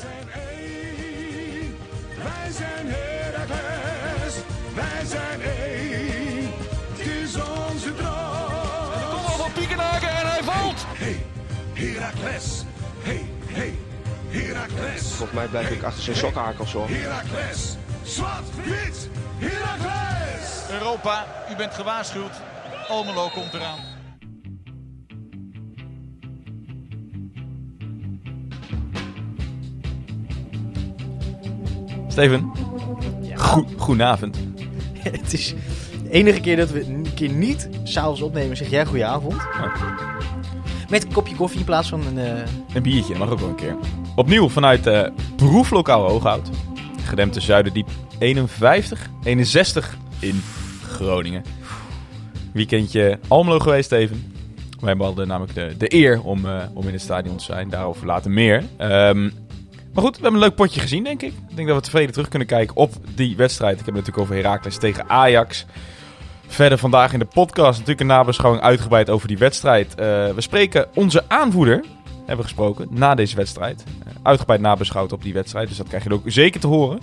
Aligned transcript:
zijn 0.00 0.28
één, 0.58 1.76
wij 2.16 2.50
zijn 2.52 2.86
Heracles, 2.88 4.34
wij 4.74 5.04
zijn 5.04 5.40
één, 5.40 6.52
het 6.90 7.06
is 7.06 7.34
onze 7.34 7.94
droom. 7.94 9.10
Kom 9.10 9.24
al 9.24 9.38
van 9.38 9.52
Piekenhaken 9.52 10.08
en 10.08 10.26
hij 10.26 10.42
valt. 10.42 10.84
Hey, 10.86 11.26
Heracles, 11.72 12.62
hey, 13.02 13.30
hey, 13.46 13.78
Heracles. 14.28 15.02
Volgens 15.02 15.38
mij 15.38 15.46
blijf 15.46 15.70
ik 15.70 15.82
achter 15.82 16.02
zijn 16.02 16.16
sokhakels 16.16 16.72
hoor. 16.72 16.88
Heracles, 16.88 17.76
zwart, 18.02 18.54
wit, 18.64 19.08
Heracles. 19.38 20.70
Europa, 20.70 21.26
u 21.50 21.56
bent 21.56 21.74
gewaarschuwd. 21.74 22.32
Almelo 22.88 23.28
komt 23.28 23.54
eraan. 23.54 23.89
Steven, 32.10 32.52
goe- 33.34 33.64
goedenavond. 33.76 34.36
Het 34.98 35.32
is 35.32 35.54
de 36.02 36.10
enige 36.10 36.40
keer 36.40 36.56
dat 36.56 36.70
we 36.70 36.84
een 36.86 37.06
keer 37.14 37.28
niet 37.32 37.68
s'avonds 37.82 38.20
opnemen, 38.22 38.56
zeg 38.56 38.70
jij 38.70 38.84
goedenavond. 38.86 39.34
Met 40.90 41.04
een 41.04 41.12
kopje 41.12 41.34
koffie 41.36 41.58
in 41.58 41.64
plaats 41.64 41.88
van 41.88 42.06
een... 42.06 42.18
eh, 42.18 42.42
Een 42.74 42.82
biertje, 42.82 43.18
mag 43.18 43.30
ook 43.30 43.38
wel 43.40 43.48
een 43.48 43.54
keer. 43.54 43.76
Opnieuw 44.16 44.48
vanuit 44.48 44.86
eh 44.86 45.06
proeflokaal 45.36 46.08
Hooghout. 46.08 46.50
Gedempte 47.04 47.40
Zuiderdiep 47.40 47.88
51, 48.18 49.08
61 49.24 49.96
in 50.18 50.42
Groningen. 50.82 51.42
Weekendje 52.52 53.18
Almelo 53.28 53.58
geweest, 53.58 53.84
Steven. 53.84 54.32
Wij 54.80 54.94
hadden 54.98 55.28
namelijk 55.28 55.54
de, 55.54 55.74
de 55.78 55.94
eer 55.94 56.22
om, 56.22 56.46
eh, 56.46 56.62
om 56.74 56.86
in 56.86 56.92
het 56.92 57.02
stadion 57.02 57.36
te 57.36 57.44
zijn. 57.44 57.68
Daarover 57.68 58.06
later 58.06 58.30
meer. 58.30 58.64
Ehm, 58.76 59.30
maar 59.94 60.02
goed, 60.02 60.16
we 60.16 60.22
hebben 60.22 60.40
een 60.40 60.46
leuk 60.46 60.56
potje 60.56 60.80
gezien, 60.80 61.04
denk 61.04 61.22
ik. 61.22 61.32
Ik 61.48 61.56
denk 61.56 61.68
dat 61.68 61.76
we 61.76 61.82
tevreden 61.82 62.12
terug 62.12 62.28
kunnen 62.28 62.48
kijken 62.48 62.76
op 62.76 62.92
die 63.14 63.36
wedstrijd. 63.36 63.80
Ik 63.80 63.86
heb 63.86 63.94
het 63.94 64.06
natuurlijk 64.06 64.22
over 64.22 64.42
Heracles 64.42 64.78
tegen 64.78 65.08
Ajax. 65.08 65.66
Verder 66.46 66.78
vandaag 66.78 67.12
in 67.12 67.18
de 67.18 67.24
podcast 67.24 67.72
natuurlijk 67.72 68.00
een 68.00 68.06
nabeschouwing 68.06 68.64
uitgebreid 68.64 69.10
over 69.10 69.28
die 69.28 69.38
wedstrijd. 69.38 69.94
Eh, 69.94 70.04
we 70.06 70.40
spreken 70.40 70.88
onze 70.94 71.24
aanvoerder, 71.28 71.84
hebben 72.16 72.36
we 72.36 72.42
gesproken, 72.42 72.86
na 72.90 73.14
deze 73.14 73.36
wedstrijd. 73.36 73.84
Eh, 74.04 74.12
uitgebreid 74.22 74.60
nabeschouwd 74.60 75.12
op 75.12 75.22
die 75.22 75.32
wedstrijd, 75.32 75.68
dus 75.68 75.76
dat 75.76 75.88
krijg 75.88 76.04
je 76.04 76.12
ook 76.12 76.22
zeker 76.24 76.60
te 76.60 76.66
horen. 76.66 77.00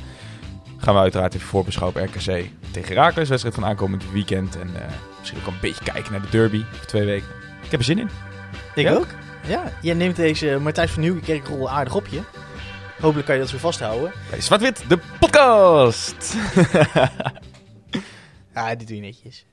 Gaan 0.78 0.94
we 0.94 1.00
uiteraard 1.00 1.33
even 1.33 1.48
voorbeschouwen 1.48 2.02
op 2.02 2.09
RKC 2.09 2.50
tegen 2.72 2.95
Heracles. 2.95 3.30
Wedstrijd 3.30 3.56
van 3.56 3.66
aankomend 3.66 4.11
weekend. 4.11 4.59
En 4.59 4.70
eh, 4.76 4.81
misschien 5.20 5.39
ook 5.39 5.48
een 5.48 5.59
beetje 5.61 5.83
kijken 5.83 6.11
naar 6.11 6.22
de 6.22 6.30
derby 6.30 6.64
over 6.73 6.88
twee 6.88 7.06
weken. 7.06 7.28
Ik 7.64 7.72
heb 7.72 7.80
er 7.80 7.86
zin 7.86 8.00
in. 8.00 8.09
ik 8.76 8.89
ook. 8.89 9.08
Ja, 9.48 9.64
jij 9.81 9.94
neemt 9.94 10.16
deze 10.16 10.58
Martijn 10.61 10.89
van 10.89 11.02
Nieuwkerkrol 11.02 11.70
aardig 11.70 11.95
op 11.95 12.08
je. 12.08 12.20
Hopelijk 13.02 13.26
kan 13.26 13.36
je 13.36 13.42
dat 13.42 13.50
zo 13.50 13.58
vasthouden. 13.58 14.12
Bij 14.30 14.42
Zwart-Wit, 14.42 14.84
de 14.90 15.00
podcast! 15.20 16.36
Ja, 18.54 18.76
dit 18.76 18.88
doe 18.88 18.95
je 18.95 19.02
netjes. 19.02 19.45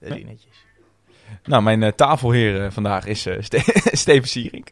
Dat 0.00 0.08
doe 0.08 0.18
je 0.18 0.24
netjes. 0.24 0.52
Nou, 1.44 1.62
mijn 1.62 1.82
eh, 1.82 1.92
tafelheer 1.92 2.64
eh, 2.64 2.70
vandaag 2.70 3.06
is 3.06 3.26
eh, 3.26 3.36
Ste- 3.40 3.62
Steven 3.96 4.28
Sierink. 4.28 4.68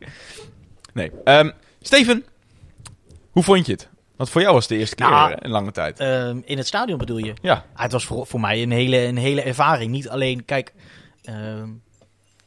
Nee. 0.92 1.10
ehm, 1.24 1.50
Steven, 1.80 2.24
hoe 3.30 3.42
vond 3.42 3.66
je 3.66 3.72
het? 3.72 3.88
Want 4.16 4.30
voor 4.30 4.40
jou 4.40 4.52
was 4.54 4.62
het 4.62 4.72
de 4.72 4.78
eerste 4.78 4.94
keer 4.94 5.08
Nou, 5.10 5.34
in 5.40 5.50
lange 5.50 5.70
tijd. 5.72 6.00
Ehm, 6.00 6.40
in 6.44 6.56
het 6.58 6.66
stadion 6.66 6.98
bedoel 6.98 7.16
je? 7.18 7.34
ja, 7.42 7.64
Ah, 7.74 7.82
het 7.82 7.92
was 7.92 8.04
voor, 8.04 8.26
voor 8.26 8.40
mij 8.40 8.62
een 8.62 8.70
hele, 8.70 8.96
een 8.98 9.16
hele 9.16 9.42
ervaring. 9.42 9.90
Niet 9.90 10.08
alleen, 10.08 10.44
kijk, 10.44 10.72
ehm, 11.22 11.68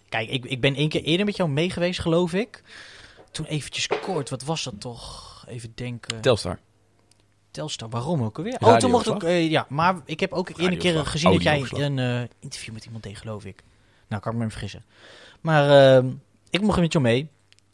kijk 0.09 0.29
ik, 0.29 0.45
ik 0.45 0.61
ben 0.61 0.75
één 0.75 0.89
keer 0.89 1.03
eerder 1.03 1.25
met 1.25 1.35
jou 1.37 1.49
mee 1.49 1.69
geweest, 1.69 1.99
geloof 1.99 2.33
ik. 2.33 2.63
Toen 3.31 3.45
eventjes 3.45 3.87
kort, 3.87 4.29
wat 4.29 4.43
was 4.43 4.63
dat 4.63 4.79
toch? 4.81 5.28
Even 5.49 5.71
denken. 5.75 6.21
Telstar. 6.21 6.59
Telstar, 7.51 7.89
waarom 7.89 8.23
ook 8.23 8.37
alweer? 8.37 8.53
Oh, 8.53 8.59
Radio 8.59 8.79
toen 8.79 8.91
mocht 8.91 9.07
ook, 9.07 9.23
eh, 9.23 9.49
ja, 9.49 9.65
maar 9.69 10.01
ik 10.05 10.19
heb 10.19 10.33
ook 10.33 10.49
eerder 10.49 10.77
keer 10.77 11.05
gezien 11.05 11.31
dat 11.33 11.43
jij 11.43 11.65
een 11.71 11.99
eh, 11.99 12.21
interview 12.39 12.73
met 12.73 12.85
iemand 12.85 13.03
deed, 13.03 13.17
geloof 13.17 13.45
ik. 13.45 13.63
Nou, 14.07 14.21
kan 14.21 14.31
ik 14.31 14.37
me 14.37 14.43
even 14.45 14.57
vergissen. 14.59 14.85
Maar 15.41 15.95
ehm, 15.97 16.11
ik 16.49 16.61
mocht 16.61 16.79
met 16.79 16.91
jou 16.91 17.03
mee. 17.03 17.29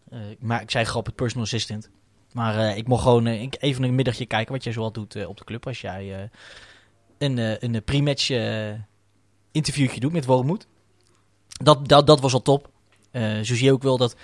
Eh, 0.09 0.19
maar 0.39 0.61
ik 0.61 0.71
zei 0.71 0.85
grappig 0.85 1.15
personal 1.15 1.43
assistant. 1.45 1.89
Maar 2.33 2.77
ik 2.77 2.87
mocht 2.87 3.03
gewoon 3.03 3.27
ik- 3.27 3.55
even 3.59 3.83
een 3.83 3.95
middagje 3.95 4.25
kijken 4.25 4.53
wat 4.53 4.63
jij 4.63 4.73
zoal 4.73 4.91
doet 4.91 5.25
op 5.25 5.37
de 5.37 5.43
club. 5.43 5.67
Als 5.67 5.81
jij 5.81 6.29
een, 7.17 7.65
een 7.65 7.83
pre-match 7.83 8.29
interviewtje 9.51 9.99
doet 9.99 10.11
met 10.11 10.25
Wormoed. 10.25 10.67
Dat, 11.47 11.87
dat, 11.87 12.07
dat 12.07 12.19
was 12.19 12.33
al 12.33 12.41
top. 12.41 12.69
Zo 13.13 13.43
zie 13.55 13.63
je 13.63 13.71
ook 13.71 13.83
wel 13.83 13.97
dat 13.97 14.15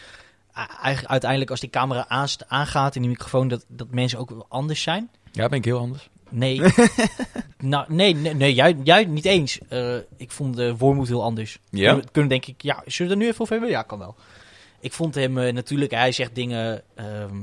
eigenlijk 0.54 1.06
uiteindelijk 1.12 1.52
als 1.52 1.60
die 1.60 1.70
camera 1.70 2.06
aanst- 2.08 2.46
aangaat 2.48 2.96
in 2.96 3.02
die 3.02 3.10
microfoon... 3.12 3.48
Dat, 3.48 3.66
dat 3.68 3.88
mensen 3.92 4.20
ook 4.20 4.46
anders 4.50 4.82
zijn. 4.82 5.10
Ja, 5.32 5.50
ben 5.50 5.58
ik 5.58 5.66
heel 5.66 5.80
anders. 5.80 6.10
Nee. 6.30 6.62
nou, 7.60 7.86
nee, 7.94 8.16
nee, 8.16 8.34
nee 8.34 8.54
jij, 8.54 8.76
jij 8.84 9.06
niet 9.06 9.26
eens. 9.26 9.60
Eh, 9.70 9.96
ik 10.18 10.32
vond 10.32 10.56
de 10.56 10.78
Wormoed 10.78 11.08
heel 11.08 11.24
anders. 11.24 11.58
Ja? 11.70 11.88
Kunnen, 11.92 12.12
kunnen 12.12 12.30
denk 12.30 12.46
ik, 12.46 12.62
ja, 12.62 12.84
zullen 12.86 13.12
we 13.12 13.18
er 13.18 13.24
nu 13.24 13.30
even 13.30 13.42
over 13.42 13.54
hebben? 13.54 13.72
Ja, 13.72 13.82
kan 13.82 14.00
wel. 14.00 14.16
Ik 14.80 14.94
vond 14.94 15.16
hem 15.16 15.38
eh, 15.38 15.54
natuurlijk, 15.54 15.92
hij 15.92 16.12
zegt 16.12 16.36
dingen... 16.36 16.82
ehm, 16.96 17.38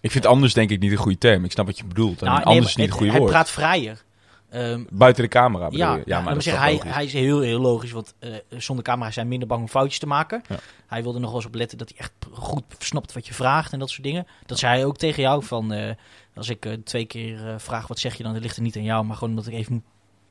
Ik 0.00 0.10
vind 0.10 0.26
anders 0.26 0.54
denk 0.54 0.70
ik 0.70 0.80
niet 0.80 0.90
een 0.90 0.96
goede 0.96 1.18
term. 1.18 1.44
Ik 1.44 1.52
snap 1.52 1.66
wat 1.66 1.78
je 1.78 1.84
bedoelt. 1.84 2.20
Nou, 2.20 2.42
anders 2.42 2.66
is 2.66 2.76
niet 2.76 2.86
een 2.86 2.92
goede 2.92 3.10
hij 3.10 3.20
woord. 3.20 3.32
praat 3.32 3.50
vrijer. 3.50 4.02
Ehm, 4.50 4.84
Buiten 4.90 5.22
de 5.22 5.28
camera 5.28 5.64
bedoel 5.64 5.86
ja, 5.86 5.96
je? 5.96 6.02
ja, 6.06 6.20
maar 6.20 6.34
dat 6.34 6.42
zeggen, 6.42 6.62
hij, 6.62 6.80
hij 6.84 7.04
is 7.04 7.12
heel, 7.12 7.40
heel 7.40 7.60
logisch, 7.60 7.90
want 7.90 8.14
eh, 8.18 8.34
zonder 8.48 8.84
camera 8.84 9.10
zijn 9.10 9.28
minder 9.28 9.48
bang 9.48 9.60
om 9.60 9.68
foutjes 9.68 9.98
te 9.98 10.06
maken. 10.06 10.42
Ja. 10.48 10.56
Hij 10.86 11.02
wilde 11.02 11.18
nog 11.18 11.28
wel 11.28 11.38
eens 11.38 11.48
op 11.48 11.54
letten 11.54 11.78
dat 11.78 11.88
hij 11.88 11.98
echt 11.98 12.12
goed 12.32 12.64
snapt 12.78 13.12
wat 13.12 13.26
je 13.26 13.34
vraagt 13.34 13.72
en 13.72 13.78
dat 13.78 13.90
soort 13.90 14.02
dingen. 14.02 14.26
Dat 14.46 14.58
zei 14.58 14.74
hij 14.74 14.84
ook 14.84 14.96
tegen 14.96 15.22
jou, 15.22 15.44
van 15.44 15.72
eh, 15.72 15.94
als 16.34 16.48
ik 16.48 16.64
eh, 16.64 16.72
twee 16.84 17.06
keer 17.06 17.60
vraag 17.60 17.86
wat 17.86 17.98
zeg 17.98 18.14
je 18.14 18.22
dan, 18.22 18.32
dan 18.32 18.42
ligt 18.42 18.54
het 18.54 18.64
niet 18.64 18.76
aan 18.76 18.82
jou, 18.82 19.04
maar 19.04 19.16
gewoon 19.16 19.30
omdat 19.30 19.46
ik 19.46 19.54
even 19.58 19.72
moet 19.72 19.84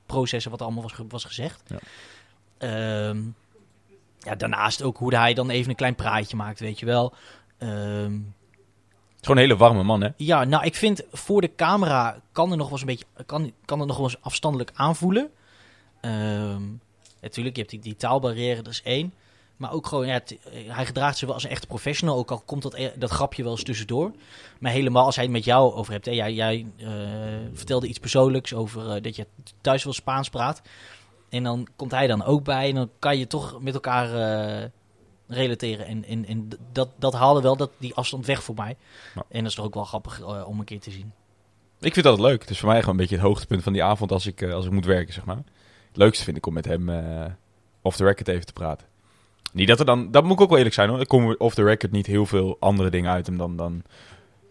processen 0.05 0.51
wat 0.51 0.59
er 0.59 0.66
allemaal 0.66 0.84
was, 0.84 0.94
was 1.07 1.23
gezegd. 1.23 1.63
Ja. 1.67 1.79
Ehm, 2.57 3.22
ja, 4.19 4.35
daarnaast 4.35 4.81
ook 4.81 4.97
hoe 4.97 5.16
hij 5.16 5.34
dan 5.34 5.49
even 5.49 5.69
een 5.69 5.75
klein 5.75 5.95
praatje 5.95 6.35
maakt, 6.35 6.59
weet 6.59 6.79
je 6.79 6.85
wel. 6.85 7.13
Ehm, 7.57 8.19
gewoon 9.27 9.41
een 9.41 9.49
hele 9.49 9.59
warme 9.59 9.83
man, 9.83 10.01
hè? 10.01 10.09
ja, 10.17 10.43
nou, 10.43 10.65
ik 10.65 10.75
vind 10.75 11.03
voor 11.11 11.41
de 11.41 11.55
camera 11.55 12.21
kan 12.31 12.51
er 12.51 12.57
nog 12.57 12.69
wel 12.69 12.79
eens 12.79 12.81
een 12.81 12.88
beetje, 12.88 13.25
kan, 13.25 13.51
kan 13.65 13.79
het 13.79 13.88
nog 13.88 13.97
wel 13.97 14.05
eens 14.05 14.21
afstandelijk 14.21 14.71
aanvoelen. 14.73 15.29
Ehm, 16.01 16.61
natuurlijk, 17.21 17.55
je 17.55 17.61
hebt 17.61 17.69
die, 17.69 17.79
die 17.79 17.95
taalbarrière, 17.95 18.61
dat 18.61 18.73
is 18.73 18.81
één. 18.83 19.13
Maar 19.57 19.71
ook 19.71 19.87
gewoon, 19.87 20.07
ja, 20.07 20.21
eh, 20.21 20.75
hij 20.75 20.85
gedraagt 20.85 21.17
zich 21.17 21.25
wel 21.25 21.35
als 21.35 21.43
een 21.43 21.49
echte 21.49 21.67
professional. 21.67 22.17
Ook 22.17 22.31
al 22.31 22.41
komt 22.45 22.61
dat, 22.61 22.73
e- 22.73 22.91
dat 22.95 23.09
grapje 23.09 23.43
wel 23.43 23.51
eens 23.51 23.63
tussendoor. 23.63 24.11
Maar 24.59 24.71
helemaal 24.71 25.05
als 25.05 25.16
hij 25.16 25.23
het 25.23 25.33
met 25.33 25.43
jou 25.43 25.73
over 25.73 25.93
hebt. 25.93 26.05
Hè, 26.05 26.11
jij 26.11 26.33
jij 26.33 26.66
eh, 26.77 26.87
vertelde 27.53 27.87
iets 27.87 27.99
persoonlijks 27.99 28.53
over 28.53 28.89
eh, 28.89 29.01
dat 29.01 29.16
je 29.16 29.27
thuis 29.61 29.83
wel 29.83 29.93
Spaans 29.93 30.29
praat. 30.29 30.61
En 31.29 31.43
dan 31.43 31.67
komt 31.75 31.91
hij 31.91 32.07
dan 32.07 32.23
ook 32.23 32.43
bij. 32.43 32.69
En 32.69 32.75
dan 32.75 32.89
kan 32.99 33.17
je 33.17 33.27
toch 33.27 33.61
met 33.61 33.73
elkaar 33.73 34.13
eh, 34.13 34.69
relateren. 35.27 35.85
En, 35.85 36.05
en, 36.05 36.25
en 36.25 36.49
dat, 36.71 36.89
dat 36.99 37.13
haalde 37.13 37.41
wel 37.41 37.57
dat, 37.57 37.71
die 37.77 37.93
afstand 37.95 38.25
weg 38.25 38.43
voor 38.43 38.55
mij. 38.55 38.75
En 39.15 39.39
dat 39.39 39.45
is 39.49 39.55
toch 39.55 39.65
ook 39.65 39.73
wel 39.73 39.85
grappig 39.85 40.19
eh, 40.21 40.47
om 40.47 40.59
een 40.59 40.65
keer 40.65 40.79
te 40.79 40.91
zien. 40.91 41.11
Ik 41.79 41.93
vind 41.93 42.05
dat 42.05 42.19
leuk. 42.19 42.41
Het 42.41 42.49
is 42.49 42.59
voor 42.59 42.69
mij 42.69 42.79
gewoon 42.79 42.93
een 42.93 42.99
beetje 43.01 43.15
het 43.15 43.25
hoogtepunt 43.25 43.63
van 43.63 43.73
die 43.73 43.83
avond 43.83 44.11
als 44.11 44.25
ik, 44.25 44.41
eh, 44.41 44.53
als 44.53 44.66
ik 44.66 44.71
moet 44.71 44.85
werken, 44.85 45.13
zeg 45.13 45.25
maar. 45.25 45.35
Het 45.87 45.97
leukste 45.97 46.23
vind 46.23 46.37
ik 46.37 46.45
om 46.45 46.53
met 46.53 46.66
hem 46.66 46.89
eh 46.89 47.25
off 47.81 47.97
the 47.97 48.03
record 48.03 48.27
even 48.27 48.45
te 48.45 48.53
praten. 48.53 48.87
Niet 49.53 49.67
dat 49.67 49.79
er 49.79 49.85
dan, 49.85 50.11
dat 50.11 50.23
moet 50.23 50.33
ik 50.33 50.41
ook 50.41 50.47
wel 50.49 50.57
eerlijk 50.57 50.75
zijn 50.75 50.89
hoor. 50.89 50.99
Er 50.99 51.07
komen 51.07 51.39
off 51.39 51.55
the 51.55 51.63
record 51.63 51.91
niet 51.91 52.05
heel 52.05 52.25
veel 52.25 52.57
andere 52.59 52.89
dingen 52.89 53.11
uit 53.11 53.25
hem 53.27 53.37
dan... 53.37 53.55
dan 53.55 53.83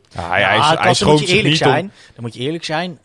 ja, 0.08 0.28
hij, 0.28 0.28
hij, 0.28 0.40
Ja, 0.40 0.52
is- 0.54 0.58
Kas, 0.60 0.74
hij 0.76 0.84
dan 0.84 0.94
schroomt 0.94 1.20
moet 1.20 1.28
je 1.28 1.34
eerlijk 1.36 1.52
om- 1.52 1.58
zijn. 1.70 1.92
Dan 2.14 2.22
moet 2.24 2.34
je 2.34 2.40
eerlijk 2.40 2.64
zijn. 2.64 2.98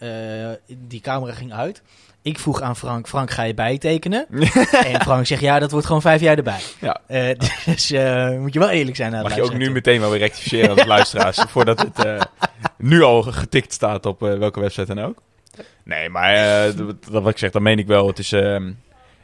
die 0.87 0.99
camera 1.01 1.33
ging 1.33 1.53
uit. 1.53 1.81
Ik 2.23 2.39
vroeg 2.39 2.61
aan 2.61 2.75
Frank, 2.75 3.07
Frank 3.07 3.31
ga 3.31 3.43
je 3.43 3.53
bijtekenen? 3.53 4.27
en 4.91 5.01
Frank 5.01 5.25
zegt, 5.25 5.41
ja, 5.41 5.59
dat 5.59 5.71
wordt 5.71 5.85
gewoon 5.85 6.01
vijf 6.01 6.21
jaar 6.21 6.37
erbij. 6.37 6.59
Ja. 6.79 7.01
Eh, 7.07 7.39
dus 7.65 7.91
eh, 7.91 8.37
moet 8.39 8.53
je 8.53 8.59
wel 8.59 8.69
eerlijk 8.69 8.95
zijn. 8.95 9.15
aan 9.15 9.23
Mag 9.23 9.35
je 9.35 9.43
ook 9.43 9.57
nu 9.57 9.71
meteen 9.71 9.99
wel 9.99 10.09
weer 10.09 10.19
rectificeren 10.19 10.69
als 10.69 10.85
luisteraars. 10.95 11.37
voordat 11.47 11.79
het 11.79 12.05
eh, 12.05 12.21
nu 12.77 13.01
al 13.01 13.21
getikt 13.21 13.73
staat 13.73 14.05
op 14.05 14.19
welke 14.19 14.59
website 14.59 14.93
dan 14.93 15.05
ook. 15.05 15.21
Nee, 15.83 16.09
maar 16.09 16.35
dat, 16.75 16.95
wat 17.05 17.27
ik 17.27 17.37
zeg, 17.37 17.51
dat 17.51 17.61
meen 17.61 17.79
ik 17.79 17.87
wel. 17.87 18.07
Het 18.07 18.19
is, 18.19 18.31
ehm, 18.31 18.71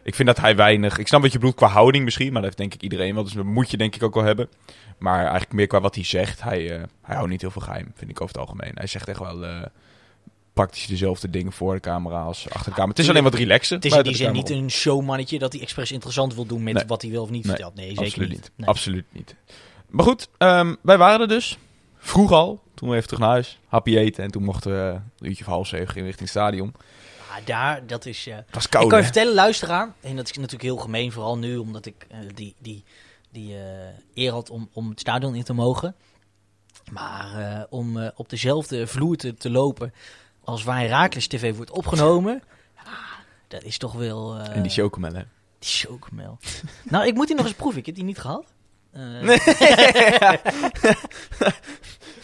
ik 0.04 0.16
vind 0.16 0.28
dat 0.28 0.40
hij 0.40 0.56
weinig... 0.56 0.98
Ik 0.98 1.08
snap 1.08 1.22
wat 1.22 1.32
je 1.32 1.38
bedoelt 1.38 1.56
qua 1.56 1.68
houding 1.68 2.04
misschien. 2.04 2.34
Maar 2.34 2.42
dat 2.42 2.44
heeft 2.44 2.58
denk 2.58 2.74
ik 2.74 2.82
iedereen 2.82 3.14
wel. 3.14 3.24
Dus 3.24 3.34
dat 3.34 3.46
moet 3.46 3.72
je 3.72 3.78
denk 3.78 3.96
ik 3.96 4.04
ook 4.04 4.14
wel 4.14 4.24
hebben. 4.24 4.50
Maar 4.98 5.22
eigenlijk 5.22 5.54
meer 5.54 5.68
qua 5.68 5.82
wat 5.82 5.96
hij 5.96 6.04
zegt. 6.04 6.44
Hij, 6.44 6.62
hij 7.02 7.16
houdt 7.16 7.30
niet 7.30 7.42
heel 7.42 7.52
veel 7.52 7.62
geheim, 7.62 7.92
vind 7.96 8.12
ik 8.12 8.22
over 8.22 8.36
het 8.36 8.48
algemeen. 8.48 8.72
Hij 8.74 8.88
zegt 8.88 9.08
echt 9.08 9.20
wel 9.20 9.46
praktisch 10.58 10.86
dezelfde 10.88 11.30
dingen 11.30 11.52
voor 11.52 11.74
de 11.74 11.80
camera 11.80 12.22
als 12.22 12.46
achter 12.50 12.64
de 12.64 12.70
camera. 12.72 12.88
Het 12.90 13.00
is 13.00 13.10
alleen 13.10 13.24
wat 13.24 13.34
relaxen. 13.34 13.76
Het 13.76 13.86
is 13.86 13.94
in 13.96 14.04
die 14.04 14.16
zin 14.16 14.32
niet 14.32 14.50
een 14.50 14.70
showmannetje 14.72 15.40
dat 15.40 15.54
hij 15.54 15.62
expres 15.62 15.92
interessant 15.92 16.36
wil 16.36 16.46
doen 16.46 16.64
met 16.64 16.74
Nee. 16.74 16.84
wat 16.88 17.02
hij 17.02 17.12
wel 17.12 17.22
of 17.24 17.30
niet 17.30 17.44
Nee, 17.44 17.52
vertelt. 17.52 17.76
Nee, 17.76 17.88
zeker 17.88 18.04
Absoluut 18.04 18.30
niet. 18.30 18.52
Nee. 18.56 18.68
Absoluut 18.68 19.06
niet. 19.12 19.36
Maar 19.90 20.06
goed, 20.06 20.30
ehm, 20.38 20.76
wij 20.82 20.98
waren 20.98 21.22
er 21.22 21.28
dus. 21.28 21.58
Vroeg 21.98 22.32
al. 22.32 22.62
Toen 22.74 22.90
we 22.90 22.96
even 22.96 23.08
terug 23.08 23.22
naar 23.24 23.32
huis. 23.32 23.60
Happy 23.68 23.98
eten. 23.98 24.24
En 24.24 24.32
toen 24.32 24.44
mochten 24.44 24.72
we 24.72 25.00
een 25.20 25.28
uurtje 25.28 25.44
of 25.44 25.50
half 25.50 25.68
zeven 25.68 25.94
richting 25.94 26.20
het 26.20 26.30
stadion. 26.30 26.74
Ah, 27.32 27.46
daar, 27.46 27.88
dat 27.88 28.06
is... 28.06 28.28
eh, 28.28 28.36
Het 28.36 28.46
was 28.52 28.66
ik 28.66 28.70
koud, 28.70 28.88
kan 28.88 28.98
je 28.98 29.04
hè? 29.06 29.12
vertellen, 29.12 29.34
luisteraar, 29.36 29.94
en 30.02 30.16
dat 30.16 30.26
is 30.30 30.36
natuurlijk 30.36 30.64
heel 30.64 30.78
gemeen, 30.78 31.12
vooral 31.12 31.38
nu, 31.38 31.58
omdat 31.58 31.86
ik 31.86 32.06
eh, 32.10 32.18
die, 32.36 32.56
die, 32.60 32.84
die 33.32 33.54
eh, 33.54 33.62
eer 34.14 34.32
had 34.32 34.50
om, 34.50 34.70
om 34.74 34.90
het 34.90 35.00
stadion 35.00 35.36
in 35.36 35.44
te 35.44 35.54
mogen. 35.54 35.96
Maar 36.92 37.40
eh, 37.58 37.64
om 37.70 37.98
eh, 37.98 38.10
op 38.16 38.30
dezelfde 38.30 38.88
vloer 38.88 39.16
te, 39.16 39.34
te 39.34 39.50
lopen 39.50 39.94
als 40.48 40.64
waar 40.64 40.80
Herakles 40.80 41.28
TV 41.28 41.56
wordt 41.56 41.72
opgenomen, 41.72 42.44
ja, 42.76 42.92
dat 43.48 43.64
is 43.64 43.78
toch 43.78 43.94
wel... 43.94 44.36
eh, 44.38 44.56
En 44.56 44.62
die 44.62 44.72
chocomel, 44.72 45.14
hè? 45.14 45.22
Die 45.60 45.70
chocomel. 45.70 46.38
nou, 46.92 47.08
ik 47.08 47.14
moet 47.14 47.28
die 47.28 47.36
nog 47.36 47.46
eens 47.46 47.56
proeven. 47.56 47.80
Ik 47.80 47.86
heb 47.86 47.96
die 47.96 48.04
niet 48.04 48.18
gehad. 48.20 48.46
Eh, 48.92 49.22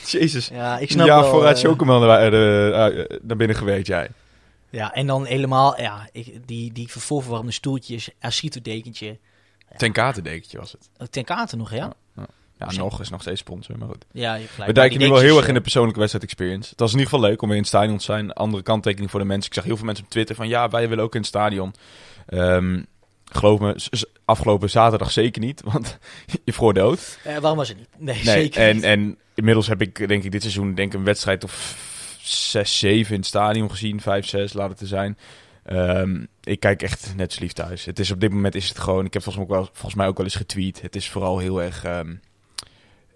Jezus. 0.05 0.47
Ja, 0.47 0.77
ik 0.77 0.91
snap 0.91 1.05
ja, 1.05 1.19
wel, 1.19 1.29
vooruit 1.29 1.57
eh, 1.57 1.63
chocomel 1.63 1.99
naar, 1.99 2.31
naar 3.21 3.37
binnen 3.37 3.55
geweest, 3.57 3.87
jij. 3.87 4.09
Ja, 4.69 4.93
en 4.93 5.07
dan 5.07 5.25
helemaal, 5.25 5.81
ja, 5.81 6.09
ik, 6.11 6.47
die, 6.47 6.71
die 6.73 6.91
voorverwarmde 6.91 7.51
stoeltjes, 7.51 8.09
acito-dekentje. 8.19 9.19
Ten 9.77 9.91
katendekentje 9.91 10.57
was 10.57 10.71
het. 10.71 10.89
Oh, 10.97 11.07
Ten 11.07 11.57
nog, 11.57 11.71
ja? 11.71 11.77
Ja, 11.77 11.93
Zo. 12.71 12.83
nog 12.83 12.99
is 13.01 13.09
nog 13.09 13.21
steeds 13.21 13.39
sponsor, 13.39 13.77
maar 13.77 13.87
goed. 13.87 14.05
Ja, 14.11 14.35
je. 14.35 14.45
We 14.65 14.73
Maar 14.73 14.97
nu 14.97 15.09
wel 15.09 15.17
heel 15.17 15.37
erg 15.37 15.47
in 15.47 15.51
de 15.51 15.57
eh, 15.57 15.63
persoonlijke 15.63 15.99
wedstrijd 15.99 16.25
experience. 16.25 16.69
Het 16.69 16.79
was 16.79 16.91
in 16.91 16.97
ieder 16.97 17.13
geval 17.13 17.29
leuk 17.29 17.41
om 17.41 17.47
weer 17.47 17.57
in 17.57 17.63
het 17.63 17.71
stadion 17.71 17.97
te 17.97 18.03
zijn. 18.03 18.33
Andere 18.33 18.63
kanttekening 18.63 19.11
voor 19.11 19.19
de 19.19 19.25
mensen. 19.25 19.47
Ik 19.47 19.53
zag 19.53 19.63
heel 19.63 19.77
veel 19.77 19.85
mensen 19.85 20.03
op 20.03 20.09
Twitter 20.11 20.35
van 20.35 20.47
ja, 20.47 20.69
wij 20.69 20.89
willen 20.89 21.03
ook 21.03 21.13
in 21.13 21.19
het 21.19 21.29
stadion. 21.29 21.73
Ehm 22.27 22.79
geloof 23.35 23.59
me, 23.59 24.05
afgelopen 24.25 24.69
zaterdag 24.69 25.11
zeker 25.11 25.41
niet, 25.41 25.61
want 25.71 25.97
je 26.43 26.53
vroor 26.53 26.73
dood. 26.73 27.19
eh, 27.23 27.37
waarom 27.37 27.57
was 27.57 27.67
het 27.67 27.77
niet? 27.77 27.87
Nee, 27.97 28.15
Nee, 28.15 28.23
zeker 28.23 28.61
en, 28.61 28.75
niet. 28.75 28.83
en 28.83 29.17
inmiddels 29.33 29.67
heb 29.67 29.81
ik 29.81 30.07
denk 30.07 30.23
ik 30.23 30.31
dit 30.31 30.41
seizoen 30.41 30.73
denk 30.75 30.93
ik 30.93 30.99
een 30.99 31.05
wedstrijd 31.05 31.43
of 31.43 31.77
6, 32.21 32.79
7 32.79 33.13
in 33.13 33.19
het 33.19 33.27
stadion 33.27 33.69
gezien. 33.69 34.01
5, 34.01 34.27
6, 34.27 34.53
laat 34.53 34.69
het 34.69 34.79
er 34.79 34.87
zijn. 34.87 35.17
Ehm, 35.63 36.25
ik 36.43 36.59
kijk 36.59 36.81
echt 36.81 37.13
net 37.15 37.33
zo 37.33 37.41
lief 37.41 37.51
thuis. 37.51 37.85
Het 37.85 37.99
is 37.99 38.11
op 38.11 38.19
dit 38.19 38.31
moment 38.31 38.55
is 38.55 38.69
het 38.69 38.79
gewoon. 38.79 39.05
Ik 39.05 39.13
heb 39.13 39.23
volgens 39.23 39.45
mij 39.47 39.55
ook 39.57 39.63
wel, 39.63 39.73
volgens 39.73 39.95
mij 39.95 40.07
ook 40.07 40.17
wel 40.17 40.25
eens 40.25 40.35
getweet. 40.35 40.81
Het 40.81 40.95
is 40.95 41.09
vooral 41.09 41.37
heel 41.37 41.61
erg 41.61 41.83
ehm, 41.83 42.15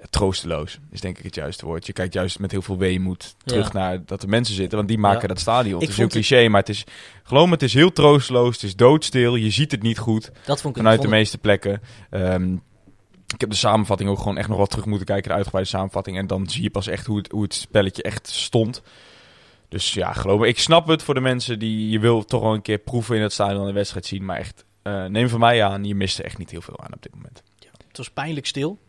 troosteloos. 0.09 0.79
Is 0.91 1.01
denk 1.01 1.17
ik 1.17 1.23
het 1.23 1.35
juiste 1.35 1.65
woord. 1.65 1.85
Je 1.87 1.93
kijkt 1.93 2.13
juist 2.13 2.39
met 2.39 2.51
heel 2.51 2.61
veel 2.61 2.77
weemoed 2.77 3.35
terug 3.45 3.73
Ja. 3.73 3.79
naar 3.79 4.05
dat 4.05 4.23
er 4.23 4.29
mensen 4.29 4.55
zitten. 4.55 4.77
Want 4.77 4.89
die 4.89 4.97
maken 4.97 5.21
Ja. 5.21 5.27
dat 5.27 5.39
stadion. 5.39 5.75
Ik 5.75 5.81
Het 5.81 5.89
is 5.89 5.95
heel 5.95 6.05
het- 6.05 6.13
cliché, 6.13 6.47
maar 6.47 6.59
het 6.59 6.69
is 6.69 6.83
geloof 7.23 7.45
me, 7.45 7.51
het 7.53 7.63
is 7.63 7.73
heel 7.73 7.91
troosteloos. 7.93 8.53
Het 8.53 8.63
is 8.63 8.75
doodstil. 8.75 9.35
Je 9.35 9.49
ziet 9.49 9.71
het 9.71 9.81
niet 9.81 9.97
goed 9.99 10.31
dat 10.45 10.61
vond 10.61 10.75
ik 10.75 10.81
vanuit 10.81 11.01
de 11.01 11.07
vond 11.07 11.17
meeste 11.17 11.37
plekken. 11.37 11.81
Ehm, 12.09 12.53
ik 13.33 13.41
heb 13.41 13.49
de 13.49 13.55
samenvatting 13.55 14.09
ook 14.09 14.17
gewoon 14.17 14.37
echt 14.37 14.47
nog 14.49 14.57
wat 14.57 14.69
terug 14.69 14.85
moeten 14.85 15.05
kijken, 15.05 15.29
de 15.29 15.35
uitgebreide 15.35 15.69
samenvatting. 15.71 16.17
En 16.17 16.27
dan 16.27 16.49
zie 16.49 16.63
je 16.63 16.69
pas 16.69 16.87
echt 16.87 17.05
hoe 17.05 17.17
het, 17.17 17.31
hoe 17.31 17.43
het 17.43 17.53
spelletje 17.53 18.01
echt 18.03 18.27
stond. 18.27 18.81
Dus 19.69 19.93
ja, 19.93 20.13
geloof 20.13 20.39
me, 20.39 20.47
ik 20.47 20.59
snap 20.59 20.87
het 20.87 21.03
voor 21.03 21.13
de 21.13 21.19
mensen 21.19 21.59
die 21.59 21.89
je 21.89 21.99
wil 21.99 22.25
toch 22.25 22.41
wel 22.41 22.53
een 22.53 22.61
keer 22.61 22.77
proeven 22.77 23.15
in 23.15 23.21
het 23.21 23.33
stadion 23.33 23.61
en 23.61 23.67
de 23.67 23.73
wedstrijd 23.73 24.05
zien. 24.05 24.25
Maar 24.25 24.37
echt, 24.37 24.65
eh, 24.81 25.05
neem 25.05 25.29
van 25.29 25.39
mij 25.39 25.63
aan, 25.63 25.83
je 25.83 25.95
mist 25.95 26.19
er 26.19 26.25
echt 26.25 26.37
niet 26.37 26.51
heel 26.51 26.61
veel 26.61 26.79
aan 26.79 26.93
op 26.93 27.01
dit 27.01 27.15
moment. 27.15 27.43
Het 27.87 27.97
was 27.97 28.09
pijnlijk 28.11 28.45
stil. 28.45 28.79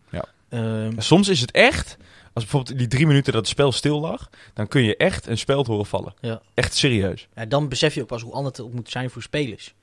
Ehm, 0.48 1.00
soms 1.00 1.28
is 1.28 1.40
het 1.40 1.50
echt, 1.50 1.96
als 2.32 2.44
bijvoorbeeld 2.44 2.78
die 2.78 2.86
drie 2.86 3.06
minuten 3.06 3.32
dat 3.32 3.40
het 3.40 3.50
spel 3.50 3.72
stil 3.72 4.00
lag, 4.00 4.30
dan 4.54 4.68
kun 4.68 4.82
je 4.82 4.96
echt 4.96 5.26
een 5.26 5.38
speld 5.38 5.66
horen 5.66 5.86
vallen. 5.86 6.14
Ja. 6.20 6.40
Echt 6.54 6.74
serieus. 6.74 7.28
ja, 7.34 7.46
dan 7.46 7.68
besef 7.68 7.94
je 7.94 8.00
ook 8.00 8.06
pas 8.06 8.22
hoe 8.22 8.32
anders 8.32 8.56
het 8.56 8.66
ook 8.66 8.72
moet 8.72 8.90
zijn 8.90 9.10
voor 9.10 9.22
spelers. 9.22 9.74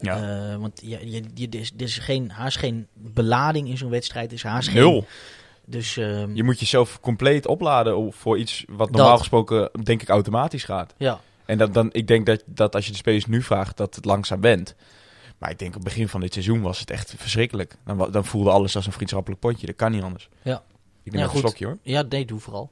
Ja. 0.00 0.16
Eh, 0.52 0.56
want 0.56 0.80
je, 0.84 1.10
je, 1.10 1.22
je, 1.34 1.48
er 1.48 1.60
is, 1.60 1.72
er 1.76 1.82
is 1.82 1.98
geen, 1.98 2.30
haast 2.30 2.58
geen 2.58 2.86
belading 2.92 3.68
in 3.68 3.76
zo'n 3.76 3.90
wedstrijd. 3.90 4.32
Is 4.32 4.42
haast 4.42 4.68
geen... 4.68 4.76
Nul. 4.76 5.06
Dus 5.64 5.96
ehm, 5.96 6.34
Je 6.34 6.42
moet 6.44 6.60
jezelf 6.60 7.00
compleet 7.00 7.46
opladen 7.46 8.12
voor 8.12 8.38
iets 8.38 8.64
wat 8.68 8.90
normaal 8.90 9.10
Dat. 9.10 9.18
gesproken 9.18 9.70
denk 9.82 10.02
ik 10.02 10.08
automatisch 10.08 10.64
gaat. 10.64 10.94
ja, 10.96 11.20
En 11.44 11.58
dat, 11.58 11.74
dan, 11.74 11.88
ik 11.92 12.06
denk 12.06 12.26
dat, 12.26 12.42
dat 12.46 12.74
als 12.74 12.84
je 12.86 12.90
de 12.90 12.96
spelers 12.96 13.26
nu 13.26 13.42
vraagt, 13.42 13.76
dat 13.76 13.94
het 13.94 14.04
langzaam 14.04 14.40
bent. 14.40 14.74
Maar 15.38 15.50
ik 15.50 15.58
denk 15.58 15.70
op 15.76 15.80
het 15.84 15.88
begin 15.92 16.08
van 16.08 16.20
dit 16.20 16.32
seizoen 16.32 16.60
was 16.60 16.80
het 16.80 16.90
echt 16.90 17.14
verschrikkelijk. 17.16 17.76
Dan, 17.84 18.10
dan 18.10 18.24
voelde 18.24 18.50
alles 18.50 18.76
als 18.76 18.86
een 18.86 18.92
vriendschappelijk 18.92 19.40
potje. 19.40 19.66
Dat 19.66 19.76
kan 19.76 19.90
niet 19.92 20.02
anders. 20.02 20.28
Ja. 20.42 20.62
Ik 21.02 21.12
neem 21.12 21.20
Ja, 21.20 21.26
even 21.26 21.34
een 21.34 21.40
slokje 21.40 21.66
hoor. 21.66 21.78
ja, 21.82 22.02
nee, 22.02 22.24
doe 22.24 22.40
vooral. 22.40 22.70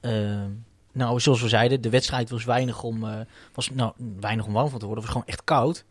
Ehm, 0.00 0.50
nou, 0.92 1.20
zoals 1.20 1.40
we 1.42 1.48
zeiden, 1.48 1.80
de 1.80 1.90
wedstrijd 1.90 2.30
was 2.30 2.44
weinig 2.44 2.82
om, 2.82 3.04
eh, 3.04 3.20
was, 3.54 3.70
nou, 3.70 3.92
weinig 4.20 4.46
om 4.46 4.52
warm 4.52 4.68
van 4.70 4.78
te 4.78 4.86
worden. 4.86 5.04
Het 5.04 5.12
was 5.14 5.22
gewoon 5.22 5.36
echt 5.38 5.44
koud. 5.44 5.84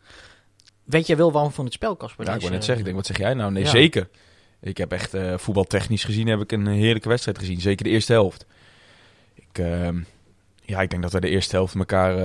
Weet 0.84 1.06
jij 1.06 1.16
wel 1.16 1.32
warm 1.32 1.50
van 1.52 1.64
het 1.64 1.74
spel, 1.74 1.96
Casper? 1.96 2.26
Ja, 2.26 2.34
ik 2.34 2.40
wou 2.40 2.52
net 2.52 2.64
zeggen, 2.64 2.78
ik 2.78 2.84
denk, 2.84 2.96
wat 2.96 3.06
zeg 3.06 3.18
jij 3.18 3.34
nou? 3.34 3.52
Nee, 3.52 3.62
Ja. 3.62 3.68
zeker. 3.70 4.08
Ik 4.60 4.76
heb 4.76 4.92
echt 4.92 5.14
eh, 5.14 5.38
voetbaltechnisch 5.38 6.04
gezien 6.04 6.26
heb 6.26 6.40
ik 6.40 6.52
een 6.52 6.66
heerlijke 6.66 7.08
wedstrijd 7.08 7.38
gezien. 7.38 7.60
Zeker 7.60 7.84
de 7.84 7.90
eerste 7.90 8.12
helft. 8.12 8.46
Ik, 9.34 9.58
ehm, 9.58 10.00
ja, 10.66 10.80
ik 10.80 10.90
denk 10.90 11.02
dat 11.02 11.12
we 11.12 11.20
de 11.20 11.28
eerste 11.28 11.56
helft 11.56 11.74
elkaar 11.74 12.16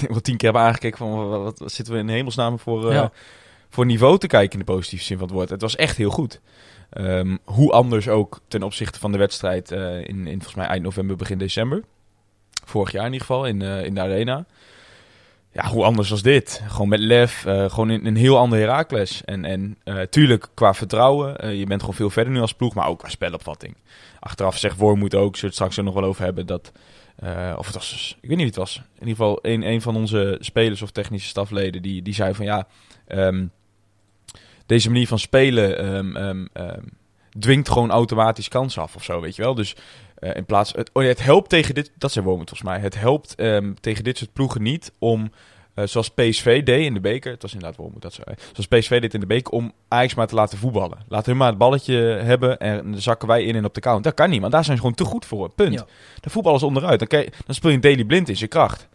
denk 0.00 0.08
wel 0.08 0.20
tien 0.20 0.36
keer 0.36 0.50
hebben 0.52 0.68
aangekeken 0.68 0.98
van 0.98 1.28
wat, 1.28 1.62
zitten 1.66 1.94
we 1.94 2.00
in 2.00 2.08
hemelsnaam 2.08 2.58
voor, 2.58 2.88
eh, 2.88 2.94
Ja. 2.94 3.12
voor 3.68 3.86
niveau 3.86 4.18
te 4.18 4.26
kijken 4.26 4.52
in 4.52 4.58
de 4.66 4.72
positieve 4.72 5.04
zin 5.04 5.18
van 5.18 5.26
het 5.26 5.36
woord. 5.36 5.50
Het 5.50 5.60
was 5.60 5.76
echt 5.76 5.96
heel 5.96 6.10
goed. 6.10 6.40
Ehm, 6.90 7.36
hoe 7.44 7.72
anders 7.72 8.08
ook 8.08 8.40
ten 8.48 8.62
opzichte 8.62 8.98
van 8.98 9.12
de 9.12 9.18
wedstrijd 9.18 9.70
eh, 9.70 9.96
in, 9.96 10.26
in 10.26 10.32
volgens 10.32 10.54
mij 10.54 10.66
eind 10.66 10.82
november, 10.82 11.16
begin 11.16 11.38
december. 11.38 11.82
Vorig 12.64 12.92
jaar 12.92 13.06
in 13.06 13.12
ieder 13.12 13.26
geval, 13.26 13.46
in, 13.46 13.62
in 13.62 13.94
de 13.94 14.00
arena. 14.00 14.44
Ja, 15.52 15.66
hoe 15.68 15.84
anders 15.84 16.10
was 16.10 16.22
dit? 16.22 16.62
Gewoon 16.68 16.88
met 16.88 17.00
lef, 17.00 17.40
gewoon 17.46 17.90
in 17.90 18.06
een 18.06 18.16
heel 18.16 18.38
ander 18.38 18.58
Herakles. 18.58 19.24
En, 19.24 19.44
en 19.44 19.78
tuurlijk 20.10 20.48
qua 20.54 20.74
vertrouwen, 20.74 21.56
je 21.56 21.66
bent 21.66 21.80
gewoon 21.80 21.96
veel 21.96 22.10
verder 22.10 22.32
nu 22.32 22.40
als 22.40 22.54
ploeg, 22.54 22.74
maar 22.74 22.86
ook 22.86 22.98
qua 22.98 23.08
spelopvatting. 23.08 23.76
Achteraf 24.20 24.58
zegt 24.58 24.76
Wormoed 24.76 25.14
ook, 25.14 25.36
zullen 25.36 25.40
we 25.40 25.46
het 25.46 25.54
straks 25.54 25.76
er 25.76 25.84
nog 25.84 25.94
wel 25.94 26.04
over 26.04 26.24
hebben, 26.24 26.46
dat... 26.46 26.72
eh, 27.16 27.54
of 27.58 27.66
het 27.66 27.74
was, 27.74 28.16
ik 28.20 28.28
weet 28.28 28.38
niet 28.38 28.38
wie 28.38 28.46
het 28.46 28.56
was. 28.56 28.76
In 28.76 29.08
ieder 29.08 29.16
geval 29.16 29.38
een, 29.42 29.62
een 29.62 29.82
van 29.82 29.96
onze 29.96 30.36
spelers 30.40 30.82
of 30.82 30.90
technische 30.90 31.28
stafleden, 31.28 31.82
die, 31.82 32.02
die 32.02 32.14
zei 32.14 32.34
van 32.34 32.44
ja... 32.44 32.66
ehm, 33.06 33.46
deze 34.66 34.90
manier 34.90 35.06
van 35.06 35.18
spelen 35.18 35.78
ehm, 35.78 36.46
ehm, 36.52 36.82
dwingt 37.38 37.68
gewoon 37.68 37.90
automatisch 37.90 38.48
kansen 38.48 38.82
af 38.82 38.94
of 38.94 39.04
zo, 39.04 39.20
weet 39.20 39.36
je 39.36 39.42
wel. 39.42 39.54
Dus 39.54 39.76
eh, 40.14 40.36
in 40.36 40.44
plaats... 40.44 40.72
Het, 40.72 40.90
oh 40.92 41.04
het 41.04 41.22
helpt 41.22 41.48
tegen 41.48 41.74
dit... 41.74 41.92
Dat 41.98 42.12
zei 42.12 42.24
Wormoed 42.24 42.48
volgens 42.48 42.68
mij. 42.68 42.80
Het 42.80 42.98
helpt 42.98 43.36
tegen 43.80 44.04
dit 44.04 44.18
soort 44.18 44.32
ploegen 44.32 44.62
niet 44.62 44.92
om... 44.98 45.32
eh, 45.74 45.86
zoals 45.86 46.10
PSV 46.10 46.62
deed 46.62 46.84
in 46.84 46.94
de 46.94 47.00
beker. 47.00 47.32
Het 47.32 47.42
was 47.42 47.52
inderdaad 47.52 47.78
Wormoed 47.78 48.02
dat 48.02 48.12
zei. 48.12 48.26
Zoals 48.52 48.66
PSV 48.66 49.00
deed 49.00 49.14
in 49.14 49.20
de 49.20 49.26
beker 49.26 49.52
om 49.52 49.72
Ajax 49.88 50.14
maar 50.14 50.26
te 50.26 50.34
laten 50.34 50.58
voetballen. 50.58 50.98
Laat 51.08 51.26
hun 51.26 51.36
maar 51.36 51.48
het 51.48 51.58
balletje 51.58 51.94
hebben 52.02 52.58
en 52.58 52.90
dan 52.90 53.00
zakken 53.00 53.28
wij 53.28 53.44
in 53.44 53.56
en 53.56 53.64
op 53.64 53.74
de 53.74 53.80
count. 53.80 54.04
Dat 54.04 54.14
kan 54.14 54.30
niet, 54.30 54.40
want 54.40 54.52
daar 54.52 54.64
zijn 54.64 54.76
ze 54.76 54.82
gewoon 54.82 54.96
te 54.96 55.04
goed 55.04 55.26
voor. 55.26 55.50
Punt. 55.50 55.72
Ja. 55.74 55.86
De 56.20 56.30
voetbal 56.30 56.54
is 56.54 56.62
onderuit. 56.62 57.10
Dan, 57.10 57.20
je- 57.20 57.30
dan 57.46 57.54
speel 57.54 57.70
je 57.70 57.76
een 57.76 57.82
Daily 57.82 58.04
Blind 58.04 58.28
in 58.28 58.36
zijn 58.36 58.50
kracht. 58.50 58.88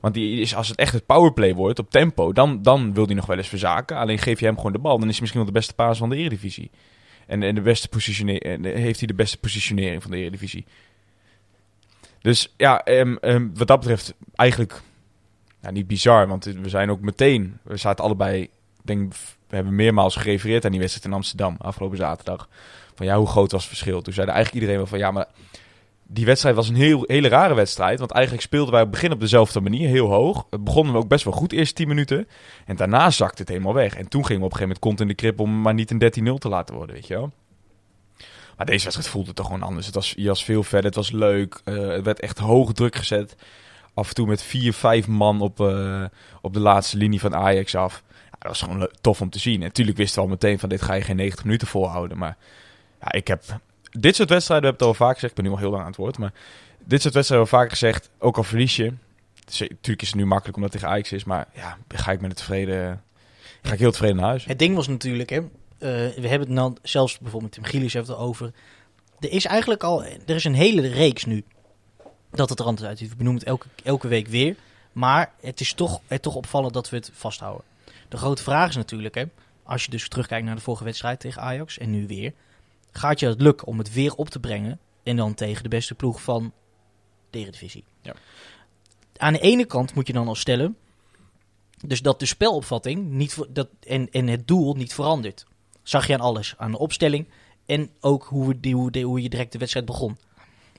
Want 0.00 0.14
die 0.14 0.40
is, 0.40 0.54
als 0.54 0.68
het 0.68 0.78
echt 0.78 0.92
het 0.92 1.06
powerplay 1.06 1.54
wordt 1.54 1.78
op 1.78 1.90
tempo, 1.90 2.32
dan, 2.32 2.62
dan 2.62 2.94
wil 2.94 3.06
hij 3.06 3.14
nog 3.14 3.26
wel 3.26 3.36
eens 3.36 3.48
verzaken. 3.48 3.96
Alleen 3.96 4.18
geef 4.18 4.40
je 4.40 4.46
hem 4.46 4.56
gewoon 4.56 4.72
de 4.72 4.78
bal, 4.78 4.98
dan 4.98 5.08
is 5.08 5.12
hij 5.12 5.20
misschien 5.20 5.40
wel 5.42 5.52
de 5.52 5.58
beste 5.58 5.74
paas 5.74 5.98
van 5.98 6.08
de 6.10 6.16
Eredivisie. 6.16 6.70
En, 7.26 7.42
en 7.42 7.54
de 7.54 7.60
beste 7.60 7.88
en 8.38 8.64
heeft 8.64 8.98
hij 8.98 9.06
de 9.08 9.14
beste 9.14 9.38
positionering 9.38 10.02
van 10.02 10.10
de 10.10 10.16
Eredivisie. 10.16 10.64
Dus 12.20 12.54
ja, 12.56 12.84
ehm, 12.84 13.16
ehm, 13.16 13.48
wat 13.54 13.66
dat 13.66 13.78
betreft 13.80 14.14
eigenlijk 14.34 14.82
nou, 15.64 15.76
niet 15.76 15.86
bizar. 15.86 16.28
Want 16.28 16.44
we 16.44 16.68
zijn 16.68 16.90
ook 16.90 17.00
meteen, 17.00 17.58
we 17.62 17.76
zaten 17.76 18.04
allebei, 18.04 18.48
denk, 18.82 19.12
we 19.48 19.56
hebben 19.56 19.74
meermaals 19.74 20.16
gerefereerd 20.16 20.64
aan 20.64 20.70
die 20.70 20.80
wedstrijd 20.80 21.06
in 21.06 21.12
Amsterdam 21.12 21.56
afgelopen 21.58 21.96
zaterdag. 21.96 22.48
Van 22.94 23.06
ja, 23.06 23.16
hoe 23.16 23.26
groot 23.26 23.52
was 23.52 23.60
het 23.60 23.70
verschil? 23.70 24.02
Toen 24.02 24.12
zeiden 24.12 24.34
eigenlijk 24.34 24.64
iedereen 24.64 24.82
wel 24.82 24.90
van 24.90 25.06
ja, 25.06 25.10
maar 25.10 25.26
die 26.06 26.24
wedstrijd 26.24 26.56
was 26.56 26.68
een 26.68 26.74
heel, 26.74 27.04
hele 27.06 27.28
rare 27.28 27.54
wedstrijd. 27.54 27.98
Want 27.98 28.10
eigenlijk 28.10 28.44
speelden 28.44 28.72
wij 28.72 28.82
op 28.82 28.86
het 28.86 28.96
begin 28.96 29.12
op 29.12 29.20
dezelfde 29.20 29.60
manier, 29.60 29.88
heel 29.88 30.08
hoog. 30.08 30.46
Het 30.50 30.64
begonnen 30.64 30.92
we 30.92 30.98
ook 30.98 31.08
best 31.08 31.24
wel 31.24 31.32
goed, 31.32 31.50
de 31.50 31.56
eerste 31.56 31.74
10 31.74 31.88
minuten. 31.88 32.28
En 32.66 32.76
daarna 32.76 33.10
zakte 33.10 33.40
het 33.40 33.50
helemaal 33.50 33.74
weg. 33.74 33.96
En 33.96 34.08
toen 34.08 34.26
gingen 34.26 34.40
we 34.40 34.46
op 34.46 34.52
een 34.52 34.58
gegeven 34.58 34.78
moment 34.82 34.98
kont 34.98 35.00
in 35.00 35.08
de 35.08 35.14
krip 35.14 35.40
om 35.40 35.60
maar 35.60 35.74
niet 35.74 35.90
een 35.90 36.34
13-0 36.34 36.38
te 36.38 36.48
laten 36.48 36.74
worden, 36.74 36.94
weet 36.94 37.06
je 37.06 37.14
wel. 37.14 37.32
Maar 38.56 38.66
deze 38.66 38.82
wedstrijd 38.82 39.10
voelde 39.10 39.32
toch 39.32 39.46
gewoon 39.46 39.62
anders. 39.62 39.86
Het 39.86 39.94
was, 39.94 40.14
je 40.16 40.28
was 40.28 40.44
veel 40.44 40.62
verder, 40.62 40.86
het 40.86 40.94
was 40.94 41.10
leuk. 41.10 41.60
Eh, 41.64 41.88
het 41.88 42.04
werd 42.04 42.20
echt 42.20 42.38
hoog 42.38 42.72
druk 42.72 42.96
gezet. 42.96 43.36
Af 43.94 44.08
en 44.08 44.14
toe 44.14 44.26
met 44.26 44.42
vier, 44.42 44.72
vijf 44.72 45.06
man 45.06 45.40
op, 45.40 45.60
eh, 45.60 46.04
op 46.40 46.54
de 46.54 46.60
laatste 46.60 46.96
linie 46.96 47.20
van 47.20 47.34
Ajax 47.34 47.74
af. 47.74 48.02
Ja, 48.08 48.30
dat 48.30 48.48
was 48.48 48.62
gewoon 48.62 48.88
tof 49.00 49.20
om 49.20 49.30
te 49.30 49.38
zien. 49.38 49.54
En 49.54 49.66
natuurlijk 49.66 49.96
wisten 49.96 50.16
we 50.16 50.24
al 50.24 50.32
meteen 50.32 50.58
van 50.58 50.68
dit 50.68 50.82
ga 50.82 50.94
je 50.94 51.02
geen 51.02 51.16
90 51.16 51.44
minuten 51.44 51.66
volhouden. 51.66 52.18
Maar 52.18 52.36
ja, 53.00 53.12
ik 53.12 53.28
heb 53.28 53.42
dit 53.90 54.16
soort 54.16 54.28
wedstrijden, 54.28 54.66
heb 54.66 54.74
ik 54.74 54.80
het 54.80 54.88
al 54.88 55.06
vaak 55.06 55.14
gezegd. 55.14 55.38
Ik 55.38 55.42
ben 55.42 55.44
nu 55.44 55.50
al 55.50 55.62
heel 55.62 55.70
lang 55.70 55.82
aan 55.82 55.88
het 55.88 55.96
woord. 55.96 56.18
Maar 56.18 56.32
dit 56.84 57.02
soort 57.02 57.14
wedstrijden 57.14 57.46
hebben 57.46 57.50
we 57.50 57.56
vaak 57.56 57.70
gezegd. 57.70 58.10
Ook 58.18 58.36
al 58.36 58.42
verlies 58.42 58.76
je. 58.76 58.92
Dus, 59.44 59.60
eh, 59.60 59.68
Natuurlijk 59.68 60.02
is 60.02 60.08
het 60.08 60.16
nu 60.16 60.26
makkelijk 60.26 60.56
omdat 60.56 60.72
het 60.72 60.80
tegen 60.80 60.94
Ajax 60.94 61.12
is. 61.12 61.24
Maar 61.24 61.48
ja, 61.54 61.78
ga 61.88 62.12
ik 62.12 62.20
met 62.20 62.30
het 62.30 62.38
tevreden... 62.38 63.02
Ga 63.62 63.72
ik 63.72 63.78
heel 63.78 63.90
tevreden 63.90 64.16
naar 64.16 64.24
huis. 64.24 64.44
Het 64.44 64.58
ding 64.58 64.74
was 64.74 64.88
natuurlijk, 64.88 65.30
hè, 65.30 65.36
eh, 65.36 65.46
we 66.14 66.28
hebben 66.28 66.40
het 66.40 66.48
nou 66.48 66.74
zelfs 66.82 67.18
bijvoorbeeld 67.18 67.52
Tim 67.52 67.64
Gillies 67.64 67.92
heeft 67.92 68.08
het 68.08 68.16
over. 68.16 68.52
Er 69.20 69.30
is 69.30 69.44
eigenlijk 69.44 69.82
al, 69.82 70.04
er 70.04 70.34
is 70.34 70.44
een 70.44 70.54
hele 70.54 70.88
reeks 70.88 71.24
nu 71.24 71.44
dat 72.34 72.48
het 72.48 72.58
er 72.58 72.66
anders 72.66 72.86
uitziet. 72.86 73.10
We 73.10 73.16
benoemen 73.16 73.40
het 73.40 73.50
elke, 73.50 73.68
elke 73.82 74.08
week 74.08 74.26
weer. 74.26 74.56
Maar 74.92 75.32
het 75.40 75.60
is 75.60 75.72
toch, 75.72 76.00
het 76.06 76.22
toch 76.22 76.34
opvallend 76.34 76.74
dat 76.74 76.90
we 76.90 76.96
het 76.96 77.10
vasthouden. 77.12 77.64
De 78.08 78.16
grote 78.16 78.42
vraag 78.42 78.68
is 78.68 78.76
natuurlijk, 78.76 79.14
hè, 79.14 79.24
als 79.62 79.84
je 79.84 79.90
dus 79.90 80.08
terugkijkt 80.08 80.46
naar 80.46 80.54
de 80.54 80.60
vorige 80.60 80.84
wedstrijd 80.84 81.20
tegen 81.20 81.42
Ajax 81.42 81.78
en 81.78 81.90
nu 81.90 82.06
weer. 82.06 82.32
Gaat 82.90 83.20
je 83.20 83.26
het 83.26 83.40
lukken 83.40 83.66
om 83.66 83.78
het 83.78 83.92
weer 83.92 84.14
op 84.14 84.28
te 84.28 84.40
brengen 84.40 84.78
en 85.02 85.16
dan 85.16 85.34
tegen 85.34 85.62
de 85.62 85.68
beste 85.68 85.94
ploeg 85.94 86.22
van 86.22 86.52
de 87.30 87.38
Eredivisie? 87.38 87.84
Ja. 88.00 88.14
Aan 89.16 89.32
de 89.32 89.40
ene 89.40 89.64
kant 89.64 89.94
moet 89.94 90.06
je 90.06 90.12
dan 90.12 90.28
al 90.28 90.34
stellen, 90.34 90.76
dus 91.86 92.02
dat 92.02 92.18
de 92.18 92.26
spelopvatting 92.26 93.10
niet, 93.10 93.38
dat, 93.48 93.68
en, 93.80 94.10
en 94.10 94.26
het 94.26 94.48
doel 94.48 94.74
niet 94.74 94.94
verandert. 94.94 95.46
Zag 95.82 96.06
je 96.06 96.14
aan 96.14 96.20
alles. 96.20 96.54
Aan 96.56 96.70
de 96.70 96.78
opstelling 96.78 97.28
en 97.66 97.90
ook 98.00 98.24
hoe, 98.24 98.48
we 98.48 98.60
die, 98.60 98.74
hoe, 98.74 99.02
hoe 99.02 99.22
je 99.22 99.28
direct 99.28 99.52
de 99.52 99.58
wedstrijd 99.58 99.86
begon. 99.86 100.18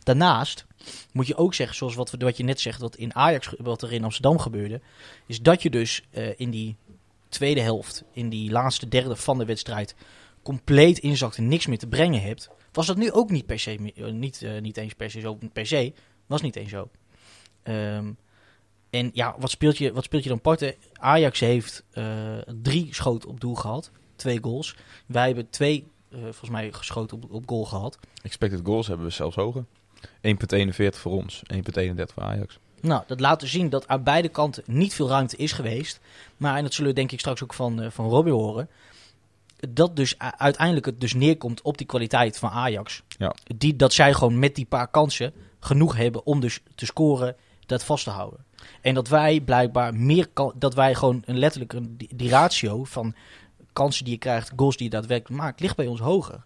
Daarnaast 0.04 0.66
moet 1.12 1.28
je 1.28 1.36
ook 1.36 1.54
zeggen, 1.54 1.76
zoals 1.76 1.96
wat, 1.96 2.12
wat 2.12 2.38
je 2.38 2.44
net 2.44 2.60
zegt, 2.60 2.80
wat 2.80 2.96
in 2.96 3.16
Ajax, 3.16 3.54
wat 3.58 3.82
er 3.82 3.92
in 3.92 4.04
Amsterdam 4.04 4.40
gebeurde, 4.40 4.82
is 5.26 5.42
dat 5.42 5.62
je 5.62 5.70
dus 5.70 6.04
eh, 6.10 6.40
in 6.40 6.50
die 6.50 6.76
tweede 7.30 7.62
helft, 7.62 8.04
in 8.12 8.30
die 8.30 8.52
laatste 8.52 8.88
derde 8.88 9.16
van 9.16 9.38
de 9.38 9.46
wedstrijd, 9.46 9.96
compleet 10.42 10.98
inzakt 10.98 11.38
en 11.38 11.48
niks 11.48 11.66
meer 11.66 11.78
te 11.78 11.88
brengen 11.88 12.22
hebt. 12.22 12.50
Was 12.72 12.88
dat 12.88 12.98
nu 12.98 13.12
ook 13.12 13.30
niet 13.30 13.46
per 13.46 13.60
se, 13.60 13.92
eh, 13.96 14.12
niet, 14.12 14.42
eh, 14.42 14.62
niet 14.62 14.78
eens 14.78 14.94
per 14.94 15.12
se 15.12 15.20
zo, 15.20 15.38
per 15.54 15.66
se, 15.66 15.94
was 16.26 16.42
niet 16.42 16.56
eens 16.56 16.70
zo. 16.70 16.90
Ehm, 17.64 18.12
en 18.90 19.12
ja, 19.14 19.36
wat 19.40 19.50
speelt 19.50 19.78
je, 19.78 19.94
wat 19.94 20.04
speelt 20.04 20.24
je 20.24 20.30
dan 20.30 20.42
parten? 20.42 20.76
Ajax 20.94 21.40
heeft 21.40 21.84
drie 22.62 22.94
schoten 22.94 23.30
op 23.30 23.40
doel 23.40 23.56
gehad, 23.56 23.92
twee 24.16 24.40
goals. 24.42 24.76
Wij 25.06 25.26
hebben 25.26 25.50
twee, 25.50 25.88
volgens 26.12 26.50
mij, 26.50 26.72
geschoten 26.72 27.18
op, 27.18 27.32
op 27.32 27.48
goal 27.50 27.66
gehad. 27.66 28.00
Expected 28.22 28.60
goals 28.64 28.88
hebben 28.88 29.06
we 29.06 29.12
zelfs 29.12 29.36
hoger. 29.36 29.66
1.41 30.22 30.74
voor 30.90 31.12
ons, 31.12 31.42
1.31 31.54 31.60
voor 32.14 32.24
Ajax. 32.24 32.60
Nou, 32.82 33.04
dat 33.08 33.20
laat 33.20 33.40
dus 33.40 33.52
zien 33.52 33.70
dat 33.70 33.88
aan 33.88 34.04
beide 34.04 34.30
kanten 34.30 34.64
niet 34.66 34.94
veel 34.94 35.10
ruimte 35.10 35.38
is 35.38 35.52
geweest. 35.52 36.00
Maar, 36.38 36.56
en 36.56 36.64
dat 36.64 36.74
zullen 36.74 36.90
we 36.90 36.96
denk 36.96 37.12
ik 37.12 37.20
straks 37.20 37.44
ook 37.44 37.54
van, 37.54 37.82
eh, 37.82 37.90
van 37.92 38.10
Robbie 38.10 38.34
horen. 38.34 38.70
Dat 39.70 39.96
dus 39.96 40.16
uiteindelijk 40.18 40.86
het 40.86 41.02
dus 41.02 41.14
neerkomt 41.14 41.62
op 41.62 41.78
die 41.78 41.88
kwaliteit 41.88 42.38
van 42.38 42.50
Ajax. 42.50 43.02
Ja. 43.18 43.36
Die, 43.58 43.76
dat 43.76 43.94
zij 43.94 44.14
gewoon 44.14 44.40
met 44.40 44.56
die 44.56 44.66
paar 44.66 44.88
kansen 44.88 45.34
genoeg 45.60 45.96
hebben 45.96 46.26
om 46.26 46.40
dus 46.40 46.62
te 46.76 46.86
scoren, 46.86 47.36
dat 47.66 47.84
vast 47.84 48.04
te 48.04 48.10
houden. 48.10 48.46
En 48.82 48.94
dat 48.94 49.08
wij 49.08 49.42
blijkbaar 49.42 49.94
meer 49.94 50.28
kan, 50.28 50.54
dat 50.56 50.74
wij 50.74 50.96
gewoon 50.96 51.24
een 51.26 51.38
letterlijk 51.38 51.74
een, 51.74 51.98
die 52.16 52.30
ratio 52.30 52.84
van 52.84 53.16
kansen 53.74 54.04
die 54.04 54.14
je 54.14 54.20
krijgt, 54.20 54.52
goals 54.56 54.78
die 54.78 54.86
je 54.86 54.92
daadwerkelijk 54.92 55.42
maakt, 55.42 55.60
ligt 55.60 55.76
bij 55.76 55.88
ons 55.88 56.00
hoger. 56.00 56.44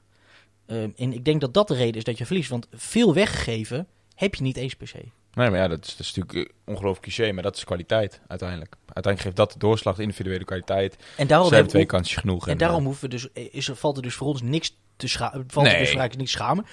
Ehm, 0.70 0.90
en 0.98 1.14
ik 1.14 1.26
denk 1.26 1.42
dat 1.42 1.54
dat 1.54 1.68
de 1.68 1.76
reden 1.76 1.96
is 1.96 2.04
dat 2.04 2.18
je 2.18 2.26
verliest. 2.26 2.50
Want 2.50 2.68
veel 2.74 3.14
weggegeven 3.14 3.88
heb 4.16 4.36
je 4.36 4.42
niet 4.44 4.58
eens 4.58 4.74
per 4.76 4.88
se. 4.88 4.98
Nee, 5.34 5.50
maar 5.50 5.60
ja, 5.60 5.68
dat 5.68 5.86
is, 5.86 5.96
dat 5.96 6.00
is 6.06 6.14
natuurlijk 6.16 6.50
eh, 6.50 6.56
ongelooflijk 6.66 7.02
cliché, 7.14 7.32
maar 7.32 7.44
dat 7.44 7.56
is 7.56 7.64
kwaliteit 7.64 8.20
uiteindelijk. 8.28 8.76
Uiteindelijk 8.86 9.22
geeft 9.24 9.36
dat 9.36 9.52
de 9.52 9.60
doorslag, 9.60 9.96
de 9.96 10.02
individuele 10.02 10.44
kwaliteit. 10.46 10.96
En 11.18 11.28
daarom, 11.28 11.50
hebben 11.52 11.68
twee 11.70 11.82
we- 11.82 11.88
kansjes 11.88 12.18
genoeg. 12.18 12.48
en 12.48 12.58
daarom 12.58 12.84
hoeven 12.86 13.10
we 13.10 13.10
dus, 13.10 13.28
is 13.52 13.68
er, 13.68 13.76
valt 13.76 13.98
er 13.98 14.04
dus 14.04 14.16
voor 14.16 14.28
ons 14.28 14.42
niks 14.42 14.76
te 14.96 15.08
schamen. 15.08 15.44
Valt 15.48 15.66
er 15.66 15.72
Nee. 15.72 15.82
dus 15.82 15.92
voor 15.92 16.00
Ajax 16.00 16.16
niks 16.16 16.32
schamen. 16.32 16.66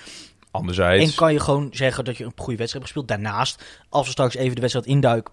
anderzijds, 0.51 1.11
En 1.11 1.15
kan 1.17 1.33
je 1.33 1.41
gewoon 1.41 1.69
zeggen 1.73 2.05
dat 2.05 2.17
je 2.17 2.25
een 2.25 2.33
goede 2.37 2.57
wedstrijd 2.57 2.73
hebt 2.73 2.85
gespeeld. 2.85 3.09
Daarnaast, 3.09 3.65
als 3.89 4.05
we 4.07 4.13
straks 4.13 4.35
even 4.35 4.55
de 4.55 4.61
wedstrijd 4.61 4.87
induiken, 4.89 5.33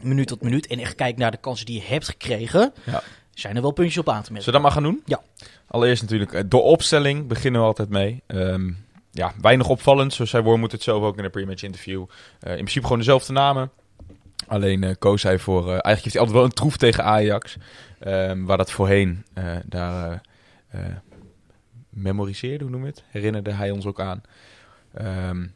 minuut 0.00 0.26
tot 0.26 0.42
minuut, 0.42 0.66
en 0.66 0.78
echt 0.78 0.94
kijken 0.94 1.20
naar 1.20 1.30
de 1.30 1.36
kansen 1.36 1.66
die 1.66 1.80
je 1.80 1.86
hebt 1.86 2.08
gekregen, 2.08 2.72
Ja. 2.86 3.02
Zijn 3.40 3.56
er 3.56 3.62
wel 3.62 3.70
puntjes 3.70 3.98
op 3.98 4.08
aan 4.08 4.22
te 4.22 4.32
merken. 4.32 4.52
Zullen 4.52 4.60
we 4.60 4.66
dat 4.68 4.74
maar 4.76 4.82
gaan 4.84 4.92
doen? 4.92 5.02
Ja. 5.04 5.46
Allereerst 5.66 6.02
natuurlijk 6.02 6.32
eh, 6.32 6.42
de 6.48 6.56
opstelling 6.56 7.26
beginnen 7.26 7.60
we 7.60 7.66
altijd 7.66 7.88
mee. 7.88 8.22
Ehm, 8.26 8.70
ja, 9.10 9.32
weinig 9.40 9.68
opvallend, 9.68 10.12
zoals 10.12 10.30
zei 10.30 10.42
Wormoed 10.42 10.72
het 10.72 10.82
zelf 10.82 11.02
ook 11.02 11.18
in 11.18 11.24
een 11.24 11.30
pre-match 11.30 11.62
interview. 11.62 12.06
Eh, 12.40 12.50
in 12.50 12.56
principe 12.56 12.82
gewoon 12.82 12.98
dezelfde 12.98 13.32
namen. 13.32 13.70
Alleen 14.46 14.84
eh, 14.84 14.94
koos 14.98 15.22
hij 15.22 15.38
voor, 15.38 15.64
eigenlijk 15.66 16.02
heeft 16.02 16.12
hij 16.12 16.20
altijd 16.20 16.36
wel 16.38 16.46
een 16.46 16.54
troef 16.54 16.76
tegen 16.76 17.04
Ajax. 17.04 17.56
Ehm, 17.98 18.44
waar 18.44 18.56
dat 18.56 18.70
voorheen, 18.70 19.24
daar 19.64 20.20
memoriseerde, 21.88 22.64
hoe 22.64 22.72
noem 22.72 22.82
je 22.82 22.90
het? 22.90 23.04
Herinnerde 23.08 23.52
hij 23.52 23.70
ons 23.70 23.86
ook 23.86 24.00
aan. 24.00 24.22
Ehm, 24.94 25.46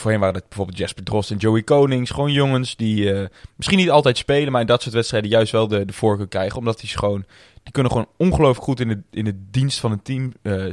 voorheen 0.00 0.20
waren 0.20 0.34
het 0.34 0.48
bijvoorbeeld 0.48 0.78
Jasper 0.78 1.04
Drost 1.04 1.30
en 1.30 1.36
Joey 1.36 1.62
Konings. 1.62 2.10
Gewoon 2.10 2.32
jongens 2.32 2.76
die 2.76 3.12
eh, 3.12 3.26
misschien 3.56 3.78
niet 3.78 3.90
altijd 3.90 4.18
spelen, 4.18 4.52
maar 4.52 4.60
in 4.60 4.66
dat 4.66 4.82
soort 4.82 4.94
wedstrijden 4.94 5.30
juist 5.30 5.52
wel 5.52 5.68
de, 5.68 5.84
de 5.84 5.92
voorkeur 5.92 6.28
krijgen. 6.28 6.58
Omdat 6.58 6.80
die 6.80 6.88
gewoon, 6.90 7.24
die 7.62 7.72
kunnen 7.72 7.92
gewoon 7.92 8.08
ongelooflijk 8.16 8.64
goed 8.64 8.80
in 8.80 8.88
de, 8.88 9.02
in 9.10 9.24
de 9.24 9.40
dienst 9.50 9.80
van 9.80 9.92
een 9.92 10.02
team, 10.02 10.32
eh, 10.42 10.64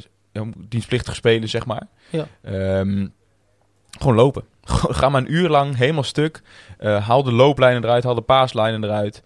dienstplichtig 0.58 1.16
spelen, 1.16 1.50
zeg 1.50 1.66
maar. 1.66 1.88
Ja. 2.10 2.28
Ehm, 2.42 3.08
gewoon 4.00 4.16
lopen. 4.16 4.44
Ga 4.98 5.10
maar 5.10 5.22
een 5.22 5.34
uur 5.34 5.50
lang 5.50 5.78
helemaal 5.78 6.04
stuk. 6.04 6.42
Eh, 6.78 7.08
haal 7.08 7.24
de 7.24 7.32
looplijnen 7.32 7.84
eruit, 7.84 8.04
haal 8.04 8.16
de 8.16 8.22
paaslijnen 8.22 8.84
eruit. 8.84 9.24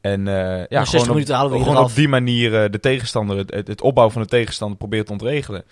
En 0.00 0.28
eh, 0.28 0.66
ja, 0.68 0.84
60 0.84 1.26
gewoon, 1.26 1.52
op, 1.52 1.62
gewoon 1.62 1.76
op 1.76 1.94
die 1.94 2.08
manier 2.08 2.70
de 2.70 2.80
tegenstander, 2.80 3.36
het, 3.36 3.54
het, 3.54 3.68
het 3.68 3.80
opbouwen 3.80 4.14
van 4.14 4.22
de 4.22 4.28
tegenstander 4.28 4.78
probeert 4.78 5.06
te 5.06 5.12
ontregelen. 5.12 5.64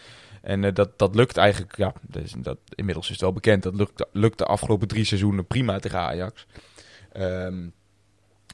En 0.46 0.64
eh, 0.64 0.74
dat, 0.74 0.98
dat 0.98 1.14
lukt 1.14 1.36
eigenlijk, 1.36 1.76
ja, 1.76 1.92
dat 2.36 2.58
inmiddels 2.74 3.06
is 3.06 3.12
het 3.12 3.20
wel 3.20 3.32
bekend, 3.32 3.62
dat 3.62 3.74
lukt, 3.74 4.06
lukt 4.12 4.38
de 4.38 4.44
afgelopen 4.44 4.88
drie 4.88 5.04
seizoenen 5.04 5.46
prima 5.46 5.78
tegen 5.78 5.98
Ajax. 5.98 6.46
Ehm, 7.12 7.62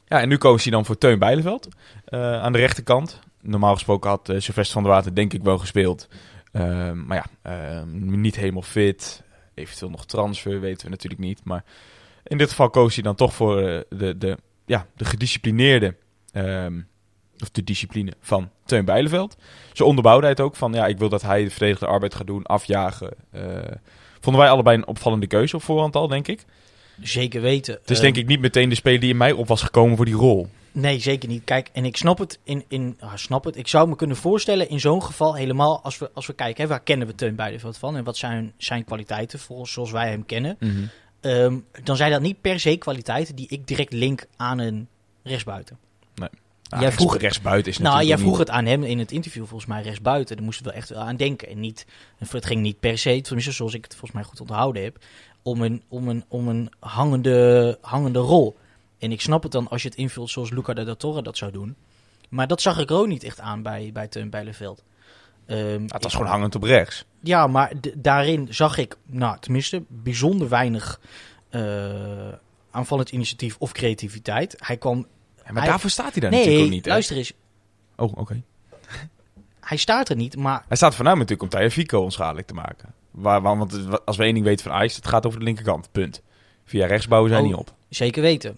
ja, 0.06 0.20
en 0.20 0.28
nu 0.28 0.36
koos 0.36 0.62
hij 0.62 0.72
dan 0.72 0.84
voor 0.84 0.98
Teun 0.98 1.18
Bijleveld 1.18 1.68
eh, 2.04 2.42
aan 2.42 2.52
de 2.52 2.58
rechterkant. 2.58 3.20
Normaal 3.40 3.74
gesproken 3.74 4.10
had 4.10 4.28
eh, 4.28 4.40
Sylvester 4.40 4.72
van 4.72 4.82
der 4.82 4.92
Water 4.92 5.14
denk 5.14 5.32
ik 5.32 5.42
wel 5.42 5.58
gespeeld. 5.58 6.08
Ehm, 6.52 7.06
maar 7.06 7.16
ja, 7.16 7.26
ehm, 7.42 8.20
niet 8.20 8.36
helemaal 8.36 8.62
fit. 8.62 9.22
Eventueel 9.54 9.90
nog 9.90 10.06
transfer, 10.06 10.60
weten 10.60 10.84
we 10.84 10.90
natuurlijk 10.90 11.20
niet. 11.20 11.44
Maar 11.44 11.64
in 12.24 12.38
dit 12.38 12.48
geval 12.48 12.70
koos 12.70 12.94
hij 12.94 13.02
dan 13.02 13.14
toch 13.14 13.34
voor 13.34 13.56
de, 13.88 14.14
de, 14.18 14.38
ja, 14.66 14.86
de 14.96 15.04
gedisciplineerde... 15.04 15.96
of 17.42 17.50
de 17.50 17.64
discipline 17.64 18.12
van 18.20 18.50
Teun 18.64 18.84
Bijleveld. 18.84 19.36
Zijn 19.72 19.88
onderbouwdheid 19.88 20.40
ook 20.40 20.56
van, 20.56 20.72
ja, 20.72 20.86
ik 20.86 20.98
wil 20.98 21.08
dat 21.08 21.22
hij 21.22 21.44
de 21.44 21.50
verdedigde 21.50 21.86
arbeid 21.86 22.14
gaat 22.14 22.26
doen, 22.26 22.42
afjagen. 22.46 23.14
Eh, 23.30 23.42
vonden 24.20 24.42
wij 24.42 24.50
allebei 24.50 24.76
een 24.76 24.86
opvallende 24.86 25.26
keuze 25.26 25.56
op 25.56 25.62
voorhand 25.62 25.96
al, 25.96 26.08
denk 26.08 26.28
ik. 26.28 26.44
Zeker 27.00 27.40
weten. 27.40 27.74
Het 27.74 27.90
is 27.90 27.96
Ehm, 27.96 28.04
denk 28.04 28.16
ik 28.16 28.26
niet 28.26 28.40
meteen 28.40 28.68
de 28.68 28.74
speler 28.74 29.00
die 29.00 29.10
in 29.10 29.16
mij 29.16 29.32
op 29.32 29.48
was 29.48 29.62
gekomen 29.62 29.96
voor 29.96 30.04
die 30.04 30.14
rol. 30.14 30.48
Nee, 30.72 30.98
zeker 30.98 31.28
niet. 31.28 31.44
Kijk, 31.44 31.68
en 31.72 31.84
ik 31.84 31.96
snap 31.96 32.18
het. 32.18 32.38
In, 32.44 32.64
in, 32.68 32.96
ah, 33.00 33.14
snap 33.14 33.44
het. 33.44 33.56
Ik 33.56 33.68
zou 33.68 33.88
me 33.88 33.96
kunnen 33.96 34.16
voorstellen 34.16 34.68
in 34.68 34.80
zo'n 34.80 35.02
geval 35.02 35.34
helemaal 35.34 35.82
als 35.82 35.98
we, 35.98 36.10
als 36.14 36.26
we 36.26 36.32
kijken, 36.32 36.62
hè, 36.62 36.68
waar 36.68 36.82
kennen 36.82 37.06
we 37.06 37.14
Teun 37.14 37.34
Beideveld 37.34 37.78
van 37.78 37.96
en 37.96 38.04
wat 38.04 38.16
zijn 38.16 38.52
zijn 38.56 38.84
kwaliteiten 38.84 39.38
volgens 39.38 39.72
zoals 39.72 39.90
wij 39.90 40.08
hem 40.08 40.26
kennen. 40.26 40.58
Ehm, 41.20 41.58
dan 41.82 41.96
zijn 41.96 42.10
dat 42.10 42.20
niet 42.20 42.40
per 42.40 42.60
se 42.60 42.76
kwaliteiten 42.76 43.36
die 43.36 43.48
ik 43.48 43.66
direct 43.66 43.92
link 43.92 44.26
aan 44.36 44.58
een 44.58 44.88
rechtsbuiten. 45.22 45.78
Nou, 46.72 46.84
Jij 46.84 46.92
vroeg- 46.92 47.16
rechtsbuiten 47.16 47.72
is 47.72 47.78
Nou, 47.78 48.04
jij 48.04 48.18
vroeg 48.18 48.28
niet- 48.30 48.38
het 48.38 48.50
aan 48.50 48.66
hem 48.66 48.82
in 48.82 48.98
het 48.98 49.12
interview 49.12 49.44
volgens 49.46 49.68
mij 49.68 49.82
rechtsbuiten. 49.82 50.36
Daar 50.36 50.44
moesten 50.44 50.64
we 50.64 50.70
wel 50.70 50.78
echt 50.80 50.88
wel 50.88 50.98
aan 51.02 51.16
denken. 51.16 51.48
En 51.48 51.60
niet, 51.60 51.86
en 52.18 52.26
het 52.30 52.46
ging 52.46 52.60
niet 52.60 52.80
per 52.80 52.98
se, 52.98 53.20
tenminste 53.20 53.52
zoals 53.52 53.74
ik 53.74 53.82
het 53.84 53.92
volgens 53.92 54.12
mij 54.12 54.22
goed 54.22 54.40
onthouden 54.40 54.82
heb, 54.82 54.96
om 55.42 55.62
een, 55.62 55.82
om 55.88 56.08
een, 56.08 56.24
om 56.28 56.48
een 56.48 56.70
hangende, 56.78 57.78
hangende 57.80 58.18
rol. 58.18 58.56
En 58.98 59.12
ik 59.12 59.20
snap 59.20 59.42
het 59.42 59.52
dan 59.52 59.68
als 59.68 59.82
je 59.82 59.88
het 59.88 59.96
invult 59.96 60.30
zoals 60.30 60.50
Luca 60.50 60.72
de 60.72 60.96
Torre 60.96 61.22
dat 61.22 61.36
zou 61.36 61.52
doen. 61.52 61.76
Maar 62.28 62.46
dat 62.46 62.60
zag 62.60 62.78
ik 62.78 62.90
ook 62.90 63.06
niet 63.06 63.24
echt 63.24 63.40
aan 63.40 63.62
bij, 63.62 63.90
bij 63.92 64.08
Teun 64.08 64.30
Bijleveld. 64.30 64.82
Ja, 65.46 65.54
het 65.56 65.90
was 65.90 66.02
ik- 66.04 66.10
gewoon 66.10 66.26
hangend 66.26 66.54
op 66.54 66.62
rechts. 66.62 67.04
Ja, 67.20 67.46
maar 67.46 67.72
daarin 67.96 68.46
zag 68.50 68.78
ik, 68.78 68.96
nou 69.06 69.36
tenminste, 69.40 69.82
bijzonder 69.88 70.48
weinig 70.48 71.00
eh, 71.50 72.32
aanvallend 72.70 73.10
initiatief 73.10 73.56
of 73.58 73.72
creativiteit. 73.72 74.54
Hij 74.58 74.76
kwam... 74.76 75.06
Ja, 75.46 75.52
maar 75.52 75.62
Hij- 75.62 75.70
daarvoor 75.70 75.90
staat 75.90 76.12
hij 76.12 76.20
daar 76.20 76.30
natuurlijk 76.30 76.56
Nee, 76.58 76.64
ook 76.66 76.72
niet. 76.72 76.84
hè? 76.84 76.90
luister 76.90 77.16
eens. 77.16 77.32
Oh, 77.96 78.12
oké. 78.16 78.42
Hij 79.60 79.76
staat 79.76 80.08
er 80.08 80.16
niet, 80.16 80.36
maar 80.36 80.64
Hij 80.68 80.76
staat 80.76 80.94
voornamelijk 80.94 81.30
natuurlijk 81.30 81.54
om 81.54 81.58
Tajafico 81.60 82.00
onschadelijk 82.02 82.46
te 82.46 82.54
maken. 82.54 82.94
Waar, 83.10 83.42
waar, 83.42 83.56
want 83.58 83.78
als 84.04 84.16
we 84.16 84.24
één 84.24 84.34
ding 84.34 84.44
weten 84.46 84.64
van 84.64 84.74
Ajax, 84.74 84.96
het 84.96 85.06
gaat 85.06 85.26
over 85.26 85.38
de 85.38 85.44
linkerkant. 85.44 85.88
Punt. 85.92 86.22
Via 86.64 86.86
rechts 86.86 87.08
bouwen 87.08 87.30
zij 87.30 87.40
Oh. 87.40 87.46
niet 87.46 87.54
op. 87.54 87.72
Zeker 87.88 88.22
weten. 88.22 88.56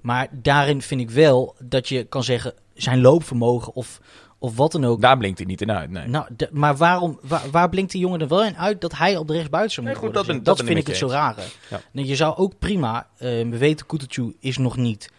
Maar 0.00 0.28
daarin 0.32 0.82
vind 0.82 1.00
ik 1.00 1.10
wel 1.10 1.54
dat 1.58 1.88
je 1.88 2.04
kan 2.04 2.24
zeggen 2.24 2.54
zijn 2.74 3.00
loopvermogen 3.00 3.74
of, 3.74 4.00
of 4.38 4.56
wat 4.56 4.72
dan 4.72 4.84
ook. 4.84 5.00
Daar 5.00 5.16
blinkt 5.18 5.38
hij 5.38 5.46
niet 5.46 5.60
in 5.60 5.72
uit. 5.72 5.90
Nee. 5.90 6.06
Nou, 6.08 6.26
de- 6.36 6.48
maar 6.52 6.76
waarom, 6.76 7.18
waar, 7.22 7.50
waar 7.50 7.68
blinkt 7.68 7.92
die 7.92 8.00
jongen 8.00 8.20
er 8.20 8.28
wel 8.28 8.44
in 8.44 8.56
uit 8.56 8.80
dat 8.80 8.96
hij 8.96 9.16
op 9.16 9.26
de 9.26 9.32
rechtsbuiten 9.32 9.72
zou 9.74 9.86
Nee, 9.86 9.94
moeten 9.96 10.14
goed, 10.14 10.26
dat 10.26 10.34
ben- 10.36 10.44
dat, 10.44 10.62
vind 10.66 10.78
ik 10.78 10.86
het 10.86 10.96
zo 10.96 11.06
rare. 11.08 11.42
Ja. 11.70 11.80
Je 11.92 12.16
zou 12.16 12.36
ook 12.36 12.58
prima, 12.58 13.06
eh, 13.16 13.28
we 13.28 13.58
weten 13.58 13.86
Kutucu 13.86 14.36
is 14.40 14.58
nog 14.58 14.76
niet, 14.76 15.10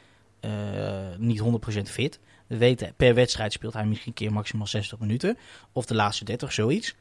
niet 1.17 1.41
100% 1.41 1.82
fit. 1.82 2.20
We 2.48 2.58
weten 2.58 2.94
per 2.98 3.13
wedstrijd 3.13 3.53
speelt 3.53 3.74
hij 3.74 3.86
misschien 3.86 4.12
een 4.12 4.17
keer 4.17 4.34
maximaal 4.34 4.67
60 4.67 5.00
minuten. 5.00 5.38
Of 5.72 5.86
de 5.86 5.96
laatste 5.96 6.25
30, 6.25 6.53
zoiets. 6.53 6.96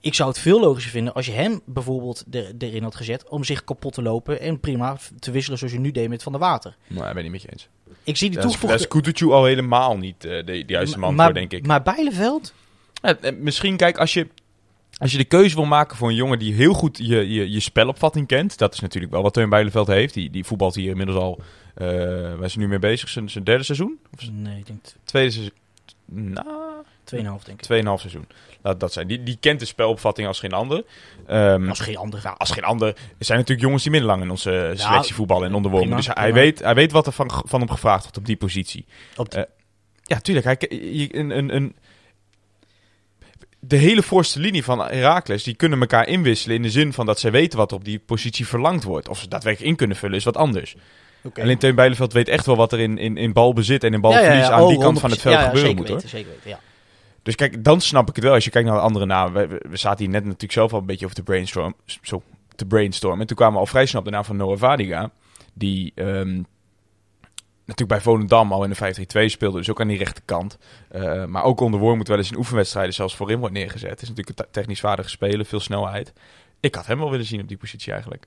Ik 0.00 0.14
zou 0.14 0.28
het 0.28 0.38
veel 0.38 0.60
logischer 0.60 0.92
vinden 0.92 1.14
als 1.14 1.26
je 1.26 1.32
hem 1.32 1.60
bijvoorbeeld 1.64 2.24
er, 2.30 2.52
erin 2.58 2.82
had 2.82 2.94
gezet 2.94 3.28
om 3.28 3.44
zich 3.44 3.64
kapot 3.64 3.92
te 3.92 4.02
lopen 4.02 4.40
en 4.40 4.60
prima 4.60 4.96
te 5.18 5.30
wisselen 5.30 5.58
zoals 5.58 5.72
je 5.72 5.80
nu 5.80 5.90
deed 5.90 6.08
met 6.08 6.22
Van 6.22 6.32
der 6.32 6.40
Water. 6.40 6.76
Maar 6.86 7.08
ik 7.08 7.14
ben 7.14 7.22
niet 7.22 7.32
met 7.32 7.42
je 7.42 7.50
eens. 7.52 7.68
Ik 8.04 8.16
zie 8.16 8.30
die 8.30 8.38
Daar 8.38 8.48
is, 8.48 8.56
toegevoegde... 8.56 9.06
daar 9.06 9.14
is 9.14 9.22
al 9.22 9.44
helemaal 9.44 9.96
niet 9.96 10.24
eh, 10.24 10.30
de, 10.30 10.44
de 10.44 10.64
juiste 10.66 10.98
man 10.98 11.14
maar, 11.14 11.24
voor, 11.24 11.34
denk 11.34 11.52
ik. 11.52 11.66
Maar 11.66 11.82
Bijleveld? 11.82 12.54
Ja, 13.02 13.16
eh, 13.16 13.36
misschien, 13.36 13.76
kijk, 13.76 13.98
als 13.98 14.12
je, 14.12 14.26
als 15.00 15.12
je 15.12 15.18
de 15.18 15.24
keuze 15.24 15.54
wil 15.54 15.64
maken 15.64 15.96
voor 15.96 16.08
een 16.08 16.14
jongen 16.14 16.38
die 16.38 16.54
heel 16.54 16.72
goed 16.72 16.98
je, 16.98 17.32
je, 17.32 17.50
je 17.50 17.60
spelopvatting 17.60 18.26
kent. 18.26 18.58
Dat 18.58 18.72
is 18.74 18.80
natuurlijk 18.80 19.12
wel 19.12 19.22
wat 19.22 19.32
Teun 19.34 19.48
Bijleveld 19.48 19.86
heeft. 19.86 20.14
Die, 20.14 20.30
die 20.30 20.44
voetbalt 20.44 20.74
hier 20.74 20.90
inmiddels 20.90 21.18
al, 21.18 21.40
eh 21.74 21.86
waar 22.34 22.42
is 22.44 22.54
hij 22.54 22.62
nu 22.62 22.68
mee 22.68 22.78
bezig? 22.78 23.08
Zijn, 23.08 23.30
zijn 23.30 23.44
derde 23.44 23.64
seizoen? 23.64 23.98
Of 24.16 24.30
Nee, 24.30 24.58
ik 24.58 24.66
denk 24.66 24.80
tweede 25.04 25.30
seizoen? 25.30 25.54
Nou, 26.12 26.46
2,5 27.14 27.44
denk 27.44 27.60
ik. 27.60 27.82
2,5 27.84 28.00
seizoen. 28.00 28.26
Laat 28.62 28.80
dat 28.80 28.92
zijn. 28.92 29.06
Die, 29.06 29.22
die 29.22 29.36
kent 29.40 29.60
de 29.60 29.66
spelopvatting 29.66 30.26
als 30.28 30.38
geen 30.40 30.52
ander. 30.52 30.84
Ehm, 31.26 31.68
Als 31.68 31.80
geen 31.80 31.96
ander. 31.96 32.20
nou, 32.22 32.36
als 32.38 32.50
geen 32.50 32.64
ander. 32.64 32.88
Er 32.88 33.24
zijn 33.24 33.38
natuurlijk 33.38 33.66
jongens 33.66 33.82
die 33.82 33.92
minder 33.92 34.10
lang 34.10 34.22
in 34.22 34.30
onze 34.30 34.72
selectie 34.76 35.14
voetballen 35.14 35.48
en 35.48 35.54
onderwonen. 35.54 35.86
prima, 35.86 36.02
Dus 36.02 36.14
hij 36.14 36.24
prima. 36.24 36.40
weet, 36.40 36.58
hij 36.58 36.74
weet 36.74 36.92
wat 36.92 37.06
er 37.06 37.12
van, 37.12 37.30
van 37.44 37.60
hem 37.60 37.70
gevraagd 37.70 38.02
wordt 38.02 38.16
op 38.18 38.26
die 38.26 38.36
positie. 38.36 38.84
Op 39.16 39.30
de- 39.30 39.36
Eh, 39.46 39.52
Ja, 40.02 40.18
tuurlijk. 40.20 40.46
Hij, 40.46 40.56
je- 40.92 41.16
een, 41.16 41.38
een, 41.38 41.54
een, 41.54 41.76
de 43.60 43.76
hele 43.76 44.02
voorste 44.02 44.40
linie 44.40 44.64
van 44.64 44.78
Heracles, 44.78 45.42
die 45.42 45.54
kunnen 45.54 45.80
elkaar 45.80 46.08
inwisselen 46.08 46.56
in 46.56 46.62
de 46.62 46.70
zin 46.70 46.92
van 46.92 47.06
dat 47.06 47.20
zij 47.20 47.30
weten 47.30 47.58
wat 47.58 47.72
op 47.72 47.84
die 47.84 47.98
positie 47.98 48.46
verlangd 48.46 48.84
wordt. 48.84 49.08
Of 49.08 49.18
ze 49.18 49.28
daadwerkelijk 49.28 49.70
in 49.70 49.76
kunnen 49.76 49.96
vullen, 49.96 50.16
is 50.16 50.24
wat 50.24 50.36
anders. 50.36 50.76
Oké. 51.22 51.42
Alleen 51.42 51.58
Teun 51.58 51.74
Bijleveld 51.74 52.12
weet 52.12 52.28
echt 52.28 52.46
wel 52.46 52.56
wat 52.56 52.72
er 52.72 52.80
in, 52.80 52.98
in, 52.98 53.16
in 53.16 53.32
balbezit 53.32 53.84
en 53.84 53.92
in 53.92 54.00
balverlies 54.00 54.48
aan 54.48 54.62
oh, 54.62 54.68
die 54.68 54.78
kant 54.78 55.00
van 55.00 55.10
het 55.10 55.18
100%. 55.18 55.22
veld 55.22 55.34
Ja, 55.34 55.40
ja, 55.40 55.46
gebeuren 55.46 55.70
zeker 55.70 55.80
moet. 55.80 55.88
Hoor. 55.88 55.96
weten, 55.96 56.18
zeker 56.18 56.30
weten, 56.30 56.50
ja. 56.50 56.60
Dus 57.22 57.34
kijk, 57.34 57.64
dan 57.64 57.80
snap 57.80 58.08
ik 58.08 58.14
het 58.14 58.24
wel. 58.24 58.34
Als 58.34 58.44
je 58.44 58.50
kijkt 58.50 58.68
naar 58.68 58.76
de 58.76 58.82
andere 58.82 59.06
namen. 59.06 59.32
We, 59.32 59.46
we, 59.46 59.68
we 59.68 59.76
zaten 59.76 59.98
hier 59.98 60.12
net 60.12 60.24
natuurlijk 60.24 60.52
zelf 60.52 60.72
al 60.72 60.78
een 60.78 60.86
beetje 60.86 61.04
over 61.04 61.16
te 61.16 61.22
brainstorm, 61.22 61.74
zo, 62.02 62.22
te 62.54 62.66
brainstormen. 62.66 63.20
En 63.20 63.26
toen 63.26 63.36
kwamen 63.36 63.54
we 63.54 63.60
al 63.60 63.66
vrij 63.66 63.86
snel 63.86 64.00
op 64.00 64.06
de 64.06 64.12
naam 64.12 64.24
van 64.24 64.36
Noah 64.36 64.58
Vadiga. 64.58 65.10
Die 65.54 65.92
ehm, 65.94 66.42
natuurlijk 67.70 67.88
bij 67.88 68.12
Volendam 68.12 68.52
al 68.52 68.64
in 68.64 68.70
de 68.70 68.76
5-3-2 69.26 69.30
speelde. 69.30 69.58
Dus 69.58 69.70
ook 69.70 69.80
aan 69.80 69.88
die 69.88 69.98
rechterkant. 69.98 70.58
Eh, 70.88 71.24
maar 71.24 71.42
ook 71.42 71.60
onder 71.60 71.80
Wormoed 71.80 72.08
wel 72.08 72.16
eens 72.16 72.30
in 72.30 72.36
oefenwedstrijden 72.38 72.94
zelfs 72.94 73.16
voorin 73.16 73.38
wordt 73.38 73.54
neergezet. 73.54 73.90
Het 73.90 74.02
is 74.02 74.08
natuurlijk 74.08 74.38
een 74.38 74.44
te- 74.44 74.50
technisch 74.50 74.80
vaardige 74.80 75.08
speler, 75.08 75.46
veel 75.46 75.60
snelheid. 75.60 76.12
Ik 76.60 76.74
had 76.74 76.86
hem 76.86 76.98
wel 76.98 77.10
willen 77.10 77.26
zien 77.26 77.40
op 77.40 77.48
die 77.48 77.56
positie 77.56 77.92
eigenlijk. 77.92 78.26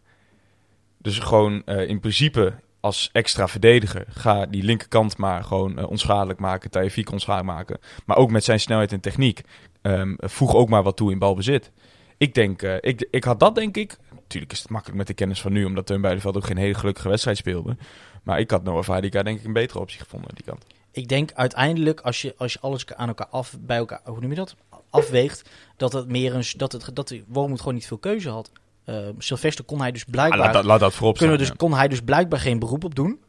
Dus 0.98 1.20
gewoon 1.20 1.62
eh, 1.66 1.90
in 1.90 2.00
principe 2.00 2.54
als 2.80 3.10
extra 3.12 3.48
verdediger 3.48 4.06
ga 4.10 4.46
die 4.46 4.64
linkerkant 4.64 5.18
maar 5.18 5.44
gewoon 5.44 5.78
eh, 5.78 5.90
onschadelijk 5.90 6.40
maken. 6.40 6.70
Taifik 6.72 7.12
onschadelijk 7.12 7.52
maken. 7.58 7.80
Maar 8.06 8.18
ook 8.18 8.32
met 8.32 8.44
zijn 8.44 8.60
snelheid 8.60 8.92
en 8.92 9.00
techniek. 9.00 9.42
ehm, 9.82 10.14
voeg 10.18 10.56
ook 10.56 10.70
maar 10.70 10.84
wat 10.84 10.98
toe 10.98 11.12
in 11.12 11.20
balbezit. 11.20 11.72
Ik 12.18 12.34
denk, 12.34 12.62
ik, 12.62 13.08
ik 13.12 13.24
had 13.24 13.40
dat 13.40 13.56
denk 13.56 13.78
ik. 13.78 13.98
Natuurlijk 14.12 14.52
is 14.52 14.60
het 14.60 14.70
makkelijk 14.70 14.98
met 14.98 15.08
de 15.08 15.14
kennis 15.14 15.42
van 15.42 15.52
nu, 15.52 15.66
omdat 15.66 15.86
Teun 15.86 16.02
Beideveld 16.02 16.36
ook 16.38 16.46
geen 16.46 16.58
hele 16.58 16.74
gelukkige 16.74 17.10
wedstrijd 17.10 17.38
speelde. 17.38 17.78
Maar 18.24 18.40
ik 18.40 18.52
had 18.52 18.64
Noah 18.64 18.84
Vadica 18.84 19.24
denk 19.24 19.40
ik 19.40 19.46
een 19.46 19.54
betere 19.54 19.80
optie 19.80 20.00
gevonden 20.00 20.30
aan 20.30 20.36
die 20.36 20.46
kant. 20.46 20.66
Ik 20.92 21.08
denk 21.08 21.32
uiteindelijk, 21.34 22.00
als 22.02 22.22
je, 22.22 22.34
als 22.38 22.54
je 22.54 22.60
alles 22.60 22.86
aan 22.88 23.08
elkaar 23.08 23.28
af, 23.28 23.56
bij 23.60 23.78
elkaar, 23.78 24.02
hoe 24.04 24.20
noem 24.20 24.30
je 24.30 24.36
dat? 24.36 24.56
Afweegt, 24.90 25.50
dat 25.78 25.94
het 25.94 26.08
meer 26.08 26.36
een, 26.36 26.44
dat 26.58 26.72
het, 26.72 26.90
dat 26.94 27.08
de 27.08 27.24
Wormoed 27.28 27.60
gewoon 27.60 27.74
niet 27.74 27.88
veel 27.88 27.98
keuze 27.98 28.30
had. 28.30 28.52
Eh 28.84 29.08
Sylvester 29.18 29.66
kon 29.66 29.80
hij 29.80 29.92
dus 29.92 30.06
Ah, 30.06 30.12
blijkbaar, 30.12 30.40
laat, 30.40 30.54
dat, 30.54 30.64
laat 30.64 30.80
dat 30.80 30.94
voorop 30.94 31.18
kunnen 31.18 31.38
we 31.38 31.44
dus, 31.44 31.56
kon 31.56 31.74
hij 31.74 31.88
dus 31.88 32.02
blijkbaar 32.02 32.40
geen 32.40 32.60
beroep 32.60 32.84
op 32.84 32.96
doen. 32.96 33.20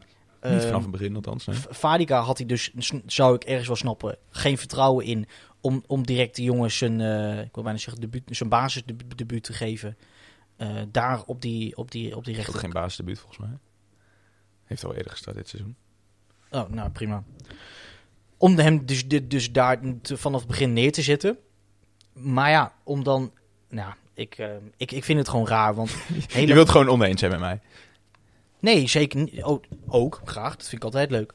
Niet 0.42 0.64
vanaf 0.64 0.82
het 0.82 0.90
begin 0.90 1.14
althans, 1.14 1.46
nee. 1.46 2.06
Had 2.06 2.38
hij 2.38 2.46
dus, 2.46 2.72
zou 3.06 3.34
ik 3.34 3.44
ergens 3.44 3.66
wel 3.66 3.76
snappen, 3.76 4.16
geen 4.30 4.58
vertrouwen 4.58 5.04
in 5.04 5.26
om, 5.60 5.84
om 5.86 6.06
direct 6.06 6.36
de 6.36 6.42
jongens 6.42 6.78
zijn, 6.78 7.00
eh, 7.00 7.40
ik 7.40 7.54
wil 7.54 7.62
bijna 7.62 7.78
zeggen, 7.78 8.00
debuut, 8.00 8.22
zijn 8.26 8.48
basisdebuut 8.48 9.42
te 9.42 9.52
geven. 9.52 9.96
Eh, 10.56 10.68
daar 10.90 11.22
op 11.26 11.40
die, 11.40 11.76
op 11.76 11.90
die, 11.90 12.16
op 12.16 12.24
die 12.24 12.34
rechter. 12.34 12.54
geen 12.54 12.70
basisdebuut 12.72 13.18
volgens 13.18 13.38
mij. 13.38 13.58
Heeft 14.64 14.85
al 14.85 14.94
eerder 14.94 15.11
gestart 15.11 15.37
dit 15.37 15.49
seizoen. 15.49 15.76
Oh, 16.50 16.68
nou 16.68 16.90
prima. 16.90 17.23
Om 18.37 18.59
hem 18.59 18.87
dus, 18.87 19.09
dus, 19.09 19.52
daar 19.52 19.80
vanaf 20.02 20.40
het 20.40 20.50
begin 20.50 20.73
neer 20.73 20.92
te 20.92 21.02
zetten. 21.02 21.38
Maar 22.12 22.50
ja, 22.50 22.73
om 22.83 23.04
dan, 23.04 23.33
nou, 23.68 23.92
ik, 24.14 24.38
eh, 24.38 24.49
ik, 24.76 24.92
ik 24.92 25.04
vind 25.04 25.18
het 25.18 25.28
gewoon 25.28 25.47
raar, 25.47 25.75
want 25.75 25.90
hele, 26.33 26.47
Je 26.47 26.54
wilt 26.54 26.71
gewoon 26.71 26.88
oneens 26.88 27.18
zijn 27.18 27.30
met 27.30 27.40
mij. 27.40 27.61
Nee, 28.61 28.88
zeker 28.88 29.21
niet. 29.21 29.44
Oh, 29.44 29.62
ook, 29.87 30.21
graag. 30.25 30.56
Dat 30.56 30.68
vind 30.68 30.76
ik 30.76 30.85
altijd 30.85 31.11
leuk. 31.11 31.33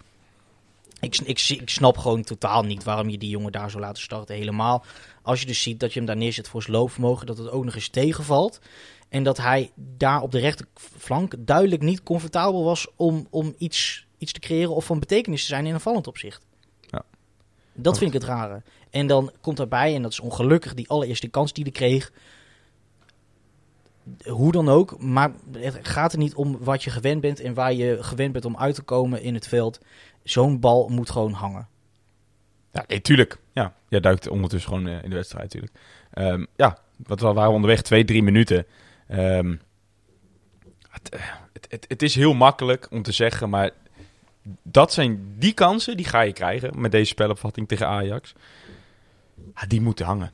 Ik, 0.99 1.17
ik, 1.17 1.39
ik 1.49 1.69
snap 1.69 1.97
gewoon 1.97 2.23
totaal 2.23 2.63
niet 2.63 2.83
waarom 2.83 3.09
je 3.09 3.17
die 3.17 3.29
jongen 3.29 3.51
daar 3.51 3.69
zou 3.69 3.83
laten 3.83 4.03
starten. 4.03 4.35
Helemaal 4.35 4.85
als 5.29 5.39
je 5.39 5.45
dus 5.45 5.61
ziet 5.61 5.79
dat 5.79 5.93
je 5.93 5.99
hem 5.99 6.07
daar 6.07 6.17
neerzet 6.17 6.47
voor 6.47 6.61
zijn 6.61 6.75
loopvermogen, 6.75 7.25
dat 7.25 7.37
het 7.37 7.49
ook 7.49 7.65
nog 7.65 7.75
eens 7.75 7.89
tegenvalt. 7.89 8.59
En 9.09 9.23
dat 9.23 9.37
hij 9.37 9.71
daar 9.75 10.21
op 10.21 10.31
de 10.31 10.39
rechterflank 10.39 11.33
duidelijk 11.39 11.81
niet 11.81 12.03
comfortabel 12.03 12.63
was 12.63 12.87
om, 12.95 13.27
om 13.29 13.55
iets, 13.57 14.07
iets 14.17 14.31
te 14.31 14.39
creëren 14.39 14.75
of 14.75 14.85
van 14.85 14.99
betekenis 14.99 15.41
te 15.41 15.47
zijn 15.47 15.65
in 15.65 15.73
een 15.73 15.79
vallend 15.79 16.07
opzicht. 16.07 16.45
Ja. 16.81 17.03
Dat 17.73 17.97
vind 17.97 18.13
ik 18.13 18.21
het 18.21 18.29
rare. 18.29 18.61
En 18.89 19.07
dan 19.07 19.31
komt 19.41 19.57
daarbij, 19.57 19.95
en 19.95 20.01
dat 20.01 20.11
is 20.11 20.19
ongelukkig, 20.19 20.73
die 20.73 20.89
allereerste 20.89 21.27
kans 21.27 21.53
die 21.53 21.63
hij 21.63 21.73
kreeg. 21.73 22.11
Hoe 24.23 24.51
dan 24.51 24.69
ook, 24.69 24.99
maar 24.99 25.31
het 25.51 25.87
gaat 25.87 26.11
er 26.11 26.17
niet 26.17 26.35
om 26.35 26.57
wat 26.59 26.83
je 26.83 26.89
gewend 26.89 27.21
bent 27.21 27.39
en 27.39 27.53
waar 27.53 27.73
je 27.73 27.97
gewend 28.03 28.31
bent 28.31 28.45
om 28.45 28.57
uit 28.57 28.75
te 28.75 28.81
komen 28.81 29.21
in 29.21 29.33
het 29.33 29.47
veld. 29.47 29.79
Zo'n 30.23 30.59
bal 30.59 30.87
moet 30.87 31.09
gewoon 31.09 31.31
hangen. 31.31 31.67
Ja, 32.71 32.83
nee, 32.87 33.01
tuurlijk. 33.01 33.37
Ja, 33.53 33.73
jij 33.87 33.99
duikt 33.99 34.27
ondertussen 34.27 34.69
gewoon 34.69 34.87
eh, 34.87 35.03
in 35.03 35.09
de 35.09 35.15
wedstrijd 35.15 35.43
natuurlijk. 35.43 35.73
Ehm, 36.11 36.45
ja, 36.55 36.77
wat 36.97 37.19
we 37.19 37.33
waren 37.33 37.53
onderweg, 37.53 37.81
twee, 37.81 38.05
drie 38.05 38.23
minuten. 38.23 38.65
Ehm, 39.09 39.55
het, 40.89 41.09
eh, 41.09 41.19
het, 41.53 41.67
het, 41.69 41.85
het 41.87 42.01
is 42.01 42.15
heel 42.15 42.33
makkelijk 42.33 42.87
om 42.91 43.01
te 43.01 43.11
zeggen, 43.11 43.49
maar 43.49 43.69
dat 44.63 44.93
zijn 44.93 45.35
die 45.37 45.53
kansen, 45.53 45.97
die 45.97 46.05
ga 46.05 46.21
je 46.21 46.33
krijgen 46.33 46.81
met 46.81 46.91
deze 46.91 47.05
spelopvatting 47.05 47.67
tegen 47.67 47.87
Ajax. 47.87 48.33
Ja, 49.55 49.67
die 49.67 49.81
moeten 49.81 50.05
hangen. 50.05 50.31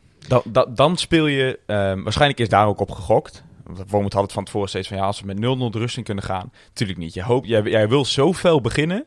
Dan, 0.74 0.98
speel 0.98 1.28
je, 1.28 1.60
ehm, 1.66 2.04
waarschijnlijk 2.04 2.40
is 2.40 2.50
daar 2.50 2.68
ook 2.68 2.80
op 2.80 2.92
gegokt. 2.92 3.44
Wormoed 3.88 4.14
had 4.14 4.24
het 4.24 4.32
van 4.32 4.44
tevoren 4.44 4.70
steeds 4.70 4.88
van, 4.88 4.98
ja, 4.98 5.04
als 5.04 5.20
we 5.20 5.26
met 5.26 5.40
0-0 5.40 5.72
de 5.72 5.80
rust 5.80 5.98
in 5.98 6.04
kunnen 6.04 6.24
gaan. 6.24 6.52
Tuurlijk 6.74 7.00
niet. 7.00 7.14
Je 7.14 7.24
hoopt, 7.24 7.48
jij, 7.48 7.90
wil 7.90 8.06
zo 8.06 8.34
fel 8.34 8.62
beginnen. 8.62 9.06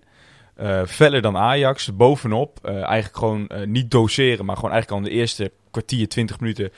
Eh 0.54 0.84
feller 0.84 1.22
dan 1.22 1.36
Ajax, 1.36 1.96
bovenop. 1.96 2.58
Eh, 2.62 2.74
eigenlijk 2.74 3.16
gewoon 3.16 3.50
niet 3.64 3.90
doseren, 3.90 4.44
maar 4.44 4.56
gewoon 4.56 4.70
eigenlijk 4.72 5.00
al 5.02 5.08
in 5.08 5.14
de 5.14 5.20
eerste 5.20 5.52
kwartier, 5.82 6.08
20 6.08 6.40
minuten 6.40 6.72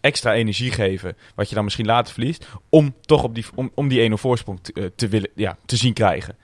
extra 0.00 0.34
energie 0.34 0.70
geven. 0.70 1.16
Wat 1.34 1.48
je 1.48 1.54
dan 1.54 1.64
misschien 1.64 1.86
later 1.86 2.12
verliest. 2.12 2.46
Om 2.68 2.94
toch 3.00 3.22
op 3.22 3.34
die, 3.34 3.44
om, 3.54 3.70
om 3.74 3.88
die 3.88 4.10
1-0 4.10 4.12
voorsprong 4.14 4.58
te, 4.62 4.72
eh, 4.72 4.84
te, 4.96 5.08
willen, 5.08 5.30
ja, 5.34 5.56
te 5.66 5.76
zien 5.76 5.92
krijgen. 5.92 6.36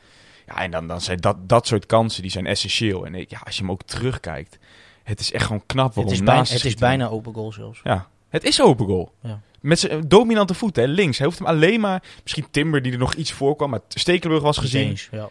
Ja, 0.47 0.55
en 0.63 0.71
dan, 0.71 0.87
dan 0.87 1.01
zijn 1.01 1.19
dat, 1.19 1.49
dat 1.49 1.67
soort 1.67 1.87
kansen, 1.87 2.23
die 2.23 2.31
zijn 2.31 2.47
essentieel. 2.47 3.07
En 3.07 3.15
ik- 3.15 3.31
ja, 3.31 3.41
als 3.45 3.55
je 3.57 3.61
hem 3.63 3.71
ook 3.71 3.83
terugkijkt, 3.83 4.59
het 5.03 5.21
is 5.21 5.33
echt 5.33 5.45
gewoon 5.47 5.63
knap 5.67 5.95
Het 5.95 6.11
is, 6.11 6.21
naast 6.21 6.25
bijna, 6.25 6.43
het 6.57 6.65
is 6.65 6.75
bijna 6.75 7.09
open 7.09 7.35
goal 7.35 7.53
zelfs. 7.53 7.81
Ja, 7.85 8.09
het 8.29 8.45
is 8.45 8.63
open 8.63 8.87
goal. 8.87 9.13
Ja. 9.23 9.41
Met 9.61 9.79
zijn 9.79 10.09
dominante 10.09 10.55
voet, 10.55 10.77
hè, 10.77 10.85
links. 10.85 11.19
Hij 11.19 11.27
hoeft 11.27 11.39
hem 11.39 11.49
alleen 11.49 11.81
maar... 11.81 12.03
Misschien 12.23 12.47
Timber 12.51 12.83
die 12.83 12.93
er 12.93 12.99
nog 12.99 13.15
iets 13.15 13.33
voor 13.33 13.57
kwam, 13.57 13.71
maar 13.71 13.81
Stekelenburg 13.89 14.43
was 14.45 14.59
gezien. 14.59 14.89
Eens, 14.89 15.09
ja. 15.13 15.29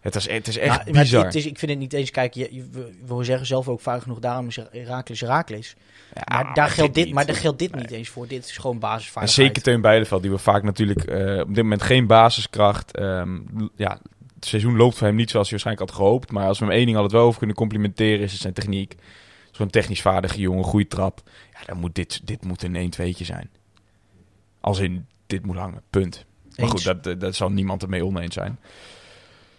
Het, 0.00 0.14
was, 0.14 0.28
het 0.28 0.48
is 0.48 0.58
echt 0.58 0.80
Ja. 1.10 1.24
Het 1.24 1.34
is, 1.34 1.46
ik 1.46 1.58
vind 1.58 1.70
het 1.70 1.80
niet 1.80 1.92
eens, 1.92 2.10
kijk, 2.10 2.34
je, 2.34 2.48
je- 2.50 2.68
we, 2.72 3.14
we 3.16 3.24
zeggen 3.24 3.46
zelf 3.46 3.68
ook 3.68 3.80
vaak 3.80 4.02
genoeg, 4.02 4.18
daarom 4.18 4.46
is 4.46 4.58
Herakles 4.70 5.20
Herakles. 5.20 5.74
Ja, 6.14 6.42
maar 6.42 6.54
daar 6.54 6.68
geldt 6.70 6.94
dit, 6.94 7.04
niet. 7.04 7.14
maar 7.14 7.26
daar 7.26 7.34
geldt 7.36 7.58
dit 7.58 7.72
Nee. 7.72 7.80
niet 7.82 7.90
eens 7.90 8.08
voor. 8.08 8.26
Dit 8.28 8.44
is 8.44 8.56
gewoon 8.56 8.72
En 8.74 8.80
basisvaardigheid. 8.80 9.46
zeker 9.48 9.62
Teun 9.62 9.80
Beideveld, 9.80 10.22
die 10.22 10.30
we 10.30 10.38
vaak 10.38 10.62
natuurlijk 10.62 11.04
eh, 11.04 11.40
op 11.40 11.54
dit 11.54 11.62
moment 11.62 11.82
geen 11.82 12.06
basiskracht. 12.06 12.96
ehm, 12.96 13.34
l- 13.34 13.68
ja, 13.76 13.98
het 14.34 14.44
seizoen 14.46 14.76
loopt 14.76 14.96
voor 14.96 15.06
hem 15.06 15.16
niet 15.16 15.30
zoals 15.30 15.50
hij 15.50 15.58
waarschijnlijk 15.58 15.90
had 15.90 16.00
gehoopt. 16.00 16.30
Maar 16.32 16.46
als 16.46 16.58
we 16.58 16.64
hem 16.64 16.74
één 16.74 16.84
ding 16.84 16.96
altijd 16.96 17.14
wel 17.14 17.24
over 17.26 17.38
kunnen 17.38 17.56
complimenteren, 17.56 18.20
is 18.20 18.32
het 18.32 18.40
zijn 18.40 18.52
techniek. 18.54 18.94
Zo'n 19.50 19.70
technisch 19.70 20.00
vaardige 20.02 20.40
jongen, 20.40 20.64
goede 20.64 20.86
trap. 20.88 21.20
Ja, 21.52 21.58
dan 21.66 21.76
moet 21.78 21.94
dit, 21.94 22.20
dit 22.26 22.44
moet 22.44 22.62
een 22.62 22.76
1 22.76 22.90
2 22.90 23.16
zijn. 23.20 23.50
Als 24.60 24.78
in, 24.78 25.06
dit 25.26 25.46
moet 25.46 25.56
hangen, 25.56 25.82
punt. 25.90 26.24
Maar 26.44 26.58
Eens. 26.58 26.70
goed, 26.70 26.84
dat, 26.84 27.04
dat, 27.04 27.20
dat 27.20 27.34
zal 27.34 27.50
niemand 27.50 27.82
ermee 27.82 28.04
oneens 28.04 28.34
zijn. 28.34 28.58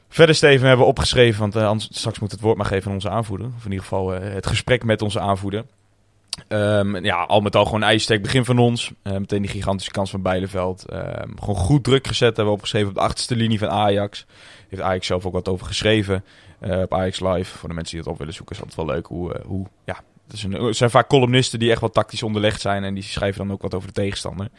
Verder, 0.09 0.35
Steven, 0.35 0.67
hebben 0.67 0.85
we 0.85 0.91
opgeschreven, 0.91 1.39
want 1.39 1.55
eh, 1.55 1.67
anders, 1.67 1.89
straks 1.91 2.19
moet 2.19 2.31
het 2.31 2.39
woord 2.41 2.57
maar 2.57 2.65
geven 2.65 2.87
aan 2.87 2.93
onze 2.93 3.09
aanvoerder. 3.09 3.47
Of 3.57 3.65
in 3.65 3.69
ieder 3.71 3.83
geval 3.83 4.13
eh, 4.15 4.33
het 4.33 4.47
gesprek 4.47 4.83
met 4.83 5.01
onze 5.01 5.19
aanvoerder. 5.19 5.65
Ehm, 6.47 7.05
ja, 7.05 7.23
al 7.23 7.41
met 7.41 7.55
al 7.55 7.65
gewoon 7.65 7.83
ijzersterk 7.83 8.21
begin 8.21 8.45
van 8.45 8.59
ons. 8.59 8.91
Eh, 9.01 9.13
meteen 9.13 9.41
die 9.41 9.51
gigantische 9.51 9.91
kans 9.91 10.09
van 10.09 10.21
Bijleveld. 10.21 10.85
Ehm, 10.85 11.29
gewoon 11.39 11.55
goed 11.55 11.83
druk 11.83 12.07
gezet, 12.07 12.27
hebben 12.27 12.45
we 12.45 12.51
opgeschreven 12.51 12.89
op 12.89 12.95
de 12.95 13.01
achterste 13.01 13.35
linie 13.35 13.59
van 13.59 13.69
Ajax. 13.69 14.25
Heeft 14.69 14.81
Ajax 14.81 15.07
zelf 15.07 15.25
ook 15.25 15.33
wat 15.33 15.47
over 15.47 15.65
geschreven 15.65 16.23
eh, 16.59 16.81
op 16.81 16.93
Ajax 16.93 17.19
Live. 17.19 17.57
Voor 17.57 17.69
de 17.69 17.75
mensen 17.75 17.95
die 17.95 18.03
dat 18.03 18.13
op 18.13 18.19
willen 18.19 18.33
zoeken 18.33 18.55
is 18.55 18.61
altijd 18.61 18.85
wel 18.85 18.95
leuk 18.95 19.05
hoe... 19.05 19.33
eh, 19.33 19.45
hoe 19.45 19.65
ja, 19.85 19.95
het, 20.23 20.33
is 20.33 20.43
een, 20.43 20.73
zijn 20.73 20.89
vaak 20.89 21.07
columnisten 21.07 21.59
die 21.59 21.71
echt 21.71 21.81
wat 21.81 21.93
tactisch 21.93 22.23
onderlegd 22.23 22.61
zijn. 22.61 22.83
En 22.83 22.93
die 22.93 23.03
schrijven 23.03 23.45
dan 23.45 23.51
ook 23.51 23.61
wat 23.61 23.73
over 23.73 23.87
de 23.87 23.93
tegenstander. 23.93 24.49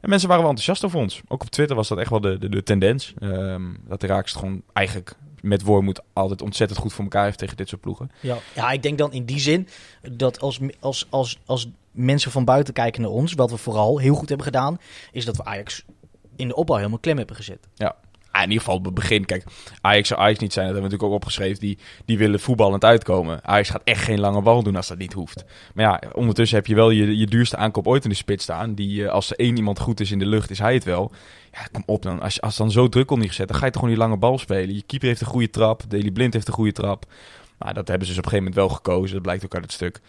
En 0.00 0.08
mensen 0.08 0.28
waren 0.28 0.42
wel 0.42 0.52
enthousiast 0.52 0.84
over 0.84 1.00
ons. 1.00 1.20
Ook 1.28 1.42
op 1.42 1.50
Twitter 1.50 1.76
was 1.76 1.88
dat 1.88 1.98
echt 1.98 2.10
wel 2.10 2.20
de, 2.20 2.38
de, 2.38 2.48
de 2.48 2.62
tendens. 2.62 3.14
Ehm, 3.18 3.62
dat 3.88 4.10
Ajax 4.10 4.32
het 4.32 4.40
gewoon 4.40 4.62
eigenlijk 4.72 5.16
met 5.42 5.62
Wormoed 5.62 6.00
altijd 6.12 6.42
ontzettend 6.42 6.80
goed 6.80 6.92
voor 6.92 7.04
elkaar 7.04 7.24
heeft 7.24 7.38
tegen 7.38 7.56
dit 7.56 7.68
soort 7.68 7.80
ploegen. 7.80 8.10
Ja. 8.20 8.38
ja, 8.54 8.70
ik 8.70 8.82
denk 8.82 8.98
dan 8.98 9.12
in 9.12 9.24
die 9.24 9.40
zin 9.40 9.68
dat 10.12 10.40
als, 10.40 10.60
als, 10.80 11.06
als, 11.10 11.38
als 11.46 11.68
mensen 11.90 12.30
van 12.30 12.44
buiten 12.44 12.74
kijken 12.74 13.02
naar 13.02 13.10
ons, 13.10 13.32
wat 13.32 13.50
we 13.50 13.56
vooral 13.56 13.98
heel 13.98 14.14
goed 14.14 14.28
hebben 14.28 14.46
gedaan, 14.46 14.78
is 15.12 15.24
dat 15.24 15.36
we 15.36 15.44
Ajax 15.44 15.84
in 16.36 16.48
de 16.48 16.54
opbouw 16.54 16.76
helemaal 16.76 16.98
klem 16.98 17.16
hebben 17.16 17.36
gezet. 17.36 17.68
Ah, 18.30 18.42
in 18.42 18.48
ieder 18.48 18.64
geval 18.64 18.78
op 18.78 18.84
het 18.84 18.94
begin. 18.94 19.24
Kijk, 19.24 19.44
Ajax 19.80 20.08
zou 20.08 20.20
Ajax 20.20 20.38
niet 20.38 20.52
zijn. 20.52 20.66
Dat 20.66 20.74
hebben 20.74 20.90
we 20.90 20.96
natuurlijk 20.96 21.10
ook 21.10 21.28
opgeschreven. 21.28 21.60
Die, 21.60 21.78
die 22.04 22.18
willen 22.18 22.40
voetballend 22.40 22.84
uitkomen. 22.84 23.40
Ajax 23.44 23.70
gaat 23.70 23.82
echt 23.84 24.02
geen 24.02 24.20
lange 24.20 24.42
bal 24.42 24.62
doen 24.62 24.76
als 24.76 24.88
dat 24.88 24.98
niet 24.98 25.12
hoeft. 25.12 25.44
Maar 25.74 25.84
ja, 25.84 26.02
ondertussen 26.12 26.56
heb 26.56 26.66
je 26.66 26.74
wel 26.74 26.90
je, 26.90 27.18
je 27.18 27.26
duurste 27.26 27.56
aankoop 27.56 27.86
ooit 27.86 28.04
in 28.04 28.10
de 28.10 28.16
spits 28.16 28.42
staan. 28.42 28.74
Die, 28.74 29.04
eh, 29.04 29.12
als 29.12 29.30
er 29.30 29.36
één 29.36 29.56
iemand 29.56 29.80
goed 29.80 30.00
is 30.00 30.10
in 30.10 30.18
de 30.18 30.26
lucht, 30.26 30.50
is 30.50 30.58
hij 30.58 30.74
het 30.74 30.84
wel. 30.84 31.12
Ja, 31.52 31.68
kom 31.72 31.82
op 31.86 32.02
dan. 32.02 32.20
Als, 32.20 32.40
als 32.40 32.56
dan 32.56 32.70
zo 32.70 32.88
druk 32.88 33.10
onder 33.10 33.28
gezet, 33.28 33.48
dan 33.48 33.56
ga 33.56 33.64
je 33.64 33.70
toch 33.70 33.80
gewoon 33.80 33.96
die 33.96 34.04
lange 34.04 34.18
bal 34.18 34.38
spelen. 34.38 34.74
Je 34.74 34.82
keeper 34.86 35.08
heeft 35.08 35.20
een 35.20 35.26
goede 35.26 35.50
trap. 35.50 35.82
Deli 35.88 36.12
Blind 36.12 36.32
heeft 36.32 36.48
een 36.48 36.54
goede 36.54 36.72
trap. 36.72 37.06
Maar 37.58 37.74
dat 37.74 37.88
hebben 37.88 38.06
ze 38.06 38.12
dus 38.12 38.22
op 38.22 38.24
een 38.24 38.30
gegeven 38.30 38.52
moment 38.52 38.54
wel 38.54 38.68
gekozen. 38.68 39.12
Dat 39.14 39.22
blijkt 39.22 39.44
ook 39.44 39.54
uit 39.54 39.62
het 39.62 39.72
stuk. 39.72 40.00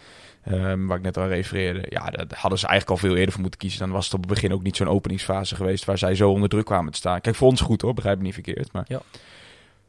Ehm, 0.50 0.86
waar 0.86 0.98
ik 0.98 1.04
net 1.04 1.18
al 1.18 1.28
refereerde. 1.28 1.86
Ja, 1.90 2.06
daar 2.10 2.28
hadden 2.36 2.60
ze 2.60 2.68
eigenlijk 2.68 3.02
al 3.02 3.08
veel 3.08 3.16
eerder 3.18 3.32
voor 3.32 3.42
moeten 3.42 3.60
kiezen. 3.60 3.80
Dan 3.80 3.92
was 3.92 4.06
het 4.06 4.14
op 4.14 4.20
het 4.20 4.30
begin 4.30 4.54
ook 4.54 4.64
niet 4.64 4.76
zo'n 4.76 4.88
openingsfase 4.88 5.56
geweest 5.56 5.86
waar 5.86 5.98
zij 5.98 6.16
zo 6.16 6.30
onder 6.32 6.50
druk 6.50 6.66
kwamen 6.66 6.92
te 6.92 6.98
staan. 6.98 7.22
Kijk, 7.22 7.36
voor 7.36 7.48
ons 7.48 7.62
goed 7.62 7.82
hoor, 7.82 7.94
begrijp 7.94 8.18
me 8.18 8.24
niet 8.24 8.34
verkeerd. 8.34 8.72
Maar 8.72 8.86
Ja. 8.88 9.02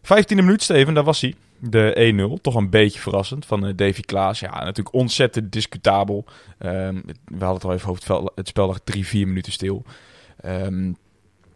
15e 0.03 0.35
minuut, 0.35 0.62
Steven, 0.62 0.94
daar 0.94 1.05
was 1.05 1.20
hij. 1.20 1.35
De 1.59 1.92
1-0, 2.38 2.40
toch 2.40 2.55
een 2.55 2.70
beetje 2.70 3.01
verrassend 3.01 3.46
van 3.46 3.66
eh, 3.66 3.73
Davy 3.77 4.01
Klaas. 4.01 4.40
Ja, 4.40 4.51
natuurlijk 4.64 4.94
ontzettend 4.94 5.53
discutabel. 5.53 6.25
Ehm, 6.59 6.94
we 7.25 7.44
hadden 7.44 7.55
het 7.55 7.64
al 7.64 7.73
even 7.73 7.88
over 7.90 8.31
het, 8.35 8.49
spel 8.49 8.66
lag 8.66 8.81
drie, 8.85 9.07
vier 9.07 9.27
minuten 9.27 9.53
stil. 9.53 9.85
Ehm, 10.40 10.88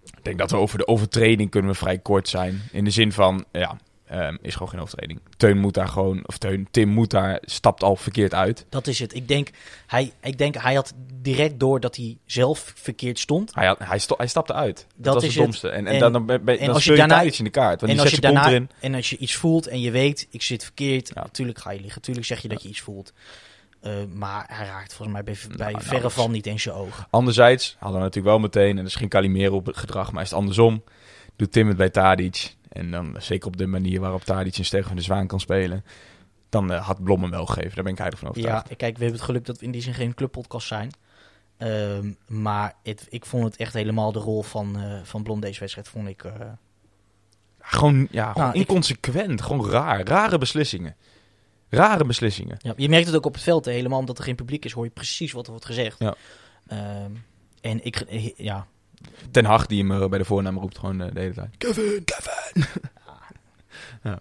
ik 0.04 0.22
denk 0.22 0.38
dat 0.38 0.50
we 0.50 0.56
over 0.56 0.78
de 0.78 0.86
overtreding 0.86 1.50
kunnen 1.50 1.70
we 1.70 1.76
vrij 1.76 1.98
kort 1.98 2.28
zijn. 2.28 2.60
In 2.72 2.84
de 2.84 2.90
zin 2.90 3.12
van, 3.12 3.44
ja, 3.52 3.76
ehm, 4.06 4.36
is 4.42 4.52
gewoon 4.52 4.68
geen 4.68 4.80
overtreding. 4.80 5.20
Teun 5.36 5.58
moet 5.58 5.74
daar 5.74 5.88
gewoon, 5.88 6.20
of 6.26 6.38
Teun, 6.38 6.68
Tim 6.70 6.88
moet 6.88 7.10
daar, 7.10 7.38
stapt 7.42 7.82
al 7.82 7.96
verkeerd 7.96 8.34
uit. 8.34 8.66
Dat 8.68 8.86
is 8.86 8.98
het. 8.98 9.14
Ik 9.14 9.28
denk, 9.28 9.48
hij, 9.86 10.12
ik 10.22 10.38
denk, 10.38 10.54
hij 10.56 10.74
had 10.74 10.92
direct 11.14 11.60
door 11.60 11.80
dat 11.80 11.96
hij 11.96 12.16
zelf 12.26 12.72
verkeerd 12.76 13.18
stond. 13.18 13.54
Hij, 13.54 13.66
had- 13.66 13.78
hij, 13.78 13.98
sto- 13.98 14.14
hij 14.16 14.26
stapte 14.26 14.52
uit. 14.52 14.76
Dat, 14.94 15.04
Dat 15.04 15.14
was 15.14 15.22
is 15.24 15.34
het 15.34 15.42
domste. 15.44 15.68
En, 15.68 15.86
en, 15.86 15.92
En- 15.94 16.12
dan, 16.12 16.26
dan, 16.26 16.46
en 16.46 16.70
als 16.70 16.84
je 16.84 16.96
daarna- 16.96 17.16
Tadic 17.18 17.38
in 17.38 17.44
de 17.44 17.50
kaart. 17.50 17.80
Want 17.80 17.92
En 17.92 17.98
als, 17.98 18.10
je 18.10 18.20
daarna, 18.20 18.48
erin. 18.48 18.70
en 18.80 18.94
als 18.94 19.10
je 19.10 19.16
iets 19.16 19.34
voelt 19.34 19.66
en 19.66 19.80
je 19.80 19.90
weet, 19.90 20.26
ik 20.30 20.42
zit 20.42 20.62
verkeerd, 20.64 21.10
Ja. 21.14 21.22
natuurlijk 21.22 21.58
ga 21.58 21.70
je 21.70 21.76
liggen. 21.80 21.94
Natuurlijk 21.96 22.26
zeg 22.26 22.40
je 22.40 22.48
dat 22.48 22.62
je 22.62 22.68
iets 22.68 22.80
voelt. 22.80 23.12
Eh, 23.80 23.92
maar 24.14 24.44
hij 24.48 24.66
raakt 24.66 24.94
volgens 24.94 25.12
mij 25.12 25.22
bij, 25.24 25.36
bij 25.56 25.70
nou, 25.72 25.84
verre 25.84 26.10
van 26.10 26.26
is- 26.26 26.30
niet 26.32 26.46
eens 26.46 26.64
je 26.64 26.72
oog. 26.72 27.06
Anderzijds 27.10 27.76
hadden 27.78 27.98
we 27.98 28.04
natuurlijk 28.04 28.34
wel 28.34 28.42
meteen, 28.44 28.70
en 28.70 28.76
dat 28.76 28.86
is 28.86 28.94
geen 28.94 29.08
Calimero 29.08 29.62
gedrag, 29.64 30.12
maar 30.12 30.22
is 30.22 30.28
het 30.30 30.38
andersom. 30.38 30.82
Doet 31.36 31.52
Tim 31.52 31.68
het 31.68 31.76
bij 31.76 31.90
Tadic. 31.90 32.56
En 32.68 32.90
dan 32.90 33.16
zeker 33.18 33.46
op 33.46 33.56
de 33.56 33.66
manier 33.66 34.00
waarop 34.00 34.24
Tadic 34.24 34.56
een 34.56 34.64
Stegen 34.64 34.86
van 34.86 34.96
de 34.96 35.02
Zwaan 35.02 35.26
kan 35.26 35.40
spelen. 35.40 35.84
Dan 36.48 36.72
eh, 36.72 36.86
had 36.86 37.02
Blom 37.02 37.22
hem 37.22 37.30
wel 37.30 37.46
gegeven. 37.46 37.74
Daar 37.74 37.84
ben 37.84 37.92
ik 37.92 37.98
heilig 37.98 38.18
van 38.18 38.28
Ja, 38.28 38.38
overtuigd. 38.38 38.66
kijk, 38.76 38.96
we 38.96 39.02
hebben 39.02 39.12
het 39.20 39.28
geluk 39.28 39.44
dat 39.44 39.58
we 39.58 39.64
in 39.64 39.70
die 39.72 39.82
zin 39.82 39.94
geen 39.94 40.14
clubpodcast 40.14 40.66
zijn. 40.66 40.90
Ehm, 41.56 42.12
maar 42.26 42.74
het, 42.82 43.06
ik 43.08 43.26
vond 43.26 43.44
het 43.44 43.56
echt 43.56 43.72
helemaal 43.72 44.12
de 44.12 44.18
rol 44.18 44.42
van, 44.42 44.78
eh, 44.78 45.00
van 45.02 45.22
Blom 45.22 45.40
deze 45.40 45.60
wedstrijd, 45.60 45.88
vond 45.88 46.08
ik... 46.08 46.24
eh, 46.24 46.32
Gewoon, 47.58 48.08
ja, 48.10 48.32
gewoon 48.32 48.46
Nou, 48.48 48.58
ik- 48.60 48.68
inconsequent. 48.68 49.42
Gewoon 49.42 49.70
raar. 49.70 50.06
Rare 50.08 50.38
beslissingen. 50.38 50.96
Rare 51.68 52.04
beslissingen. 52.04 52.56
Ja, 52.60 52.72
je 52.76 52.88
merkt 52.88 53.06
het 53.06 53.16
ook 53.16 53.26
op 53.26 53.34
het 53.34 53.42
veld, 53.42 53.64
helemaal 53.64 53.98
omdat 53.98 54.18
er 54.18 54.24
geen 54.24 54.34
publiek 54.34 54.64
is, 54.64 54.72
hoor 54.72 54.84
je 54.84 54.90
precies 54.90 55.32
wat 55.32 55.44
er 55.44 55.50
wordt 55.50 55.66
gezegd. 55.66 55.98
Ja. 55.98 56.14
Ehm, 56.66 57.10
en 57.60 57.84
ik, 57.84 58.04
ja, 58.36 58.66
Ten 59.30 59.44
Hag 59.44 59.66
die 59.66 59.78
hem 59.86 60.02
eh, 60.02 60.08
bij 60.08 60.18
de 60.18 60.24
voornaam 60.24 60.58
roept 60.58 60.78
gewoon 60.78 61.00
eh, 61.00 61.14
de 61.14 61.20
hele 61.20 61.34
tijd. 61.34 61.48
Kevin, 61.58 62.04
Kevin. 62.04 62.64
ja. 64.10 64.20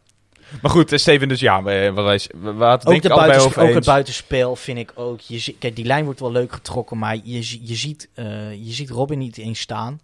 Maar 0.62 0.72
goed, 0.72 0.91
eh, 0.91 0.98
Steven, 1.00 1.28
dus 1.28 1.39
ja, 1.39 1.63
we, 1.63 1.91
we, 1.96 2.02
we, 2.02 2.30
we 2.41 2.48
hadden 2.48 2.69
het 2.69 2.86
ook, 2.86 2.89
denk 2.91 3.02
de 3.02 3.08
ik 3.08 3.13
allebei 3.13 3.28
buitens- 3.32 3.46
over 3.46 3.62
ook 3.69 3.74
het 3.76 3.86
buitenspel 3.86 4.56
vind 4.56 4.78
ik 4.78 4.91
ook. 4.96 5.19
Je, 5.19 5.39
zie- 5.39 5.56
kijk, 5.60 5.76
die 5.76 5.86
lijn 5.86 6.06
wordt 6.06 6.19
wel 6.19 6.32
leuk 6.32 6.52
getrokken, 6.52 6.98
maar 6.98 7.15
je, 7.15 7.67
je, 7.67 7.76
ziet, 7.76 8.10
eh, 8.13 8.54
je 8.65 8.72
ziet 8.72 8.89
Robin 8.89 9.17
niet 9.19 9.38
eens 9.38 9.60
staan. 9.60 10.02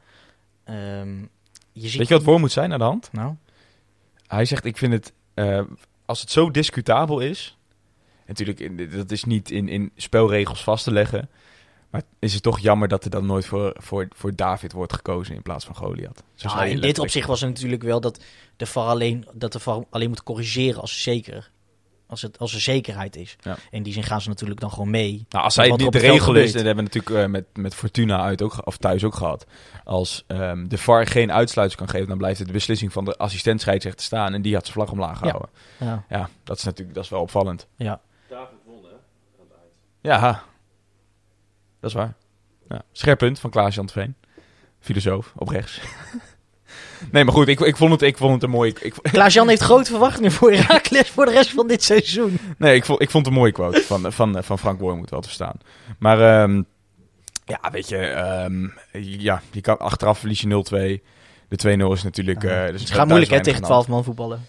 Ehm, 0.64 1.18
je 1.72 1.88
ziet 1.88 1.98
Weet 1.98 2.08
je 2.08 2.14
wat 2.14 2.24
voor 2.24 2.40
moet 2.40 2.52
zijn 2.52 2.72
aan 2.74 2.80
de 2.80 2.86
hand? 2.86 3.10
Nou, 3.12 3.34
Hij 4.28 4.46
zegt, 4.46 4.66
ik 4.66 4.78
vind 4.78 4.94
het, 4.94 5.14
eh, 5.34 5.62
als 6.06 6.22
het 6.22 6.32
zo 6.32 6.52
discutabel 6.52 7.20
is... 7.20 7.58
Natuurlijk, 8.28 8.60
in- 8.60 8.90
dat 8.96 9.12
is 9.12 9.24
niet 9.24 9.52
in, 9.52 9.68
in 9.70 9.92
spelregels 9.96 10.64
vast 10.64 10.84
te 10.84 10.92
leggen. 10.92 11.30
Maar 11.90 12.02
is 12.20 12.34
het 12.34 12.44
toch 12.44 12.60
jammer 12.60 12.88
dat 12.88 13.04
er 13.04 13.10
dan 13.10 13.26
nooit 13.26 13.46
voor, 13.46 13.76
voor, 13.78 14.08
voor 14.10 14.36
David 14.36 14.72
wordt 14.72 14.94
gekozen 14.94 15.36
in 15.36 15.42
plaats 15.42 15.66
van 15.66 15.76
Goliath. 15.76 16.24
Zo 16.36 16.48
nou, 16.48 16.68
in 16.68 16.82
dit 16.82 17.00
opzicht 17.00 17.28
was 17.28 17.42
het 17.42 17.50
natuurlijk 17.50 17.84
wel 17.84 18.02
dat 18.02 18.24
de 18.56 18.66
VAR 18.66 18.88
alleen, 18.88 19.28
dat 19.34 19.52
de 19.52 19.60
VAR 19.60 19.84
alleen 19.90 20.10
moet 20.10 20.24
corrigeren 20.24 20.82
als 20.82 21.04
zeker. 21.04 21.52
Als 22.08 22.22
het 22.22 22.40
als 22.40 22.54
er 22.54 22.62
zekerheid 22.62 23.16
is. 23.16 23.36
Ja. 23.42 23.58
In 23.72 23.84
die 23.84 23.94
zin 23.94 24.04
gaan 24.04 24.22
ze 24.22 24.30
natuurlijk 24.30 24.60
dan 24.60 24.72
gewoon 24.72 24.90
mee. 24.90 25.26
Nou, 25.30 25.44
als 25.44 25.54
zij 25.54 25.70
niet 25.70 25.92
de 25.92 25.98
regel 25.98 26.36
is, 26.36 26.52
dat 26.52 26.64
hebben 26.64 26.86
we 26.86 26.92
natuurlijk 26.94 27.26
eh, 27.26 27.32
met, 27.32 27.46
met 27.54 27.76
Fortuna 27.76 28.22
uit 28.22 28.42
ook, 28.42 28.66
of 28.68 28.78
thuis 28.78 29.04
ook 29.04 29.16
gehad. 29.16 29.46
Als 29.84 30.24
ehm, 30.28 30.68
de 30.68 30.78
VAR 30.78 31.08
geen 31.08 31.32
uitsluiting 31.32 31.80
kan 31.80 31.90
geven, 31.90 32.08
dan 32.08 32.18
blijft 32.18 32.38
het 32.38 32.48
de 32.48 32.54
beslissing 32.54 32.94
van 32.94 33.06
de 33.06 33.18
assistent 33.18 33.62
scheidsrechter 33.62 34.06
staan. 34.06 34.34
En 34.34 34.42
die 34.42 34.54
had 34.54 34.64
zijn 34.64 34.76
vlag 34.76 34.92
omlaag 34.92 35.18
gehouden. 35.18 35.50
Ja, 35.80 36.06
Ja, 36.10 36.30
dat 36.44 36.58
is 36.58 36.64
natuurlijk 36.64 36.96
dat 36.96 37.04
is 37.04 37.10
wel 37.10 37.22
opvallend. 37.22 37.68
ja. 37.76 38.02
Ja, 40.02 40.44
dat 41.80 41.90
is 41.90 41.96
waar. 41.96 42.14
Ja. 42.70 42.82
Scherp 42.92 43.18
punt 43.18 43.40
van 43.40 43.50
Klaas-Jan 43.50 43.90
Veen. 43.90 44.16
Filosoof, 44.80 45.34
op 45.36 45.48
rechts. 45.48 45.80
nee, 47.12 47.24
maar 47.24 47.34
goed, 47.34 47.48
ik, 47.48 47.60
ik, 47.60 47.78
vond 47.78 47.92
het, 47.92 48.02
ik 48.02 48.18
vond 48.18 48.34
het 48.34 48.44
een 48.44 48.50
mooie... 48.50 48.76
Ik, 48.82 48.94
Klaas-Jan 49.02 49.48
heeft 49.48 49.62
grote 49.62 49.90
verwachtingen 49.90 50.32
voor 50.32 50.52
Herakles 50.56 51.10
voor 51.10 51.26
de 51.26 51.32
rest 51.32 51.50
van 51.50 51.68
dit 51.68 51.84
seizoen. 51.84 52.40
nee, 52.58 52.76
ik 52.76 52.86
vond, 52.86 53.02
ik 53.02 53.10
vond 53.10 53.26
het 53.26 53.34
een 53.34 53.40
mooie 53.40 53.52
quote 53.52 53.82
van, 53.82 54.12
van, 54.12 54.44
van 54.44 54.60
Frank 54.60 54.80
wel 54.80 55.06
te 55.06 55.22
verstaan. 55.22 55.58
Maar 56.00 56.22
ehm, 56.22 56.64
ja, 57.46 57.72
weet 57.72 57.90
je, 57.90 57.98
ehm, 57.98 58.68
ja, 59.02 59.42
je 59.52 59.62
kan, 59.62 59.78
achteraf 59.78 60.20
verlies 60.20 60.42
je 60.42 61.00
0-2. 61.02 61.08
De 61.48 61.78
2-0 61.88 61.92
is 61.92 62.04
natuurlijk... 62.04 62.44
eh, 62.44 62.68
dus 62.68 62.82
het 62.82 62.92
gaat 62.92 63.08
moeilijk 63.08 63.32
hè, 63.32 63.44
tegen 63.44 63.56
aan 63.56 63.62
de 63.62 63.68
12 63.68 63.88
man 63.88 64.04
voetballen. 64.04 64.48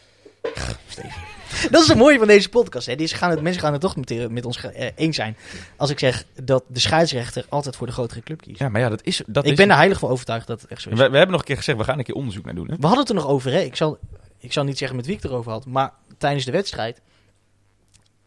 Dat 1.70 1.82
is 1.82 1.88
het 1.88 1.96
mooie 1.98 2.18
van 2.18 2.26
deze 2.26 2.48
podcast. 2.48 2.86
Hè. 2.86 2.94
Die 2.96 3.08
gaan 3.08 3.30
het, 3.30 3.40
mensen 3.42 3.62
gaan 3.62 3.72
het 3.72 3.80
toch 3.80 3.96
met, 3.96 4.30
met 4.30 4.44
ons 4.44 4.64
eh, 4.64 4.90
eens 4.94 5.16
zijn. 5.16 5.36
Als 5.76 5.90
ik 5.90 5.98
zeg 5.98 6.24
dat 6.42 6.64
de 6.66 6.78
scheidsrechter 6.80 7.46
altijd 7.48 7.76
voor 7.76 7.86
de 7.86 7.92
grotere 7.92 8.20
club 8.22 8.40
kiest. 8.40 8.58
Ja, 8.58 8.68
maar 8.68 8.80
ja, 8.80 8.88
dat 8.88 9.04
is... 9.04 9.22
Dat 9.26 9.44
ik 9.44 9.50
is 9.50 9.56
ben 9.56 9.70
er 9.70 9.76
heilig 9.76 9.98
van 9.98 10.10
overtuigd 10.10 10.46
dat 10.46 10.60
het 10.60 10.70
echt 10.70 10.82
zo 10.82 10.88
we, 10.88 10.94
is. 10.94 11.00
we 11.00 11.04
hebben 11.16 11.30
nog 11.30 11.40
een 11.40 11.46
keer 11.46 11.56
gezegd, 11.56 11.78
we 11.78 11.84
gaan 11.84 11.98
een 11.98 12.04
keer 12.04 12.14
onderzoek 12.14 12.44
naar 12.44 12.54
doen. 12.54 12.68
Hè? 12.68 12.74
We 12.76 12.80
hadden 12.86 12.98
het 13.00 13.08
er 13.08 13.14
nog 13.14 13.26
over. 13.26 13.52
Hè. 13.52 13.60
Ik, 13.60 13.76
zal, 13.76 13.98
ik 14.38 14.52
zal 14.52 14.64
niet 14.64 14.78
zeggen 14.78 14.96
met 14.96 15.06
wie 15.06 15.16
ik 15.16 15.22
het 15.22 15.30
erover 15.30 15.52
had. 15.52 15.66
Maar 15.66 15.92
tijdens 16.18 16.44
de 16.44 16.52
wedstrijd 16.52 17.00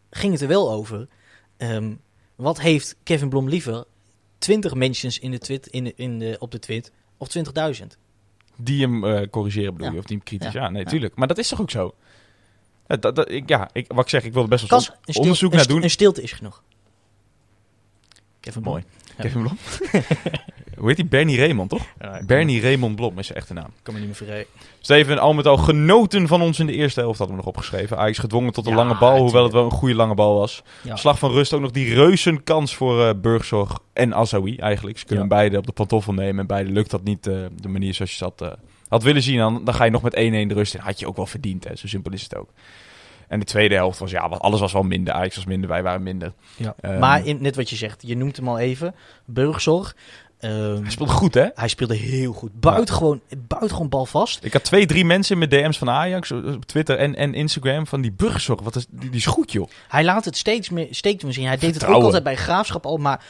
ging 0.10 0.32
het 0.34 0.42
er 0.42 0.48
wel 0.48 0.72
over. 0.72 1.08
Ehm, 1.58 1.94
wat 2.36 2.60
heeft 2.60 2.96
Kevin 3.04 3.30
Blom 3.30 3.50
liever? 3.50 3.84
20 4.38 4.74
mentions 4.74 5.20
in 5.20 5.32
de 5.32 5.38
twit, 5.38 5.68
in 5.68 5.84
de, 5.84 5.94
in 5.96 6.20
de, 6.20 6.36
op 6.40 6.52
de 6.52 6.60
twit 6.60 6.92
of 7.18 7.28
20.000? 7.82 7.86
Die 8.58 8.82
hem 8.82 9.06
eh, 9.06 9.30
corrigeren 9.30 9.72
bedoel 9.74 9.88
Ja. 9.88 9.94
je, 9.94 10.00
of 10.00 10.06
die 10.06 10.16
hem 10.18 10.26
kritisch. 10.26 10.52
Ja, 10.54 10.62
Ja. 10.62 10.70
nee, 10.70 10.86
tuurlijk. 10.86 11.16
Maar 11.16 11.28
dat 11.28 11.38
is 11.38 11.48
toch 11.48 11.62
ook 11.62 11.72
zo? 11.72 11.96
Ja, 12.88 12.96
dat, 12.96 13.16
dat, 13.16 13.32
ik, 13.32 13.50
ja 13.50 13.70
ik, 13.74 13.86
wat 13.88 14.04
ik 14.04 14.10
zeg, 14.10 14.24
ik 14.24 14.34
wil 14.34 14.44
er 14.44 14.50
best 14.50 14.70
wel 14.70 14.80
Kas, 14.80 14.92
stil- 15.02 15.22
onderzoek 15.22 15.54
naar 15.54 15.68
doen. 15.68 15.84
Een 15.84 15.90
stilte 15.90 16.22
is 16.22 16.32
genoeg. 16.32 16.64
Kevin 18.40 18.62
Blom. 18.62 18.74
Mooi. 18.74 18.86
Ja. 19.18 19.24
Kevin 19.24 19.42
Blom? 19.42 19.58
Hoe 20.78 20.88
heet 20.88 20.96
die? 20.96 21.06
Bernie 21.06 21.38
Raymond, 21.38 21.70
toch? 21.70 21.86
Ja, 22.00 22.22
Bernie 22.26 22.62
Raymond 22.62 22.96
Blom 22.96 23.20
is 23.20 23.26
zijn 23.28 23.38
echte 23.38 23.54
naam. 23.54 23.70
kan 23.84 23.94
me 23.94 24.00
niet 24.00 24.08
meer 24.10 24.18
vergeten. 24.18 24.50
Steven, 24.80 25.20
al 25.20 25.34
met 25.34 25.46
al 25.48 25.58
genoten 25.58 26.28
van 26.28 26.42
ons 26.42 26.60
in 26.60 26.66
de 26.66 26.74
eerste 26.74 27.00
helft, 27.00 27.18
hadden 27.18 27.36
we 27.38 27.42
nog 27.44 27.52
opgeschreven. 27.54 27.98
Ajax 27.98 28.18
gedwongen 28.18 28.54
tot 28.54 28.66
een 28.66 28.72
Ja, 28.72 28.78
lange 28.78 28.98
bal, 28.98 29.18
hoewel 29.20 29.44
het 29.44 29.54
wel 29.54 29.66
een 29.66 29.72
goede 29.72 29.96
lange 29.96 30.14
bal 30.16 30.36
was. 30.38 30.64
Ja. 30.84 30.96
Slag 30.96 31.20
van 31.20 31.32
rust 31.32 31.54
ook 31.54 31.62
nog 31.62 31.72
die 31.72 31.94
reuzenkans 31.94 32.76
voor 32.76 33.08
eh 33.08 33.14
Burgzorg 33.22 33.80
en 33.94 34.14
Azawi 34.16 34.58
eigenlijk. 34.58 34.98
Ze 35.00 35.06
kunnen 35.06 35.24
Ja. 35.24 35.30
beide 35.36 35.58
op 35.58 35.66
de 35.66 35.72
pantoffel 35.72 36.14
nemen 36.14 36.40
en 36.40 36.48
beide 36.48 36.72
lukt 36.72 36.90
dat 36.92 37.04
niet 37.04 37.28
eh, 37.28 37.36
de 37.62 37.68
manier 37.68 37.94
zoals 37.94 38.14
je 38.14 38.20
dat 38.20 38.42
eh, 38.42 38.52
had 38.88 39.04
willen 39.04 39.22
zien. 39.22 39.38
Dan, 39.38 39.66
dan 39.66 39.74
ga 39.74 39.84
je 39.84 39.92
nog 39.92 40.02
met 40.02 40.16
1-1 40.16 40.18
de 40.18 40.46
rust 40.48 40.74
in. 40.74 40.80
Had 40.80 41.00
je 41.00 41.08
ook 41.08 41.16
wel 41.16 41.26
verdiend, 41.26 41.64
hè? 41.64 41.76
zo 41.76 41.88
simpel 41.88 42.12
is 42.12 42.24
het 42.24 42.36
ook. 42.36 42.50
En 43.28 43.40
de 43.40 43.46
tweede 43.46 43.76
helft 43.76 44.00
was, 44.00 44.12
ja, 44.12 44.20
alles 44.20 44.60
was 44.60 44.74
wel 44.74 44.84
minder. 44.84 45.14
Ajax 45.14 45.36
was 45.36 45.46
minder, 45.46 45.70
wij 45.70 45.84
waren 45.84 46.04
minder. 46.04 46.34
Ja. 46.56 46.76
Ehm, 46.80 47.00
maar 47.00 47.26
in, 47.26 47.38
net 47.42 47.56
wat 47.56 47.70
je 47.70 47.76
zegt, 47.76 48.04
je 48.06 48.18
noemt 48.18 48.36
hem 48.38 48.48
al 48.48 48.60
even. 48.60 48.96
Burgzorg. 49.26 49.96
Ehm, 50.40 50.82
Hij 50.82 50.92
speelde 50.92 51.12
goed, 51.12 51.34
hè? 51.34 51.48
hij 51.54 51.68
speelde 51.68 51.96
heel 51.96 52.34
goed. 52.34 52.52
Buitengewoon, 52.60 53.22
buitengewoon 53.38 53.90
bal 53.90 54.06
vast. 54.06 54.44
Ik 54.44 54.54
had 54.54 54.64
twee, 54.64 54.86
drie 54.86 55.06
mensen 55.06 55.42
in 55.42 55.50
mijn 55.50 55.64
DM's 55.64 55.78
van 55.78 55.90
Ajax 55.90 56.32
op 56.32 56.66
Twitter 56.66 56.98
en, 56.98 57.16
en 57.16 57.34
Instagram 57.34 57.88
van 57.88 58.02
die 58.02 58.12
burgerzorg. 58.12 58.62
Wat 58.62 58.76
is, 58.76 58.86
die, 58.90 59.10
die 59.10 59.20
is 59.20 59.26
goed, 59.26 59.52
joh. 59.52 59.68
Hij 59.88 60.04
laat 60.04 60.26
het 60.26 60.38
steeds 60.38 60.70
meer, 60.70 60.88
steekt 60.90 61.22
hem 61.22 61.32
zien. 61.32 61.46
Hij 61.46 61.58
deed 61.58 61.74
het 61.74 61.86
ook 61.86 62.04
altijd 62.04 62.24
bij 62.24 62.36
Graafschap 62.36 62.86
al. 62.86 62.98
Maar 62.98 63.26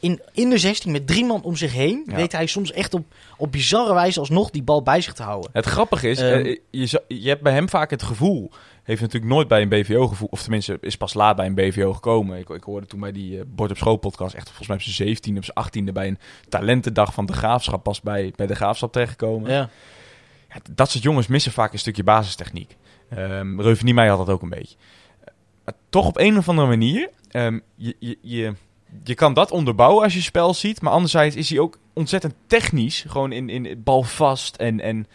in, 0.00 0.20
in 0.32 0.50
de 0.50 0.58
16 0.58 0.92
met 0.92 1.06
drie 1.06 1.24
man 1.24 1.42
om 1.42 1.56
zich 1.56 1.72
heen... 1.72 2.04
Ja. 2.06 2.14
weet 2.14 2.32
hij 2.32 2.46
soms 2.46 2.72
echt 2.72 2.94
op, 2.94 3.06
op 3.36 3.52
bizarre 3.52 3.94
wijze 3.94 4.20
alsnog 4.20 4.50
die 4.50 4.62
bal 4.62 4.82
bij 4.82 5.00
zich 5.00 5.12
te 5.12 5.22
houden. 5.22 5.50
Het 5.52 5.66
grappige 5.66 6.08
is, 6.08 6.18
Ehm. 6.20 6.44
eh, 6.44 6.56
je, 6.70 7.02
je 7.08 7.28
hebt 7.28 7.42
bij 7.42 7.52
hem 7.52 7.68
vaak 7.68 7.90
het 7.90 8.02
gevoel, 8.02 8.50
heeft 8.82 9.00
natuurlijk 9.00 9.32
nooit 9.32 9.48
bij 9.48 9.62
een 9.62 9.68
BVO 9.68 10.08
gevoel, 10.08 10.28
of 10.30 10.42
tenminste 10.42 10.78
is 10.80 10.96
pas 10.96 11.14
laat 11.14 11.36
bij 11.36 11.46
een 11.46 11.54
BVO 11.54 11.92
gekomen. 11.92 12.38
Ik, 12.38 12.48
ik 12.48 12.62
hoorde 12.64 12.86
toen 12.86 13.00
bij 13.00 13.12
die 13.12 13.38
eh, 13.38 13.44
Bord 13.46 13.70
op 13.70 13.76
School 13.76 13.96
podcast, 13.96 14.34
echt 14.34 14.46
volgens 14.46 14.68
mij 14.68 14.76
op 14.76 14.82
zijn 14.82 15.16
17e, 15.16 15.36
op 15.36 15.44
zijn 15.44 15.88
18e, 15.88 15.92
bij 15.92 16.06
een 16.08 16.18
talentendag 16.48 17.14
van 17.14 17.26
de 17.26 17.32
Graafschap, 17.32 17.82
pas 17.82 18.00
bij, 18.00 18.32
bij 18.36 18.46
de 18.46 18.54
Graafschap 18.54 18.92
terechtgekomen. 18.92 19.50
Ja. 19.50 19.68
Ja, 20.48 20.60
dat 20.70 20.90
soort 20.90 21.02
jongens 21.02 21.26
missen 21.26 21.52
vaak 21.52 21.72
een 21.72 21.78
stukje 21.78 22.02
basistechniek. 22.04 22.76
Um, 23.18 23.60
Reuven 23.60 24.08
had 24.08 24.18
dat 24.18 24.28
ook 24.28 24.42
een 24.42 24.48
beetje. 24.48 24.76
Maar 25.64 25.74
toch 25.88 26.06
op 26.06 26.18
een 26.18 26.38
of 26.38 26.48
andere 26.48 26.68
manier, 26.68 27.10
ehm, 27.28 27.58
je, 27.74 27.96
je, 27.98 28.18
je, 28.20 28.54
je 29.04 29.14
kan 29.14 29.34
dat 29.34 29.50
onderbouwen 29.50 30.02
als 30.04 30.14
je 30.14 30.20
spel 30.20 30.54
ziet. 30.54 30.80
Maar 30.80 30.92
anderzijds 30.92 31.36
is 31.36 31.50
hij 31.50 31.58
ook 31.58 31.78
ontzettend 31.92 32.34
technisch. 32.46 33.04
Gewoon 33.08 33.32
in, 33.32 33.48
in 33.48 33.64
het 33.66 33.84
bal 33.84 34.02
vast 34.02 34.56
en, 34.56 34.80
en, 34.80 35.06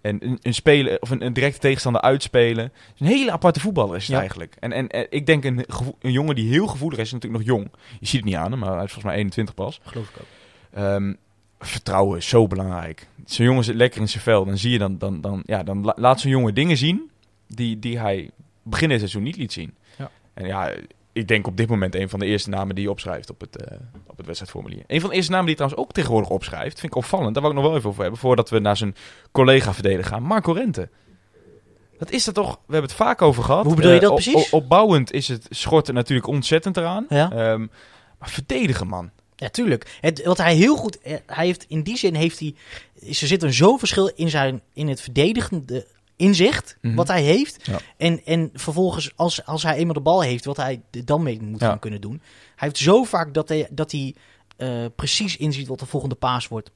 en 0.00 0.24
een, 0.24 0.38
een, 0.42 0.54
spelen, 0.54 1.02
of 1.02 1.10
een, 1.10 1.24
een 1.24 1.32
directe 1.32 1.58
tegenstander 1.60 2.00
uitspelen. 2.02 2.64
Het 2.64 2.94
is 2.94 3.00
een 3.00 3.06
hele 3.06 3.32
aparte 3.32 3.60
voetballer 3.60 3.96
is 3.96 4.02
het 4.02 4.12
Ja. 4.12 4.18
eigenlijk. 4.18 4.56
En, 4.60 4.72
en, 4.72 5.06
ik 5.10 5.26
denk 5.26 5.44
een, 5.44 5.64
een 6.00 6.12
jongen 6.12 6.34
die 6.34 6.48
heel 6.50 6.66
gevoelig 6.66 6.98
is, 6.98 7.04
is 7.06 7.12
natuurlijk 7.12 7.46
nog 7.46 7.56
jong. 7.56 7.70
Je 8.00 8.06
ziet 8.06 8.16
het 8.20 8.24
niet 8.24 8.34
aan 8.34 8.50
hem, 8.50 8.60
maar 8.60 8.74
hij 8.74 8.84
is 8.84 8.92
volgens 8.92 9.04
mij 9.04 9.14
21 9.14 9.54
pas. 9.54 9.80
Geloof 9.82 10.08
ik 10.08 10.16
ook. 10.20 10.26
Ehm, 10.80 11.12
vertrouwen 11.58 12.18
is 12.18 12.28
zo 12.28 12.46
belangrijk. 12.46 13.08
Zo'n 13.24 13.46
jongen 13.46 13.64
zit 13.64 13.74
lekker 13.74 14.00
in 14.00 14.08
zijn 14.08 14.22
vel. 14.22 14.44
Dan 14.44 14.58
zie 14.58 14.70
je 14.70 14.78
dan, 14.78 14.98
dan, 14.98 15.20
dan, 15.20 15.42
ja, 15.46 15.62
dan 15.62 15.84
la- 15.84 15.94
laat 15.96 16.20
zo'n 16.20 16.30
jongen 16.30 16.54
dingen 16.54 16.76
zien 16.76 17.10
die, 17.48 17.78
die 17.78 17.98
hij 17.98 18.30
begin 18.62 18.88
dit 18.88 18.98
seizoen 18.98 19.22
niet 19.22 19.36
liet 19.36 19.52
zien. 19.52 19.74
Ja. 19.98 20.10
En 20.34 20.46
ja, 20.46 20.72
ik 21.14 21.28
denk 21.28 21.46
op 21.46 21.56
dit 21.56 21.68
moment 21.68 21.94
een 21.94 22.08
van 22.08 22.18
de 22.18 22.26
eerste 22.26 22.48
namen 22.50 22.74
die 22.74 22.84
je 22.84 22.90
opschrijft 22.90 23.30
op 23.30 23.40
het, 23.40 23.56
eh, 23.56 23.76
op 24.06 24.16
het 24.16 24.26
wedstrijdformulier. 24.26 24.82
Een 24.86 25.00
van 25.00 25.10
de 25.10 25.16
eerste 25.16 25.30
namen 25.30 25.46
die 25.46 25.54
trouwens 25.54 25.82
ook 25.82 25.92
tegenwoordig 25.92 26.30
opschrijft, 26.30 26.80
vind 26.80 26.92
ik 26.92 26.98
opvallend. 26.98 27.34
Daar 27.34 27.42
wil 27.42 27.52
ik 27.52 27.58
nog 27.58 27.66
wel 27.66 27.76
even 27.76 27.88
over 27.88 28.02
hebben, 28.02 28.20
voordat 28.20 28.50
we 28.50 28.58
naar 28.58 28.76
zijn 28.76 28.94
collega 29.32 29.74
verdedigen 29.74 30.04
gaan. 30.12 30.22
Marco 30.22 30.52
Rente. 30.52 30.88
Dat 31.98 32.10
is 32.10 32.26
er 32.26 32.32
toch, 32.32 32.50
we 32.50 32.72
hebben 32.72 32.90
het 32.90 32.98
vaak 32.98 33.22
over 33.22 33.42
gehad. 33.42 33.64
Hoe 33.64 33.74
bedoel 33.74 33.90
je 33.90 33.96
Eh, 33.96 34.02
dat 34.02 34.10
op- 34.10 34.16
precies? 34.16 34.46
op- 34.46 34.52
opbouwend 34.62 35.12
is 35.12 35.28
het 35.28 35.46
schorten 35.50 35.94
natuurlijk 35.94 36.28
ontzettend 36.28 36.76
eraan. 36.76 37.06
Ja. 37.08 37.30
Ehm, 37.32 37.60
maar 38.18 38.28
verdedigen, 38.30 38.86
man. 38.86 39.10
Ja, 39.36 39.48
tuurlijk. 39.48 39.98
Het, 40.00 40.24
wat 40.24 40.38
hij 40.38 40.54
heel 40.54 40.76
goed... 40.76 41.00
eh, 41.00 41.16
Hij 41.26 41.46
heeft, 41.46 41.64
in 41.68 41.82
die 41.82 41.96
zin 41.96 42.14
heeft 42.14 42.38
hij... 42.38 42.54
Er 43.08 43.14
zit 43.14 43.42
een 43.42 43.52
zo'n 43.52 43.78
verschil 43.78 44.06
in, 44.14 44.30
zijn, 44.30 44.62
in 44.72 44.88
het 44.88 45.00
verdedigende 45.00 45.86
inzicht 46.16 46.76
Mhm. 46.80 46.94
wat 46.94 47.08
hij 47.08 47.22
heeft. 47.22 47.66
Ja. 47.66 47.78
En, 47.96 48.24
en 48.24 48.50
vervolgens, 48.52 49.12
als, 49.16 49.44
als 49.46 49.62
hij 49.62 49.76
eenmaal 49.76 49.94
de 49.94 50.00
bal 50.00 50.20
heeft, 50.22 50.44
wat 50.44 50.56
hij 50.56 50.82
dan 51.04 51.22
mee 51.22 51.42
moet 51.42 51.60
Ja. 51.60 51.68
gaan 51.68 51.78
kunnen 51.78 52.00
doen. 52.00 52.20
Hij 52.56 52.68
heeft 52.68 52.78
zo 52.78 53.04
vaak 53.04 53.34
dat 53.34 53.48
hij, 53.48 53.68
dat 53.70 53.92
hij 53.92 54.14
eh, 54.56 54.84
precies 54.96 55.36
inziet 55.36 55.66
wat 55.68 55.78
de 55.78 55.86
volgende 55.86 56.14
paas 56.14 56.48
wordt. 56.48 56.70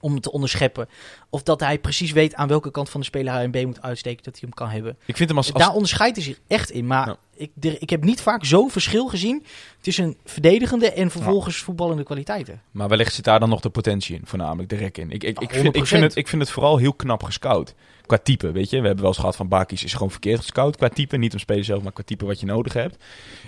Om 0.00 0.20
te 0.20 0.32
onderscheppen. 0.32 0.88
Of 1.30 1.42
dat 1.42 1.60
hij 1.60 1.78
precies 1.78 2.12
weet 2.12 2.34
aan 2.34 2.48
welke 2.48 2.70
kant 2.70 2.90
van 2.90 3.00
de 3.00 3.06
speler 3.06 3.32
hij 3.32 3.44
een 3.44 3.50
B 3.50 3.64
moet 3.66 3.82
uitsteken, 3.82 4.24
dat 4.24 4.32
hij 4.32 4.42
hem 4.42 4.54
kan 4.54 4.68
hebben. 4.68 4.96
Ik 5.04 5.16
vind 5.16 5.28
hem 5.28 5.38
als... 5.38 5.52
als 5.52 5.62
Daar 5.62 5.72
onderscheidt 5.72 6.16
hij 6.16 6.24
zich 6.24 6.38
echt 6.46 6.70
in. 6.70 6.86
Maar 6.86 7.06
Ja. 7.06 7.16
ik, 7.36 7.50
er- 7.60 7.76
ik 7.82 7.90
heb 7.90 8.04
niet 8.04 8.20
vaak 8.20 8.44
zo'n 8.44 8.70
verschil 8.70 9.06
gezien 9.08 9.44
tussen 9.80 10.16
verdedigende 10.24 10.92
en 10.92 11.10
vervolgens 11.10 11.56
voetballende 11.56 12.02
kwaliteiten. 12.02 12.62
Maar 12.70 12.88
wellicht 12.88 13.14
zit 13.14 13.24
daar 13.24 13.40
dan 13.40 13.48
nog 13.48 13.60
de 13.60 13.70
potentie 13.70 14.14
in, 14.16 14.22
voornamelijk 14.24 14.68
de 14.68 14.76
rek 14.76 14.98
in. 14.98 15.10
Ik, 15.10 15.24
ik, 15.24 15.38
ik, 15.40 15.50
vind, 15.50 15.76
ik, 15.76 15.84
100%. 15.84 15.86
vind 15.88 16.02
het, 16.02 16.16
ik 16.16 16.28
vind 16.28 16.42
het 16.42 16.50
vooral 16.50 16.76
heel 16.76 16.92
knap 16.94 17.22
gescout. 17.22 17.74
Qua 18.06 18.18
type, 18.18 18.52
weet 18.52 18.70
je. 18.70 18.76
We 18.80 18.82
hebben 18.86 19.00
wel 19.02 19.12
eens 19.12 19.20
gehad 19.20 19.36
van 19.36 19.48
Bakis 19.48 19.84
is 19.84 19.92
gewoon 19.92 20.10
verkeerd 20.10 20.38
gescout 20.40 20.76
qua 20.76 20.88
type. 20.88 21.16
Niet 21.16 21.32
om 21.32 21.38
spelen 21.38 21.64
zelf, 21.64 21.82
maar 21.82 21.92
qua 21.92 22.02
type 22.06 22.24
wat 22.26 22.40
je 22.40 22.46
nodig 22.46 22.72
hebt. 22.72 23.04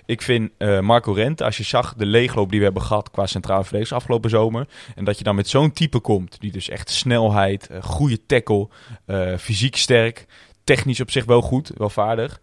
Ik 0.06 0.22
vind 0.22 0.50
eh, 0.58 0.80
Marco 0.80 1.12
Rente, 1.12 1.44
als 1.44 1.56
je 1.56 1.62
zag 1.62 1.94
de 1.94 2.06
leegloop 2.06 2.50
die 2.50 2.58
we 2.58 2.64
hebben 2.64 2.82
gehad 2.82 3.10
qua 3.10 3.26
centrale 3.26 3.62
verdedigers 3.62 3.96
afgelopen 3.98 4.30
zomer. 4.30 4.66
En 4.94 5.04
dat 5.04 5.18
je 5.18 5.24
dan 5.24 5.34
met 5.34 5.48
zo'n 5.48 5.72
type 5.72 5.98
komt, 6.00 6.40
die 6.40 6.52
dus 6.52 6.68
echt 6.68 6.90
snelheid, 6.90 7.69
goede 7.80 8.26
tackle, 8.26 8.68
eh, 9.06 9.36
fysiek 9.36 9.76
sterk, 9.76 10.26
technisch 10.64 11.00
op 11.00 11.10
zich 11.10 11.24
wel 11.24 11.40
goed, 11.40 11.70
wel 11.76 11.90
vaardig. 11.90 12.40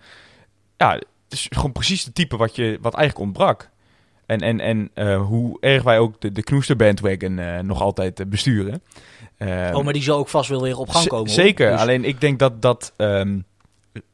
Ja, 0.78 0.92
het 0.94 1.06
is 1.30 1.48
gewoon 1.50 1.72
precies 1.72 2.06
het 2.06 2.16
type 2.16 2.38
wat, 2.38 2.56
je, 2.56 2.78
wat 2.82 2.94
eigenlijk 2.94 3.26
ontbrak. 3.26 3.70
En, 4.26 4.42
en, 4.42 4.60
en 4.60 4.90
eh, 4.94 5.22
hoe 5.22 5.58
erg 5.60 5.84
wij 5.84 6.00
ook 6.00 6.22
de, 6.22 6.32
de 6.32 6.44
Knoester 6.44 6.76
bandwagon 6.76 7.40
eh, 7.40 7.60
nog 7.60 7.82
altijd 7.82 8.20
eh, 8.20 8.26
besturen. 8.26 8.82
Eh, 9.38 9.72
oh, 9.74 9.84
maar 9.84 9.94
die 9.94 10.02
zal 10.02 10.18
ook 10.18 10.28
vast 10.28 10.50
wel 10.50 10.62
weer 10.62 10.78
op 10.78 10.90
gang 10.90 11.08
komen. 11.08 11.32
Zeker, 11.32 11.72
Dus- 11.72 11.80
alleen 11.80 12.04
ik 12.04 12.22
denk 12.22 12.40
dat, 12.40 12.62
dat 12.62 12.94
ehm, 12.98 13.40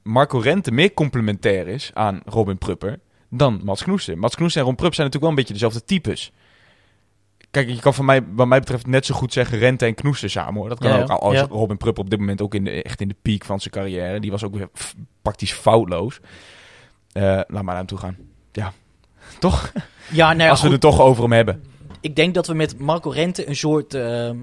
Marco 0.04 0.38
Rente 0.38 0.72
meer 0.72 0.94
complementair 0.94 1.68
is 1.68 1.92
aan 1.94 2.22
Robin 2.26 2.58
Prupper 2.58 3.00
dan 3.30 3.62
Mats 3.64 3.84
Knoester. 3.84 4.18
Mats 4.18 4.36
Knoester 4.36 4.62
en 4.62 4.68
Ron 4.68 4.76
Prupp 4.76 4.94
zijn 4.94 5.08
natuurlijk 5.08 5.34
wel 5.34 5.44
een 5.44 5.48
beetje 5.48 5.68
dezelfde 5.68 5.86
types. 5.86 6.32
Kijk, 7.54 7.70
je 7.70 7.80
kan 7.80 7.94
van 7.94 8.06
mij, 8.06 8.22
wat 8.32 8.48
mij 8.48 8.60
betreft 8.60 8.88
net 8.88 9.06
zo 9.06 9.16
goed 9.16 9.34
zeggen 9.34 9.58
Rente 9.58 9.86
en 9.86 9.94
Knoester 9.94 10.30
samen 10.30 10.54
hoor. 10.60 10.70
Dat 10.70 10.80
kan 10.80 10.90
Ja, 10.92 11.02
ook. 11.02 11.10
Al 11.10 11.34
ja. 11.34 11.48
Robin 11.50 11.78
Prupper 11.78 12.04
op 12.04 12.10
dit 12.10 12.20
moment 12.20 12.42
ook 12.42 12.56
in 12.56 12.64
de, 12.64 12.84
echt 12.84 13.02
in 13.02 13.08
de 13.08 13.16
piek 13.22 13.46
van 13.46 13.60
zijn 13.60 13.74
carrière. 13.74 14.20
Die 14.20 14.32
was 14.32 14.44
ook 14.44 14.56
weer 14.56 14.70
praktisch 15.22 15.54
foutloos. 15.54 16.20
Eh, 17.12 17.24
laat 17.24 17.48
maar 17.50 17.64
naar 17.64 17.76
hem 17.76 17.86
toe 17.86 17.98
gaan. 17.98 18.18
Ja, 18.52 18.74
toch? 19.40 19.72
Ja, 20.12 20.28
nou 20.28 20.44
ja, 20.44 20.50
Als 20.50 20.60
we 20.60 20.64
goed, 20.66 20.72
het 20.72 20.82
toch 20.82 21.02
over 21.02 21.24
hem 21.24 21.32
hebben. 21.32 21.64
ik 22.02 22.16
denk 22.16 22.34
dat 22.34 22.48
we 22.48 22.54
met 22.54 22.80
Marco 22.80 23.10
Rente 23.10 23.48
een 23.48 23.56
soort 23.56 23.94
ehm, 23.94 24.38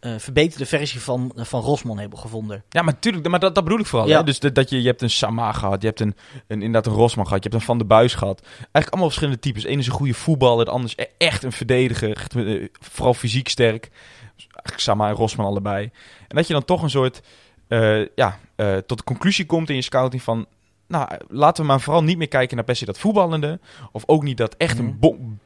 eh, 0.00 0.14
verbeterde 0.18 0.66
versie 0.66 1.00
van, 1.00 1.32
van 1.36 1.60
Rosman 1.62 1.98
hebben 1.98 2.18
gevonden. 2.18 2.64
Ja, 2.68 2.82
maar 2.82 2.94
natuurlijk, 2.94 3.28
maar 3.28 3.40
dat, 3.40 3.54
dat 3.54 3.64
bedoel 3.64 3.78
ik 3.78 3.86
vooral. 3.86 4.08
Ja. 4.08 4.18
Hè? 4.18 4.24
Dus 4.24 4.38
de- 4.38 4.52
dat 4.52 4.70
je, 4.70 4.80
je 4.82 4.86
hebt 4.88 5.02
een 5.02 5.10
Sama 5.10 5.52
gehad, 5.52 5.80
je 5.82 5.86
hebt 5.88 6.00
een, 6.00 6.14
een, 6.46 6.62
inderdaad 6.62 6.86
een 6.92 6.98
Rosman 6.98 7.26
gehad, 7.26 7.42
je 7.44 7.48
hebt 7.48 7.60
een 7.60 7.66
Van 7.68 7.78
der 7.78 7.86
Buis 7.86 8.14
gehad. 8.14 8.40
Eigenlijk 8.56 8.88
allemaal 8.88 9.06
verschillende 9.08 9.40
types. 9.40 9.64
Eén 9.66 9.78
is 9.78 9.86
een 9.86 9.92
goede 9.92 10.14
voetballer, 10.14 10.64
de 10.64 10.70
ander 10.70 10.90
is 10.96 11.04
e- 11.04 11.10
echt 11.18 11.42
een 11.42 11.52
verdediger, 11.52 12.16
echt, 12.16 12.36
eh, 12.36 12.68
vooral 12.80 13.14
fysiek 13.14 13.48
sterk. 13.48 13.90
Dus 14.36 14.46
eigenlijk 14.46 14.80
Sama 14.80 15.08
en 15.08 15.14
Rosman 15.14 15.46
allebei. 15.46 15.90
En 16.28 16.36
dat 16.36 16.46
je 16.46 16.52
dan 16.52 16.64
toch 16.64 16.82
een 16.82 16.90
soort, 16.90 17.20
eh, 17.68 18.06
ja, 18.14 18.38
eh, 18.56 18.76
tot 18.76 18.98
de 18.98 19.04
conclusie 19.04 19.46
komt 19.46 19.68
in 19.68 19.74
je 19.76 19.82
scouting 19.82 20.22
van... 20.22 20.46
Nou, 20.86 21.08
laten 21.28 21.62
we 21.62 21.68
maar 21.68 21.80
vooral 21.80 22.02
niet 22.02 22.18
meer 22.18 22.28
kijken 22.28 22.56
naar 22.56 22.64
per 22.64 22.76
se 22.76 22.84
dat 22.84 22.98
voetballende. 22.98 23.60
Of 23.92 24.02
ook 24.06 24.22
niet 24.22 24.36
dat 24.36 24.54
echt 24.56 24.78
Mhm. 24.78 24.86
een, 24.86 24.98
bon, 24.98 25.38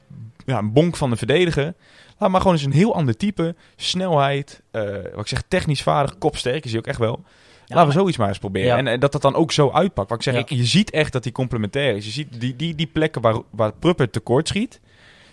ja, 0.47 0.59
een 0.59 0.73
bonk 0.73 0.97
van 0.97 1.11
de 1.11 1.17
verdediger. 1.17 1.75
Laat 2.19 2.31
maar 2.31 2.41
gewoon 2.41 2.57
eens 2.57 2.65
een 2.65 2.73
heel 2.73 2.95
ander 2.95 3.17
type. 3.17 3.55
Snelheid, 3.77 4.63
eh, 4.71 4.83
wat 4.93 5.21
ik 5.21 5.27
zeg, 5.27 5.43
technisch 5.49 5.83
vaardig, 5.83 6.19
kopsterk 6.19 6.65
is 6.65 6.71
hij 6.71 6.81
ook 6.81 6.87
echt 6.87 6.99
wel. 6.99 7.23
Ja, 7.67 7.75
Laten 7.75 7.93
we 7.93 7.99
zoiets 7.99 8.17
maar 8.17 8.29
eens 8.29 8.39
proberen. 8.39 8.69
Ja. 8.69 8.77
En, 8.77 8.87
en 8.87 9.01
dat 9.01 9.13
dat 9.13 9.23
dan 9.23 9.35
ook 9.35 9.53
zo 9.53 9.71
uitpakt. 9.71 10.09
Wat 10.09 10.19
ik 10.19 10.25
zeg, 10.25 10.35
Ja. 10.49 10.57
je 10.57 10.65
ziet 10.65 10.91
echt 10.91 11.13
dat 11.13 11.25
hij 11.25 11.33
complementair 11.33 11.97
is. 11.97 12.05
Je 12.05 12.11
ziet 12.11 12.41
die, 12.41 12.57
die, 12.57 12.75
die 12.75 12.87
plekken 12.87 13.23
waar, 13.23 13.37
waar 13.51 13.73
Prupper 13.73 14.11
tekort 14.11 14.49
schiet. 14.49 14.81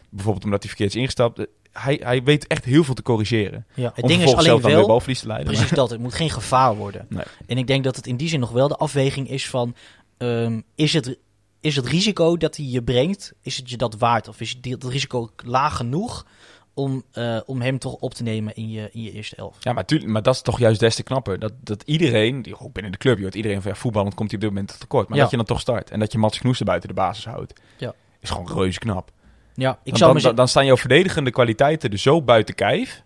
Bijvoorbeeld 0.10 0.44
omdat 0.46 0.60
hij 0.60 0.68
verkeerd 0.70 0.90
is 0.96 1.02
ingestapt. 1.02 1.40
eh, 1.40 1.46
Hij, 1.72 2.00
hij 2.04 2.24
weet 2.24 2.48
echt 2.48 2.66
heel 2.66 2.84
veel 2.84 2.94
te 2.94 3.02
corrigeren. 3.02 3.66
Ja, 3.74 3.92
het 3.96 4.08
ding 4.08 4.22
is 4.24 4.34
alleen 4.36 4.62
wel... 4.62 4.88
balverlies 4.88 5.20
te 5.20 5.28
leiden. 5.28 5.54
Precies 5.54 5.70
dat, 5.72 5.90
het 5.90 6.00
moet 6.00 6.14
geen 6.14 6.30
gevaar 6.30 6.76
worden. 6.76 7.06
Nee. 7.10 7.24
En 7.48 7.58
ik 7.58 7.68
denk 7.68 7.84
dat 7.84 7.96
het 7.96 8.08
in 8.08 8.18
die 8.18 8.28
zin 8.30 8.40
nog 8.40 8.52
wel 8.52 8.68
de 8.68 8.76
afweging 8.76 9.30
is 9.30 9.50
van... 9.50 9.76
ehm, 10.18 10.62
is, 10.76 10.94
het, 10.94 11.18
is 11.60 11.76
het 11.76 11.86
risico 11.88 12.38
dat 12.38 12.56
hij 12.58 12.66
je 12.66 12.84
brengt, 12.84 13.34
is 13.42 13.58
het 13.58 13.70
je 13.70 13.78
dat 13.78 13.96
waard? 13.98 14.28
Of 14.28 14.42
is 14.42 14.50
het 14.50 14.80
dat 14.82 14.92
risico 14.92 15.30
laag 15.46 15.76
genoeg 15.76 16.26
om, 16.74 17.04
eh, 17.12 17.40
om 17.46 17.62
hem 17.62 17.80
toch 17.80 17.94
op 17.94 18.14
te 18.14 18.24
nemen 18.24 18.56
in 18.56 18.70
je, 18.70 18.90
in 18.92 19.02
je 19.02 19.12
eerste 19.12 19.36
elf? 19.36 19.58
Ja, 19.60 19.74
maar, 19.74 19.86
tuurlijk, 19.86 20.12
maar 20.12 20.22
dat 20.22 20.36
is 20.36 20.42
toch 20.42 20.60
juist 20.60 20.80
des 20.80 20.96
te 20.96 21.04
knapper. 21.04 21.40
Dat, 21.40 21.54
dat 21.64 21.84
iedereen, 21.86 22.42
die, 22.42 22.60
ook 22.60 22.74
binnen 22.74 22.92
de 22.92 22.98
club, 22.98 23.18
je 23.18 23.24
hoort 23.24 23.36
iedereen 23.36 23.62
van 23.62 23.72
ja, 23.72 23.78
voetballend 23.78 24.14
komt 24.14 24.32
hij 24.32 24.40
op 24.40 24.46
dit 24.46 24.54
moment 24.54 24.80
tekort. 24.80 25.08
Maar 25.08 25.18
Ja. 25.18 25.24
dat 25.24 25.32
je 25.32 25.38
dan 25.38 25.46
toch 25.46 25.60
start. 25.60 25.92
En 25.92 26.00
dat 26.00 26.12
je 26.12 26.18
Mats 26.18 26.40
Knoester 26.40 26.66
buiten 26.66 26.90
de 26.90 26.96
basis 26.96 27.26
houdt. 27.26 27.54
Ja. 27.78 27.94
Is 28.20 28.30
gewoon 28.30 28.48
reuze 28.54 28.80
knap. 28.80 29.12
Ja, 29.56 29.72
ik 29.84 29.90
dan, 29.90 29.98
zou 29.98 30.14
dan, 30.14 30.22
dan, 30.22 30.36
dan 30.36 30.48
staan 30.48 30.66
jouw 30.66 30.78
verdedigende 30.78 31.32
kwaliteiten 31.32 31.92
er 31.92 31.98
zo 31.98 32.22
buiten 32.22 32.56
kijf. 32.56 33.04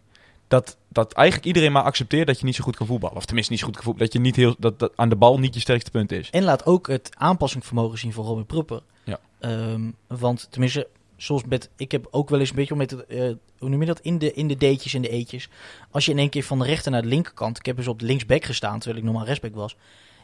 Dat, 0.48 0.78
dat 0.90 1.14
eigenlijk 1.14 1.48
iedereen 1.48 1.72
maar 1.72 1.84
accepteert 1.84 2.28
dat 2.28 2.40
je 2.40 2.46
niet 2.46 2.56
zo 2.56 2.64
goed 2.64 2.76
kan 2.76 2.88
voetballen. 2.88 3.18
Of 3.18 3.26
tenminste 3.26 3.52
niet 3.52 3.62
zo 3.62 3.68
goed 3.68 3.76
kan 3.76 3.86
voetballen. 3.86 4.12
Dat, 4.12 4.22
je 4.22 4.28
niet 4.30 4.36
heel, 4.36 4.56
dat, 4.60 4.80
dat 4.80 4.92
aan 4.96 5.10
de 5.10 5.16
bal 5.16 5.40
niet 5.40 5.54
je 5.54 5.60
sterkste 5.60 5.92
punt 5.92 6.12
is. 6.12 6.30
En 6.30 6.44
laat 6.44 6.66
ook 6.66 6.88
het 6.88 7.10
aanpassingsvermogen 7.18 7.98
zien 7.98 8.14
van 8.14 8.26
Robin 8.26 8.46
Prupper. 8.46 8.82
Ja. 9.04 9.20
Ehm, 9.40 9.92
want 10.08 10.48
tenminste, 10.50 10.88
zoals 11.26 11.44
met, 11.48 11.70
ik 11.78 11.92
heb 11.92 12.08
ook 12.12 12.30
wel 12.30 12.40
eens 12.40 12.50
een 12.50 12.56
beetje 12.56 12.76
met 12.76 12.92
het, 12.92 13.06
eh, 13.06 13.20
hoe 13.60 13.70
noem 13.70 13.80
je 13.80 13.86
dat, 13.86 14.00
in 14.00 14.18
de, 14.18 14.34
in 14.34 14.48
de 14.48 14.56
D'tjes 14.56 14.94
en 14.94 15.02
de 15.02 15.10
E'tjes. 15.10 15.50
Als 15.92 16.06
je 16.06 16.12
in 16.12 16.18
één 16.18 16.30
keer 16.30 16.44
van 16.44 16.60
de 16.60 16.66
rechter 16.66 16.92
naar 16.92 17.02
de 17.02 17.08
linkerkant, 17.08 17.58
ik 17.58 17.66
heb 17.66 17.76
dus 17.76 17.88
op 17.88 18.00
de 18.00 18.06
linksback 18.06 18.46
gestaan, 18.46 18.80
terwijl 18.80 19.00
ik 19.02 19.06
normaal 19.06 19.26
rechtsback 19.26 19.56
was. 19.56 19.76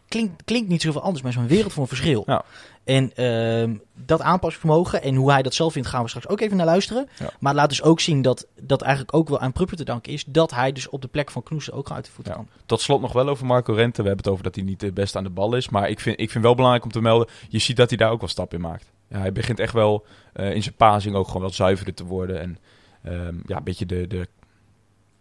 Klinkt, 0.07 0.43
klinkt 0.43 0.69
niet 0.69 0.81
zoveel 0.81 1.01
anders, 1.01 1.23
maar 1.23 1.31
zo'n 1.31 1.47
wereld 1.47 1.73
van 1.73 1.87
verschil. 1.87 2.23
Ja. 2.25 2.43
En 2.83 3.11
ehm, 3.15 3.75
dat 4.05 4.21
aanpassingsvermogen 4.21 5.01
en 5.01 5.15
hoe 5.15 5.31
hij 5.31 5.41
dat 5.41 5.53
zelf 5.53 5.73
vindt, 5.73 5.87
gaan 5.87 6.01
we 6.01 6.07
straks 6.07 6.27
ook 6.27 6.41
even 6.41 6.57
naar 6.57 6.65
luisteren. 6.65 7.07
Ja. 7.19 7.29
Maar 7.39 7.53
laat 7.53 7.69
dus 7.69 7.81
ook 7.81 7.99
zien 7.99 8.21
dat 8.21 8.47
dat 8.61 8.81
eigenlijk 8.81 9.15
ook 9.15 9.29
wel 9.29 9.39
aan 9.39 9.51
Prupper 9.51 9.77
te 9.77 9.83
danken 9.83 10.11
is, 10.11 10.23
dat 10.27 10.51
hij 10.51 10.71
dus 10.71 10.89
op 10.89 11.01
de 11.01 11.07
plek 11.07 11.31
van 11.31 11.43
Knoesen 11.43 11.73
ook 11.73 11.91
uit 11.91 12.05
de 12.05 12.11
voeten 12.11 12.33
Ja. 12.33 12.39
kan. 12.39 12.49
Tot 12.65 12.81
slot 12.81 13.01
nog 13.01 13.13
wel 13.13 13.29
over 13.29 13.45
Marco 13.45 13.73
Rente. 13.73 14.01
We 14.01 14.07
hebben 14.07 14.23
het 14.23 14.27
over 14.33 14.43
dat 14.43 14.55
hij 14.55 14.63
niet 14.63 14.79
de 14.79 14.91
beste 14.91 15.17
aan 15.17 15.23
de 15.23 15.29
bal 15.29 15.55
is. 15.55 15.69
Maar 15.69 15.89
ik 15.89 15.99
vind, 15.99 16.19
ik 16.19 16.31
vind 16.31 16.43
wel 16.43 16.55
belangrijk 16.55 16.85
om 16.85 16.91
te 16.91 17.01
melden. 17.01 17.27
Je 17.49 17.59
ziet 17.59 17.77
dat 17.77 17.89
hij 17.89 17.97
daar 17.97 18.11
ook 18.11 18.19
wel 18.19 18.29
stap 18.29 18.53
in 18.53 18.61
maakt. 18.61 18.91
Ja, 19.11 19.19
hij 19.19 19.31
begint 19.31 19.59
echt 19.59 19.73
wel 19.73 20.05
eh, 20.33 20.53
in 20.53 20.63
zijn 20.63 20.75
passing 20.75 21.15
ook 21.15 21.27
gewoon 21.27 21.41
wat 21.41 21.53
zuiverder 21.53 21.93
te 21.93 22.05
worden. 22.05 22.39
En 22.39 22.57
ehm, 23.03 23.35
ja, 23.45 23.57
een 23.57 23.63
beetje 23.63 23.85
de, 23.85 24.07
de, 24.07 24.27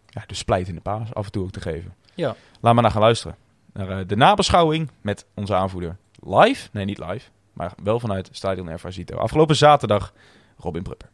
ja, 0.07 0.25
de 0.27 0.35
splijt 0.35 0.69
in 0.69 0.75
de 0.75 0.81
paas 0.81 1.15
af 1.15 1.25
en 1.25 1.33
toe 1.33 1.43
ook 1.43 1.51
te 1.51 1.61
geven. 1.61 1.95
Ja. 2.15 2.37
Laat 2.61 2.75
maar 2.75 2.83
naar 2.83 2.93
gaan 2.93 3.01
luisteren. 3.01 3.37
Naar 3.73 3.99
eh, 3.99 4.07
de 4.07 4.17
nabeschouwing 4.17 4.91
met 5.01 5.27
onze 5.35 5.55
aanvoerder. 5.55 5.97
Live? 6.21 6.69
Nee, 6.73 6.85
niet 6.85 6.99
live. 6.99 7.31
Maar 7.53 7.73
wel 7.83 8.01
vanuit 8.01 8.29
Stadion 8.33 8.69
Ervasito. 8.69 9.17
Afgelopen 9.17 9.57
zaterdag 9.57 10.13
Robin 10.57 10.83
Prupper. 10.83 11.09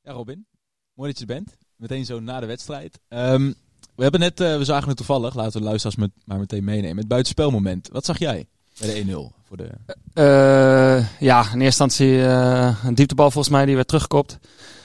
Ja, 0.00 0.12
Robin. 0.12 0.46
Mooi 0.94 1.10
dat 1.10 1.18
je 1.18 1.26
er 1.26 1.34
bent. 1.34 1.56
Meteen 1.76 2.04
zo 2.04 2.20
na 2.20 2.40
de 2.40 2.46
wedstrijd. 2.46 3.00
Ehm, 3.08 3.52
we 3.94 4.02
hebben 4.02 4.20
net, 4.20 4.40
eh, 4.40 4.56
we 4.56 4.64
zagen 4.64 4.88
het 4.88 4.96
toevallig, 4.96 5.34
laten 5.34 5.52
we 5.52 5.58
de 5.58 5.64
luisteraars 5.64 5.96
met, 5.96 6.10
maar 6.24 6.38
meteen 6.38 6.64
meenemen. 6.64 6.98
Het 6.98 7.08
buitenspelmoment. 7.08 7.88
Wat 7.88 8.04
zag 8.04 8.18
jij 8.18 8.48
bij 8.78 9.04
de 9.04 9.12
1-0? 9.12 9.34
Voor 9.48 9.56
de... 9.56 9.70
Eh, 10.14 11.20
ja, 11.20 11.40
in 11.40 11.60
eerste 11.60 11.82
instantie 11.82 12.26
eh, 12.26 12.76
een 12.84 12.94
dieptebal 12.94 13.30
volgens 13.30 13.54
mij 13.54 13.64
die 13.66 13.74
werd 13.74 13.86
teruggekopt. 13.86 14.38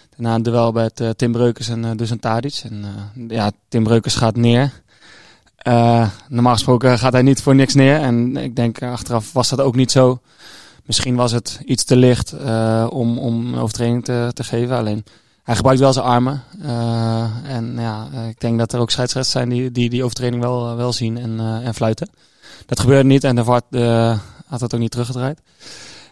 Daarna 0.10 0.36
een 0.36 0.44
duel 0.44 0.72
bij 0.72 0.84
het, 0.84 1.00
eh, 1.00 1.10
Tim 1.10 1.32
Breukers 1.32 1.70
en 1.70 1.84
uh, 1.84 1.92
Dusan 1.96 2.20
Tadic. 2.20 2.62
En 2.64 2.86
ja, 3.28 3.52
Tim 3.68 3.84
Breukers 3.84 4.16
gaat 4.16 4.36
neer. 4.36 4.82
Normaal 6.28 6.54
gesproken 6.54 7.00
gaat 7.00 7.14
hij 7.14 7.22
niet 7.22 7.42
voor 7.42 7.56
niks 7.56 7.74
neer. 7.74 7.96
En 7.96 8.38
ik 8.38 8.56
denk 8.56 8.82
achteraf 8.82 9.34
was 9.34 9.50
dat 9.50 9.62
ook 9.62 9.76
niet 9.76 9.92
zo. 9.92 10.20
Misschien 10.84 11.16
was 11.16 11.32
het 11.32 11.60
iets 11.66 11.84
te 11.84 11.96
licht 11.96 12.34
om, 12.90 13.18
om 13.18 13.54
een 13.54 13.60
overtreding 13.60 14.06
te, 14.06 14.32
te 14.34 14.44
geven. 14.44 14.78
Alleen 14.78 15.04
hij 15.44 15.56
gebruikt 15.56 15.82
wel 15.82 15.94
zijn 15.94 16.06
armen. 16.06 16.44
En 17.44 17.76
ja, 17.78 18.08
ik 18.30 18.40
denk 18.40 18.60
dat 18.60 18.74
er 18.74 18.80
ook 18.80 18.92
scheidsrechters 18.92 19.34
zijn 19.34 19.50
die 19.50 19.72
die, 19.72 19.90
die 19.90 20.04
overtreding 20.04 20.42
wel, 20.42 20.76
wel 20.76 20.94
zien 20.94 21.18
en, 21.18 21.40
en 21.64 21.74
fluiten. 21.74 22.10
Dat 22.66 22.80
gebeurde 22.80 23.08
niet 23.08 23.24
en 23.24 23.36
de 23.36 23.44
VAR 23.44 23.62
eh, 23.72 24.20
had 24.48 24.60
dat 24.60 24.74
ook 24.74 24.80
niet 24.80 24.92
teruggedraaid. 24.92 25.40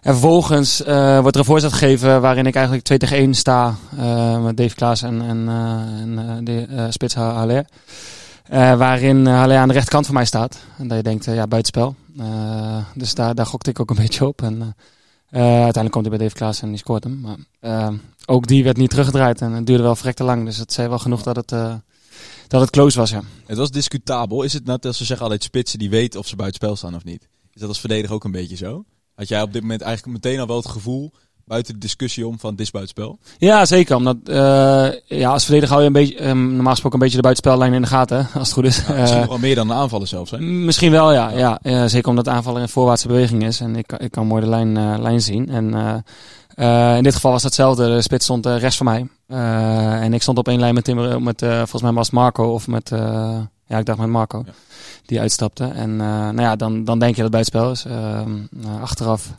En 0.02 0.14
vervolgens 0.14 0.84
eh, 0.84 1.20
wordt 1.20 1.36
er 1.36 1.42
een 1.42 1.48
voorzet 1.48 1.72
gegeven 1.74 2.22
waarin 2.22 2.46
ik 2.46 2.56
eigenlijk 2.56 2.86
2 2.86 2.98
tegen 2.98 3.18
1 3.18 3.34
sta 3.34 3.76
eh, 3.98 4.44
met 4.44 4.58
Dave 4.58 4.76
Klaas 4.76 5.02
en, 5.02 5.22
en, 5.22 5.48
eh, 5.48 6.36
en 6.36 6.44
de 6.44 6.88
spits 6.90 7.16
Ha- 7.16 7.34
Haller. 7.34 7.66
Waarin 8.78 9.26
Haller 9.26 9.58
aan 9.58 9.68
de 9.68 9.74
rechterkant 9.74 10.06
van 10.06 10.16
mij 10.16 10.26
staat. 10.26 10.58
En 10.78 10.88
dat 10.88 10.98
je 10.98 11.04
denkt, 11.04 11.26
ja, 11.26 11.48
buitenspel. 11.48 11.96
Dus 12.94 13.14
daar, 13.14 13.36
daar 13.36 13.46
gokte 13.46 13.70
ik 13.70 13.80
ook 13.80 13.90
een 13.90 13.96
beetje 14.06 14.28
op. 14.28 14.42
En 14.42 14.76
uiteindelijk 15.32 15.92
komt 15.92 16.06
hij 16.06 16.18
bij 16.18 16.26
Dave 16.28 16.40
Klaas 16.40 16.62
en 16.62 16.70
die 16.70 16.78
scoort 16.78 17.04
hem. 17.04 17.20
Maar 17.22 17.92
ook 18.26 18.48
die 18.48 18.64
werd 18.64 18.78
niet 18.78 18.90
teruggedraaid 18.90 19.42
en 19.42 19.52
het 19.52 19.66
duurde 19.66 19.84
wel 19.84 19.96
verrekte 19.96 20.24
lang. 20.24 20.46
Dus 20.46 20.58
het 20.58 20.74
zei 20.74 20.88
wel 20.88 21.00
genoeg 21.00 21.24
dat 21.24 21.36
het, 21.36 21.54
dat 22.48 22.62
het 22.62 22.70
close 22.70 22.98
was, 23.00 23.10
ja. 23.10 23.22
Het 23.46 23.58
was 23.58 23.72
discutabel. 23.72 24.44
Is 24.44 24.54
het 24.54 24.66
net 24.66 24.86
als 24.86 24.98
ze 24.98 25.06
zeggen 25.06 25.24
altijd 25.26 25.44
spitsen 25.44 25.80
die 25.80 25.90
weten 25.90 26.20
of 26.20 26.28
ze 26.28 26.36
buitenspel 26.36 26.76
staan 26.76 26.96
of 26.96 27.04
niet? 27.04 27.28
Is 27.54 27.60
dat 27.60 27.70
als 27.70 27.80
verdediger 27.80 28.16
ook 28.16 28.24
een 28.24 28.32
beetje 28.32 28.56
zo? 28.56 28.84
Had 29.16 29.28
jij 29.28 29.42
op 29.42 29.54
dit 29.54 29.62
moment 29.62 29.82
eigenlijk 29.82 30.14
meteen 30.24 30.40
al 30.40 30.48
wel 30.48 30.58
het 30.58 30.68
gevoel, 30.68 31.12
buiten 31.46 31.74
de 31.74 31.80
discussie 31.80 32.28
om, 32.28 32.40
van 32.40 32.52
dit 32.56 32.60
is 32.60 32.72
buitenspel? 32.72 33.20
Ja, 33.38 33.66
zeker. 33.66 33.96
Omdat 33.96 34.18
eh, 34.24 34.88
ja, 35.06 35.30
als 35.32 35.44
verdediger 35.46 35.70
hou 35.76 35.82
je 35.82 35.88
een 35.88 35.94
beetje, 35.94 36.16
ehm, 36.18 36.54
normaal 36.54 36.72
gesproken 36.72 36.94
een 37.00 37.04
beetje 37.06 37.16
de 37.22 37.24
buitenspellijn 37.24 37.74
in 37.74 37.82
de 37.82 37.88
gaten, 37.88 38.18
hè, 38.18 38.24
als 38.40 38.48
het 38.48 38.58
goed 38.58 38.66
is. 38.66 38.78
Ja, 38.88 38.94
misschien 39.00 39.22
Eh, 39.22 39.28
wel 39.28 39.38
meer 39.38 39.56
dan 39.56 39.70
een 39.70 39.76
aanvaller 39.78 40.08
zelfs. 40.08 40.32
Hè? 40.32 40.38
Misschien 40.40 40.92
wel, 40.92 41.14
ja. 41.14 41.30
ja. 41.30 41.60
ja, 41.62 41.88
zeker 41.88 42.10
omdat 42.10 42.26
de 42.26 42.32
aanvaller 42.32 42.62
in 42.62 42.70
voorwaartse 42.70 43.08
beweging 43.08 43.44
is. 43.46 43.60
En 43.60 43.76
ik, 43.76 43.88
kan- 43.88 44.00
ik 44.00 44.12
kan 44.12 44.28
mooi 44.28 44.42
de 44.44 44.50
lijn, 44.50 44.78
eh, 44.78 44.96
lijn 45.00 45.22
zien. 45.22 45.50
En 45.50 45.74
eh, 45.74 46.92
eh, 46.92 46.98
in 46.98 47.04
dit 47.04 47.16
geval 47.16 47.32
was 47.32 47.42
dat 47.42 47.52
hetzelfde. 47.56 47.96
De 47.96 48.02
spits 48.02 48.24
stond 48.24 48.46
eh, 48.46 48.58
rechts 48.58 48.78
van 48.78 48.86
mij. 48.86 49.08
Eh, 49.28 50.02
en 50.04 50.14
ik 50.14 50.22
stond 50.22 50.38
op 50.38 50.48
één 50.48 50.60
lijn 50.60 50.74
met 50.74 50.84
Timmer, 50.84 51.22
met, 51.22 51.42
eh, 51.42 51.58
volgens 51.58 51.82
mij 51.82 51.92
was 51.92 52.10
Marco 52.10 52.54
of 52.54 52.68
met, 52.68 52.92
eh, 52.92 53.40
ja, 53.66 53.78
ik 53.78 53.86
dacht 53.86 54.00
met 54.00 54.10
Marco. 54.10 54.44
Ja. 54.46 54.52
Die 55.06 55.20
uitstapte. 55.20 55.66
En 55.66 55.96
nou 55.96 56.42
ja, 56.42 56.56
dan, 56.56 56.84
dan 56.84 57.00
denk 57.00 57.16
je 57.16 57.22
dat 57.22 57.34
het 57.34 57.52
buitenspel 57.52 57.72
is. 57.72 57.86
Ehm, 57.86 58.32
nou, 58.50 58.82
achteraf 58.82 59.32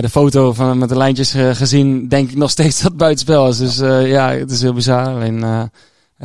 de 0.00 0.08
foto 0.10 0.52
van, 0.52 0.78
met 0.78 0.88
de 0.88 0.96
lijntjes 0.96 1.30
gezien, 1.52 2.08
denk 2.08 2.30
ik 2.30 2.36
nog 2.36 2.50
steeds 2.50 2.76
dat 2.80 2.88
het 2.88 2.96
buitenspel 2.96 3.48
is. 3.48 3.58
Dus 3.58 3.76
ja, 4.08 4.30
het 4.30 4.50
is 4.50 4.62
heel 4.62 4.72
bizar. 4.72 5.06
Alleen 5.06 5.70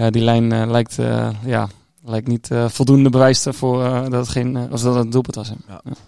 die 0.09 0.23
lijn 0.23 0.71
lijkt, 0.71 0.95
ja, 1.45 1.67
lijkt 2.05 2.27
niet 2.27 2.51
eh, 2.51 2.69
voldoende 2.69 3.09
bewijs 3.09 3.45
ervoor 3.45 3.83
eh, 3.83 4.01
dat 4.01 4.11
het 4.11 4.29
geen, 4.29 4.57
of 4.71 4.81
dat 4.81 4.95
het 4.95 5.03
een 5.05 5.09
doelpunt 5.09 5.35
was. 5.35 5.49
hè. 5.49 5.55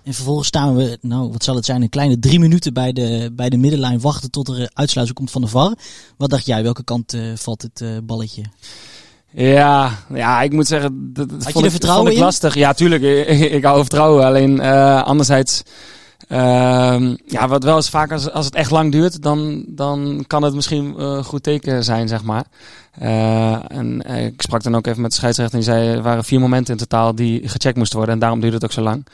En 0.04 0.14
vervolgens 0.14 0.48
staan 0.48 0.76
we, 0.76 0.98
nou 1.02 1.32
wat 1.32 1.44
zal 1.44 1.56
het 1.56 1.66
zijn, 1.66 1.82
een 1.82 1.90
kleine 1.90 2.20
drie 2.20 2.40
minuten 2.40 2.74
bij 2.74 2.94
de, 2.94 3.32
bij 3.34 3.50
de 3.50 3.58
middenlijn 3.58 4.00
wachten 4.02 4.32
tot 4.32 4.48
er 4.48 4.70
uitsluiting 4.74 5.18
komt 5.18 5.32
van 5.32 5.42
de 5.42 5.48
VAR. 5.48 5.74
Wat 6.18 6.30
dacht 6.30 6.46
jij, 6.46 6.64
welke 6.64 6.84
kant 6.84 7.14
eh, 7.14 7.22
valt 7.36 7.62
het 7.62 7.82
eh, 7.82 7.90
balletje? 8.04 8.44
Ja, 9.32 9.92
ja, 10.14 10.42
ik 10.42 10.52
moet 10.52 10.68
zeggen, 10.68 11.14
dat, 11.14 11.30
dat 11.30 11.44
vond 11.44 11.56
er 11.56 11.64
ik, 11.66 11.72
vertrouwen 11.72 12.06
vond 12.06 12.16
ik 12.16 12.20
in? 12.20 12.24
lastig. 12.24 12.56
Ja, 12.56 12.74
tuurlijk, 12.74 13.04
ik, 13.30 13.52
ik 13.52 13.64
hou 13.64 13.80
vertrouwen. 13.80 14.26
Alleen 14.26 14.60
eh, 14.60 15.04
anderzijds, 15.04 15.64
ja, 17.26 17.48
wat 17.48 17.64
wel 17.64 17.76
eens 17.76 17.90
vaak 17.90 18.12
als, 18.12 18.32
als 18.32 18.46
het 18.46 18.56
echt 18.56 18.72
lang 18.72 18.92
duurt, 18.92 19.22
dan, 19.22 19.66
dan 19.68 20.24
kan 20.28 20.44
het 20.44 20.54
misschien 20.54 20.96
eh, 20.98 21.24
goed 21.24 21.44
teken 21.44 21.84
zijn, 21.84 22.08
zeg 22.08 22.24
maar. 22.24 22.46
Eh, 22.92 23.72
en 23.72 24.02
eh, 24.02 24.26
ik 24.26 24.42
sprak 24.42 24.64
dan 24.64 24.76
ook 24.76 24.88
even 24.88 25.02
met 25.02 25.12
de 25.12 25.18
scheidsrechter 25.18 25.60
en 25.60 25.66
die 25.66 25.74
zei, 25.74 25.90
er 25.90 26.02
waren 26.02 26.24
vier 26.24 26.40
momenten 26.40 26.74
in 26.74 26.80
totaal 26.80 27.16
die 27.16 27.50
gecheckt 27.50 27.78
moesten 27.78 27.98
worden 27.98 28.16
en 28.16 28.22
daarom 28.22 28.40
duurde 28.40 28.56
het 28.56 28.66
ook 28.66 28.72
zo 28.72 28.82
lang. 28.82 29.06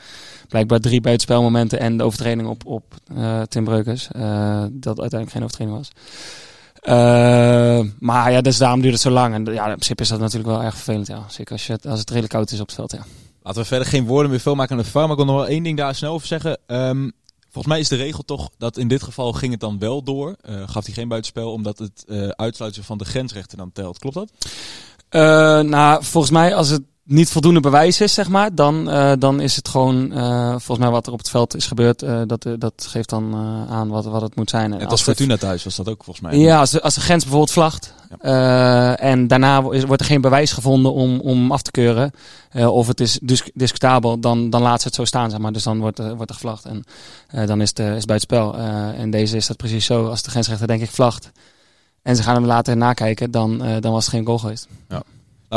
Blijkbaar 0.48 0.80
drie 0.80 1.00
buitenspelmomenten 1.00 1.80
en 1.80 1.96
de 1.96 2.04
overtreding 2.04 2.48
op, 2.48 2.66
op 2.66 2.84
Tim 3.48 3.64
Breukers, 3.64 4.08
dat 4.70 5.00
uiteindelijk 5.00 5.30
geen 5.30 5.42
overtreding 5.42 5.76
was. 5.76 5.90
Maar 7.98 8.32
ja, 8.32 8.40
dus 8.40 8.58
daarom 8.58 8.80
duurt 8.80 8.92
het 8.92 9.02
zo 9.02 9.10
lang. 9.10 9.34
En 9.34 9.44
ja, 9.44 9.64
in 9.64 9.70
principe 9.70 10.02
is 10.02 10.08
dat 10.08 10.20
natuurlijk 10.20 10.50
wel 10.50 10.62
erg 10.62 10.74
vervelend. 10.74 11.06
Ja. 11.06 11.24
Zeker 11.28 11.52
als, 11.52 11.66
je 11.66 11.78
als 11.88 11.98
het 11.98 12.08
redelijk 12.08 12.32
koud 12.32 12.50
is 12.50 12.60
op 12.60 12.66
het 12.66 12.74
veld. 12.74 12.92
Ja. 12.92 13.04
Laten 13.42 13.60
we 13.60 13.68
verder 13.68 13.88
geen 13.88 14.06
woorden 14.06 14.30
meer 14.30 14.40
veel 14.40 14.54
maken 14.54 14.76
aan 14.76 14.82
de 14.82 14.88
VAR, 14.88 15.02
maar 15.02 15.10
ik 15.10 15.16
wil 15.16 15.26
nog 15.26 15.36
wel 15.36 15.46
één 15.46 15.62
ding 15.62 15.76
daar 15.76 15.94
snel 15.94 16.12
over 16.12 16.26
zeggen. 16.26 16.58
Ehm, 16.66 17.10
volgens 17.42 17.66
mij 17.66 17.80
is 17.80 17.88
de 17.88 17.96
regel 17.96 18.22
toch 18.22 18.50
dat 18.58 18.76
in 18.76 18.88
dit 18.88 19.02
geval 19.02 19.32
ging 19.32 19.52
het 19.52 19.60
dan 19.60 19.78
wel 19.78 20.02
door. 20.02 20.36
Eh, 20.40 20.68
gaf 20.68 20.84
hij 20.84 20.94
geen 20.94 21.08
buitenspel, 21.08 21.52
omdat 21.52 21.78
het 21.78 22.04
eh, 22.08 22.28
uitsluiten 22.28 22.84
van 22.84 22.98
de 22.98 23.04
grensrechter 23.04 23.58
dan 23.58 23.72
telt. 23.72 23.98
Klopt 23.98 24.14
dat? 24.14 24.32
Eh, 25.08 25.20
nou, 25.60 26.04
volgens 26.04 26.32
mij 26.32 26.54
als 26.54 26.68
het 26.68 26.82
niet 27.04 27.28
voldoende 27.30 27.60
bewijs 27.60 28.00
is, 28.00 28.14
zeg 28.14 28.28
maar, 28.28 28.54
dan, 28.54 28.90
eh, 28.90 29.12
dan 29.18 29.40
is 29.40 29.56
het 29.56 29.68
gewoon, 29.68 30.12
eh, 30.12 30.48
volgens 30.50 30.78
mij 30.78 30.90
wat 30.90 31.06
er 31.06 31.12
op 31.12 31.18
het 31.18 31.28
veld 31.28 31.54
is 31.56 31.66
gebeurd, 31.66 32.02
eh, 32.02 32.20
dat, 32.26 32.46
dat 32.58 32.86
geeft 32.88 33.08
dan 33.08 33.34
aan 33.68 33.88
wat, 33.88 34.04
wat 34.04 34.22
het 34.22 34.36
moet 34.36 34.50
zijn. 34.50 34.64
En 34.64 34.70
Net 34.70 34.80
als 34.80 34.90
als 34.90 35.00
het- 35.00 35.08
Fortuna 35.08 35.36
thuis 35.36 35.64
was 35.64 35.76
dat 35.76 35.88
ook 35.88 36.04
volgens 36.04 36.26
mij. 36.26 36.38
Ja, 36.38 36.58
als 36.58 36.70
de, 36.70 36.82
als 36.82 36.94
de 36.94 37.00
grens 37.00 37.22
bijvoorbeeld 37.22 37.52
vlagt 37.52 37.94
en 38.98 39.26
daarna 39.26 39.62
wordt 39.62 40.00
er 40.00 40.04
geen 40.06 40.20
bewijs 40.20 40.52
gevonden 40.52 40.92
om, 40.92 41.20
om 41.20 41.52
af 41.52 41.62
te 41.62 41.70
keuren 41.70 42.12
of 42.54 42.86
het 42.86 43.00
is 43.00 43.18
dus 43.22 43.42
discutabel, 43.54 44.18
dan, 44.20 44.50
dan 44.50 44.62
laat 44.62 44.80
ze 44.80 44.86
het 44.86 44.96
zo 44.96 45.04
staan, 45.04 45.30
zeg 45.30 45.38
maar. 45.38 45.52
Dus 45.52 45.62
dan 45.62 45.78
wordt, 45.78 45.98
wordt 45.98 46.28
er 46.30 46.34
gevlacht 46.34 46.64
en 46.64 46.84
dan 47.46 47.60
is 47.60 47.68
het, 47.68 47.78
is 47.78 47.86
het 47.86 48.06
buitenspel. 48.06 48.56
Eh 48.56 48.98
en 49.00 49.10
deze 49.10 49.36
is 49.36 49.46
dat 49.46 49.56
precies 49.56 49.84
zo. 49.86 50.06
Als 50.08 50.22
de 50.22 50.30
grensrechter 50.30 50.66
denk 50.66 50.82
ik 50.82 50.90
vlagt 50.90 51.30
en 52.02 52.16
ze 52.16 52.22
gaan 52.22 52.34
hem 52.34 52.44
later 52.46 52.76
nakijken, 52.76 53.30
dan, 53.30 53.58
dan 53.80 53.92
was 53.92 54.04
het 54.04 54.14
geen 54.14 54.26
goal 54.26 54.38
geweest. 54.38 54.68
Laten 54.88 55.06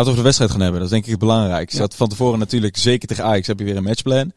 we 0.03 0.09
over 0.09 0.15
de 0.15 0.21
wedstrijd 0.21 0.51
gaan 0.51 0.61
hebben. 0.61 0.79
Dat 0.79 0.87
is 0.89 0.93
denk 0.93 1.05
ik 1.05 1.11
het 1.11 1.19
belangrijkste. 1.19 1.77
Ja. 1.77 1.87
Dat 1.87 1.95
van 1.95 2.07
tevoren 2.07 2.39
natuurlijk 2.39 2.77
zeker 2.77 3.07
tegen 3.07 3.23
Ajax 3.23 3.47
heb 3.47 3.59
je 3.59 3.65
weer 3.65 3.77
een 3.77 3.83
matchplan. 3.83 4.31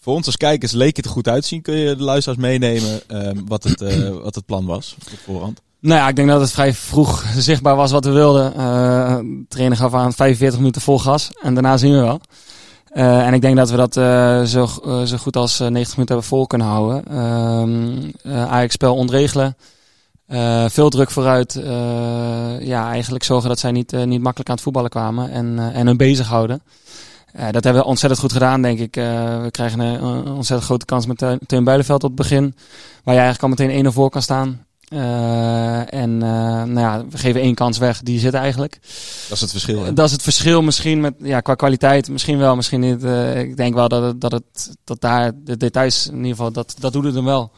Voor 0.00 0.14
ons 0.14 0.26
als 0.26 0.36
kijkers 0.36 0.72
leek 0.72 0.96
het 0.96 1.04
er 1.04 1.10
goed 1.10 1.28
uitzien. 1.28 1.62
Kun 1.62 1.76
je 1.76 1.96
de 1.96 2.02
luisteraars 2.02 2.40
meenemen 2.40 3.00
ehm, 3.06 3.38
wat, 3.46 3.64
het, 3.64 3.80
eh, 3.80 4.08
wat 4.24 4.34
het 4.34 4.46
plan 4.46 4.66
was 4.66 4.96
op 5.12 5.18
voorhand? 5.24 5.60
Nou 5.80 6.00
ja, 6.00 6.08
ik 6.08 6.16
denk 6.16 6.28
dat 6.28 6.40
het 6.40 6.52
vrij 6.52 6.74
vroeg 6.74 7.24
zichtbaar 7.36 7.76
was 7.76 7.90
wat 7.90 8.04
we 8.04 8.10
wilden. 8.10 8.52
De 8.52 9.44
trainer 9.48 9.76
gaf 9.76 9.94
aan 9.94 10.12
45 10.12 10.58
minuten 10.58 10.82
vol 10.82 10.98
gas 10.98 11.30
en 11.42 11.54
daarna 11.54 11.76
zien 11.76 11.92
we 11.92 12.00
wel. 12.00 12.20
Eh, 12.94 13.26
en 13.26 13.34
ik 13.34 13.40
denk 13.40 13.56
dat 13.56 13.70
we 13.70 13.76
dat 13.76 13.94
zo, 14.48 14.66
zo 15.04 15.16
goed 15.16 15.36
als 15.36 15.60
eh, 15.60 15.66
90 15.66 15.96
minuten 15.96 16.14
hebben 16.14 16.24
vol 16.24 16.46
kunnen 16.46 16.66
houden. 16.66 17.04
Ehm 17.10 18.10
eh, 18.22 18.52
Ajax-spel 18.52 18.94
ontregelen. 18.94 19.56
Eh, 20.26 20.64
veel 20.68 20.88
druk 20.88 21.10
vooruit. 21.10 21.56
Eh, 21.56 22.60
ja, 22.60 22.90
eigenlijk 22.90 23.24
zorgen 23.24 23.48
dat 23.48 23.58
zij 23.58 23.72
niet, 23.72 23.92
eh, 23.92 24.02
niet 24.02 24.20
makkelijk 24.20 24.48
aan 24.48 24.54
het 24.54 24.64
voetballen 24.64 24.90
kwamen 24.90 25.30
en, 25.30 25.58
en 25.72 25.86
hun 25.86 25.96
bezighouden. 25.96 26.62
Dat 27.50 27.64
hebben 27.64 27.82
we 27.82 27.88
ontzettend 27.88 28.20
goed 28.20 28.32
gedaan, 28.32 28.62
denk 28.62 28.78
ik. 28.78 28.94
We 28.94 29.48
krijgen 29.50 29.80
een, 29.80 30.04
een 30.04 30.28
ontzettend 30.28 30.62
grote 30.64 30.84
kans 30.84 31.06
met 31.06 31.38
Teun- 31.46 31.64
Builenveld 31.64 32.02
op 32.04 32.08
het 32.10 32.18
begin. 32.18 32.54
Waar 33.04 33.14
je 33.14 33.20
eigenlijk 33.20 33.42
al 33.42 33.48
meteen 33.66 33.84
1-0 33.86 33.92
voor 33.92 34.10
kan 34.10 34.22
staan. 34.22 34.66
En 35.88 36.18
nou 36.18 36.80
ja, 36.80 37.04
we 37.10 37.18
geven 37.18 37.40
één 37.40 37.54
kans 37.54 37.78
weg. 37.78 38.02
Die 38.02 38.18
zit 38.18 38.34
eigenlijk. 38.34 38.78
Dat 39.28 39.36
is 39.36 39.40
het 39.40 39.50
verschil. 39.50 39.84
hè? 39.84 39.92
Dat 39.92 40.06
is 40.06 40.12
het 40.12 40.22
verschil 40.22 40.62
misschien 40.62 41.00
met, 41.00 41.14
ja, 41.18 41.40
qua 41.40 41.54
kwaliteit. 41.54 42.08
Misschien 42.08 42.38
wel, 42.38 42.56
misschien 42.56 42.80
niet. 42.80 43.04
Ik 43.36 43.56
denk 43.56 43.74
wel 43.74 43.88
dat, 43.88 44.02
het, 44.02 44.20
dat, 44.20 44.32
het, 44.32 44.76
dat 44.84 45.00
daar 45.00 45.32
de 45.44 45.56
details, 45.56 46.06
in 46.06 46.16
ieder 46.16 46.30
geval, 46.30 46.52
dat, 46.52 46.74
dat 46.78 46.92
doet 46.92 47.04
het 47.04 47.14
hem 47.14 47.24
wel. 47.24 47.52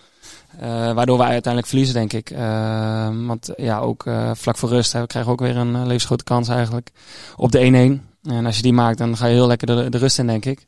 Eh, 0.61 0.93
waardoor 0.93 1.19
wij 1.19 1.27
uiteindelijk 1.27 1.67
verliezen, 1.67 1.95
denk 1.95 2.13
ik. 2.13 2.31
Eh, 2.31 3.09
want 3.27 3.51
ja, 3.57 3.79
ook 3.79 4.07
eh, 4.07 4.31
vlak 4.35 4.57
voor 4.57 4.69
rust 4.69 4.93
hè, 4.93 5.01
we 5.01 5.07
krijgen 5.07 5.33
ook 5.33 5.41
weer 5.41 5.57
een 5.57 5.87
levensgrote 5.87 6.25
kans 6.25 6.49
eigenlijk 6.49 6.91
op 7.37 7.53
de 7.53 7.59
1-1. 7.59 8.31
En 8.31 8.47
als 8.47 8.57
je 8.57 8.63
die 8.63 8.73
maakt, 8.73 8.99
dan 8.99 9.17
ga 9.17 9.27
je 9.27 9.35
heel 9.35 9.47
lekker 9.47 9.67
de, 9.67 9.89
de 9.89 9.99
rust 9.99 10.19
in, 10.19 10.27
denk 10.27 10.45
ik. 10.45 10.67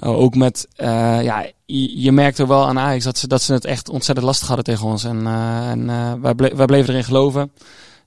Ook 0.00 0.34
met, 0.34 0.68
ja, 0.76 1.46
je, 1.66 2.02
je 2.02 2.12
merkte 2.12 2.46
wel 2.46 2.66
aan 2.66 2.78
Ajax 2.78 3.04
dat 3.04 3.18
ze, 3.18 3.28
dat 3.28 3.42
ze 3.42 3.52
het 3.52 3.64
echt 3.64 3.88
ontzettend 3.88 4.26
lastig 4.26 4.46
hadden 4.46 4.64
tegen 4.64 4.86
ons. 4.86 5.04
En, 5.04 5.26
en 5.26 5.86
wij, 6.20 6.34
wij 6.34 6.66
bleven 6.66 6.90
erin 6.90 7.04
geloven. 7.04 7.52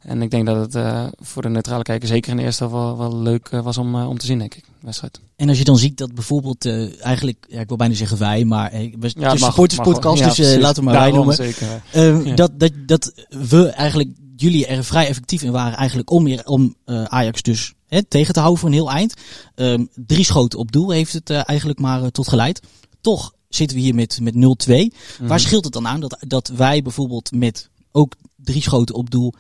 En 0.02 0.22
ik 0.22 0.32
denk 0.32 0.46
dat 0.46 0.58
het 0.58 0.76
uh, 0.76 1.06
voor 1.20 1.42
de 1.42 1.50
neutrale 1.50 1.84
kijker 1.84 2.08
zeker 2.08 2.32
in 2.32 2.38
de 2.38 2.44
eerste 2.44 2.70
wel, 2.70 2.98
wel 2.98 3.18
leuk 3.18 3.50
uh, 3.52 3.62
was 3.62 3.78
om, 3.78 3.96
uh, 3.96 4.10
om 4.10 4.18
te 4.18 4.26
zien, 4.26 4.40
denk 4.40 4.56
ik. 4.56 4.64
Wedstrijd. 4.80 5.20
En 5.36 5.50
als 5.50 5.58
je 5.58 5.64
dan 5.64 5.78
ziet 5.78 5.98
dat 5.98 6.14
bijvoorbeeld, 6.14 6.66
eigenlijk, 7.00 7.46
ja, 7.50 7.60
ik 7.60 7.68
wil 7.68 7.78
bijna 7.78 7.94
zeggen 7.94 8.18
wij, 8.18 8.46
maar 8.46 8.72
we 8.72 9.14
ja, 9.18 9.32
de 9.32 9.38
supporterspodcast, 9.38 10.20
ja, 10.20 10.34
dus 10.34 10.56
laten 10.56 10.84
we 10.84 10.90
maar 10.90 11.00
wij 11.00 11.12
noemen. 11.12 11.36
Zeker, 11.36 11.82
ja. 11.94 12.36
dat, 12.36 12.60
dat, 12.60 12.72
dat 12.86 13.14
we 13.30 13.68
eigenlijk, 13.68 14.10
jullie 14.36 14.66
er 14.66 14.84
vrij 14.84 15.08
effectief 15.08 15.42
in 15.42 15.52
waren 15.52 15.78
eigenlijk 15.78 16.12
om, 16.12 16.40
om 16.44 16.76
uh, 16.86 17.04
Ajax 17.04 17.42
dus 17.42 17.74
hè, 17.88 18.04
tegen 18.04 18.34
te 18.34 18.40
houden 18.40 18.60
voor 18.60 18.70
een 18.70 18.76
heel 18.76 18.92
eind. 18.92 19.14
Um, 19.56 19.90
drie 19.96 20.26
schoten 20.26 20.60
op 20.60 20.72
doel 20.72 20.90
heeft 20.90 21.14
het 21.14 21.30
eigenlijk 21.30 21.80
maar 21.80 22.12
tot 22.12 22.28
geleid. 22.28 22.62
Toch 23.02 23.34
zitten 23.50 23.78
we 23.78 23.84
hier 23.84 23.96
met, 23.96 24.20
met 24.22 24.34
0-2. 24.34 24.38
Mm 24.38 24.46
-hmm. 24.68 25.28
Waar 25.28 25.40
scheelt 25.40 25.64
het 25.64 25.74
dan 25.74 25.88
aan 25.88 26.00
dat, 26.00 26.18
dat 26.20 26.48
wij 26.48 26.82
bijvoorbeeld 26.82 27.32
met 27.32 27.70
ook 27.92 28.16
drie 28.36 28.62
schoten 28.62 28.96
op 28.96 29.10
doel 29.10 29.34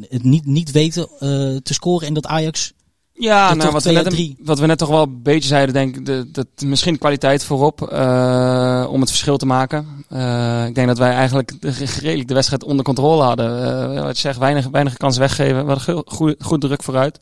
het 0.00 0.22
niet, 0.22 0.46
niet 0.46 0.70
weten 0.70 1.08
uh, 1.12 1.56
te 1.56 1.74
scoren 1.74 2.06
en 2.06 2.14
dat 2.14 2.26
Ajax. 2.26 2.72
Ja, 3.16 3.54
nou, 3.54 3.70
wat, 3.70 3.84
we 3.84 3.92
net, 3.92 4.12
een, 4.12 4.38
wat 4.42 4.58
we 4.58 4.66
net 4.66 4.78
toch 4.78 4.88
wel 4.88 5.02
een 5.02 5.22
beetje 5.22 5.48
zeiden, 5.48 5.74
denk 5.74 5.96
ik, 5.96 6.34
dat 6.34 6.46
misschien 6.64 6.98
kwaliteit 6.98 7.44
voorop 7.44 7.90
uh, 7.92 8.86
om 8.90 9.00
het 9.00 9.10
verschil 9.10 9.36
te 9.36 9.46
maken. 9.46 10.04
Uh, 10.12 10.66
ik 10.66 10.74
denk 10.74 10.86
dat 10.86 10.98
wij 10.98 11.12
eigenlijk 11.12 11.60
de, 11.60 11.70
redelijk 12.00 12.28
de 12.28 12.34
wedstrijd 12.34 12.64
onder 12.64 12.84
controle 12.84 13.22
hadden. 13.22 13.62
Uh, 13.94 14.02
wat 14.02 14.14
je 14.14 14.20
zegt, 14.20 14.38
weinig, 14.38 14.68
weinig 14.68 14.96
kansen 14.96 15.20
weggeven, 15.20 15.66
we 15.66 15.72
hadden 15.72 16.02
goed, 16.06 16.34
goed 16.38 16.60
druk 16.60 16.82
vooruit. 16.82 17.18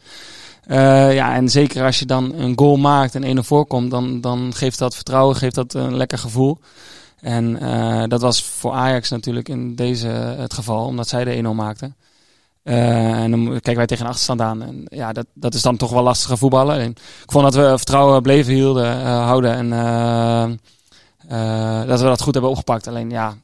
Ja, 0.69 1.35
en 1.35 1.49
zeker 1.49 1.85
als 1.85 1.99
je 1.99 2.07
dan 2.07 2.35
een 2.35 2.59
goal 2.59 2.77
maakt 2.77 3.15
en 3.15 3.25
1 3.25 3.45
voorkomt, 3.45 3.91
dan, 3.91 4.21
dan 4.21 4.55
geeft 4.55 4.79
dat 4.79 4.95
vertrouwen, 4.95 5.37
geeft 5.37 5.55
dat 5.55 5.75
een 5.75 5.97
lekker 5.97 6.19
gevoel. 6.19 6.59
En 7.23 7.63
uh, 7.63 8.05
dat 8.09 8.21
was 8.21 8.45
voor 8.45 8.73
Ajax 8.73 9.11
natuurlijk 9.11 9.49
in 9.49 9.75
deze 9.75 10.07
het 10.07 10.55
geval, 10.55 10.87
omdat 10.87 11.09
zij 11.09 11.25
de 11.25 11.43
1-0 11.43 11.49
maakten. 11.55 11.97
Uh, 12.65 13.23
en 13.23 13.31
dan 13.31 13.45
kijken 13.45 13.77
wij 13.77 13.87
tegen 13.87 14.05
een 14.05 14.11
achterstand 14.11 14.41
aan. 14.41 14.63
En 14.63 14.85
ja, 14.85 15.13
dat, 15.13 15.27
dat 15.35 15.55
is 15.55 15.63
dan 15.63 15.77
toch 15.77 15.91
wel 15.91 16.03
lastiger 16.03 16.39
voetballen. 16.39 16.79
En 16.79 16.91
ik 16.91 17.33
vond 17.33 17.45
dat 17.45 17.55
we 17.55 17.77
vertrouwen 17.77 18.23
bleven 18.23 18.53
hielden, 18.53 18.99
uh, 18.99 19.25
houden 19.27 19.53
en 19.53 19.71
dat 21.87 22.01
we 22.01 22.07
dat 22.07 22.21
goed 22.21 22.33
hebben 22.33 22.51
opgepakt. 22.51 22.87
Alleen 22.87 23.11
ja, 23.11 23.37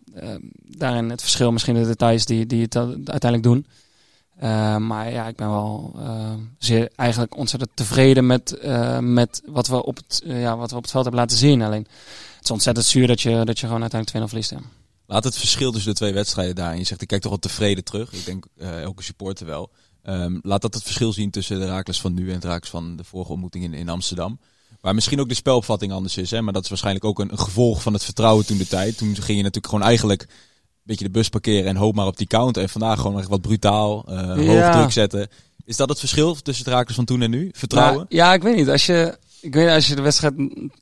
daarin 0.62 1.10
het 1.10 1.20
verschil, 1.20 1.52
misschien 1.52 1.74
de 1.74 1.86
details 1.86 2.24
die, 2.24 2.46
die 2.46 2.62
het 2.62 2.76
uiteindelijk 2.76 3.42
doen. 3.42 3.66
Maar 4.78 5.10
ja, 5.10 5.26
ik 5.26 5.36
ben 5.36 5.48
wel 5.48 5.96
zeer 6.58 6.90
eigenlijk 6.96 7.36
ontzettend 7.36 7.70
tevreden 7.74 8.26
met, 8.26 8.58
met 9.00 9.42
wat, 9.46 9.66
we 9.66 9.84
op 9.84 9.96
het, 9.96 10.22
ja, 10.24 10.56
wat 10.56 10.70
we 10.70 10.76
op 10.76 10.82
het 10.82 10.90
veld 10.90 11.04
hebben 11.04 11.22
laten 11.22 11.38
zien. 11.38 11.62
Alleen 11.62 11.86
het 12.36 12.44
is 12.44 12.50
ontzettend 12.50 12.86
zuur 12.86 13.06
dat 13.06 13.20
je, 13.20 13.44
dat 13.44 13.58
je 13.58 13.66
gewoon 13.66 13.80
uiteindelijk 13.80 14.24
2-0 14.24 14.28
verliest. 14.28 14.54
Laat 15.06 15.24
het 15.24 15.38
verschil 15.38 15.72
tussen 15.72 15.90
de 15.90 15.96
twee 15.96 16.12
wedstrijden 16.12 16.54
daar. 16.54 16.72
En 16.72 16.78
je 16.78 16.84
zegt, 16.84 17.02
ik 17.02 17.08
kijk 17.08 17.20
toch 17.22 17.30
wel 17.30 17.40
tevreden 17.40 17.84
terug. 17.84 18.12
Ik 18.12 18.24
denk 18.24 18.46
elke 18.56 19.02
supporter 19.02 19.46
wel. 19.46 19.70
Ehm, 20.02 20.38
laat 20.42 20.62
dat 20.62 20.74
het 20.74 20.82
verschil 20.82 21.12
zien 21.12 21.30
tussen 21.30 21.58
de 21.58 21.64
Herakles 21.64 22.00
van 22.00 22.14
nu 22.14 22.28
en 22.28 22.34
het 22.34 22.42
Herakles 22.42 22.70
van 22.70 22.96
de 22.96 23.04
vorige 23.04 23.32
ontmoeting 23.32 23.64
in, 23.64 23.74
in 23.74 23.88
Amsterdam. 23.88 24.38
Waar 24.80 24.94
misschien 24.94 25.20
ook 25.20 25.28
de 25.28 25.34
spelopvatting 25.34 25.92
anders 25.92 26.16
is. 26.16 26.30
Hè? 26.30 26.42
Maar 26.42 26.52
dat 26.52 26.62
is 26.62 26.68
waarschijnlijk 26.68 27.04
ook 27.04 27.18
een, 27.18 27.32
een 27.32 27.38
gevolg 27.38 27.82
van 27.82 27.92
het 27.92 28.04
vertrouwen 28.04 28.46
toen 28.46 28.58
de 28.58 28.66
tijd. 28.66 28.98
Toen 28.98 29.14
ging 29.14 29.36
je 29.36 29.42
natuurlijk 29.42 29.66
gewoon 29.66 29.82
eigenlijk 29.82 30.28
beetje 30.88 31.04
de 31.04 31.10
bus 31.10 31.28
parkeren 31.28 31.66
en 31.68 31.76
hoop 31.76 31.94
maar 31.94 32.06
op 32.06 32.16
die 32.16 32.26
counter. 32.26 32.62
En 32.62 32.68
vandaag 32.68 33.00
gewoon 33.00 33.18
echt 33.18 33.28
wat 33.28 33.40
brutaal, 33.40 34.04
eh 34.08 34.26
hoog 34.26 34.42
Ja. 34.44 34.72
druk 34.72 34.92
zetten. 34.92 35.28
Is 35.64 35.76
dat 35.76 35.88
het 35.88 35.98
verschil 35.98 36.34
tussen 36.34 36.64
het 36.64 36.72
Herakles 36.72 36.96
van 36.96 37.04
toen 37.04 37.22
en 37.22 37.30
nu? 37.30 37.50
Vertrouwen? 37.52 37.94
Nou, 37.94 38.06
ja, 38.08 38.32
ik 38.32 38.42
weet 38.42 38.56
niet. 38.56 38.68
Als 38.68 38.86
je, 38.86 39.16
ik 39.40 39.54
weet, 39.54 39.64
niet, 39.64 39.74
als 39.74 39.86
je 39.88 39.94
de 39.94 40.02
wedstrijd 40.02 40.34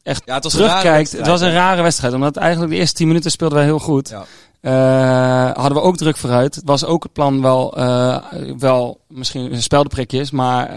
echt 0.02 0.22
Ja, 0.26 0.34
het 0.34 0.44
was 0.44 0.52
terugkijkt. 0.52 1.12
Het 1.12 1.26
was 1.26 1.40
een 1.40 1.52
rare 1.52 1.82
wedstrijd. 1.82 2.14
Omdat 2.14 2.36
eigenlijk 2.36 2.72
de 2.72 2.78
eerste 2.78 2.94
10 2.96 3.06
minuten 3.06 3.30
speelden 3.30 3.58
wij 3.58 3.66
heel 3.66 3.78
goed. 3.78 4.08
Ja. 4.08 4.24
Eh, 4.60 5.56
hadden 5.56 5.78
we 5.78 5.84
ook 5.84 5.96
druk 5.96 6.16
vooruit. 6.16 6.54
Het 6.54 6.64
was 6.64 6.84
ook 6.84 7.02
het 7.02 7.12
plan 7.12 7.42
wel, 7.42 7.76
eh, 7.76 8.18
wel 8.58 9.00
misschien 9.08 9.62
speldenprikjes. 9.62 10.30
Maar 10.30 10.70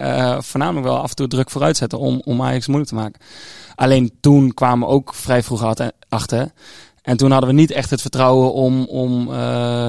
voornamelijk 0.44 0.86
wel 0.86 0.98
af 0.98 1.10
en 1.10 1.16
toe 1.16 1.28
druk 1.28 1.50
vooruit 1.50 1.76
zetten 1.76 1.98
om, 1.98 2.20
om 2.24 2.42
Ajax 2.42 2.66
moeilijk 2.66 2.90
te 2.90 2.96
maken. 2.96 3.20
Alleen 3.74 4.12
toen 4.20 4.54
kwamen 4.54 4.88
we 4.88 4.94
ook 4.94 5.14
vrij 5.14 5.42
vroeg 5.42 5.74
achter. 6.08 6.52
En 7.10 7.16
toen 7.16 7.30
hadden 7.30 7.48
we 7.48 7.54
niet 7.54 7.70
echt 7.70 7.90
het 7.90 8.00
vertrouwen 8.00 8.52
om, 8.52 8.84
om 8.84 9.32
eh, 9.32 9.36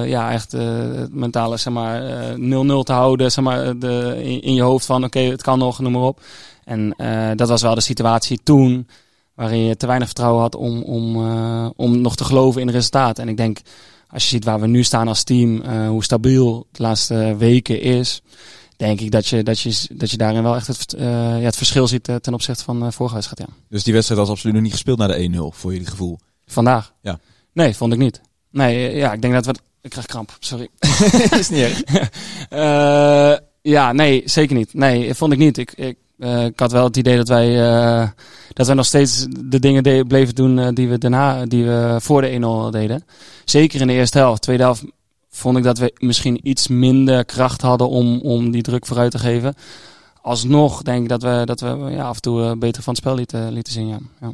ja, 0.06 0.32
echt 0.32 0.54
eh, 0.54 0.60
het 0.94 1.14
mentale 1.14 1.56
zeg 1.56 1.72
maar, 1.72 2.02
0-0 2.34 2.38
te 2.82 2.92
houden. 2.92 3.32
Zeg 3.32 3.44
maar, 3.44 3.78
de, 3.78 4.20
in, 4.42 4.54
je 4.54 4.62
hoofd 4.62 4.86
van 4.86 5.04
oké, 5.04 5.18
het 5.18 5.42
kan 5.42 5.58
nog, 5.58 5.78
noem 5.78 5.92
maar 5.92 6.02
op. 6.02 6.20
En 6.64 6.94
dat 7.36 7.48
was 7.48 7.62
wel 7.62 7.74
de 7.74 7.80
situatie 7.80 8.40
toen 8.42 8.88
waarin 9.34 9.64
je 9.64 9.76
te 9.76 9.86
weinig 9.86 10.06
vertrouwen 10.06 10.40
had 10.40 10.54
om, 10.54 10.82
om, 10.82 11.16
om 11.76 12.00
nog 12.00 12.16
te 12.16 12.24
geloven 12.24 12.60
in 12.60 12.66
het 12.66 12.76
resultaat. 12.76 13.18
En 13.18 13.28
ik 13.28 13.36
denk, 13.36 13.58
als 14.08 14.22
je 14.22 14.28
ziet 14.28 14.44
waar 14.44 14.60
we 14.60 14.66
nu 14.66 14.82
staan 14.82 15.08
als 15.08 15.22
team, 15.22 15.66
hoe 15.86 16.04
stabiel 16.04 16.66
de 16.72 16.82
laatste 16.82 17.36
weken 17.38 17.80
is, 17.80 18.22
denk 18.76 19.00
ik 19.00 19.10
dat 19.10 19.26
je, 19.26 19.42
dat 19.42 19.60
je, 19.60 19.86
dat 19.92 20.10
je 20.10 20.16
daarin 20.16 20.42
wel 20.42 20.54
echt 20.54 20.66
het, 20.66 20.94
ja, 20.98 21.38
het 21.40 21.56
verschil 21.56 21.86
ziet 21.86 22.04
ten 22.20 22.34
opzichte 22.34 22.64
van 22.64 22.80
de 22.80 22.92
vorige 22.92 23.14
wedstrijd. 23.14 23.48
Ja. 23.48 23.56
Dus 23.68 23.84
die 23.84 23.92
wedstrijd 23.92 24.20
was 24.20 24.30
absoluut 24.30 24.54
nog 24.54 24.64
niet 24.64 24.72
gespeeld 24.72 24.98
naar 24.98 25.08
de 25.08 25.30
1-0, 25.34 25.38
voor 25.56 25.72
jullie 25.72 25.86
gevoel. 25.86 26.18
Vandaag? 26.52 26.92
Ja. 27.00 27.18
Nee, 27.52 27.74
vond 27.76 27.92
ik 27.92 27.98
niet. 27.98 28.20
Nee, 28.50 28.88
eh, 28.88 28.96
ja, 28.96 29.12
ik 29.12 29.22
denk 29.22 29.34
dat 29.34 29.46
we... 29.46 29.54
Ik 29.80 29.90
krijg 29.90 30.06
kramp, 30.06 30.36
sorry. 30.38 30.68
is 31.38 31.48
niet 31.48 31.60
erg. 31.60 31.82
Eh, 32.48 33.36
ja, 33.62 33.92
nee, 33.92 34.22
zeker 34.24 34.56
niet. 34.56 34.74
Nee, 34.74 35.14
vond 35.14 35.32
ik 35.32 35.38
niet. 35.38 35.58
Ik, 35.58 35.72
ik, 35.72 35.96
eh, 36.18 36.44
ik 36.44 36.60
had 36.60 36.72
wel 36.72 36.84
het 36.84 36.96
idee 36.96 37.16
dat 37.16 37.28
wij, 37.28 37.54
dat 38.52 38.66
wij 38.66 38.74
nog 38.74 38.86
steeds 38.86 39.26
de 39.44 39.58
dingen 39.58 39.82
de- 39.82 40.04
bleven 40.08 40.34
doen 40.34 40.74
die 40.74 40.88
we 40.88 40.98
daarna, 40.98 41.44
die 41.46 41.64
we 41.64 41.96
voor 42.00 42.20
de 42.20 42.66
1-0 42.68 42.70
deden. 42.70 43.04
Zeker 43.44 43.80
in 43.80 43.86
de 43.86 43.92
eerste 43.92 44.18
helft. 44.18 44.42
Tweede 44.42 44.62
helft 44.62 44.84
vond 45.30 45.56
ik 45.56 45.62
dat 45.64 45.78
we 45.78 45.92
misschien 45.98 46.48
iets 46.48 46.68
minder 46.68 47.24
kracht 47.24 47.60
hadden 47.62 47.88
om, 47.88 48.20
om 48.20 48.50
die 48.50 48.62
druk 48.62 48.86
vooruit 48.86 49.10
te 49.10 49.18
geven. 49.18 49.54
Alsnog 50.22 50.82
denk 50.82 51.02
ik 51.02 51.08
dat 51.08 51.22
we, 51.22 51.42
dat 51.44 51.60
we 51.60 51.68
ja, 51.90 52.04
af 52.04 52.14
en 52.16 52.22
toe 52.22 52.56
beter 52.56 52.82
van 52.82 52.92
het 52.92 53.02
spel 53.02 53.14
lieten, 53.14 53.52
lieten 53.52 53.72
zien. 53.72 53.88
Ja. 53.88 53.98
Ja. 54.20 54.32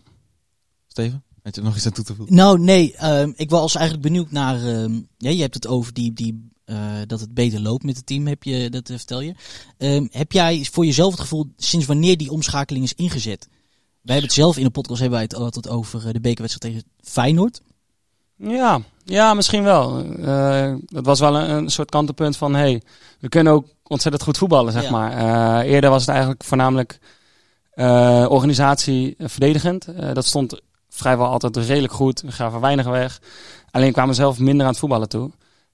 Steven, 0.86 1.22
had 1.48 1.54
je 1.56 1.60
er 1.60 1.66
nog 1.66 1.76
iets 1.76 1.86
aan 1.86 1.92
toe 1.92 2.04
te 2.04 2.14
voegen? 2.14 2.34
Nou, 2.34 2.58
nee, 2.58 2.94
ehm, 2.96 3.32
ik 3.36 3.50
was 3.50 3.74
eigenlijk 3.74 4.06
benieuwd 4.06 4.30
naar. 4.30 4.54
ehm, 4.56 5.00
ja, 5.16 5.30
je 5.30 5.40
hebt 5.40 5.54
het 5.54 5.66
over 5.66 5.92
die, 5.92 6.12
die, 6.12 6.50
eh, 6.64 6.76
dat 7.06 7.20
het 7.20 7.34
beter 7.34 7.60
loopt 7.60 7.84
met 7.84 7.96
het 7.96 8.06
team, 8.06 8.26
heb 8.26 8.42
je, 8.42 8.70
dat 8.70 8.88
eh, 8.90 8.96
vertel 8.96 9.20
je. 9.20 9.34
Ehm, 9.78 10.06
heb 10.10 10.32
jij 10.32 10.66
voor 10.72 10.84
jezelf 10.84 11.10
het 11.10 11.20
gevoel 11.20 11.46
sinds 11.56 11.86
wanneer 11.86 12.16
die 12.16 12.30
omschakeling 12.30 12.84
is 12.84 12.94
ingezet? 12.94 13.48
Wij 14.02 14.16
hebben 14.16 14.24
het 14.24 14.32
zelf 14.32 14.56
in 14.56 14.64
de 14.64 14.70
podcast 14.70 15.00
hebben 15.00 15.18
wij 15.18 15.28
het 15.30 15.38
altijd 15.42 15.68
over 15.68 16.06
eh, 16.06 16.12
de 16.12 16.20
bekerwedstrijd 16.20 16.74
tegen 16.74 16.88
Feyenoord. 17.00 17.60
Ja, 18.36 18.80
ja, 19.04 19.34
misschien 19.34 19.62
wel. 19.62 20.04
Eh 20.04 20.74
dat 20.86 21.04
was 21.04 21.20
wel 21.20 21.36
een, 21.38 21.50
een 21.50 21.70
soort 21.70 21.90
kantelpunt 21.90 22.36
van, 22.36 22.54
hey, 22.54 22.82
we 23.20 23.28
kunnen 23.28 23.52
ook 23.52 23.66
ontzettend 23.82 24.22
goed 24.24 24.38
voetballen, 24.38 24.72
zeg 24.72 24.82
Ja. 24.82 24.90
maar. 24.90 25.12
Eh, 25.62 25.70
eerder 25.72 25.90
was 25.90 26.00
het 26.00 26.10
eigenlijk 26.10 26.44
voornamelijk 26.44 26.98
eh, 27.70 28.26
organisatie 28.28 29.14
verdedigend. 29.18 29.86
Eh, 29.86 30.12
dat 30.14 30.24
stond 30.24 30.60
vrijwel 30.88 31.26
altijd 31.26 31.56
redelijk 31.56 31.92
goed. 31.92 32.20
We 32.20 32.32
gaven 32.32 32.60
weinig 32.60 32.86
weg. 32.86 33.20
Alleen 33.70 33.92
kwamen 33.92 34.14
zelf 34.14 34.38
minder 34.38 34.66
aan 34.66 34.72
het 34.72 34.80
voetballen 34.80 35.08
toe. 35.08 35.30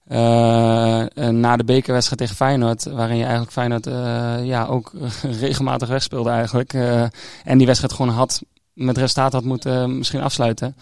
Eh, 0.07 1.27
na 1.29 1.57
de 1.57 1.63
bekerwedstrijd 1.63 2.21
tegen 2.21 2.35
Feyenoord, 2.35 2.83
waarin 2.83 3.15
je 3.15 3.21
eigenlijk 3.21 3.51
Feyenoord 3.51 3.87
eh, 3.87 4.45
ja, 4.45 4.65
ook 4.65 4.91
regelmatig 5.41 5.89
wegspeelde 5.89 6.29
eigenlijk. 6.29 6.73
Eh, 6.73 7.01
en 7.43 7.57
die 7.57 7.65
wedstrijd 7.65 7.93
gewoon 7.93 8.11
had 8.11 8.41
met 8.73 8.97
resultaat 8.97 9.33
had 9.33 9.43
moeten 9.43 9.97
misschien 9.97 10.21
afsluiten. 10.21 10.75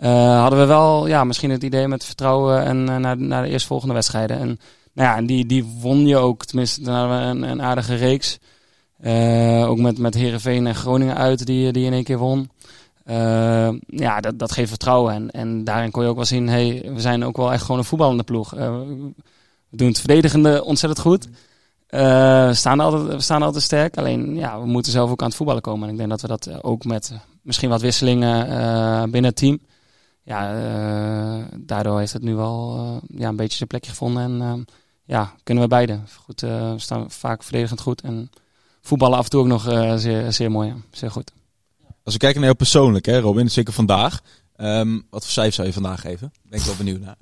Hadden 0.00 0.58
we 0.58 0.64
wel 0.64 1.06
ja, 1.06 1.24
misschien 1.24 1.50
het 1.50 1.62
idee 1.62 1.88
met 1.88 2.04
vertrouwen 2.04 2.64
en 2.64 2.84
naar, 2.84 3.16
naar 3.16 3.42
de 3.42 3.48
eerstvolgende 3.48 3.94
wedstrijden. 3.94 4.38
En, 4.38 4.46
nou 4.92 5.08
ja, 5.08 5.16
en 5.16 5.26
die, 5.26 5.46
die 5.46 5.76
won 5.80 6.06
je 6.06 6.16
ook. 6.16 6.44
Tenminste, 6.44 6.82
dan 6.82 6.94
hadden 6.94 7.40
we 7.40 7.46
een, 7.46 7.62
aardige 7.62 7.94
reeks. 7.94 8.38
Ook 9.66 9.78
met, 9.78 9.98
met 9.98 10.14
Heerenveen 10.14 10.66
en 10.66 10.74
Groningen 10.74 11.16
uit, 11.16 11.46
die, 11.46 11.72
die 11.72 11.86
in 11.86 11.92
één 11.92 12.04
keer 12.04 12.18
won. 12.18 12.50
Eh, 13.10 13.70
ja, 13.86 14.20
dat, 14.20 14.38
dat 14.38 14.52
geeft 14.52 14.68
vertrouwen. 14.68 15.14
En, 15.14 15.30
en 15.30 15.64
daarin 15.64 15.90
kon 15.90 16.02
je 16.02 16.08
ook 16.08 16.16
wel 16.16 16.24
zien, 16.24 16.48
hey, 16.48 16.90
we 16.94 17.00
zijn 17.00 17.24
ook 17.24 17.36
wel 17.36 17.52
echt 17.52 17.62
gewoon 17.62 17.78
een 17.78 17.86
voetballende 17.86 18.22
ploeg. 18.22 18.54
Eh, 18.54 18.78
we 19.68 19.76
doen 19.76 19.88
het 19.88 19.98
verdedigende 19.98 20.64
ontzettend 20.64 21.00
goed. 21.00 21.28
Eh, 21.86 22.46
we, 22.46 22.54
staan 22.54 22.80
altijd, 22.80 23.06
we 23.06 23.20
staan 23.20 23.42
altijd 23.42 23.62
sterk. 23.62 23.96
Alleen, 23.96 24.34
ja, 24.34 24.60
we 24.60 24.66
moeten 24.66 24.92
zelf 24.92 25.10
ook 25.10 25.20
aan 25.20 25.28
het 25.28 25.36
voetballen 25.36 25.62
komen. 25.62 25.86
En 25.86 25.92
ik 25.92 25.98
denk 25.98 26.10
dat 26.10 26.20
we 26.20 26.28
dat 26.28 26.62
ook 26.62 26.84
met 26.84 27.12
misschien 27.42 27.68
wat 27.68 27.80
wisselingen 27.80 29.10
binnen 29.10 29.30
het 29.30 29.36
team... 29.36 29.58
Ja, 30.22 30.54
daardoor 31.56 31.98
heeft 31.98 32.12
het 32.12 32.22
nu 32.22 32.34
wel 32.34 33.00
ja, 33.16 33.28
een 33.28 33.36
beetje 33.36 33.56
zijn 33.56 33.68
plekje 33.68 33.90
gevonden. 33.90 34.22
En 34.22 34.64
ja, 35.04 35.32
kunnen 35.42 35.62
we 35.62 35.68
beide. 35.68 35.98
Goed, 36.24 36.40
we 36.40 36.74
staan 36.76 37.10
vaak 37.10 37.42
verdedigend 37.42 37.80
goed. 37.80 38.00
En 38.00 38.30
voetballen 38.80 39.18
af 39.18 39.24
en 39.24 39.30
toe 39.30 39.40
ook 39.40 39.46
nog 39.46 39.62
zeer, 40.00 40.32
zeer 40.32 40.50
mooi. 40.50 40.74
Zeer 40.90 41.10
goed. 41.10 41.32
Als 42.10 42.18
we 42.18 42.24
kijken 42.24 42.44
naar 42.44 42.54
jou 42.54 42.64
persoonlijk, 42.70 43.06
hè, 43.06 43.20
Robin, 43.20 43.50
zeker 43.50 43.72
vandaag. 43.72 44.20
Ehm, 44.56 44.98
wat 45.10 45.22
voor 45.22 45.32
cijfer 45.32 45.52
zou 45.52 45.66
je 45.66 45.72
vandaag 45.72 46.00
geven? 46.00 46.32
Ben 46.48 46.58
ik 46.58 46.64
wel 46.64 46.74
benieuwd 46.76 47.00
naar. 47.00 47.16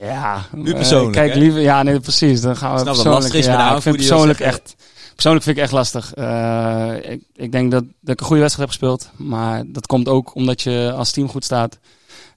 Ja, 0.00 0.46
Nu 0.52 0.70
eh, 0.70 0.76
persoonlijk, 0.76 1.12
kijk, 1.12 1.34
liever, 1.34 1.60
ja, 1.60 1.82
nee, 1.82 2.00
precies. 2.00 2.40
Dan 2.40 2.56
gaan 2.56 2.72
we 2.72 2.78
Snap 2.80 2.94
dat 2.94 2.94
persoonlijk. 2.94 3.22
lastig 3.22 3.40
is 3.40 3.46
ja, 3.46 3.76
ik 3.76 3.82
vind 3.82 3.96
persoonlijk 3.96 4.40
echt. 4.40 4.74
Persoonlijk 5.14 5.44
vind 5.44 5.56
ik 5.56 5.62
echt 5.62 5.72
lastig. 5.72 6.14
Eh, 6.14 6.94
ik, 7.02 7.22
ik 7.34 7.52
denk 7.52 7.70
dat, 7.70 7.84
dat 8.00 8.14
ik 8.14 8.20
een 8.20 8.26
goede 8.26 8.40
wedstrijd 8.40 8.70
heb 8.70 8.80
gespeeld. 8.80 9.10
Maar 9.16 9.64
dat 9.66 9.86
komt 9.86 10.08
ook 10.08 10.34
omdat 10.34 10.62
je 10.62 10.92
als 10.96 11.10
team 11.10 11.28
goed 11.28 11.44
staat. 11.44 11.78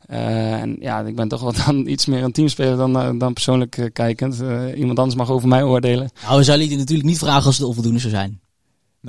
Eh, 0.05 0.61
en 0.61 0.77
ja, 0.79 0.99
ik 0.99 1.15
ben 1.15 1.27
toch 1.27 1.41
wel 1.41 1.53
dan 1.65 1.87
iets 1.87 2.05
meer 2.05 2.23
een 2.23 2.31
teamspeler 2.31 2.77
dan, 2.77 3.17
dan 3.17 3.33
persoonlijk 3.33 3.89
kijkend. 3.93 4.41
Eh, 4.41 4.77
iemand 4.77 4.99
anders 4.99 5.17
mag 5.17 5.29
over 5.29 5.47
mij 5.47 5.63
oordelen. 5.63 6.09
Nou, 6.23 6.37
we 6.37 6.43
zouden 6.43 6.69
je 6.69 6.77
natuurlijk 6.77 7.07
niet 7.07 7.19
vragen 7.19 7.45
als 7.45 7.57
het 7.57 7.67
onvoldoende 7.67 7.99
zou 7.99 8.13
zijn. 8.13 8.39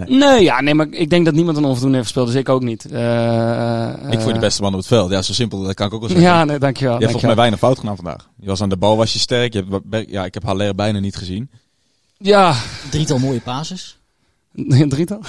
Nee, 0.05 0.43
ja, 0.43 0.61
nee, 0.61 0.75
maar 0.75 0.87
ik 0.91 1.11
denk 1.11 1.25
dat 1.25 1.35
niemand 1.35 1.57
een 1.57 1.65
onvoldoende 1.65 1.97
heeft 1.97 2.07
gespeeld. 2.09 2.27
Dus 2.27 2.37
ik 2.37 2.49
ook 2.49 2.63
niet. 2.63 2.85
Eh, 2.85 3.89
ik 3.89 4.13
vond 4.13 4.23
je 4.23 4.29
de 4.29 4.33
eh, 4.33 4.41
beste 4.41 4.63
man 4.63 4.73
op 4.73 4.79
het 4.79 4.87
veld. 4.87 5.11
Ja, 5.11 5.23
zo 5.23 5.33
simpel, 5.33 5.63
dat 5.63 5.75
kan 5.75 5.87
ik 5.87 5.95
ook 5.95 6.01
wel 6.01 6.09
zeggen. 6.09 6.29
Ja, 6.29 6.45
nee, 6.45 6.59
dankjewel. 6.59 6.95
je 6.95 6.99
hebt 6.99 7.11
volgens 7.11 7.31
mij 7.31 7.41
weinig 7.41 7.59
fout 7.59 7.79
gedaan 7.79 7.97
vandaag. 7.97 8.29
Je 8.41 8.47
was 8.47 8.63
aan 8.63 8.69
de 8.69 8.77
bal, 8.77 8.97
was 8.97 9.13
je 9.13 9.19
sterk. 9.19 9.53
Je 9.53 9.65
hebt, 9.91 10.11
ja, 10.11 10.25
ik 10.25 10.35
heb 10.35 10.43
Haller 10.43 10.75
bijna 10.75 10.99
niet 10.99 11.17
gezien. 11.17 11.51
Ja, 12.19 12.55
Drietal 12.91 13.19
mooie 13.19 13.41
pases. 13.41 13.96
Een 14.57 14.89
drietal. 14.89 15.21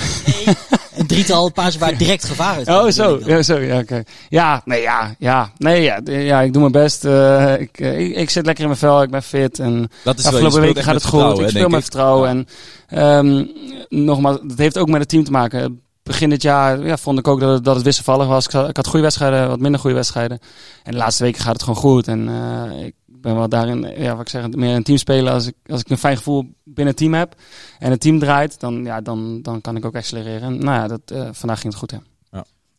Een 0.95 1.07
drietal 1.07 1.51
pases 1.51 1.78
waar 1.78 1.97
direct 2.03 2.25
gevaar 2.25 2.55
uit 2.55 2.67
Oh, 2.67 2.88
zo. 2.89 3.19
Ja, 3.25 3.41
zo. 3.41 3.57
Ja, 3.59 3.78
oké. 3.80 4.03
Ja, 4.30 4.61
nee, 4.65 4.82
ja, 4.82 5.15
ja. 5.19 5.51
Nee, 5.57 5.82
ja, 5.82 5.99
ja, 6.05 6.41
ik 6.41 6.53
doe 6.53 6.61
mijn 6.61 6.84
best. 6.84 7.05
Eh, 7.05 7.59
ik, 7.59 7.80
eh, 7.80 7.99
ik, 7.99 8.15
ik 8.15 8.30
zit 8.30 8.45
lekker 8.45 8.63
in 8.63 8.69
mijn 8.69 8.80
vel. 8.82 9.01
Ik 9.01 9.09
ben 9.09 9.23
fit. 9.23 9.59
En 9.59 9.89
Dat 10.03 10.19
is 10.19 10.25
afgelopen 10.25 10.61
weken 10.61 10.84
gaat 10.84 10.93
het 10.93 11.05
goed. 11.05 11.39
Ik 11.39 11.49
speel 11.49 11.69
met 11.69 11.82
vertrouwen. 11.82 12.30
En 12.30 12.47
ehm, 12.88 13.45
nogmaals, 13.89 14.38
dat 14.43 14.57
heeft 14.57 14.78
ook 14.78 14.88
met 14.89 14.99
het 14.99 15.09
team 15.09 15.23
te 15.23 15.32
maken. 15.32 15.82
Begin 16.03 16.30
dit 16.30 16.41
jaar 16.41 16.86
ja, 16.86 16.97
vond 16.97 17.19
ik 17.19 17.28
ook 17.28 17.39
dat 17.39 17.53
het, 17.53 17.63
dat 17.63 17.75
het 17.75 17.84
wisselvallig 17.84 18.28
was. 18.28 18.45
Ik, 18.45 18.51
had- 18.51 18.88
goede 18.88 19.01
wedstrijden, 19.01 19.47
wat 19.47 19.59
minder 19.59 19.80
goede 19.80 19.95
wedstrijden. 19.95 20.39
En 20.84 20.91
de 20.91 20.97
laatste 20.97 21.23
weken 21.23 21.41
gaat 21.41 21.53
het 21.53 21.61
gewoon 21.63 21.80
goed. 21.80 22.07
En 22.07 22.28
eh, 22.30 22.86
ik 22.86 22.93
ben 23.28 23.36
wel 23.36 23.49
daarin, 23.49 24.01
ja, 24.03 24.11
wat 24.11 24.21
ik 24.21 24.30
zeg, 24.30 24.49
meer 24.49 24.75
een 24.75 24.84
team 24.84 24.97
spelen. 24.97 25.34
Als 25.34 25.47
ik, 25.47 25.55
als 25.65 25.80
ik 25.82 25.89
een 25.89 25.97
fijn 25.97 26.17
gevoel 26.17 26.41
binnen 26.63 26.88
het 26.88 26.97
team 26.97 27.13
heb 27.13 27.36
en 27.80 27.91
het 27.91 27.99
team 27.99 28.19
draait, 28.19 28.59
dan, 28.59 28.84
ja, 28.84 29.01
dan, 29.01 29.41
dan 29.41 29.61
kan 29.61 29.75
ik 29.75 29.86
ook 29.86 29.95
accelereren. 29.95 30.41
En 30.41 30.57
nou 30.57 30.78
ja, 30.80 30.88
dat, 30.88 31.01
eh, 31.05 31.30
vandaag 31.32 31.59
ging 31.59 31.73
het 31.73 31.82
goed, 31.82 31.91
ja. 31.91 32.01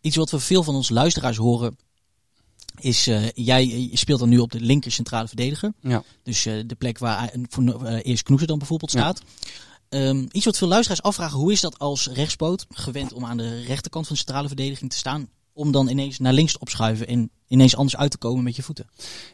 Iets 0.00 0.16
wat 0.16 0.30
we 0.30 0.38
veel 0.38 0.62
van 0.62 0.74
onze 0.74 0.92
luisteraars 0.92 1.36
horen 1.36 1.76
is, 2.80 3.06
eh, 3.06 3.30
jij 3.34 3.66
je 3.66 3.96
speelt 3.96 4.18
dan 4.20 4.28
nu 4.28 4.38
op 4.38 4.52
de 4.52 4.60
linker 4.60 4.92
centrale 4.92 5.26
verdediger. 5.26 5.72
Ja. 5.80 6.02
Dus 6.22 6.46
eh, 6.46 6.54
de 6.66 6.74
plek 6.74 6.98
waar 6.98 7.28
eh, 7.28 7.42
voor, 7.48 7.84
eh, 7.84 7.98
eerst 8.02 8.22
Knoeser 8.22 8.46
dan 8.46 8.58
bijvoorbeeld 8.58 8.92
Ja. 8.92 9.00
staat. 9.00 9.22
Ehm, 9.88 10.26
iets 10.30 10.44
wat 10.44 10.56
veel 10.58 10.68
luisteraars 10.68 11.02
afvragen, 11.02 11.38
hoe 11.38 11.52
is 11.52 11.60
dat 11.60 11.78
als 11.78 12.08
rechtspoot, 12.08 12.66
gewend 12.68 13.12
om 13.12 13.24
aan 13.24 13.36
de 13.36 13.62
rechterkant 13.62 14.06
van 14.06 14.16
de 14.16 14.22
centrale 14.22 14.46
verdediging 14.48 14.90
te 14.90 14.96
staan, 14.96 15.28
om 15.58 15.72
dan 15.72 15.88
ineens 15.88 16.18
naar 16.18 16.32
links 16.32 16.52
te 16.52 16.58
opschuiven 16.58 17.06
en 17.06 17.30
ineens 17.48 17.76
anders 17.76 17.96
uit 17.96 18.10
te 18.10 18.18
komen 18.18 18.44
met 18.44 18.56
je 18.56 18.62
voeten? 18.62 18.86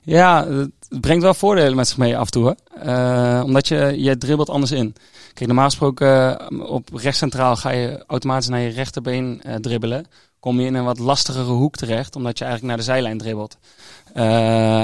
Ja, 0.03 0.47
het 0.49 1.01
brengt 1.01 1.23
wel 1.23 1.35
voordelen 1.35 1.77
met 1.77 1.89
zich 1.89 1.97
mee 1.97 2.17
af 2.17 2.27
en 2.27 2.33
toe. 2.33 2.43
Hoor. 2.43 2.57
Eh, 2.83 3.43
omdat 3.45 3.69
je, 3.69 3.95
je 3.97 4.19
dribbelt 4.19 4.51
anders 4.51 4.73
in. 4.73 4.95
Kijk, 5.33 5.47
normaal 5.47 5.65
gesproken 5.65 6.39
eh, 6.39 6.61
op 6.71 6.89
rechtscentraal 6.95 7.57
ga 7.57 7.71
je 7.71 8.05
automatisch 8.07 8.49
naar 8.49 8.61
je 8.61 8.69
rechterbeen 8.69 9.43
eh, 9.43 9.55
dribbelen. 9.55 10.07
kom 10.41 10.61
je 10.61 10.67
in 10.67 10.75
een 10.75 10.85
wat 10.85 10.99
lastigere 10.99 11.53
hoek 11.53 11.77
terecht, 11.77 12.17
omdat 12.17 12.39
je 12.39 12.45
eigenlijk 12.45 12.75
naar 12.75 12.85
de 12.85 12.93
zijlijn 12.93 13.19
dribbelt. 13.19 13.57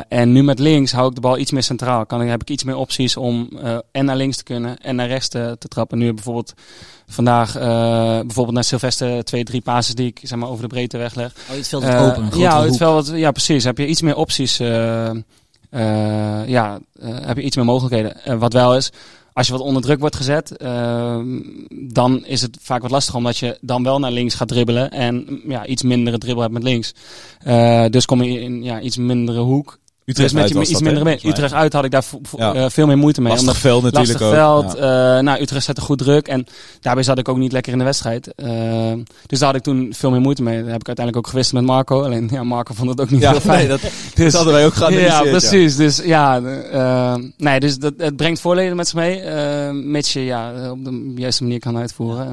En 0.09 0.32
nu 0.32 0.43
met 0.43 0.59
links 0.59 0.93
hou 0.93 1.09
ik 1.09 1.14
de 1.14 1.20
bal 1.20 1.38
iets 1.38 1.51
meer 1.51 1.62
centraal. 1.62 2.07
Kan, 2.07 2.20
heb 2.20 2.41
ik 2.41 2.51
iets 2.51 2.64
meer 2.64 2.76
opties 2.76 3.16
om 3.16 3.49
en 3.93 4.05
naar 4.05 4.16
links 4.16 4.36
te 4.36 4.43
kunnen 4.43 4.78
en 4.78 4.97
naar 4.97 5.07
rechts 5.07 5.28
te, 5.28 5.57
te 5.59 5.68
trappen. 5.68 5.99
Nu 5.99 6.14
bijvoorbeeld 6.14 6.55
vandaag 7.11 7.56
eh, 7.56 7.62
bijvoorbeeld 8.20 8.54
naar 8.54 8.64
Sylvester 8.64 9.24
twee, 9.24 9.44
drie 9.44 9.61
passes 9.61 9.94
die 9.94 10.06
ik 10.06 10.20
zeg 10.22 10.38
maar, 10.38 10.48
over 10.48 10.62
de 10.62 10.68
breedte 10.68 10.98
wegleg. 10.98 11.32
Oh, 11.50 11.56
het 11.56 11.68
veld 11.68 11.82
wat 11.82 11.92
Eh, 11.92 12.02
open, 12.02 12.22
een 12.22 12.30
grotere 12.32 12.40
ja, 12.40 12.64
het 12.64 12.76
veld 12.76 13.08
wat, 13.08 13.18
ja, 13.18 13.30
precies. 13.30 13.64
Heb 13.64 13.78
je 13.78 13.86
iets 13.86 14.02
meer 14.02 14.16
opties. 14.16 14.58
eh, 14.61 15.11
ja, 16.46 16.78
heb 17.02 17.36
je 17.36 17.42
iets 17.42 17.56
meer 17.56 17.64
mogelijkheden. 17.64 18.38
Wat 18.38 18.52
wel 18.52 18.76
is, 18.76 18.92
als 19.32 19.46
je 19.46 19.52
wat 19.52 19.62
onder 19.62 19.82
druk 19.82 20.00
wordt 20.00 20.16
gezet, 20.16 20.56
eh, 20.56 21.18
dan 21.70 22.26
is 22.26 22.42
het 22.42 22.56
vaak 22.61 22.82
wat 22.82 22.90
lastiger, 22.90 23.18
omdat 23.18 23.38
je 23.38 23.58
dan 23.61 23.82
wel 23.82 23.98
naar 23.98 24.11
links 24.11 24.34
gaat 24.34 24.48
dribbelen 24.48 24.90
en 24.90 25.40
ja, 25.48 25.66
iets 25.66 25.82
mindere 25.82 26.18
dribbel 26.18 26.42
hebt 26.42 26.54
met 26.54 26.62
links. 26.62 26.94
Dus 27.90 28.04
kom 28.04 28.22
je 28.22 28.40
in 28.40 28.62
ja, 28.62 28.80
iets 28.80 28.96
mindere 28.96 29.40
hoek. 29.40 29.78
Utrecht 30.11 30.32
dus 30.34 30.42
met 30.42 30.56
uit 30.56 30.68
iets 30.68 30.80
minder 30.80 31.04
mee. 31.04 31.20
Utrecht 31.24 31.52
uit 31.54 31.72
had 31.72 31.84
ik 31.84 31.90
daar 31.90 32.04
Ja. 32.36 32.54
eh, 32.54 32.64
veel 32.68 32.86
meer 32.86 32.98
moeite 32.98 33.20
mee. 33.20 33.32
Lastig 33.32 33.56
veld 33.56 33.82
natuurlijk 33.82 34.20
lastig 34.20 34.26
ook. 34.28 34.34
veld. 34.34 34.78
Ja. 34.78 35.16
eh, 35.16 35.22
nou, 35.22 35.40
Utrecht 35.42 35.64
zette 35.64 35.80
goed 35.80 35.98
druk. 35.98 36.28
En 36.28 36.46
daarbij 36.80 37.02
zat 37.04 37.18
ik 37.18 37.28
ook 37.28 37.36
niet 37.36 37.52
lekker 37.52 37.72
in 37.72 37.78
de 37.78 37.84
wedstrijd. 37.84 38.34
Eh, 38.34 38.92
dus 39.26 39.38
daar 39.38 39.48
had 39.48 39.56
ik 39.56 39.62
toen 39.62 39.92
veel 39.96 40.11
meer 40.11 40.20
moeite 40.20 40.42
mee. 40.42 40.62
Daar 40.62 40.70
heb 40.72 40.80
ik 40.80 40.86
uiteindelijk 40.86 41.16
ook 41.26 41.32
gewist 41.32 41.52
met 41.52 41.62
Marco. 41.64 42.02
Alleen 42.02 42.28
ja, 42.32 42.42
Marco 42.44 42.74
vond 42.74 42.88
het 42.90 43.00
ook 43.00 43.11
niet 43.11 43.20
Ja, 43.22 43.30
heel 43.30 43.40
fijn. 43.40 43.58
nee, 43.58 43.68
dat, 43.68 43.80
Dus- 43.80 43.92
dat 44.14 44.32
hadden 44.32 44.52
wij 44.52 44.66
ook 44.66 44.74
geanalyseerd. 44.74 45.24
ja, 45.24 45.30
precies. 45.30 45.76
Dus 45.76 46.00
ja, 46.04 46.40
nee, 47.36 47.61
dus 47.61 47.78
dat, 47.78 47.92
het 47.96 48.16
brengt 48.16 48.40
voordelen 48.40 48.76
met 48.76 48.88
zich 48.88 48.96
mee. 48.96 49.22
mits 49.72 50.12
je 50.12 50.24
ja, 50.24 50.70
op 50.70 50.84
de 50.84 51.12
juiste 51.16 51.42
manier 51.42 51.58
kan 51.58 51.76
uitvoeren. 51.76 52.26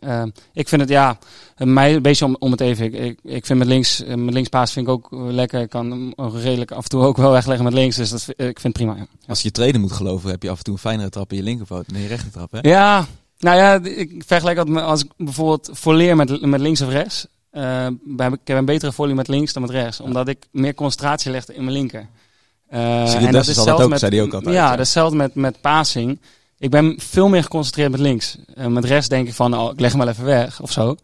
En, 0.00 0.32
ik 0.52 0.68
vind 0.68 0.80
het 0.80 0.90
ja, 0.90 1.18
mij 1.56 1.94
een 1.94 2.02
beetje 2.02 2.24
om, 2.24 2.36
om 2.38 2.50
het 2.50 2.60
even. 2.60 2.84
Ik, 2.84 2.92
ik, 2.94 3.18
ik 3.24 3.46
vind 3.46 3.58
met 3.58 3.68
links, 3.68 4.02
met 4.16 4.34
linkspaas 4.34 4.72
vind 4.72 4.86
ik 4.86 4.92
ook 4.92 5.08
lekker. 5.10 5.60
Ik 5.60 5.70
kan 5.70 6.12
redelijk 6.42 6.70
af 6.70 6.82
en 6.82 6.88
toe 6.90 7.02
ook 7.04 7.16
wel 7.20 7.30
wegleggen 7.30 7.64
met 7.64 7.74
links. 7.74 7.96
Dus 7.96 8.10
dat, 8.10 8.24
ik 8.28 8.36
vind 8.36 8.62
het 8.62 8.72
prima. 8.72 8.94
Ja. 8.94 9.06
Als 9.26 9.38
je 9.38 9.46
je 9.46 9.52
trainer 9.52 9.80
moet 9.80 9.92
geloven, 9.92 10.30
heb 10.30 10.42
je 10.42 10.50
af 10.50 10.58
en 10.58 10.64
toe 10.64 10.74
een 10.74 10.80
fijnere 10.80 11.08
trap 11.08 11.30
in 11.30 11.36
je 11.36 11.42
linkervoet 11.42 11.84
dan 11.86 11.96
in 11.96 12.02
je 12.02 12.08
rechtertrap. 12.08 12.52
Hè? 12.52 12.58
Ja, 12.60 13.06
nou 13.38 13.56
ja, 13.56 13.80
ik 13.82 14.22
vergelijk 14.26 14.56
dat 14.56 14.68
met 14.68 14.82
als 14.82 15.04
ik 15.04 15.10
bijvoorbeeld 15.16 15.70
volleer 15.72 16.16
met, 16.16 16.40
met 16.40 16.60
links 16.60 16.80
of 16.80 16.88
rechts. 16.88 17.26
heb 18.16 18.32
ik 18.32 18.40
heb 18.44 18.58
een 18.58 18.64
betere 18.64 18.92
volley 18.92 19.14
met 19.14 19.28
links 19.28 19.52
dan 19.52 19.62
met 19.62 19.70
rechts. 19.70 20.00
Omdat 20.00 20.28
ik 20.28 20.46
meer 20.50 20.74
concentratie 20.74 21.30
legde 21.30 21.54
in 21.54 21.64
mijn 21.64 21.76
linker. 21.76 22.08
Je, 22.70 22.76
en 22.76 23.32
dat 23.32 23.46
is 23.46 23.58
ook, 23.58 23.98
zei 23.98 24.16
hij 24.16 24.24
ook 24.24 24.34
altijd, 24.34 24.54
Ja, 24.54 24.62
ja. 24.62 24.70
dat 24.70 24.78
is 24.78 24.84
hetzelfde 24.84 25.16
met, 25.16 25.34
met 25.34 25.60
passing. 25.60 26.20
Ik 26.58 26.70
ben 26.70 26.94
veel 26.98 27.28
meer 27.28 27.42
geconcentreerd 27.42 27.90
met 27.90 28.00
links. 28.00 28.36
Eh, 28.54 28.66
met 28.66 28.84
rechts 28.84 29.08
denk 29.08 29.28
ik 29.28 29.34
van, 29.34 29.58
oh, 29.58 29.72
ik 29.72 29.80
leg 29.80 29.90
hem 29.90 30.00
wel 30.00 30.08
even 30.08 30.24
weg 30.24 30.60
of 30.60 30.72
zo. 30.72 30.96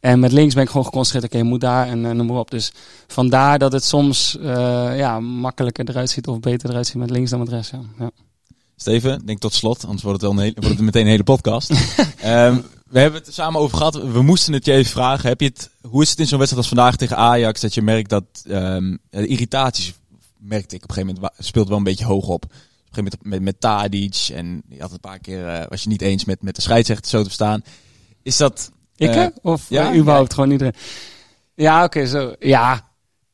En 0.00 0.20
met 0.20 0.32
links 0.32 0.54
ben 0.54 0.62
ik 0.62 0.68
gewoon 0.68 0.84
geconcentreerd. 0.84 1.32
Oké, 1.32 1.36
je 1.36 1.50
moet 1.50 1.60
daar 1.60 1.86
en 1.86 2.06
eh, 2.06 2.10
noem 2.10 2.26
maar 2.26 2.36
op. 2.36 2.50
Dus 2.50 2.72
vandaar 3.06 3.58
dat 3.58 3.72
het 3.72 3.84
soms 3.84 4.38
eh, 4.38 4.98
ja, 4.98 5.20
makkelijker 5.20 5.88
eruit 5.88 6.10
ziet 6.10 6.26
of 6.26 6.40
beter 6.40 6.70
eruit 6.70 6.86
ziet 6.86 6.96
met 6.96 7.10
links 7.10 7.30
dan 7.30 7.38
met 7.38 7.48
rechts. 7.48 7.70
Ja. 7.70 7.80
Ja. 7.98 8.10
Steven, 8.76 9.26
denk 9.26 9.38
tot 9.38 9.54
slot, 9.54 9.84
anders 9.84 10.02
wordt 10.02 10.22
het, 10.22 10.30
wel 10.30 10.38
een 10.38 10.44
hele, 10.44 10.60
wordt 10.60 10.76
het 10.76 10.84
meteen 10.84 11.02
een 11.02 11.08
hele 11.08 11.22
podcast. 11.22 11.70
Ehm, 12.20 12.60
we 12.88 12.98
hebben 12.98 13.18
het 13.18 13.28
er 13.28 13.34
samen 13.34 13.60
over 13.60 13.76
gehad. 13.76 13.94
We 13.94 14.22
moesten 14.22 14.52
het 14.52 14.64
je 14.64 14.72
even 14.72 14.90
vragen. 14.90 15.28
Heb 15.28 15.40
je 15.40 15.46
het, 15.46 15.70
hoe 15.82 16.02
is 16.02 16.10
het 16.10 16.18
in 16.18 16.26
zo'n 16.26 16.38
wedstrijd 16.38 16.66
als 16.66 16.74
vandaag 16.74 16.96
tegen 16.96 17.16
Ajax 17.16 17.60
dat 17.60 17.74
je 17.74 17.82
merkt 17.82 18.10
dat 18.10 18.24
de 18.42 18.98
irritaties, 19.10 19.94
merkte 20.38 20.74
ik 20.74 20.82
op 20.82 20.88
een 20.88 20.94
gegeven 20.94 21.14
moment, 21.14 21.32
speelt 21.38 21.68
wel 21.68 21.76
een 21.76 21.84
beetje 21.84 22.04
hoog 22.04 22.28
op. 22.28 22.44
Op 22.44 22.50
een 22.50 23.04
gegeven 23.04 23.18
moment 23.22 23.22
met, 23.22 23.42
met 23.42 23.60
Tadic 23.60 24.28
en 24.34 24.62
je 24.68 24.80
had 24.80 24.92
een 24.92 25.00
paar 25.00 25.18
keer, 25.18 25.48
eh, 25.48 25.66
was 25.68 25.82
je 25.82 25.88
niet 25.88 26.02
eens 26.02 26.24
met, 26.24 26.42
met 26.42 26.56
de 26.56 26.62
scheidsrechter 26.62 27.10
zo 27.10 27.18
te 27.18 27.24
verstaan. 27.24 27.62
Is 28.22 28.36
dat, 28.36 28.72
Ik 28.98 29.08
Eh, 29.08 29.14
hè? 29.14 29.26
Of 29.42 29.64
ja, 29.68 29.82
ja, 29.92 29.98
überhaupt 29.98 30.34
gewoon 30.34 30.50
iedereen? 30.50 30.74
Ja, 31.54 31.84
oké, 31.84 32.06
zo. 32.06 32.34
Ja, 32.38 32.86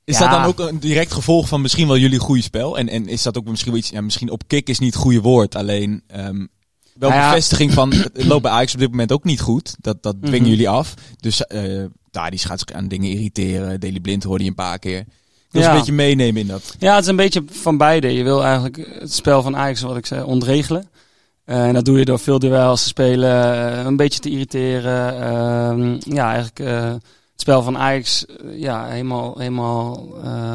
is 0.04 0.18
Ja. 0.18 0.20
dat 0.20 0.30
dan 0.30 0.44
ook 0.44 0.58
een 0.70 0.78
direct 0.80 1.12
gevolg 1.12 1.48
van 1.48 1.60
misschien 1.60 1.86
wel 1.86 1.96
jullie 1.96 2.18
goede 2.18 2.42
spel? 2.42 2.78
En, 2.78 2.88
en 2.88 3.08
is 3.08 3.22
dat 3.22 3.38
ook 3.38 3.44
misschien 3.44 3.70
wel 3.70 3.80
iets, 3.80 3.90
ja, 3.90 4.00
misschien 4.00 4.30
op 4.30 4.42
kick 4.46 4.68
is 4.68 4.78
niet 4.78 4.94
het 4.94 5.02
goede 5.02 5.20
woord, 5.20 5.54
alleen 5.54 6.02
ehm, 6.06 6.46
wel 6.94 7.10
Nou 7.10 7.20
ja. 7.22 7.28
bevestiging 7.28 7.72
van, 7.72 7.92
het 7.92 8.24
loopt 8.24 8.42
bij 8.42 8.50
Ajax 8.50 8.72
op 8.74 8.78
dit 8.80 8.90
moment 8.90 9.12
ook 9.12 9.24
niet 9.24 9.40
goed. 9.40 9.74
Dat, 9.80 10.02
dat 10.02 10.16
dwingen 10.20 10.40
Mhm. 10.40 10.50
jullie 10.50 10.68
af. 10.68 10.94
Dus 11.20 11.46
eh 11.46 11.84
daar 12.10 12.30
die 12.30 12.38
gaat 12.38 12.58
zich 12.58 12.72
aan 12.76 12.88
dingen 12.88 13.10
irriteren. 13.10 13.80
Daily 13.80 14.00
Blind 14.00 14.22
hoorde 14.22 14.42
je 14.44 14.48
een 14.50 14.56
paar 14.56 14.78
keer. 14.78 15.04
Ze 15.50 15.58
Ja. 15.58 15.70
een 15.70 15.76
beetje 15.76 15.92
meenemen 15.92 16.40
in 16.40 16.46
dat. 16.46 16.74
Ja, 16.78 16.94
het 16.94 17.02
is 17.04 17.10
een 17.10 17.16
beetje 17.16 17.44
van 17.50 17.76
beide. 17.76 18.12
Je 18.12 18.22
wil 18.22 18.42
eigenlijk 18.44 18.96
het 18.98 19.12
spel 19.12 19.42
van 19.42 19.56
Ajax, 19.56 19.80
wat 19.80 19.96
ik 19.96 20.06
zei, 20.06 20.22
ontregelen. 20.22 20.88
Eh, 21.45 21.66
en 21.66 21.74
dat 21.74 21.84
doe 21.84 21.99
je 21.99 22.05
door 22.05 22.18
veel 22.18 22.38
duels 22.38 22.82
te 22.82 22.88
spelen, 22.88 23.55
eh, 23.55 23.84
een 23.84 23.97
beetje 23.97 24.20
te 24.20 24.30
irriteren. 24.30 25.20
Ehm, 25.20 26.14
ja, 26.14 26.26
eigenlijk 26.26 26.61
eh, 26.61 26.92
het 26.92 27.40
spel 27.40 27.62
van 27.62 27.78
Ajax 27.78 28.24
ja, 28.45 28.86
helemaal, 28.86 29.38
helemaal 29.38 30.07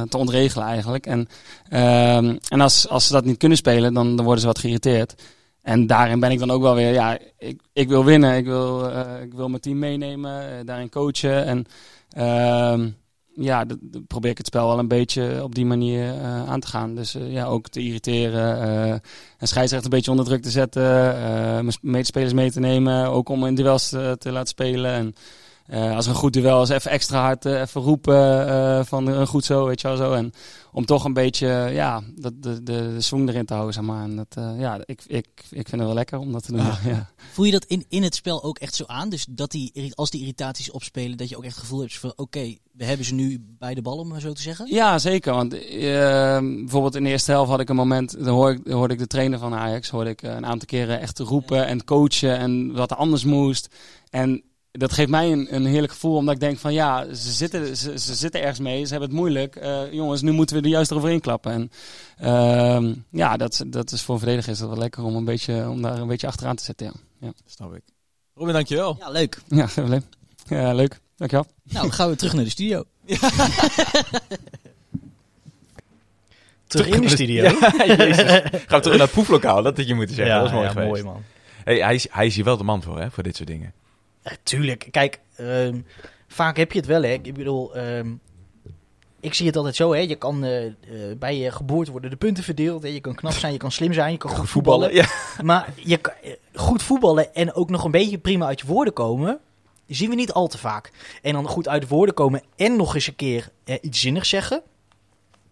te 0.10 0.18
ontregelen 0.18 0.68
eigenlijk. 0.68 1.06
En, 1.06 1.28
ehm, 1.70 2.36
en 2.48 2.62
als, 2.62 2.88
als 2.88 3.08
ze 3.08 3.14
dat 3.14 3.26
niet 3.26 3.38
kunnen 3.38 3.58
spelen, 3.58 3.94
dan, 3.94 4.16
dan 4.16 4.26
worden 4.26 4.42
ze 4.42 4.48
wat 4.48 4.60
geïrriteerd. 4.60 5.16
En 5.62 5.88
daarin 5.88 6.20
ben 6.20 6.32
ik 6.32 6.40
dan 6.40 6.52
ook 6.52 6.62
wel 6.62 6.76
weer, 6.76 6.94
ja, 6.94 7.18
ik, 7.38 7.62
ik 7.74 7.88
wil 7.88 8.06
winnen. 8.06 8.38
Ik 8.38 8.46
wil, 8.46 8.92
ik 9.22 9.34
wil 9.34 9.50
mijn 9.50 9.62
team 9.62 9.80
meenemen, 9.80 10.66
daarin 10.66 10.90
coachen. 10.90 11.46
En 11.46 11.66
ehm, 12.10 12.90
ja, 13.40 13.66
d- 13.66 13.70
d- 13.92 14.08
probeer 14.08 14.32
ik 14.32 14.38
het 14.38 14.48
spel 14.48 14.68
wel 14.68 14.80
een 14.80 14.88
beetje 14.88 15.44
op 15.44 15.56
die 15.56 15.66
manier 15.66 16.04
eh, 16.14 16.50
aan 16.50 16.60
te 16.60 16.68
gaan. 16.68 16.96
Dus 16.96 17.16
eh, 17.16 17.32
ja, 17.32 17.46
ook 17.46 17.68
te 17.68 17.80
irriteren. 17.82 18.62
eh 18.62 18.92
en 19.38 19.48
scheidsrechter 19.48 19.90
een 19.92 19.96
beetje 19.98 20.12
onder 20.12 20.26
druk 20.26 20.42
te 20.42 20.50
zetten. 20.50 21.16
eh, 21.16 21.24
mijn 21.54 21.72
sp- 21.72 21.84
medespelers 21.84 22.34
mee 22.34 22.52
te 22.52 22.60
nemen. 22.60 23.06
Ook 23.10 23.30
om 23.30 23.46
in 23.46 23.56
duels 23.56 23.90
te, 23.90 24.16
te 24.20 24.32
laten 24.32 24.48
spelen. 24.48 24.92
En 24.92 25.14
eh, 25.70 25.96
als 25.96 26.08
een 26.08 26.16
goed 26.16 26.34
duel 26.34 26.62
is, 26.62 26.70
even 26.70 26.92
extra 26.92 27.22
hard 27.22 27.46
eh, 27.46 27.60
even 27.60 27.82
roepen 27.82 28.48
eh, 28.48 28.86
van 28.86 29.08
een 29.08 29.28
goed 29.28 29.46
zo, 29.46 29.66
weet 29.66 29.82
je 29.82 29.88
wel 29.88 29.98
zo. 29.98 30.14
En 30.14 30.34
om 30.72 30.86
toch 30.86 31.04
een 31.04 31.14
beetje, 31.14 31.48
ja, 31.72 32.04
dat, 32.16 32.44
de, 32.44 32.64
de, 32.64 32.94
de 32.94 33.02
swing 33.02 33.30
erin 33.30 33.46
te 33.46 33.54
houden, 33.54 33.74
zeg 33.74 33.84
maar. 33.84 34.04
En 34.04 34.16
dat, 34.16 34.58
ja, 34.58 34.80
ik, 34.86 35.04
ik, 35.08 35.28
ik 35.36 35.68
vind 35.68 35.72
het 35.72 35.80
wel 35.80 35.94
lekker 35.94 36.20
om 36.20 36.32
dat 36.32 36.44
te 36.44 36.52
doen. 36.52 36.66
Ja. 36.86 37.10
Voel 37.32 37.46
je 37.46 37.52
dat 37.52 37.66
in, 37.66 37.86
in 37.90 38.04
het 38.04 38.16
spel 38.16 38.44
ook 38.44 38.58
echt 38.58 38.76
zo 38.76 38.84
aan? 38.88 39.10
Dus 39.10 39.26
dat 39.30 39.52
die, 39.52 39.92
als 39.96 40.10
die 40.10 40.20
irritaties 40.20 40.72
opspelen, 40.72 41.18
dat 41.18 41.30
je 41.30 41.38
ook 41.38 41.44
echt 41.44 41.56
het 41.56 41.64
gevoel 41.64 41.80
hebt 41.80 41.98
van... 41.98 42.14
Oké, 42.16 42.56
we 42.72 42.86
hebben 42.86 43.06
ze 43.06 43.14
nu 43.14 43.46
bij 43.60 43.74
de 43.74 43.82
bal, 43.82 43.98
om 43.98 44.08
maar 44.08 44.22
zo 44.22 44.34
te 44.34 44.42
zeggen? 44.42 44.68
Ja, 44.74 45.00
zeker. 45.00 45.34
Want 45.34 45.54
eh, 45.54 46.40
bijvoorbeeld 46.40 46.96
in 46.96 47.04
de 47.04 47.10
eerste 47.10 47.32
helft 47.32 47.50
had 47.50 47.60
ik 47.60 47.70
een 47.70 47.76
moment, 47.76 48.26
dan 48.26 48.34
hoor 48.34 48.52
ik, 48.52 48.68
hoorde 48.68 48.94
ik 48.94 49.00
de 49.00 49.08
trainer 49.08 49.40
van 49.40 49.54
Ajax, 49.54 49.90
hoorde 49.90 50.10
ik 50.10 50.22
een 50.22 50.46
aantal 50.46 50.68
keren 50.68 51.00
echt 51.00 51.20
roepen 51.20 51.66
en 51.66 51.84
coachen 51.84 52.38
en 52.38 52.74
wat 52.74 52.92
er 52.92 52.98
anders 52.98 53.24
moest. 53.24 53.76
En 54.10 54.44
dat 54.72 54.94
geeft 54.94 55.10
mij 55.10 55.32
een, 55.32 55.56
een 55.56 55.66
heerlijk 55.66 55.92
gevoel, 55.92 56.16
omdat 56.16 56.34
ik 56.34 56.40
denk 56.40 56.58
van 56.58 56.74
ja, 56.74 57.14
ze 57.14 57.32
zitten, 57.32 57.78
ze, 57.78 58.00
ze 58.00 58.16
zitten 58.16 58.42
ergens 58.42 58.60
mee, 58.60 58.84
ze 58.86 58.92
hebben 58.92 59.10
het 59.10 59.18
moeilijk. 59.18 59.56
Eh, 59.56 59.92
jongens, 59.92 60.22
nu 60.22 60.32
moeten 60.32 60.56
we 60.56 60.62
er 60.62 60.70
juist 60.70 60.92
eroverheen 60.92 61.20
klappen. 61.20 61.52
En 61.52 61.72
ehm, 62.18 62.94
ja, 63.12 63.38
dat, 63.38 63.64
dat 63.68 63.92
is 63.92 64.02
voor 64.02 64.14
een 64.14 64.20
verdediger 64.20 64.52
is 64.52 64.60
dat 64.60 64.70
wel 64.70 64.78
lekker 64.78 65.04
om, 65.04 65.16
een 65.16 65.26
beetje, 65.26 65.70
om 65.70 65.82
daar 65.82 66.00
een 66.00 66.08
beetje 66.08 66.28
achteraan 66.28 66.56
te 66.56 66.64
zetten. 66.64 66.86
Ja, 66.86 66.94
ja. 67.20 67.32
Snap 67.46 67.76
ik. 67.76 67.82
Robin, 68.34 68.54
dankjewel. 68.54 68.96
Ja, 69.00 69.10
leuk. 69.10 69.42
ja 69.48 69.68
geen 69.68 69.84
probleem. 69.86 70.04
Ja, 70.48 70.74
leuk. 70.74 71.00
Dankjewel. 71.16 71.46
Nou, 71.64 71.82
dan 71.86 71.94
gaan 71.94 72.10
we 72.10 72.16
terug 72.16 72.34
naar 72.34 72.44
de 72.44 72.50
studio. 72.50 72.84
terug 76.68 76.88
in 76.88 77.02
de 77.02 77.10
studio? 77.10 77.44
Ja, 77.44 77.86
jezus. 77.86 78.18
Gaan 78.18 78.52
we 78.52 78.80
terug 78.80 78.98
naar 78.98 79.00
het 79.00 79.12
proeflokaal, 79.12 79.64
dat 79.64 79.78
had 79.78 79.88
je 79.88 79.96
moeten 79.96 80.16
zeggen. 80.16 80.36
dat 80.36 80.46
is 80.46 80.52
mooi 80.52 80.66
ja, 80.66 80.72
geweest. 80.72 80.90
mooi 80.90 81.04
man. 81.04 81.24
Hey, 81.64 81.78
hij, 81.78 81.96
is, 81.96 82.08
hij 82.12 82.26
is 82.26 82.36
hier 82.36 82.44
wel 82.44 82.58
de 82.58 82.64
man 82.64 82.84
voor, 82.84 83.00
hè, 83.00 83.12
voor 83.12 83.24
dit 83.24 83.36
soort 83.36 83.48
dingen. 83.48 83.74
Ja, 84.30 84.36
tuurlijk. 84.44 84.88
Kijk, 84.92 85.20
ehm, 85.36 85.82
vaak 86.28 86.58
heb 86.58 86.72
je 86.72 86.78
het 86.78 86.88
wel, 86.88 87.04
hè. 87.04 87.12
Ik 87.12 87.34
bedoel, 87.34 87.76
ehm, 87.76 88.14
ik 89.20 89.34
zie 89.34 89.48
het 89.48 89.56
altijd 89.56 89.76
zo, 89.76 89.94
hè. 89.94 90.00
Je 90.00 90.16
kan 90.16 90.44
eh, 90.44 90.66
eh, 90.66 90.74
bij 91.18 91.38
je 91.38 91.52
geboorte 91.52 91.92
worden 91.92 92.10
de 92.10 92.16
punten 92.16 92.44
verdeeld. 92.44 92.84
Hè. 92.84 92.90
Je 92.90 93.00
kan 93.00 93.16
knap 93.16 93.32
zijn, 93.32 93.54
je 93.54 93.60
kan 93.60 93.72
slim 93.72 93.94
zijn, 93.94 94.12
je 94.12 94.18
kan 94.18 94.36
goed 94.36 94.50
voetballen. 94.50 94.94
Ja. 94.94 95.06
Maar 95.44 95.74
je 95.76 95.98
kan, 95.98 96.14
eh, 96.24 96.34
goed 96.54 96.84
voetballen 96.84 97.34
en 97.34 97.54
ook 97.54 97.70
nog 97.70 97.84
een 97.84 97.92
beetje 97.92 98.18
prima 98.18 98.46
uit 98.46 98.60
je 98.60 98.66
woorden 98.68 98.94
komen, 98.94 99.40
zien 99.88 100.10
we 100.10 100.16
niet 100.16 100.32
al 100.32 100.48
te 100.48 100.58
vaak. 100.58 100.92
En 101.22 101.34
dan 101.34 101.48
goed 101.48 101.68
uit 101.68 101.82
de 101.82 101.88
woorden 101.88 102.16
komen 102.16 102.44
en 102.56 102.76
nog 102.76 102.96
eens 102.96 103.08
een 103.08 103.16
keer 103.16 103.50
iets 103.82 104.00
zinnigs 104.00 104.30
zeggen, 104.30 104.62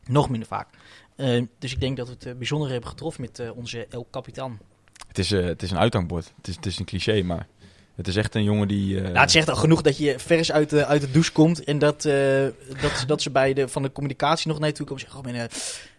nog 0.05 0.29
minder 0.29 0.47
vaak. 0.47 0.67
Ehm, 1.15 1.45
dus 1.59 1.71
ik 1.73 1.79
denk 1.79 1.97
dat 1.97 2.07
we 2.07 2.15
het 2.19 2.37
bijzonder 2.37 2.69
hebben 2.69 2.89
getroffen 2.89 3.21
met 3.21 3.51
onze 3.55 3.87
El 3.89 4.07
Capitan. 4.11 4.59
Het 5.07 5.17
is, 5.17 5.29
het 5.29 5.63
is 5.63 5.71
een 5.71 5.77
uithangbord. 5.77 6.33
Het 6.37 6.47
is, 6.47 6.55
het 6.55 6.65
is 6.65 6.79
een 6.79 6.85
cliché, 6.85 7.21
maar 7.21 7.47
het 7.97 8.07
is 8.07 8.15
echt 8.15 8.35
een 8.35 8.43
jongen 8.43 8.67
die... 8.67 8.95
eh, 8.97 9.03
Nou, 9.03 9.17
het 9.17 9.31
zegt 9.31 9.49
al 9.49 9.55
genoeg 9.55 9.81
dat 9.81 9.97
je 9.97 10.19
vers 10.19 10.51
uit 10.51 10.69
de, 10.69 10.85
uit 10.85 11.01
de 11.01 11.11
douche 11.11 11.31
komt 11.31 11.63
en 11.63 11.79
dat, 11.79 12.05
eh, 12.05 12.13
dat, 12.81 13.03
dat 13.07 13.21
ze 13.21 13.29
bij 13.29 13.53
de, 13.53 13.67
van 13.67 13.81
de 13.81 13.91
communicatie 13.91 14.47
nog 14.47 14.59
naar 14.59 14.67
je 14.67 14.73
toe 14.73 14.85
komen 14.85 15.03
en 15.03 15.09
zeggen: 15.09 15.27
oh, 15.29 15.33
ben, 15.33 15.49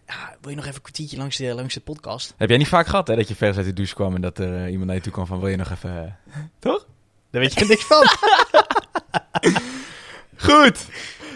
ja, 0.07 0.35
wil 0.41 0.49
je 0.49 0.55
nog 0.55 0.65
even 0.65 0.75
een 0.75 0.81
kwartiertje 0.81 1.17
langs 1.17 1.37
de, 1.37 1.53
langs 1.53 1.73
de 1.73 1.79
podcast? 1.79 2.33
Heb 2.37 2.49
jij 2.49 2.57
niet 2.57 2.67
vaak 2.67 2.87
gehad, 2.87 3.07
hè, 3.07 3.15
dat 3.15 3.27
je 3.27 3.35
vers 3.35 3.57
uit 3.57 3.65
de 3.65 3.73
douche 3.73 3.93
kwam 3.95 4.15
en 4.15 4.21
dat 4.21 4.37
er 4.37 4.63
eh, 4.63 4.71
iemand 4.71 4.85
naar 4.85 4.95
je 4.95 5.01
toe 5.01 5.11
kwam 5.11 5.25
van, 5.25 5.39
wil 5.39 5.49
je 5.49 5.55
nog 5.57 5.69
even... 5.71 6.17
Toch? 6.59 6.85
Daar 7.31 7.41
weet 7.41 7.53
je 7.59 7.65
niks 7.65 7.83
van. 7.83 8.05
Goed! 10.47 10.85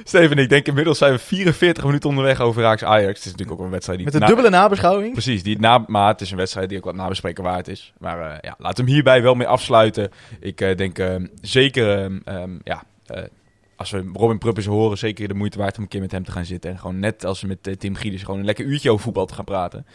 Steven, 0.10 0.38
ik 0.38 0.50
denk 0.50 0.68
inmiddels 0.68 0.98
zijn 0.98 1.12
we 1.12 1.20
44 1.20 1.84
minuten 1.84 2.10
onderweg 2.10 2.40
over 2.40 2.66
Ajax 2.66 2.84
Ajax. 2.84 3.08
Het 3.08 3.26
is 3.26 3.32
natuurlijk 3.32 3.60
ook 3.60 3.66
een 3.66 3.72
wedstrijd 3.72 4.00
die... 4.00 4.12
Met 4.12 4.22
een 4.22 4.28
dubbele 4.28 4.50
nabeschouwing. 4.50 5.12
Precies, 5.12 5.44
die 5.44 5.60
na, 5.60 5.84
maar 5.88 6.08
het 6.08 6.22
is 6.22 6.32
een 6.32 6.38
wedstrijd 6.38 6.70
die 6.70 6.78
ook 6.78 6.86
wat 6.86 6.96
nabespreken 6.96 7.44
waard 7.44 7.68
is. 7.68 7.94
Maar 7.98 8.20
eh, 8.20 8.38
ja, 8.42 8.56
laten 8.58 8.78
we 8.78 8.84
hem 8.84 8.94
hierbij 8.94 9.22
wel 9.22 9.36
mee 9.36 9.48
afsluiten. 9.48 10.12
Ik 10.40 10.62
eh, 10.62 10.78
denk 10.78 11.00
eh, 11.00 11.16
zeker, 11.42 12.00
ehm, 12.00 12.20
ehm, 12.26 12.52
ja, 12.64 12.84
eh, 13.06 13.24
als 13.76 13.92
we 13.92 14.10
Robin 14.14 14.38
Pruppers 14.38 14.66
horen, 14.66 14.98
zeker 14.98 15.28
de 15.28 15.34
moeite 15.34 15.58
waard 15.58 15.78
om 15.78 15.84
een 15.84 15.90
keer 15.90 16.02
met 16.02 16.12
hem 16.12 16.24
te 16.24 16.32
gaan 16.32 16.46
zitten. 16.46 16.72
En 16.72 16.80
gewoon 16.80 17.00
net 17.00 17.26
als 17.26 17.44
met 17.44 17.80
Tim 17.80 17.96
Gieders, 17.96 18.24
gewoon 18.24 18.40
een 18.40 18.46
lekker 18.46 18.66
uurtje 18.66 18.92
over 18.92 19.04
voetbal 19.04 19.26
te 19.26 19.34
gaan 19.34 19.46
praten. 19.46 19.86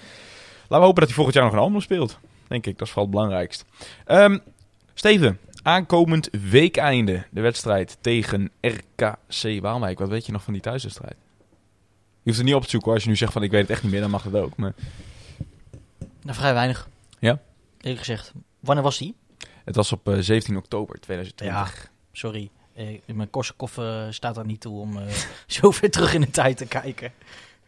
Laten 0.61 0.79
we 0.79 0.85
hopen 0.85 0.95
dat 0.95 1.07
hij 1.07 1.15
volgend 1.15 1.35
jaar 1.35 1.45
nog 1.45 1.53
een 1.53 1.59
Almelo 1.59 1.81
speelt. 1.81 2.19
Denk 2.49 2.67
ik, 2.67 2.79
dat 2.79 2.87
is 2.87 2.93
vooral 2.93 3.05
het 3.05 3.15
belangrijkst. 3.15 3.65
Ehm, 4.05 4.39
Steven, 4.95 5.39
aankomend 5.69 6.29
weekeinde. 6.51 7.25
De 7.31 7.41
wedstrijd 7.41 7.99
tegen 8.01 8.51
RKC 8.61 9.61
Waalwijk. 9.61 9.99
Wat 9.99 10.09
weet 10.09 10.27
je 10.27 10.33
nog 10.33 10.43
van 10.43 10.53
die 10.53 10.63
thuiswedstrijd? 10.63 11.17
Je 12.23 12.35
hoeft 12.35 12.37
het 12.37 12.47
niet 12.47 12.55
op 12.55 12.63
te 12.63 12.69
zoeken 12.71 12.89
hoor. 12.89 12.95
Als 12.95 13.05
je 13.05 13.11
nu 13.11 13.17
zegt 13.17 13.33
van 13.33 13.43
ik 13.43 13.51
weet 13.51 13.61
het 13.61 13.71
echt 13.71 13.83
niet 13.83 13.93
meer, 13.93 14.01
dan 14.01 14.11
mag 14.11 14.23
dat 14.23 14.43
ook. 14.43 14.57
Maar 14.57 14.75
Nou, 16.23 16.37
vrij 16.37 16.55
weinig. 16.55 16.89
Ja? 17.19 17.41
Eerlijk 17.81 17.99
gezegd. 17.99 18.33
Wanneer 18.61 18.85
was 18.85 18.99
die? 18.99 19.15
het 19.65 19.77
was 19.77 19.93
op 19.93 20.09
eh, 20.09 20.19
17 20.19 20.57
oktober 20.57 21.01
2020. 21.01 21.91
Sorry. 22.13 22.51
Eh, 22.75 22.87
mijn 23.07 23.31
Korsakoff 23.31 23.79
eh, 23.79 24.07
staat 24.11 24.35
daar 24.35 24.47
niet 24.47 24.61
toe 24.61 24.81
om 24.81 24.99
eh, 24.99 25.05
zo 25.47 25.71
ver 25.71 25.91
terug 25.91 26.15
in 26.15 26.21
de 26.21 26.31
tijd 26.31 26.57
te 26.57 26.67
kijken. 26.67 27.13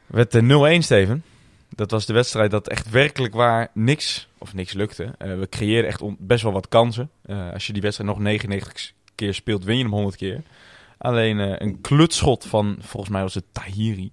Werd 0.07 0.35
eh, 0.35 0.79
0-1, 0.79 0.79
Steven. 0.79 1.25
Dat 1.75 1.91
was 1.91 2.07
de 2.07 2.13
wedstrijd 2.13 2.51
dat 2.51 2.69
echt 2.69 2.91
werkelijk 2.91 3.35
waar 3.35 3.71
niks, 3.75 4.29
of 4.39 4.55
niks 4.55 4.73
lukte. 4.73 5.15
Eh, 5.19 5.39
we 5.39 5.49
creëerden 5.49 5.91
echt 5.91 6.03
best 6.19 6.43
wel 6.43 6.53
wat 6.53 6.69
kansen. 6.69 7.11
Eh, 7.23 7.53
als 7.53 7.67
je 7.67 7.73
die 7.73 7.83
wedstrijd 7.83 8.11
nog 8.11 8.19
99 8.19 8.93
keer 9.15 9.35
speelt, 9.35 9.65
win 9.65 9.77
je 9.77 9.83
hem 9.83 9.93
100 9.93 10.17
keer. 10.17 10.43
Alleen 10.99 11.41
eh, 11.41 11.55
een 11.59 11.81
klutschot 11.81 12.47
van, 12.47 12.77
volgens 12.81 13.13
mij 13.13 13.23
was 13.23 13.35
het 13.35 13.45
Tahiri. 13.53 14.13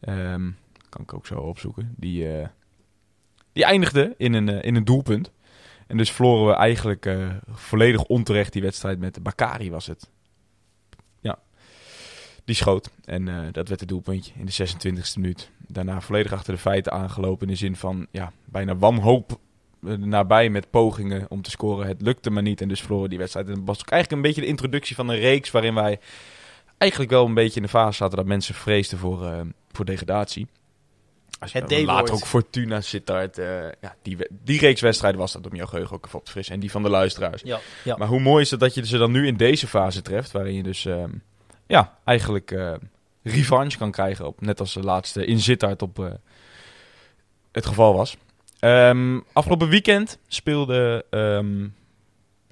Ehm, 0.00 0.50
kan 0.88 1.02
ik 1.02 1.14
ook 1.14 1.26
zo 1.26 1.34
opzoeken. 1.34 1.94
Die, 1.96 2.26
die 3.52 3.64
eindigde 3.64 4.14
in 4.16 4.32
een, 4.32 4.48
in 4.48 4.74
een 4.74 4.84
doelpunt. 4.84 5.30
En 5.86 5.96
dus 5.96 6.12
verloren 6.12 6.46
we 6.46 6.54
eigenlijk 6.54 7.16
volledig 7.50 8.04
onterecht 8.04 8.52
die 8.52 8.62
wedstrijd 8.62 8.98
met 8.98 9.22
Bakari 9.22 9.70
was 9.70 9.86
het. 9.86 10.10
Die 12.48 12.56
schoot. 12.56 12.90
En 13.04 13.28
eh, 13.28 13.52
dat 13.52 13.68
werd 13.68 13.80
het 13.80 13.88
doelpuntje 13.88 14.32
in 14.36 14.46
de 14.46 14.52
26e 14.52 15.14
minuut. 15.14 15.50
Daarna 15.66 16.00
volledig 16.00 16.32
achter 16.32 16.52
de 16.52 16.60
feiten 16.60 16.92
aangelopen 16.92 17.46
in 17.46 17.52
de 17.52 17.58
zin 17.58 17.76
van 17.76 18.06
ja, 18.10 18.32
bijna 18.44 18.76
wanhoop 18.76 19.38
eh, 19.86 19.92
nabij 19.92 20.48
met 20.48 20.70
pogingen 20.70 21.26
om 21.28 21.42
te 21.42 21.50
scoren. 21.50 21.86
Het 21.86 22.02
lukte 22.02 22.30
maar 22.30 22.42
niet 22.42 22.60
en 22.60 22.68
dus 22.68 22.80
verloren 22.80 23.08
die 23.08 23.18
wedstrijd. 23.18 23.48
En 23.48 23.54
dat 23.54 23.62
was 23.64 23.80
ook 23.80 23.90
eigenlijk 23.90 24.22
een 24.22 24.28
beetje 24.28 24.40
de 24.40 24.52
introductie 24.52 24.96
van 24.96 25.08
een 25.08 25.18
reeks 25.18 25.50
waarin 25.50 25.74
wij 25.74 26.00
eigenlijk 26.78 27.10
wel 27.10 27.26
een 27.26 27.34
beetje 27.34 27.56
in 27.56 27.62
de 27.62 27.68
fase 27.68 27.96
zaten 27.96 28.16
dat 28.16 28.26
mensen 28.26 28.54
vreesden 28.54 28.98
voor, 28.98 29.26
eh, 29.26 29.40
voor 29.72 29.84
degradatie. 29.84 30.46
Als 31.38 31.52
je 31.52 31.58
Het 31.58 31.82
later 31.82 32.14
ook 32.14 32.26
Fortuna 32.26 32.80
Sittard, 32.80 33.38
eh 33.38 33.46
ja, 33.80 33.94
die, 34.02 34.16
die 34.44 34.60
reeks 34.60 34.80
wedstrijden 34.80 35.20
was 35.20 35.32
dat 35.32 35.46
om 35.46 35.54
jouw 35.54 35.66
geheugen 35.66 35.96
ook 35.96 36.06
even 36.06 36.18
op 36.18 36.24
te 36.24 36.30
frissen. 36.30 36.54
En 36.54 36.60
die 36.60 36.70
van 36.70 36.82
de 36.82 36.88
luisteraars. 36.88 37.42
Ja, 37.42 37.60
ja. 37.84 37.96
Maar 37.96 38.08
hoe 38.08 38.20
mooi 38.20 38.42
is 38.42 38.50
het 38.50 38.60
dat 38.60 38.74
je 38.74 38.86
ze 38.86 38.98
dan 38.98 39.10
nu 39.10 39.26
in 39.26 39.36
deze 39.36 39.66
fase 39.66 40.02
treft, 40.02 40.32
waarin 40.32 40.54
je 40.54 40.62
dus 40.62 40.84
ehm, 40.84 41.10
ja, 41.68 41.98
eigenlijk 42.04 42.50
eh, 42.50 42.74
revanche 43.22 43.78
kan 43.78 43.90
krijgen, 43.90 44.26
op, 44.26 44.40
net 44.40 44.60
als 44.60 44.74
de 44.74 44.82
laatste 44.82 45.24
in 45.24 45.40
Sittard 45.40 45.82
op 45.82 45.98
eh, 45.98 46.06
het 47.52 47.66
geval 47.66 47.94
was. 47.94 48.16
Ehm, 48.58 49.20
afgelopen 49.32 49.68
weekend 49.68 50.18
speelde 50.28 51.04
ehm, 51.10 51.66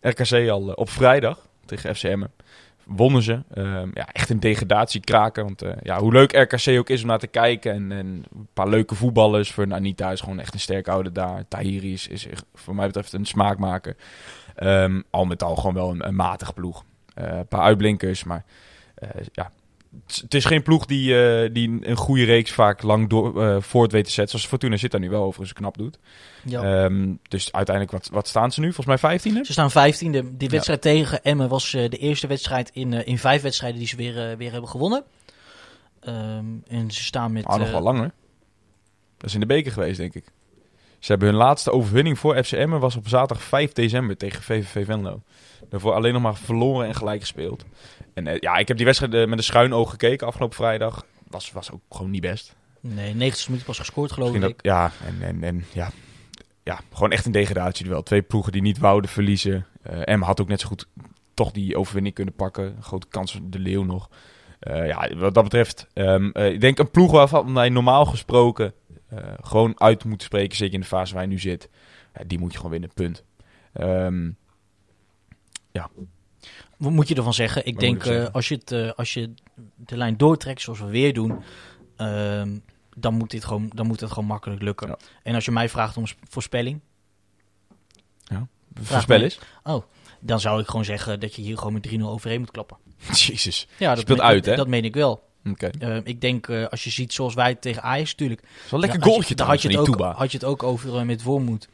RKC 0.01 0.49
al 0.49 0.71
eh, 0.71 0.73
op 0.75 0.91
vrijdag 0.91 1.47
tegen 1.65 1.95
FCM. 1.95 2.25
Wonnen 2.85 3.23
ze. 3.23 3.43
Ehm, 3.55 3.89
ja, 3.95 4.09
echt 4.13 4.31
een 4.31 4.41
degradatie 4.41 5.01
kraken. 5.01 5.45
Want 5.45 5.63
ja, 5.83 5.99
hoe 5.99 6.13
leuk 6.13 6.33
RKC 6.33 6.79
ook 6.79 6.89
is 6.89 7.03
om 7.03 7.07
naar 7.07 7.19
te 7.19 7.27
kijken. 7.27 7.73
En, 7.73 7.93
en 7.93 8.25
een 8.35 8.49
paar 8.53 8.69
leuke 8.69 8.95
voetballers. 8.95 9.51
Voor 9.51 9.73
Anita 9.73 10.11
is 10.11 10.21
gewoon 10.21 10.41
echt 10.41 10.55
een 10.55 10.61
sterk 10.61 10.89
ouder 10.89 11.13
daar. 11.13 11.45
Tahiri 11.49 11.93
is, 11.93 12.09
is 12.09 12.27
voor 12.55 12.75
mij 12.75 12.87
betreft 12.87 13.13
een 13.13 13.27
smaakmaker. 13.27 13.97
Al 15.11 15.25
met 15.25 15.43
al 15.43 15.57
gewoon 15.57 15.75
wel 15.75 15.91
een, 15.91 16.07
een 16.07 16.15
matige 16.15 16.53
ploeg. 16.53 16.85
Een 17.15 17.49
paar 17.49 17.61
uitblinkers, 17.61 18.25
maar 18.25 18.45
ja. 19.33 19.51
Het 20.07 20.35
is 20.35 20.45
geen 20.45 20.63
ploeg 20.63 20.87
die, 20.87 21.25
eh, 21.25 21.55
die 21.55 21.79
een 21.83 21.97
goede 21.97 22.25
reeks 22.25 22.53
vaak 22.53 22.83
lang 22.83 23.09
door, 23.09 23.43
eh, 23.43 23.57
voort 23.61 23.93
weet 23.93 24.05
te 24.05 24.11
zetten. 24.11 24.29
Zoals 24.29 24.47
Fortuna 24.47 24.77
zit 24.77 24.91
daar 24.91 25.01
nu 25.01 25.11
wel 25.11 25.23
overigens 25.23 25.53
knap 25.53 25.79
doet. 25.79 25.99
ja. 26.45 26.63
Ehm, 26.63 27.15
dus 27.29 27.53
uiteindelijk, 27.53 27.97
wat, 27.97 28.09
wat 28.13 28.29
staan 28.29 28.53
ze 28.53 28.61
nu? 28.61 28.67
Volgens 28.67 28.87
mij 28.87 28.99
vijftiende? 28.99 29.45
Ze 29.45 29.53
staan 29.53 29.71
vijftiende. 29.71 30.37
Die 30.37 30.49
wedstrijd 30.49 30.81
tegen 30.81 31.23
Emmen 31.23 31.49
was 31.49 31.75
eh, 31.75 31.89
de 31.91 31.97
eerste 31.97 32.27
wedstrijd 32.27 32.71
in, 32.73 32.93
eh, 32.93 33.07
in 33.07 33.19
vijf 33.19 33.43
wedstrijden 33.43 33.79
die 33.79 33.89
ze 33.89 33.97
weer, 33.97 34.31
eh, 34.31 34.37
weer 34.37 34.53
hebben 34.53 34.71
gewonnen. 34.71 35.05
Ehm, 36.01 36.45
en 36.69 36.91
ze 36.91 37.05
staan 37.05 37.33
met... 37.33 37.45
Ah, 37.45 37.59
nog 37.59 37.67
eh, 37.67 37.73
wel 37.73 37.83
langer. 37.83 38.13
Dat 39.17 39.27
is 39.29 39.35
in 39.35 39.41
de 39.41 39.47
beker 39.47 39.73
geweest, 39.73 39.99
denk 39.99 40.15
ik. 40.15 40.25
Ze 40.99 41.13
hebben 41.13 41.29
hun 41.29 41.37
laatste 41.39 41.71
overwinning 41.73 42.19
voor 42.19 42.45
FCM 42.45 42.69
was 42.69 42.97
op 42.97 43.09
zaterdag 43.09 43.43
5 43.47 43.73
december 43.73 44.17
tegen 44.17 44.43
VVV 44.43 44.85
Venlo. 44.85 45.23
Daarvoor 45.69 45.93
alleen 45.93 46.13
nog 46.13 46.23
maar 46.23 46.37
verloren 46.37 46.87
en 46.87 46.95
gelijk 46.95 47.21
gespeeld. 47.21 47.65
En 48.17 48.27
eh, 48.27 48.39
ja, 48.41 48.57
ik 48.57 48.69
heb 48.69 48.77
die 48.77 48.87
wedstrijd 48.87 49.15
eh, 49.15 49.27
met 49.27 49.39
een 49.39 49.45
schuin 49.45 49.73
oog 49.73 49.91
gekeken 49.91 50.27
afgelopen 50.27 50.57
vrijdag. 50.57 51.07
Was, 51.29 51.53
was 51.53 51.71
ook 51.71 51.81
gewoon 51.91 52.11
niet 52.11 52.21
best. 52.21 52.57
Nee, 52.81 53.15
90 53.15 53.47
minuten 53.47 53.67
pas 53.67 53.79
gescoord 53.79 54.13
geloof 54.13 54.31
Misschien 54.31 54.51
ik. 54.51 54.63
dat, 54.63 54.73
ja, 54.73 54.93
en, 55.07 55.23
en, 55.23 55.43
en 55.43 55.65
ja, 55.73 55.91
ja, 56.63 56.81
gewoon 56.93 57.13
echt 57.13 57.27
een 57.27 57.33
degradatie 57.33 57.89
wel. 57.89 58.03
Twee 58.03 58.23
ploegen 58.23 58.53
die 58.53 58.63
niet 58.63 58.79
wouden 58.79 59.11
verliezen. 59.11 59.67
M 60.05 60.21
had 60.21 60.41
ook 60.41 60.49
net 60.49 60.61
zo 60.61 60.67
goed 60.67 60.89
toch 61.35 61.51
die 61.51 61.77
overwinning 61.77 62.15
kunnen 62.15 62.35
pakken. 62.35 62.77
Grote 62.81 63.07
kans 63.09 63.33
voor 63.33 63.41
de 63.45 63.59
Leeuw 63.59 63.85
nog. 63.85 64.09
Ja, 64.61 65.15
wat 65.17 65.35
dat 65.35 65.43
betreft, 65.43 65.87
ehm, 65.93 66.31
eh, 66.31 66.53
ik 66.53 66.61
denk 66.61 66.79
een 66.79 66.91
ploeg 66.91 67.11
waarvan 67.11 67.55
wij 67.55 67.69
normaal 67.69 68.05
gesproken 68.05 68.75
gewoon 69.41 69.81
uit 69.81 70.05
moeten 70.05 70.27
spreken, 70.27 70.57
zeker 70.57 70.75
in 70.75 70.81
de 70.81 70.87
fase 70.87 71.13
waar 71.13 71.23
hij 71.23 71.33
nu 71.33 71.39
zit. 71.39 71.69
Ja, 72.15 72.25
die 72.27 72.39
moet 72.39 72.51
je 72.51 72.57
gewoon 72.57 72.73
winnen, 72.73 72.91
punt. 72.95 73.25
Ehm, 73.73 74.31
Wat 76.77 76.93
moet 76.93 77.09
je 77.09 77.15
ervan 77.15 77.35
zeggen? 77.35 77.67
Ik 77.67 77.73
Wat 77.73 77.81
denk 77.83 78.05
eh, 78.05 78.27
als, 78.33 78.49
je 78.49 78.55
het, 78.55 78.73
eh, 78.73 78.91
als 78.93 79.15
je 79.15 79.35
de 79.77 79.97
lijn 79.97 80.17
doortrekt 80.17 80.61
zoals 80.61 80.79
we 80.79 80.87
weer 80.87 81.13
doen, 81.15 81.43
ehm, 81.97 82.59
dan, 82.97 83.15
moet 83.15 83.31
dit 83.31 83.45
gewoon, 83.45 83.71
dan 83.75 83.87
moet 83.87 84.01
het 84.01 84.11
gewoon 84.11 84.29
makkelijk 84.29 84.63
lukken. 84.63 84.89
Ja. 84.89 84.97
En 85.23 85.35
als 85.35 85.45
je 85.45 85.51
mij 85.51 85.69
vraagt 85.69 85.97
om 85.97 86.05
voorspelling, 86.29 86.81
voorspel 88.83 89.19
me. 89.19 89.25
eens. 89.25 89.39
dan 90.21 90.41
zou 90.41 90.61
ik 90.61 90.67
gewoon 90.67 90.85
zeggen 90.85 91.21
dat 91.21 91.35
je 91.35 91.43
hier 91.43 91.59
gewoon 91.59 91.73
met 91.73 91.83
3-0 91.83 92.01
overheen 92.11 92.41
moet 92.41 92.51
klappen. 92.51 92.77
Jezus. 93.27 93.67
Ja, 93.79 93.91
dat 93.95 93.99
Speelt 93.99 94.21
uit, 94.21 94.37
dat, 94.45 94.51
hè? 94.51 94.57
Dat 94.57 94.69
meen 94.69 94.85
ik 94.85 94.95
wel. 94.95 95.25
Oké. 95.51 95.67
Eh, 95.79 95.97
ik 96.05 96.21
denk, 96.21 96.49
eh, 96.49 96.67
als 96.67 96.85
je 96.85 96.91
ziet 96.91 97.13
zoals 97.13 97.35
wij 97.35 97.55
tegen 97.55 97.83
Ajax, 97.83 98.11
natuurlijk. 98.11 98.43
Is 98.65 98.73
een 98.73 98.79
lekker 98.79 98.99
Ja, 98.99 99.05
goaltje 99.05 99.29
je- 99.29 99.35
Daar 99.35 99.47
had 99.47 99.63
je, 99.63 99.69
het 99.69 99.89
ook, 99.89 100.01
had 100.01 100.31
je 100.33 100.39
het 100.39 100.47
ook 100.47 100.63
over 100.63 101.07
met 101.07 101.23
Wormoed. 101.23 101.69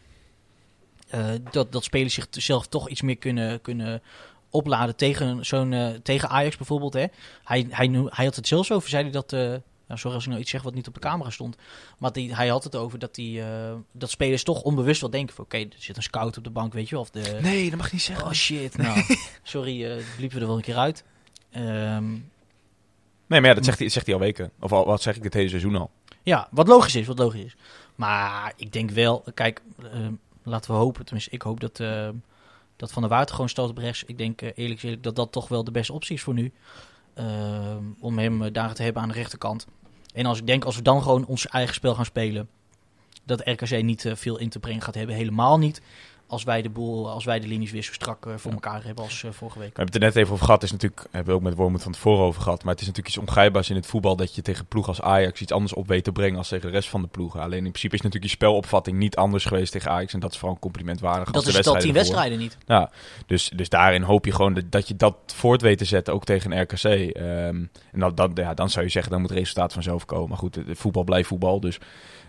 Dat, 1.50 1.72
dat 1.72 1.84
spelers 1.84 2.14
zichzelf 2.14 2.66
toch 2.66 2.88
iets 2.88 3.02
meer 3.02 3.16
kunnen, 3.16 3.60
kunnen 3.60 4.02
opladen 4.52 4.96
tegen, 4.96 5.44
zo'n, 5.46 5.72
eh, 5.72 5.88
tegen 6.02 6.28
Ajax 6.28 6.56
bijvoorbeeld. 6.56 6.92
Hè. 6.92 7.04
Hij, 7.44 7.66
hij, 7.70 7.88
hij 8.08 8.24
had 8.24 8.36
het 8.36 8.46
zelfs 8.46 8.72
over, 8.72 8.88
zei 8.88 9.02
hij 9.02 9.12
dat... 9.12 9.32
eh, 9.32 9.40
nou, 9.86 10.00
sorry 10.00 10.14
als 10.14 10.24
ik 10.24 10.30
nou 10.30 10.42
iets 10.42 10.50
zeg 10.50 10.62
wat 10.62 10.74
niet 10.74 10.88
op 10.88 10.94
de 10.94 11.00
camera 11.00 11.30
stond. 11.30 11.56
Maar 11.98 12.12
die, 12.12 12.34
hij 12.34 12.48
had 12.48 12.64
het 12.64 12.76
over 12.76 12.98
dat, 12.98 13.14
die, 13.14 13.42
eh, 13.42 13.72
dat 13.92 14.10
spelers 14.10 14.42
toch 14.42 14.62
onbewust 14.62 15.00
wel 15.00 15.10
denken 15.10 15.34
van... 15.34 15.44
Oké, 15.44 15.56
er 15.58 15.68
zit 15.78 15.96
een 15.96 16.02
scout 16.02 16.36
op 16.36 16.44
de 16.44 16.50
bank, 16.50 16.72
weet 16.72 16.88
je 16.88 16.94
wel. 16.94 17.00
Of 17.04 17.10
de, 17.10 17.38
Nee, 17.42 17.68
dat 17.70 17.78
mag 17.78 17.86
je 17.86 17.92
niet 17.94 18.02
zeggen. 18.02 18.26
Oh 18.26 18.32
shit, 18.32 18.76
nou. 18.76 19.02
Sorry, 19.42 19.84
eh 19.84 20.04
liepen 20.18 20.36
we 20.36 20.40
er 20.42 20.46
wel 20.46 20.56
een 20.56 20.62
keer 20.62 20.76
uit. 20.76 21.04
Ehm, 21.50 22.10
Nee, 23.26 23.40
maar 23.40 23.48
ja, 23.50 23.54
dat 23.54 23.64
zegt 23.64 23.78
hij, 23.78 23.88
zegt 23.88 24.06
hij 24.06 24.14
al 24.14 24.20
weken. 24.20 24.50
Of 24.60 24.72
al, 24.72 24.86
wat 24.86 25.02
zeg 25.02 25.16
ik 25.16 25.22
dit 25.22 25.34
hele 25.34 25.48
seizoen 25.48 25.76
al. 25.76 25.90
Ja, 26.22 26.48
wat 26.50 26.68
logisch 26.68 26.94
is, 26.94 27.06
wat 27.06 27.18
logisch 27.18 27.44
is. 27.44 27.56
Maar 27.94 28.52
ik 28.56 28.72
denk 28.72 28.90
wel, 28.90 29.24
kijk, 29.34 29.62
eh, 29.82 30.06
laten 30.42 30.70
we 30.70 30.76
hopen, 30.76 31.04
tenminste 31.04 31.30
ik 31.30 31.42
hoop 31.42 31.60
dat, 31.60 31.80
eh, 31.80 32.08
dat 32.82 32.92
Van 32.92 33.02
der 33.02 33.10
Waard 33.10 33.30
gewoon 33.30 33.48
stoot 33.48 33.70
op 33.70 33.78
rechts. 33.78 34.04
Ik 34.04 34.18
denk 34.18 34.42
eh, 34.42 34.50
eerlijk 34.54 34.80
gezegd 34.80 35.02
dat 35.02 35.16
dat 35.16 35.32
toch 35.32 35.48
wel 35.48 35.64
de 35.64 35.70
beste 35.70 35.92
optie 35.92 36.14
is 36.14 36.22
voor 36.22 36.34
nu. 36.34 36.52
Eh, 37.14 37.76
om 38.00 38.18
hem 38.18 38.42
eh, 38.42 38.52
daar 38.52 38.74
te 38.74 38.82
hebben 38.82 39.02
aan 39.02 39.08
de 39.08 39.14
rechterkant. 39.14 39.66
En 40.14 40.26
als 40.26 40.38
ik 40.38 40.46
denk, 40.46 40.64
als 40.64 40.76
we 40.76 40.82
dan 40.82 41.02
gewoon 41.02 41.26
ons 41.26 41.46
eigen 41.46 41.74
spel 41.74 41.94
gaan 41.94 42.04
spelen, 42.04 42.48
dat 43.24 43.40
RKC 43.44 43.82
niet 43.82 44.04
eh, 44.04 44.14
veel 44.14 44.38
in 44.38 44.48
te 44.48 44.58
brengen 44.58 44.82
gaat 44.82 44.94
hebben. 44.94 45.14
Helemaal 45.14 45.58
niet. 45.58 45.82
Als 46.32 46.44
wij 46.44 46.62
de 46.62 46.70
boel, 46.70 47.10
als 47.10 47.24
wij 47.24 47.40
de 47.40 47.46
linies 47.46 47.70
weer 47.70 47.82
zo 47.82 47.92
strak 47.92 48.26
eh, 48.26 48.32
voor 48.36 48.52
elkaar 48.52 48.84
hebben 48.84 49.04
als 49.04 49.24
eh, 49.24 49.30
vorige 49.30 49.58
week. 49.58 49.68
We 49.68 49.76
hebben 49.76 49.94
het 49.94 50.02
er 50.02 50.08
net 50.08 50.16
even 50.16 50.32
over 50.32 50.44
gehad. 50.44 50.62
Is 50.62 50.72
natuurlijk, 50.72 51.06
hebben 51.10 51.32
we 51.32 51.38
ook 51.38 51.46
met 51.46 51.54
Wormoed 51.54 51.82
van 51.82 51.92
tevoren 51.92 52.24
over 52.24 52.42
gehad. 52.42 52.64
Maar 52.64 52.72
het 52.72 52.80
is 52.80 52.86
natuurlijk 52.86 53.14
iets 53.16 53.26
ongrijpbaars 53.26 53.70
in 53.70 53.76
het 53.76 53.86
voetbal 53.86 54.16
dat 54.16 54.34
je 54.34 54.42
tegen 54.42 54.66
ploeg 54.66 54.88
als 54.88 55.00
Ajax 55.00 55.40
iets 55.40 55.52
anders 55.52 55.74
op 55.74 55.88
weet 55.88 56.04
te 56.04 56.12
brengen 56.12 56.38
als 56.38 56.48
tegen 56.48 56.66
de 56.66 56.72
rest 56.72 56.88
van 56.88 57.02
de 57.02 57.08
ploegen. 57.08 57.40
Alleen 57.40 57.64
in 57.64 57.70
principe 57.70 57.94
is 57.94 58.00
natuurlijk 58.00 58.30
je 58.30 58.38
spelopvatting 58.38 58.98
niet 58.98 59.16
anders 59.16 59.44
geweest 59.44 59.72
tegen 59.72 59.90
Ajax. 59.90 60.14
En 60.14 60.20
dat 60.20 60.30
is 60.30 60.36
vooral 60.36 60.54
een 60.54 60.60
compliment 60.60 61.00
waardig. 61.00 61.32
als 61.32 61.44
Dat 61.44 61.54
is 61.54 61.66
al 61.66 61.76
tien 61.76 61.92
wedstrijden 61.92 62.38
niet. 62.38 62.58
Ja, 62.66 62.90
dus, 63.26 63.50
dus 63.54 63.68
daarin 63.68 64.02
hoop 64.02 64.24
je 64.24 64.32
gewoon 64.32 64.54
dat, 64.54 64.64
dat 64.70 64.88
je 64.88 64.96
dat 64.96 65.16
voort 65.26 65.60
weet 65.60 65.78
te 65.78 65.84
zetten, 65.84 66.14
ook 66.14 66.24
tegen 66.24 66.52
een 66.52 66.62
RKC. 66.62 66.84
Ehm, 66.84 67.24
en 67.92 68.00
dat, 68.00 68.16
dat, 68.16 68.30
ja, 68.34 68.54
dan 68.54 68.70
zou 68.70 68.84
je 68.84 68.90
zeggen, 68.90 69.10
dan 69.10 69.20
moet 69.20 69.30
het 69.30 69.38
resultaat 69.38 69.72
vanzelf 69.72 70.04
komen. 70.04 70.28
Maar 70.28 70.38
goed, 70.38 70.58
voetbal 70.66 71.04
blijft 71.04 71.28
voetbal, 71.28 71.60
dus 71.60 71.78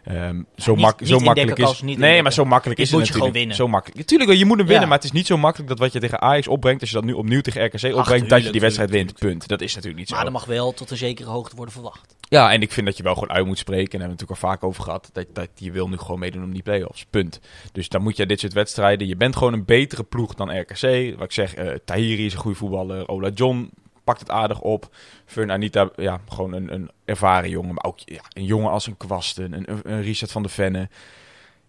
ehm, 0.03 0.41
zo, 0.55 0.71
niet- 0.73 0.81
mak 0.81 0.99
niet 0.99 1.09
zo 1.09 1.19
makkelijk 1.19 1.57
is... 1.59 1.81
niet 1.81 1.97
nee, 1.97 2.21
maar 2.21 2.33
zo 2.33 2.45
makkelijk 2.45 2.79
is 2.79 2.89
het 2.89 2.97
moet 2.99 3.07
je 3.07 3.13
gewoon 3.13 3.27
natuurlijk. 3.27 3.55
winnen. 3.55 3.55
Zo 3.55 3.67
makkelijk. 3.67 4.07
Tuurlijk, 4.07 4.31
je 4.31 4.45
moet 4.45 4.57
hem 4.57 4.65
winnen, 4.67 4.81
Ja. 4.83 4.87
maar 4.87 4.97
het 4.97 5.05
is 5.05 5.11
niet 5.11 5.27
zo 5.27 5.37
makkelijk 5.37 5.69
dat 5.69 5.79
wat 5.79 5.93
je 5.93 5.99
tegen 5.99 6.21
Ajax 6.21 6.47
opbrengt, 6.47 6.81
als 6.81 6.89
je 6.89 6.95
dat 6.95 7.05
nu 7.05 7.13
opnieuw 7.13 7.41
tegen 7.41 7.65
RKC 7.65 7.95
opbrengt, 7.95 8.29
dat 8.29 8.43
je 8.43 8.51
die 8.51 8.61
wedstrijd 8.61 8.89
tuurlijk, 8.89 9.19
wint. 9.19 9.31
Punt. 9.37 9.47
Dat 9.47 9.61
is 9.61 9.71
natuurlijk 9.75 9.99
niet 9.99 10.09
zo. 10.09 10.15
Maar 10.15 10.25
er 10.25 10.31
mag 10.31 10.45
wel 10.45 10.73
tot 10.73 10.91
een 10.91 10.97
zekere 10.97 11.29
hoogte 11.29 11.55
worden 11.55 11.73
verwacht. 11.73 12.15
Ja, 12.29 12.51
en 12.51 12.61
ik 12.61 12.71
vind 12.71 12.85
dat 12.85 12.97
je 12.97 13.03
wel 13.03 13.13
gewoon 13.13 13.31
uit 13.31 13.45
moet 13.45 13.57
spreken. 13.57 13.91
En 13.91 13.99
daar 13.99 14.07
hebben 14.07 14.17
we 14.17 14.23
het 14.23 14.31
natuurlijk 14.31 14.63
al 14.63 14.69
vaak 14.69 14.69
over 14.69 14.83
gehad. 14.83 15.09
Dat, 15.13 15.25
dat 15.33 15.49
je 15.55 15.71
wil 15.71 15.89
nu 15.89 15.97
gewoon 15.97 16.19
meedoen 16.19 16.43
om 16.43 16.53
die 16.53 16.63
play-offs. 16.63 17.05
Punt. 17.09 17.39
Dus 17.71 17.89
dan 17.89 18.01
moet 18.01 18.17
je 18.17 18.25
dit 18.25 18.39
soort 18.39 18.53
wedstrijden. 18.53 19.07
Je 19.07 19.15
bent 19.15 19.35
gewoon 19.35 19.53
een 19.53 19.65
betere 19.65 20.03
ploeg 20.03 20.33
dan 20.33 20.59
RKC. 20.59 21.13
Wat 21.15 21.23
ik 21.25 21.31
zeg, 21.31 21.53
eh 21.55 21.67
Tahiri 21.85 22.25
is 22.25 22.33
een 22.33 22.39
goede 22.39 22.57
voetballer. 22.57 23.07
Ola 23.07 23.29
John 23.29 23.71
pakt 24.03 24.19
het 24.19 24.29
aardig 24.29 24.61
op. 24.61 24.95
Fern 25.25 25.51
Anita, 25.51 25.89
ja, 25.95 26.21
gewoon 26.29 26.53
een, 26.53 26.73
een 26.73 26.91
ervaren 27.05 27.49
jongen. 27.49 27.73
Maar 27.73 27.83
ook 27.83 27.99
ja, 27.99 28.21
een 28.33 28.45
jongen 28.45 28.71
als 28.71 28.87
een 28.87 28.97
Kwasten, 28.97 29.53
een, 29.53 29.79
een, 29.83 30.01
Richard 30.01 30.31
van 30.31 30.43
de 30.43 30.49
Venne. 30.49 30.89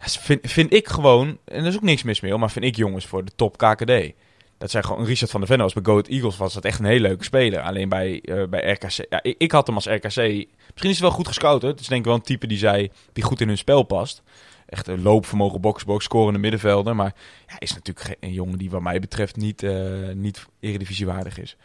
Ja, 0.01 0.07
vind, 0.43 0.73
ik 0.73 0.89
gewoon, 0.89 1.39
en 1.45 1.61
er 1.61 1.67
is 1.67 1.77
ook 1.77 1.83
niks 1.83 2.03
mis 2.03 2.21
mee, 2.21 2.37
maar 2.37 2.51
vind 2.51 2.65
ik 2.65 2.77
jongens 2.77 3.07
voor 3.07 3.25
de 3.25 3.33
top 3.37 3.57
KKD. 3.57 4.13
Dat 4.59 4.71
zijn 4.71 4.85
gewoon, 4.85 5.05
Richard 5.05 5.31
van 5.31 5.41
der 5.41 5.49
Venne 5.49 5.65
was 5.65 5.73
bij 5.73 5.83
Go 5.83 5.91
Ahead 5.91 6.09
Eagles 6.09 6.37
was 6.37 6.55
dat 6.55 6.65
echt 6.65 6.79
een 6.79 6.85
hele 6.85 7.09
leuke 7.09 7.25
speler. 7.25 7.61
Alleen 7.61 7.89
bij, 7.89 8.21
eh, 8.21 8.49
bij 8.49 8.71
RKC, 8.71 9.07
ja, 9.11 9.23
ik, 9.23 9.35
ik 9.39 9.53
had 9.53 9.67
hem 9.67 9.75
als 9.75 9.87
RKC, 9.87 10.03
misschien 10.05 10.49
is 10.75 10.89
het 10.89 10.99
wel 10.99 11.11
goed 11.11 11.29
gescout. 11.29 11.63
Het 11.63 11.81
is 11.81 11.87
denk 11.87 12.01
ik 12.01 12.07
wel 12.07 12.15
een 12.15 12.23
type 12.23 12.47
die, 12.47 12.59
zij, 12.59 12.91
die 13.13 13.25
goed 13.25 13.41
in 13.41 13.49
hun 13.49 13.59
spel 13.59 13.83
past. 13.83 14.23
Echt 14.67 14.87
een 14.87 15.03
loopvermogen, 15.03 15.61
box-box, 15.61 16.05
scorende 16.05 16.39
middenvelder. 16.39 16.97
Maar 16.97 17.15
ja, 17.47 17.55
is 17.59 17.75
natuurlijk 17.75 18.17
een 18.21 18.33
jongen 18.33 18.59
die 18.59 18.71
wat 18.71 18.83
mij 18.83 19.01
betreft 19.01 19.37
niet, 19.37 19.63
eh 19.63 19.73
niet 20.15 20.47
eredivisiewaardig 20.61 21.39
is. 21.39 21.57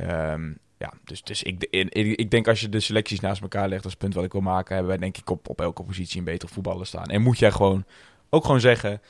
Ehm, 0.00 0.52
ja, 0.78 0.92
dus, 1.04 1.22
dus 1.22 1.42
ik, 1.42 1.66
ik, 1.70 1.92
ik 1.92 2.30
denk 2.30 2.48
als 2.48 2.60
je 2.60 2.68
de 2.68 2.80
selecties 2.80 3.20
naast 3.20 3.42
elkaar 3.42 3.68
legt, 3.68 3.84
als 3.84 3.94
punt 3.94 4.14
wat 4.14 4.24
ik 4.24 4.32
wil 4.32 4.40
maken, 4.40 4.74
hebben 4.74 4.92
wij 4.92 5.00
denk 5.00 5.16
ik 5.16 5.30
op, 5.30 5.48
op 5.48 5.60
elke 5.60 5.82
positie 5.82 6.18
een 6.18 6.24
betere 6.24 6.52
voetballer 6.52 6.86
staan. 6.86 7.06
En 7.06 7.22
moet 7.22 7.38
jij 7.38 7.50
gewoon 7.50 7.84
ook 8.30 8.44
gewoon 8.44 8.60
zeggen, 8.60 9.00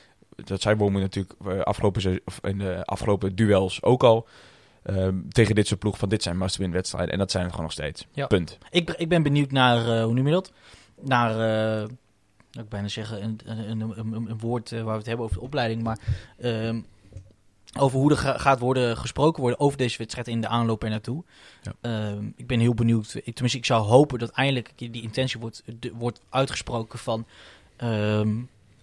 dat 0.45 0.61
zei 0.61 0.77
Bomen 0.77 1.01
natuurlijk 1.01 1.35
eh, 1.47 1.61
afgelopen, 1.61 2.21
in 2.43 2.59
de 2.59 2.85
afgelopen 2.85 3.37
duels 3.37 3.83
ook 3.83 4.03
al, 4.03 4.29
ehm, 4.83 5.15
tegen 5.29 5.55
dit 5.55 5.67
soort 5.67 5.81
ploeg 5.81 5.99
van 5.99 6.09
dit 6.09 6.23
zijn 6.23 6.39
must-win 6.39 6.73
wedstrijden. 6.73 7.13
En 7.13 7.19
dat 7.19 7.31
zijn 7.31 7.43
het 7.43 7.53
gewoon 7.53 7.67
nog 7.67 7.77
steeds. 7.77 8.07
Ja. 8.13 8.27
Punt. 8.27 8.59
Ik, 8.71 8.91
ik 8.91 9.09
ben 9.09 9.23
benieuwd 9.23 9.51
naar, 9.51 9.99
eh, 9.99 10.05
hoe 10.05 10.15
noem 10.15 10.27
je 10.27 10.33
dat? 10.33 10.53
Naar, 11.01 11.41
eh, 11.83 11.89
ik 12.51 12.69
bijna 12.69 12.89
zeggen, 12.89 13.23
een, 13.23 13.41
een, 13.45 13.81
een, 14.13 14.39
woord 14.39 14.71
waar 14.71 14.85
we 14.85 14.91
het 14.91 15.07
hebben 15.07 15.25
over 15.25 15.39
de 15.39 15.45
opleiding, 15.45 15.83
maar 15.83 15.99
ehm, 16.39 16.81
over 17.79 17.99
hoe 17.99 18.11
er 18.11 18.17
ga- 18.17 18.39
gaat 18.39 18.59
worden 18.59 18.97
gesproken 18.97 19.41
worden 19.43 19.61
over 19.61 19.79
deze 19.79 19.99
wedstrijd 19.99 20.29
in 20.29 20.41
de 20.41 20.49
aanloop 20.49 20.83
er 20.83 20.91
naartoe. 20.91 21.25
Ja. 21.63 21.73
Ehm, 21.81 22.25
ik 22.37 22.47
ben 22.47 22.61
heel 22.61 22.75
benieuwd. 22.75 23.15
Ik, 23.15 23.23
tenminste, 23.35 23.59
ik 23.59 23.65
zou 23.65 23.85
hopen 23.87 24.19
dat 24.19 24.31
eindelijk 24.31 24.73
die 24.77 25.03
intentie 25.03 25.41
wordt, 25.41 25.63
de- 25.81 25.93
wordt 25.95 26.21
uitgesproken 26.31 26.99
van. 26.99 27.27
ehm, 27.77 28.35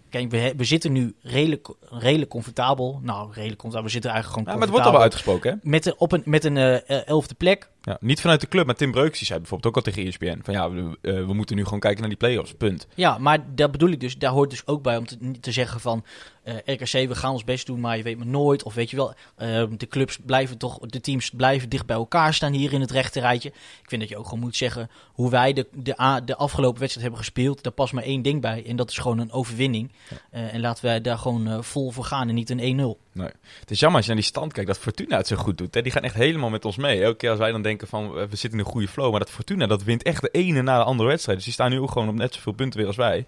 kijk, 0.09 0.31
we, 0.31 0.53
we 0.57 0.63
zitten 0.63 0.91
nu 0.91 1.15
redelijk, 1.21 1.67
redelijk 1.89 2.29
comfortabel. 2.31 2.99
Nou, 3.03 3.27
redelijk 3.31 3.59
comfortabel. 3.59 3.83
We 3.83 3.89
zitten 3.93 4.11
eigenlijk 4.11 4.39
Ja, 4.39 4.51
gewoon 4.51 4.59
maar 4.59 4.67
het 4.67 4.69
wordt 4.69 4.85
al 4.85 4.91
wel 4.91 5.01
uitgesproken, 5.01 5.51
hè? 5.63 5.69
Met 5.69 5.85
een, 5.85 5.95
op 5.97 6.11
een, 6.11 6.21
met 6.25 6.43
een 6.43 6.57
eh, 6.57 7.07
elfde 7.07 7.33
plek. 7.35 7.69
Ja, 7.85 7.97
niet 8.01 8.21
vanuit 8.21 8.41
de 8.41 8.47
club, 8.47 8.65
maar 8.65 8.75
Tim 8.75 8.91
Breuks 8.91 9.17
die 9.17 9.27
zei 9.27 9.39
bijvoorbeeld 9.39 9.75
ook 9.75 9.85
al 9.85 9.91
tegen 9.91 10.07
ESPN 10.07 10.39
van 10.43 10.53
ja, 10.53 10.71
we, 10.71 10.97
eh, 11.01 11.13
we 11.25 11.33
moeten 11.33 11.55
nu 11.55 11.63
gewoon 11.63 11.79
kijken 11.79 11.99
naar 11.99 12.09
die 12.09 12.17
play-offs. 12.17 12.53
Punt. 12.53 12.87
Ja, 12.95 13.17
maar 13.17 13.55
daar 13.55 13.69
bedoel 13.69 13.89
ik 13.89 13.99
dus, 13.99 14.17
daar 14.17 14.31
hoort 14.31 14.49
dus 14.49 14.67
ook 14.67 14.83
bij 14.83 14.97
om 14.97 15.05
te, 15.05 15.31
te 15.39 15.51
zeggen 15.51 15.79
van 15.79 16.03
eh, 16.43 16.55
RKC, 16.65 16.91
we 17.07 17.15
gaan 17.15 17.31
ons 17.31 17.43
best 17.43 17.65
doen, 17.65 17.79
maar 17.79 17.97
je 17.97 18.03
weet 18.03 18.17
maar 18.17 18.27
nooit. 18.27 18.63
Of 18.63 18.73
weet 18.73 18.89
je 18.89 18.95
wel, 18.95 19.13
eh, 19.35 19.63
de 19.77 19.87
clubs 19.87 20.17
blijven 20.25 20.57
toch, 20.57 20.79
de 20.79 21.01
teams 21.01 21.29
blijven 21.29 21.69
dicht 21.69 21.85
bij 21.85 21.95
elkaar 21.95 22.33
staan 22.33 22.53
hier 22.53 22.73
in 22.73 22.81
het 22.81 22.91
rechterrijtje. 22.91 23.49
Ik 23.49 23.89
vind 23.89 24.01
dat 24.01 24.09
je 24.09 24.17
ook 24.17 24.25
gewoon 24.25 24.39
moet 24.39 24.55
zeggen 24.55 24.89
hoe 25.13 25.29
wij 25.29 25.53
de, 25.53 25.67
de, 25.73 26.01
a- 26.01 26.21
de 26.21 26.35
afgelopen 26.35 26.79
wedstrijd 26.79 27.07
hebben 27.07 27.25
gespeeld. 27.25 27.63
Daar 27.63 27.73
past 27.73 27.93
maar 27.93 28.03
één 28.03 28.21
ding 28.21 28.41
bij 28.41 28.65
en 28.67 28.75
dat 28.75 28.89
is 28.89 28.97
gewoon 28.97 29.19
een 29.19 29.31
overwinning. 29.31 29.91
Eh, 30.31 30.53
en 30.53 30.59
laten 30.59 30.85
wij 30.85 31.01
daar 31.01 31.17
gewoon 31.17 31.63
vol 31.63 31.91
voor 31.91 32.03
gaan 32.05 32.27
en 32.29 32.35
niet 32.35 32.49
een 32.49 32.59
1-0. 32.59 33.01
Het 33.13 33.71
is 33.71 33.79
jammer 33.79 33.97
als 33.97 34.05
je 34.07 34.13
naar 34.13 34.21
die 34.21 34.31
stand 34.31 34.53
kijkt 34.53 34.69
dat 34.69 34.79
Fortuna 34.79 35.17
het 35.17 35.27
zo 35.27 35.35
goed 35.35 35.57
doet. 35.57 35.73
Hè? 35.73 35.81
Die 35.81 35.91
gaan 35.91 36.03
echt 36.03 36.15
helemaal 36.15 36.49
met 36.49 36.65
ons 36.65 36.77
mee. 36.77 37.03
Elke 37.03 37.17
keer 37.17 37.29
als 37.29 37.39
wij 37.39 37.51
dan 37.51 37.61
denken 37.61 37.87
van 37.87 38.05
eh, 38.05 38.11
we 38.11 38.35
zitten 38.35 38.59
in 38.59 38.65
een 38.65 38.71
goede 38.71 38.87
flow. 38.87 39.11
Maar 39.11 39.19
dat 39.19 39.29
Fortuna 39.29 39.67
dat 39.67 39.83
wint 39.83 40.03
echt 40.03 40.21
de 40.21 40.29
ene 40.31 40.61
na 40.61 40.77
de 40.77 40.83
andere 40.83 41.09
wedstrijd. 41.09 41.37
Dus 41.37 41.45
die 41.45 41.55
staan 41.55 41.69
nu 41.69 41.79
ook 41.79 41.91
gewoon 41.91 42.09
op 42.09 42.15
net 42.15 42.33
zoveel 42.33 42.53
punten 42.53 42.79
weer 42.79 42.87
als 42.87 42.97
wij. 42.97 43.25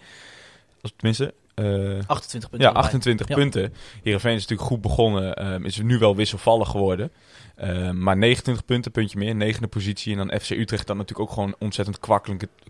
Als, 0.81 0.93
tenminste, 0.95 1.33
eh, 1.55 1.65
28 2.07 2.49
punten. 2.49 2.59
ja, 2.59 2.65
erbij. 2.67 2.81
28 2.83 3.27
Ja. 3.27 3.35
punten. 3.35 3.73
Heerenveen 4.03 4.35
is 4.35 4.41
natuurlijk 4.41 4.69
goed 4.69 4.81
begonnen. 4.81 5.33
ehm, 5.35 5.65
is 5.65 5.77
nu 5.81 5.97
wel 5.97 6.15
wisselvallig 6.15 6.69
geworden. 6.69 7.11
Ehm, 7.55 8.03
maar 8.03 8.17
29 8.17 8.65
punten, 8.65 8.91
puntje 8.91 9.17
meer. 9.17 9.35
Negende 9.35 9.67
positie. 9.67 10.17
En 10.17 10.27
dan 10.27 10.39
FC 10.39 10.49
Utrecht 10.49 10.87
dat 10.87 10.95
natuurlijk 10.97 11.29
ook 11.29 11.33
gewoon 11.35 11.55
ontzettend 11.59 11.99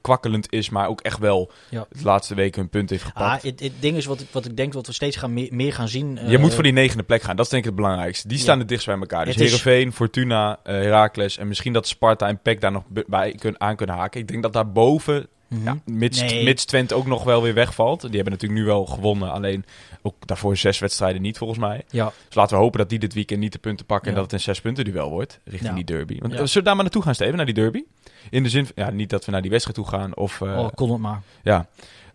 kwakkelend, 0.02 0.52
is. 0.52 0.70
Maar 0.70 0.88
ook 0.88 1.02
echt 1.02 1.20
wel 1.20 1.52
Ja. 1.70 1.86
de 1.90 2.04
laatste 2.04 2.36
weken 2.36 2.62
hun 2.62 2.70
punt 2.70 2.90
heeft 2.90 3.04
gepakt. 3.04 3.26
Ah, 3.44 3.50
het, 3.52 3.60
het 3.60 3.72
ding 3.80 3.98
is 3.98 4.06
wat 4.06 4.20
ik, 4.22 4.28
wat 4.32 4.46
ik 4.46 4.58
denk 4.58 4.74
wat 4.74 4.88
we 4.88 4.94
steeds 4.94 5.16
gaan 5.16 5.34
meer, 5.34 5.48
meer 5.52 5.74
gaan 5.74 5.88
zien. 5.88 6.20
Je 6.28 6.36
eh, 6.36 6.42
moet 6.42 6.54
voor 6.54 6.64
die 6.64 6.72
negende 6.72 7.04
plek 7.04 7.22
gaan. 7.22 7.36
Dat 7.36 7.46
is 7.46 7.52
denk 7.52 7.64
ik 7.64 7.70
het 7.70 7.78
belangrijkste. 7.80 8.28
Die 8.28 8.38
staan 8.38 8.54
Ja. 8.54 8.60
het 8.60 8.70
dichtst 8.70 8.88
bij 8.88 8.98
elkaar. 8.98 9.26
Dus 9.26 9.34
Het 9.36 9.44
is- 9.44 9.50
Heerenveen, 9.64 9.94
Fortuna, 9.94 10.60
eh 10.64 10.74
Heracles 10.74 11.38
en 11.38 11.48
misschien 11.48 11.74
dat 11.74 11.88
Sparta 11.88 12.28
en 12.28 12.40
PEC 12.42 12.62
daar 12.62 12.72
nog 12.72 12.84
bij 13.08 13.32
kun, 13.32 13.60
aan 13.62 13.76
kunnen 13.76 13.96
haken. 13.96 14.22
Ik 14.22 14.28
denk 14.28 14.44
dat 14.44 14.54
daarboven, 14.54 15.28
ja, 15.64 15.78
mits, 15.86 16.22
Nee. 16.22 16.43
mits 16.43 16.93
ook 16.93 17.06
nog 17.06 17.24
wel 17.24 17.41
weer 17.41 17.53
wegvalt. 17.53 18.01
Die 18.01 18.12
hebben 18.16 18.32
natuurlijk 18.34 18.60
nu 18.62 18.66
wel 18.66 18.86
gewonnen. 18.86 19.32
Alleen 19.32 19.66
ook 20.01 20.16
daarvoor 20.28 20.58
zes 20.58 20.80
wedstrijden 20.80 21.22
niet 21.22 21.38
volgens 21.38 21.60
mij. 21.60 21.84
Ja, 21.89 22.12
Dus 22.28 22.36
laten 22.36 22.58
we 22.58 22.64
hopen 22.64 22.80
dat 22.80 22.89
die 22.89 22.99
dit 22.99 23.14
weekend 23.14 23.39
niet 23.39 23.51
de 23.51 23.60
punten 23.60 23.86
pakken. 23.86 24.10
En 24.10 24.14
dat 24.16 24.24
het 24.24 24.34
een 24.34 24.39
zes 24.39 24.62
punten 24.62 24.86
duel 24.86 25.10
wordt 25.10 25.39
richting 25.43 25.70
Ja. 25.70 25.76
die 25.76 25.84
derby. 25.86 26.20
Want, 26.20 26.34
eh, 26.34 26.38
Zullen 26.39 26.53
we 26.53 26.62
daar 26.62 26.74
maar 26.74 26.84
naartoe 26.84 27.01
gaan, 27.01 27.16
Steven? 27.16 27.36
Naar 27.36 27.45
die 27.45 27.53
derby? 27.56 27.84
In 28.30 28.43
de 28.43 28.49
zin 28.49 28.66
van, 28.66 28.74
ja, 28.76 28.89
niet 28.89 29.10
dat 29.10 29.26
we 29.26 29.32
naar 29.32 29.41
die 29.41 29.51
wedstrijd 29.51 29.78
toe 29.78 29.88
gaan. 29.88 30.16
Of, 30.16 30.41
eh, 30.41 30.58
oh, 30.58 30.68
kon 30.76 30.91
het 30.91 30.99
maar. 31.01 31.22
ja. 31.43 31.68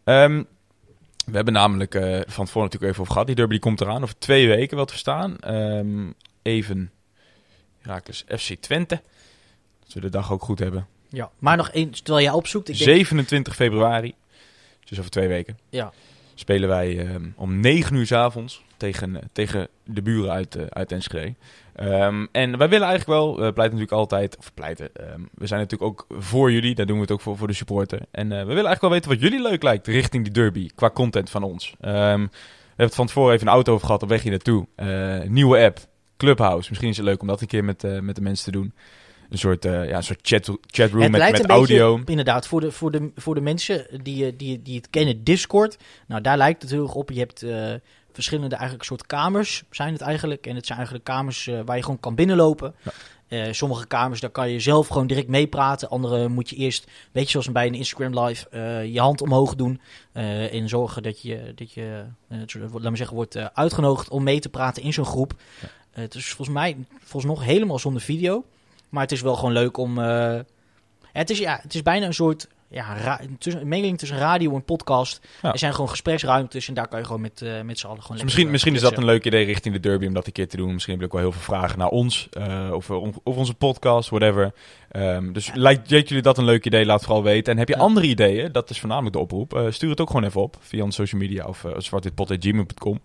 Ehm, 0.05 0.43
we 1.26 1.36
hebben 1.36 1.55
namelijk 1.55 1.95
eh, 1.95 2.03
van 2.26 2.45
tevoren 2.45 2.62
natuurlijk 2.64 2.82
even 2.93 3.01
over 3.01 3.12
gehad. 3.12 3.26
Die 3.26 3.36
derby 3.36 3.53
die 3.53 3.61
komt 3.61 3.80
eraan 3.80 4.03
over 4.03 4.18
twee 4.18 4.47
weken 4.49 4.76
wel 4.76 4.84
te 4.84 4.93
verstaan. 4.93 5.38
Ehm, 5.38 6.11
even 6.43 6.91
Herakles 7.80 8.24
FC 8.28 8.55
Twente. 8.61 9.03
Dat 9.84 9.93
we 9.93 10.01
de 10.01 10.09
dag 10.09 10.32
ook 10.32 10.43
goed 10.43 10.59
hebben. 10.59 10.86
Ja, 11.11 11.31
maar 11.39 11.57
nog 11.57 11.71
één, 11.71 11.91
terwijl 11.91 12.25
jij 12.25 12.35
opzoekt. 12.35 12.69
Ik 12.69 12.79
denk, 12.79 12.91
27 12.91 13.55
februari, 13.55 14.15
dus 14.85 14.99
over 14.99 15.11
twee 15.11 15.29
weken, 15.29 15.59
ja, 15.69 15.93
spelen 16.35 16.69
wij 16.69 16.99
ehm, 16.99 17.29
om 17.37 17.61
9 17.61 17.97
uur 17.97 18.07
s 18.07 18.13
avonds 18.13 18.63
tegen, 18.77 19.17
eh, 19.17 19.23
tegen 19.33 19.69
de 19.85 20.03
buren 20.03 20.31
uit, 20.31 20.57
eh, 20.57 20.65
uit 20.69 20.93
Enschede. 20.93 21.35
Ehm, 21.75 22.27
en 22.33 22.59
wij 22.59 22.69
willen 22.69 22.87
eigenlijk 22.89 23.21
wel, 23.21 23.29
we 23.29 23.53
pleiten 23.53 23.79
natuurlijk 23.79 23.93
altijd, 23.93 24.37
of 24.37 24.55
pleiten, 24.55 24.95
ehm, 24.95 25.21
we 25.35 25.47
zijn 25.47 25.61
natuurlijk 25.61 25.91
ook 25.91 26.07
voor 26.23 26.53
jullie, 26.53 26.75
daar 26.75 26.87
doen 26.87 26.97
we 26.97 27.03
het 27.03 27.11
ook 27.11 27.21
voor, 27.21 27.37
voor 27.37 27.47
de 27.47 27.53
supporter. 27.53 28.01
En 28.11 28.33
eh, 28.33 28.39
we 28.39 28.45
willen 28.45 28.67
eigenlijk 28.67 28.81
wel 28.81 28.91
weten 28.91 29.11
wat 29.11 29.21
jullie 29.21 29.43
leuk 29.43 29.63
lijkt 29.63 29.87
richting 29.87 30.25
die 30.25 30.33
derby, 30.33 30.69
qua 30.75 30.91
content 30.91 31.31
van 31.31 31.43
ons. 31.43 31.75
We 31.81 31.89
hebben 31.89 32.31
het 32.77 32.95
van 32.95 33.07
tevoren 33.07 33.35
even 33.35 33.47
een 33.47 33.53
auto 33.53 33.73
over 33.73 33.87
gehad 33.87 34.03
op 34.03 34.09
weg 34.09 34.23
hier 34.23 34.31
naartoe. 34.31 34.67
Eh, 34.75 35.21
nieuwe 35.29 35.59
app, 35.59 35.79
Clubhouse. 36.17 36.69
Misschien 36.69 36.91
is 36.91 36.97
het 36.97 37.07
leuk 37.07 37.21
om 37.21 37.27
dat 37.27 37.41
een 37.41 37.47
keer 37.47 37.65
met, 37.65 37.85
eh, 37.85 37.99
met 37.99 38.15
de 38.15 38.23
mensen 38.23 38.45
te 38.45 38.51
doen. 38.51 38.75
Een 39.31 39.39
soort, 39.39 39.64
eh, 39.64 39.89
ja, 39.89 39.97
een 39.97 40.03
soort 40.03 40.18
chat, 40.22 40.57
chatroom 40.66 41.03
het 41.03 41.11
met, 41.11 41.20
lijkt 41.20 41.39
met 41.39 41.51
een 41.51 41.59
beetje, 41.59 41.81
audio. 41.81 42.03
inderdaad, 42.05 42.47
voor 42.47 42.61
de, 42.61 42.72
voor, 42.72 42.91
de, 42.91 43.11
voor 43.14 43.35
de 43.35 43.41
mensen 43.41 43.87
die, 44.03 44.26
eh, 44.26 44.33
die, 44.37 44.62
die 44.62 44.76
het 44.76 44.91
kennen, 44.91 45.24
Discord. 45.24 45.76
Nou, 46.07 46.20
daar 46.22 46.37
lijkt 46.37 46.62
het 46.62 46.70
heel 46.70 46.83
erg 46.83 46.95
op. 46.95 47.11
Je 47.11 47.18
hebt 47.18 47.43
eh, 47.43 47.74
verschillende 48.12 48.55
eigenlijk 48.55 48.85
soort 48.85 49.07
kamers, 49.07 49.62
zijn 49.70 49.93
het 49.93 50.01
eigenlijk. 50.01 50.47
En 50.47 50.55
het 50.55 50.66
zijn 50.66 50.78
eigenlijk 50.78 51.09
kamers 51.09 51.51
waar 51.64 51.76
je 51.76 51.83
gewoon 51.83 52.01
kan 52.01 52.14
binnenlopen. 52.14 52.74
Sommige 53.51 53.87
kamers, 53.87 54.20
daar 54.20 54.31
kan 54.31 54.51
je 54.51 54.61
zelf 54.61 54.89
gewoon 54.89 55.07
direct 55.07 55.28
meepraten. 55.28 55.89
Andere 55.89 56.28
moet 56.28 56.51
je 56.51 56.57
eerst, 56.57 56.87
weet 57.12 57.24
je, 57.24 57.31
zoals 57.31 57.53
bij 57.53 57.66
een 57.66 57.74
Instagram 57.74 58.24
live, 58.24 58.47
je 58.93 59.01
hand 59.01 59.22
omhoog 59.22 59.55
doen. 59.55 59.81
eh, 60.12 60.55
en 60.55 60.68
zorgen 60.68 61.03
dat 61.03 61.22
je, 61.22 61.53
dat 61.55 61.72
je 61.72 62.05
laat 62.28 62.83
maar 62.83 62.97
zeggen, 62.97 63.16
wordt 63.16 63.37
uitgenodigd 63.37 64.09
om 64.09 64.22
mee 64.22 64.41
te 64.41 64.49
praten 64.49 64.83
in 64.83 64.93
zo'n 64.93 65.05
groep. 65.05 65.33
Het 65.91 66.14
is 66.14 66.26
volgens 66.26 66.57
mij, 66.57 66.76
volgens 66.99 67.33
nog 67.33 67.45
helemaal 67.45 67.78
zonder 67.78 68.03
video. 68.03 68.45
Maar 68.91 69.03
het 69.03 69.12
is 69.12 69.20
wel 69.20 69.34
gewoon 69.34 69.53
leuk 69.53 69.76
om... 69.76 69.99
eh, 69.99 70.38
het, 71.12 71.30
is, 71.30 71.38
ja, 71.38 71.59
het 71.62 71.74
is 71.74 71.82
bijna 71.82 72.07
een 72.07 72.14
soort 72.14 72.49
ja, 72.70 73.20
tussen, 73.38 73.62
een 73.62 73.68
mengeling 73.68 73.99
tussen 73.99 74.18
radio 74.18 74.55
en 74.55 74.64
podcast. 74.64 75.26
Ja. 75.43 75.53
Er 75.53 75.59
zijn 75.59 75.74
gewoon 75.74 75.91
gespreksruimtes 75.91 76.68
en 76.68 76.74
daar 76.74 76.88
kan 76.88 76.99
je 76.99 77.05
gewoon 77.05 77.20
met, 77.20 77.43
eh, 77.43 77.61
met 77.61 77.78
z'n 77.78 77.86
allen 77.86 78.01
gewoon 78.03 78.16
Dus 78.16 78.24
misschien, 78.24 78.45
eh, 78.47 78.51
misschien 78.53 78.74
is 78.74 78.80
dat 78.80 78.97
een 78.97 79.05
leuk 79.05 79.24
idee 79.24 79.45
richting 79.45 79.74
de 79.74 79.80
derby 79.80 80.07
om 80.07 80.14
dat 80.14 80.26
een 80.26 80.32
keer 80.32 80.49
te 80.49 80.57
doen. 80.57 80.72
Misschien 80.72 80.95
heb 80.95 81.03
ik 81.03 81.09
ook 81.14 81.20
wel 81.20 81.30
heel 81.30 81.41
veel 81.41 81.55
vragen 81.55 81.78
naar 81.78 81.88
ons, 81.88 82.28
on- 82.88 83.14
over 83.24 83.41
onze 83.41 83.55
podcast, 83.55 84.09
whatever. 84.09 84.53
Ehm, 84.91 85.32
dus 85.32 85.51
lijkt 85.55 85.91
lijkt 85.91 86.09
jullie 86.09 86.22
dat 86.24 86.38
een 86.38 86.45
leuk 86.45 86.64
idee? 86.66 86.86
Laat 86.86 87.03
vooral 87.03 87.22
weten. 87.22 87.53
En 87.53 87.59
heb 87.59 87.68
je 87.68 87.74
Ja. 87.74 87.80
andere 87.80 88.07
ideeën? 88.07 88.53
Dat 88.53 88.70
is 88.70 88.78
voornamelijk 88.80 89.14
de 89.14 89.20
oproep. 89.20 89.66
Stuur 89.70 89.91
het 89.91 90.01
ook 90.01 90.11
gewoon 90.11 90.24
even 90.24 90.41
op 90.43 90.57
via 90.61 90.82
onze 90.82 91.01
social 91.05 91.20
media 91.20 91.45
of 91.47 91.64
uh, 91.64 91.72
zwartwitpot.gmail.com. 91.78 93.01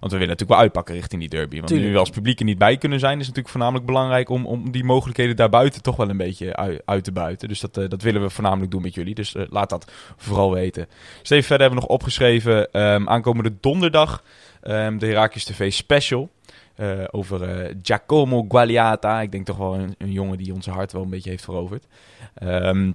Want 0.00 0.12
we 0.12 0.18
willen 0.18 0.28
natuurlijk 0.28 0.50
wel 0.50 0.58
uitpakken 0.58 0.94
richting 0.94 1.20
die 1.20 1.30
derby. 1.30 1.56
Want 1.56 1.66
Tuurlijk. 1.68 1.88
nu 1.88 1.94
we 1.94 2.00
als 2.00 2.10
publiek 2.10 2.38
er 2.38 2.44
niet 2.44 2.58
bij 2.58 2.76
kunnen 2.76 2.98
zijn, 2.98 3.12
is 3.12 3.20
natuurlijk 3.26 3.48
voornamelijk 3.48 3.86
belangrijk 3.86 4.28
om, 4.28 4.46
om 4.46 4.70
die 4.70 4.84
mogelijkheden 4.84 5.36
daarbuiten 5.36 5.82
toch 5.82 5.96
wel 5.96 6.08
een 6.08 6.16
beetje 6.16 6.56
uit, 6.56 6.82
uit 6.84 7.04
te 7.04 7.12
buiten. 7.12 7.48
Dus 7.48 7.60
dat, 7.60 7.76
eh, 7.76 7.88
dat 7.88 8.02
willen 8.02 8.22
we 8.22 8.30
voornamelijk 8.30 8.70
doen 8.70 8.82
met 8.82 8.94
jullie. 8.94 9.14
Dus 9.14 9.34
eh, 9.34 9.42
laat 9.50 9.70
dat 9.70 9.90
vooral 10.16 10.52
weten. 10.52 10.86
Steven, 11.22 11.44
verder 11.44 11.66
hebben 11.66 11.78
we 11.84 11.86
nog 11.86 11.94
opgeschreven 11.98 12.72
ehm, 12.72 13.08
aankomende 13.08 13.52
donderdag 13.60 14.22
ehm, 14.62 14.98
de 14.98 15.06
Herakles 15.06 15.44
TV 15.44 15.72
special. 15.72 16.28
eh, 16.74 17.04
over 17.10 17.70
Giacomo 17.82 18.44
Gualiata. 18.48 19.20
Ik 19.20 19.32
denk 19.32 19.46
toch 19.46 19.56
wel 19.56 19.74
een, 19.74 19.94
een 19.98 20.12
jongen 20.12 20.38
die 20.38 20.54
onze 20.54 20.70
hart 20.70 20.92
wel 20.92 21.02
een 21.02 21.10
beetje 21.10 21.30
heeft 21.30 21.44
veroverd. 21.44 21.86
Ehm, 22.34 22.92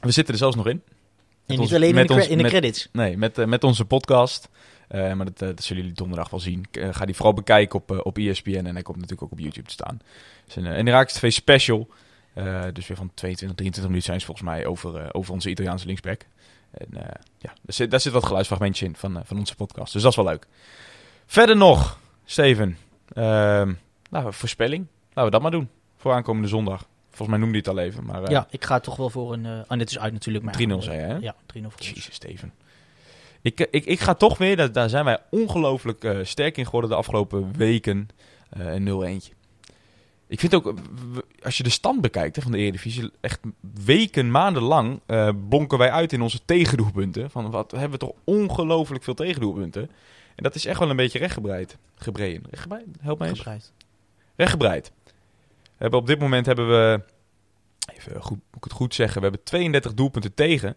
we 0.00 0.10
zitten 0.10 0.32
er 0.34 0.40
zelfs 0.40 0.56
nog 0.56 0.66
in. 0.66 0.72
En 0.76 0.80
niet 1.46 1.58
ons- 1.58 1.74
alleen 1.74 1.96
in 1.96 2.06
de, 2.06 2.12
ons- 2.12 2.28
in 2.28 2.36
de 2.36 2.42
met- 2.42 2.52
credits. 2.52 2.88
Nee, 2.92 3.16
met, 3.16 3.46
met 3.46 3.64
onze 3.64 3.84
podcast. 3.84 4.48
Eh, 4.88 5.12
maar 5.12 5.26
dat, 5.26 5.42
eh, 5.42 5.48
dat 5.48 5.62
zullen 5.62 5.82
jullie 5.82 5.96
donderdag 5.96 6.30
wel 6.30 6.40
zien. 6.40 6.64
Eh, 6.70 6.88
ga 6.92 7.04
die 7.04 7.14
vooral 7.14 7.34
bekijken 7.34 7.78
op, 7.78 8.00
op 8.06 8.18
ESPN. 8.18 8.66
En 8.66 8.74
hij 8.74 8.82
komt 8.82 8.96
natuurlijk 8.96 9.22
ook 9.22 9.32
op 9.32 9.38
YouTube 9.38 9.66
te 9.66 9.72
staan. 9.72 10.00
Het 10.44 10.48
is 10.48 10.56
een, 10.56 10.86
een 10.88 11.06
TV 11.06 11.32
special. 11.32 11.88
Dus 12.72 12.86
weer 12.86 12.96
van 12.96 13.10
22, 13.14 13.56
23 13.56 13.82
minuten 13.82 14.02
zijn 14.02 14.20
ze 14.20 14.26
volgens 14.26 14.46
mij 14.46 14.66
over, 14.66 15.14
over 15.14 15.32
onze 15.32 15.50
Italiaanse 15.50 15.86
linksback. 15.86 16.26
En 16.70 16.88
ja, 17.38 17.52
daar 17.62 17.74
zit, 17.74 17.90
daar 17.90 18.00
zit 18.00 18.12
wat 18.12 18.26
geluidsfragmentje 18.26 18.86
in 18.86 18.96
van, 18.96 19.20
van 19.24 19.38
onze 19.38 19.54
podcast. 19.54 19.92
Dus 19.92 20.02
dat 20.02 20.10
is 20.10 20.16
wel 20.16 20.26
leuk. 20.26 20.46
Verder 21.26 21.56
nog, 21.56 21.98
Steven. 22.24 22.78
Ehm, 23.12 23.72
nou, 24.10 24.32
voorspelling. 24.32 24.86
Laten 25.08 25.24
we 25.24 25.30
dat 25.30 25.42
maar 25.42 25.50
doen. 25.50 25.68
Voor 25.96 26.12
aankomende 26.12 26.48
zondag. 26.48 26.86
Volgens 27.08 27.28
mij 27.28 27.38
noemde 27.38 27.58
hij 27.58 27.58
het 27.58 27.68
al 27.68 27.78
even. 27.78 28.04
Maar, 28.04 28.30
ja, 28.30 28.46
ik 28.50 28.64
ga 28.64 28.80
toch 28.80 28.96
wel 28.96 29.10
voor 29.10 29.32
een... 29.32 29.46
eh 29.46 29.60
oh, 29.68 29.78
dit 29.78 29.90
is 29.90 29.98
uit 29.98 30.12
natuurlijk. 30.12 30.44
Maar 30.44 30.54
3-0 30.54 30.56
zei 30.78 30.98
je, 30.98 31.04
hè? 31.04 31.16
Ja, 31.16 31.34
3-0 31.34 31.44
voor 31.52 31.62
ons. 31.62 31.88
Jezus, 31.88 32.14
Steven. 32.14 32.52
Ik, 33.44 33.60
eh, 33.60 33.66
ik, 33.70 33.84
ik 33.84 34.00
ga 34.00 34.14
toch 34.14 34.38
weer, 34.38 34.72
daar 34.72 34.88
zijn 34.88 35.04
wij 35.04 35.18
ongelooflijk 35.30 36.04
eh, 36.04 36.18
sterk 36.22 36.56
in 36.56 36.64
geworden 36.64 36.90
de 36.90 36.96
afgelopen 36.96 37.52
weken, 37.56 38.08
eh 38.50 38.74
een 38.74 39.22
0-1. 39.22 39.34
Ik 40.26 40.40
vind 40.40 40.54
ook, 40.54 40.74
als 41.42 41.56
je 41.56 41.62
de 41.62 41.70
stand 41.70 42.00
bekijkt 42.00 42.36
hè, 42.36 42.42
van 42.42 42.52
de 42.52 42.58
Eredivisie, 42.58 43.10
echt 43.20 43.40
weken, 43.84 44.30
maandenlang 44.30 45.00
eh 45.06 45.28
bonken 45.34 45.78
wij 45.78 45.90
uit 45.90 46.12
in 46.12 46.22
onze 46.22 46.44
tegendoelpunten. 46.44 47.30
Van 47.30 47.50
wat 47.50 47.70
hebben 47.70 47.90
we 47.90 47.98
toch 47.98 48.12
ongelooflijk 48.24 49.04
veel 49.04 49.14
tegendoelpunten. 49.14 49.82
En 50.34 50.42
dat 50.42 50.54
is 50.54 50.66
echt 50.66 50.78
wel 50.78 50.90
een 50.90 50.96
beetje 50.96 51.18
rechtgebreid. 51.18 51.76
Gebreien. 51.96 52.42
Rechtgebreid? 52.50 52.86
Help 53.00 53.18
mij 53.18 53.28
eens. 53.28 53.38
Gebreid. 53.38 53.72
Rechtgebreid. 54.36 54.92
We 55.04 55.10
hebben 55.76 56.00
op 56.00 56.06
dit 56.06 56.18
moment 56.18 56.46
hebben 56.46 56.68
we, 56.68 57.02
even 57.94 58.22
goed, 58.22 58.38
moet 58.38 58.56
ik 58.56 58.64
het 58.64 58.72
goed 58.72 58.94
zeggen, 58.94 59.16
we 59.16 59.22
hebben 59.22 59.44
32 59.44 59.94
doelpunten 59.94 60.34
tegen. 60.34 60.76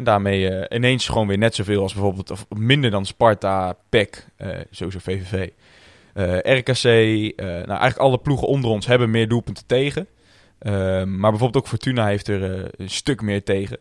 En 0.00 0.06
daarmee 0.06 0.48
eh, 0.48 0.76
ineens 0.76 1.08
gewoon 1.08 1.26
weer 1.26 1.38
net 1.38 1.54
zoveel 1.54 1.82
als 1.82 1.92
bijvoorbeeld, 1.92 2.30
of 2.30 2.46
minder 2.48 2.90
dan 2.90 3.06
Sparta, 3.06 3.76
PEC, 3.88 4.26
eh 4.36 4.58
sowieso 4.70 4.98
VVV. 4.98 5.48
eh, 6.14 6.58
RKC, 6.58 6.84
nou 7.36 7.66
eigenlijk 7.66 7.96
alle 7.98 8.18
ploegen 8.18 8.48
onder 8.48 8.70
ons 8.70 8.86
hebben 8.86 9.10
meer 9.10 9.28
doelpunten 9.28 9.66
tegen. 9.66 10.06
Ehm, 10.58 11.18
maar 11.18 11.30
bijvoorbeeld 11.30 11.56
ook 11.64 11.68
Fortuna 11.68 12.06
heeft 12.06 12.28
er 12.28 12.70
een 12.80 12.90
stuk 12.90 13.22
meer 13.22 13.44
tegen. 13.44 13.78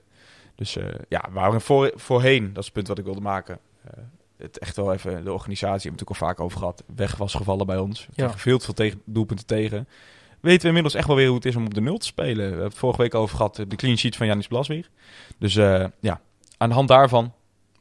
Dus 0.55 0.77
ja, 1.09 1.25
waar 1.31 1.51
we 1.51 1.59
voor, 1.59 1.91
voorheen, 1.95 2.47
dat 2.47 2.57
is 2.57 2.65
het 2.65 2.73
punt 2.73 2.87
wat 2.87 2.97
ik 2.97 3.03
wilde 3.05 3.21
maken, 3.21 3.59
het 4.37 4.59
echt 4.59 4.75
wel 4.75 4.93
even, 4.93 5.23
de 5.23 5.31
organisatie, 5.33 5.89
hebben 5.89 5.99
we 5.99 6.05
het 6.05 6.09
natuurlijk 6.09 6.21
al 6.21 6.27
vaak 6.27 6.39
over 6.39 6.57
gehad, 6.59 6.83
weg 6.95 7.15
was 7.15 7.33
gevallen 7.33 7.65
bij 7.65 7.77
ons. 7.77 8.07
We 8.15 8.21
Ja. 8.23 8.37
veel 8.37 8.57
te 8.57 8.65
veel 8.65 8.73
tegen, 8.73 9.01
doelpunten 9.05 9.45
tegen. 9.45 9.87
Weten 10.41 10.61
we 10.61 10.67
inmiddels 10.67 10.93
echt 10.93 11.07
wel 11.07 11.15
weer 11.15 11.27
hoe 11.27 11.35
het 11.35 11.45
is 11.45 11.55
om 11.55 11.65
op 11.65 11.73
de 11.73 11.81
nul 11.81 11.97
te 11.97 12.05
spelen. 12.05 12.35
We 12.35 12.43
hebben 12.43 12.63
het 12.63 12.77
vorige 12.77 13.01
week 13.01 13.15
over 13.15 13.35
gehad, 13.35 13.55
de 13.55 13.75
clean 13.75 13.97
sheet 13.97 14.15
van 14.15 14.27
Janis 14.27 14.47
Blaswier. 14.47 14.89
Dus 15.37 15.55
eh, 15.55 15.85
ja, 15.99 16.21
aan 16.57 16.69
de 16.69 16.75
hand 16.75 16.87
daarvan, 16.87 17.33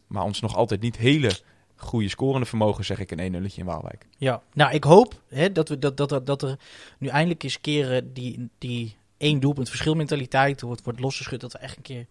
maar 0.06 0.22
ons 0.22 0.40
nog 0.40 0.56
altijd 0.56 0.80
niet 0.80 0.96
hele 0.96 1.30
goede 1.76 2.08
scorende 2.08 2.46
vermogen, 2.46 2.84
zeg 2.84 2.98
ik 2.98 3.10
een 3.10 3.18
1 3.18 3.32
nulletje 3.32 3.60
in 3.60 3.66
Waalwijk. 3.66 4.06
Ja, 4.16 4.42
nou 4.52 4.72
ik 4.72 4.84
hoop 4.84 5.22
hè, 5.28 5.52
dat, 5.52 5.68
we, 5.68 5.78
dat, 5.78 5.96
dat, 5.96 6.26
dat 6.26 6.42
er 6.42 6.58
nu 6.98 7.08
eindelijk 7.08 7.42
eens 7.42 7.60
keren 7.60 8.12
die, 8.12 8.48
die 8.58 8.96
één 9.16 9.40
doelpunt 9.40 9.68
verschilmentaliteit 9.68 10.60
wordt, 10.60 10.84
wordt 10.84 11.00
losgeschud. 11.00 11.40
Dat 11.40 11.52
we 11.52 11.58
echt 11.58 11.76
een 11.76 11.82
keer 11.82 12.06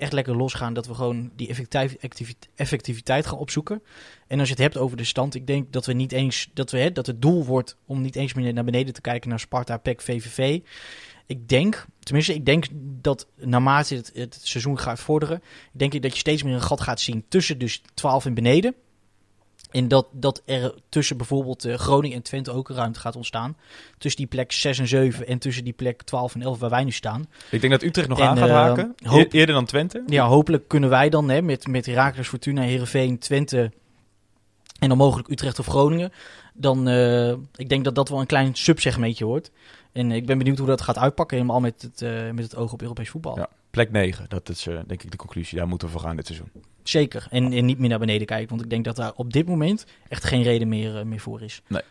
echt 0.00 0.12
lekker 0.12 0.36
losgaan. 0.36 0.74
Dat 0.74 0.86
we 0.86 0.94
gewoon 0.94 1.30
die 1.36 1.48
effectief, 1.48 1.96
activi- 2.00 2.34
effectiviteit 2.54 3.26
gaan 3.26 3.38
opzoeken. 3.38 3.82
En 4.26 4.38
als 4.38 4.48
je 4.48 4.54
het 4.54 4.62
hebt 4.62 4.76
over 4.76 4.96
de 4.96 5.04
stand, 5.04 5.34
ik 5.34 5.46
denk 5.46 5.72
dat 5.72 5.86
we 5.86 5.92
niet 5.92 6.12
eens 6.12 6.50
dat 6.54 6.70
we 6.70 6.78
hè, 6.78 6.92
dat 6.92 7.06
het 7.06 7.22
doel 7.22 7.44
wordt 7.44 7.76
om 7.86 8.00
niet 8.00 8.16
eens 8.16 8.34
meer 8.34 8.52
naar 8.52 8.64
beneden 8.64 8.94
te 8.94 9.00
kijken 9.00 9.28
naar 9.28 9.40
Sparta, 9.40 9.76
PEC, 9.76 10.00
VVV. 10.00 10.60
Ik 11.26 11.48
denk, 11.48 11.86
tenminste, 11.98 12.34
ik 12.34 12.46
denk 12.46 12.66
dat 13.00 13.26
naarmate 13.36 13.94
het, 13.94 14.10
het 14.14 14.38
seizoen 14.42 14.78
gaat 14.78 15.00
vorderen, 15.00 15.42
denk 15.72 15.94
ik 15.94 16.02
dat 16.02 16.12
je 16.12 16.18
steeds 16.18 16.42
meer 16.42 16.54
een 16.54 16.62
gat 16.62 16.80
gaat 16.80 17.00
zien 17.00 17.24
tussen 17.28 17.58
dus 17.58 17.82
12 17.94 18.24
en 18.24 18.34
beneden. 18.34 18.74
En 19.70 19.88
dat, 19.88 20.06
dat 20.12 20.42
er 20.44 20.74
tussen 20.88 21.16
bijvoorbeeld 21.16 21.64
eh, 21.64 21.74
Groningen 21.74 22.16
en 22.16 22.22
Twente 22.22 22.52
ook 22.52 22.68
een 22.68 22.74
ruimte 22.76 23.00
gaat 23.00 23.16
ontstaan. 23.16 23.56
Tussen 23.98 24.20
die 24.20 24.30
plek 24.30 24.52
6 24.52 24.78
en 24.78 24.88
7 24.88 25.26
en 25.26 25.38
tussen 25.38 25.64
die 25.64 25.72
plek 25.72 26.02
12 26.02 26.34
en 26.34 26.42
11 26.42 26.58
waar 26.58 26.70
wij 26.70 26.84
nu 26.84 26.90
staan. 26.90 27.26
Ik 27.50 27.60
denk 27.60 27.72
dat 27.72 27.82
Utrecht 27.82 28.08
nog 28.08 28.18
En, 28.20 28.26
aan 28.26 28.36
gaat 28.36 28.48
eh, 28.48 28.54
haken, 28.54 28.94
hoop- 29.02 29.32
eerder 29.32 29.54
dan 29.54 29.64
Twente. 29.64 30.02
Ja, 30.06 30.26
hopelijk 30.26 30.68
kunnen 30.68 30.90
wij 30.90 31.08
dan 31.08 31.28
hè, 31.28 31.42
met, 31.42 31.66
met 31.66 31.86
Heracles, 31.86 32.28
Fortuna, 32.28 32.62
Heerenveen, 32.62 33.18
Twente 33.18 33.70
en 34.78 34.88
dan 34.88 34.96
mogelijk 34.98 35.28
Utrecht 35.28 35.58
of 35.58 35.66
Groningen. 35.66 36.12
Dan, 36.54 36.88
eh, 36.88 37.30
ik 37.56 37.68
denk 37.68 37.84
dat 37.84 37.94
dat 37.94 38.08
wel 38.08 38.20
een 38.20 38.26
klein 38.26 38.54
subsegmentje 38.54 39.24
wordt. 39.24 39.50
En 39.92 40.12
ik 40.12 40.26
ben 40.26 40.38
benieuwd 40.38 40.58
hoe 40.58 40.66
dat 40.66 40.80
gaat 40.80 40.98
uitpakken, 40.98 41.36
helemaal 41.36 41.60
met 41.60 41.82
het, 41.82 42.00
met 42.34 42.44
het 42.44 42.56
oog 42.56 42.72
op 42.72 42.82
Europees 42.82 43.08
voetbal. 43.08 43.36
Ja. 43.36 43.48
Plek 43.70 43.90
9, 43.90 44.24
dat 44.28 44.48
is 44.48 44.66
eh, 44.66 44.74
denk 44.86 45.02
ik 45.02 45.10
de 45.10 45.16
conclusie. 45.16 45.58
Daar 45.58 45.68
moeten 45.68 45.86
we 45.88 45.92
voor 45.92 46.02
gaan 46.02 46.16
dit 46.16 46.26
seizoen. 46.26 46.48
Zeker. 46.82 47.26
En, 47.30 47.52
en 47.52 47.64
niet 47.64 47.78
meer 47.78 47.88
naar 47.88 47.98
beneden 47.98 48.26
kijken, 48.26 48.48
want 48.48 48.62
ik 48.62 48.70
denk 48.70 48.84
dat 48.84 48.96
daar 48.96 49.12
op 49.14 49.32
dit 49.32 49.46
moment 49.46 49.86
echt 50.08 50.24
geen 50.24 50.42
reden 50.42 50.68
meer, 50.68 50.96
eh, 50.98 51.04
meer 51.04 51.20
voor 51.20 51.42
is. 51.42 51.62
Nee. 51.66 51.80
Ik 51.80 51.86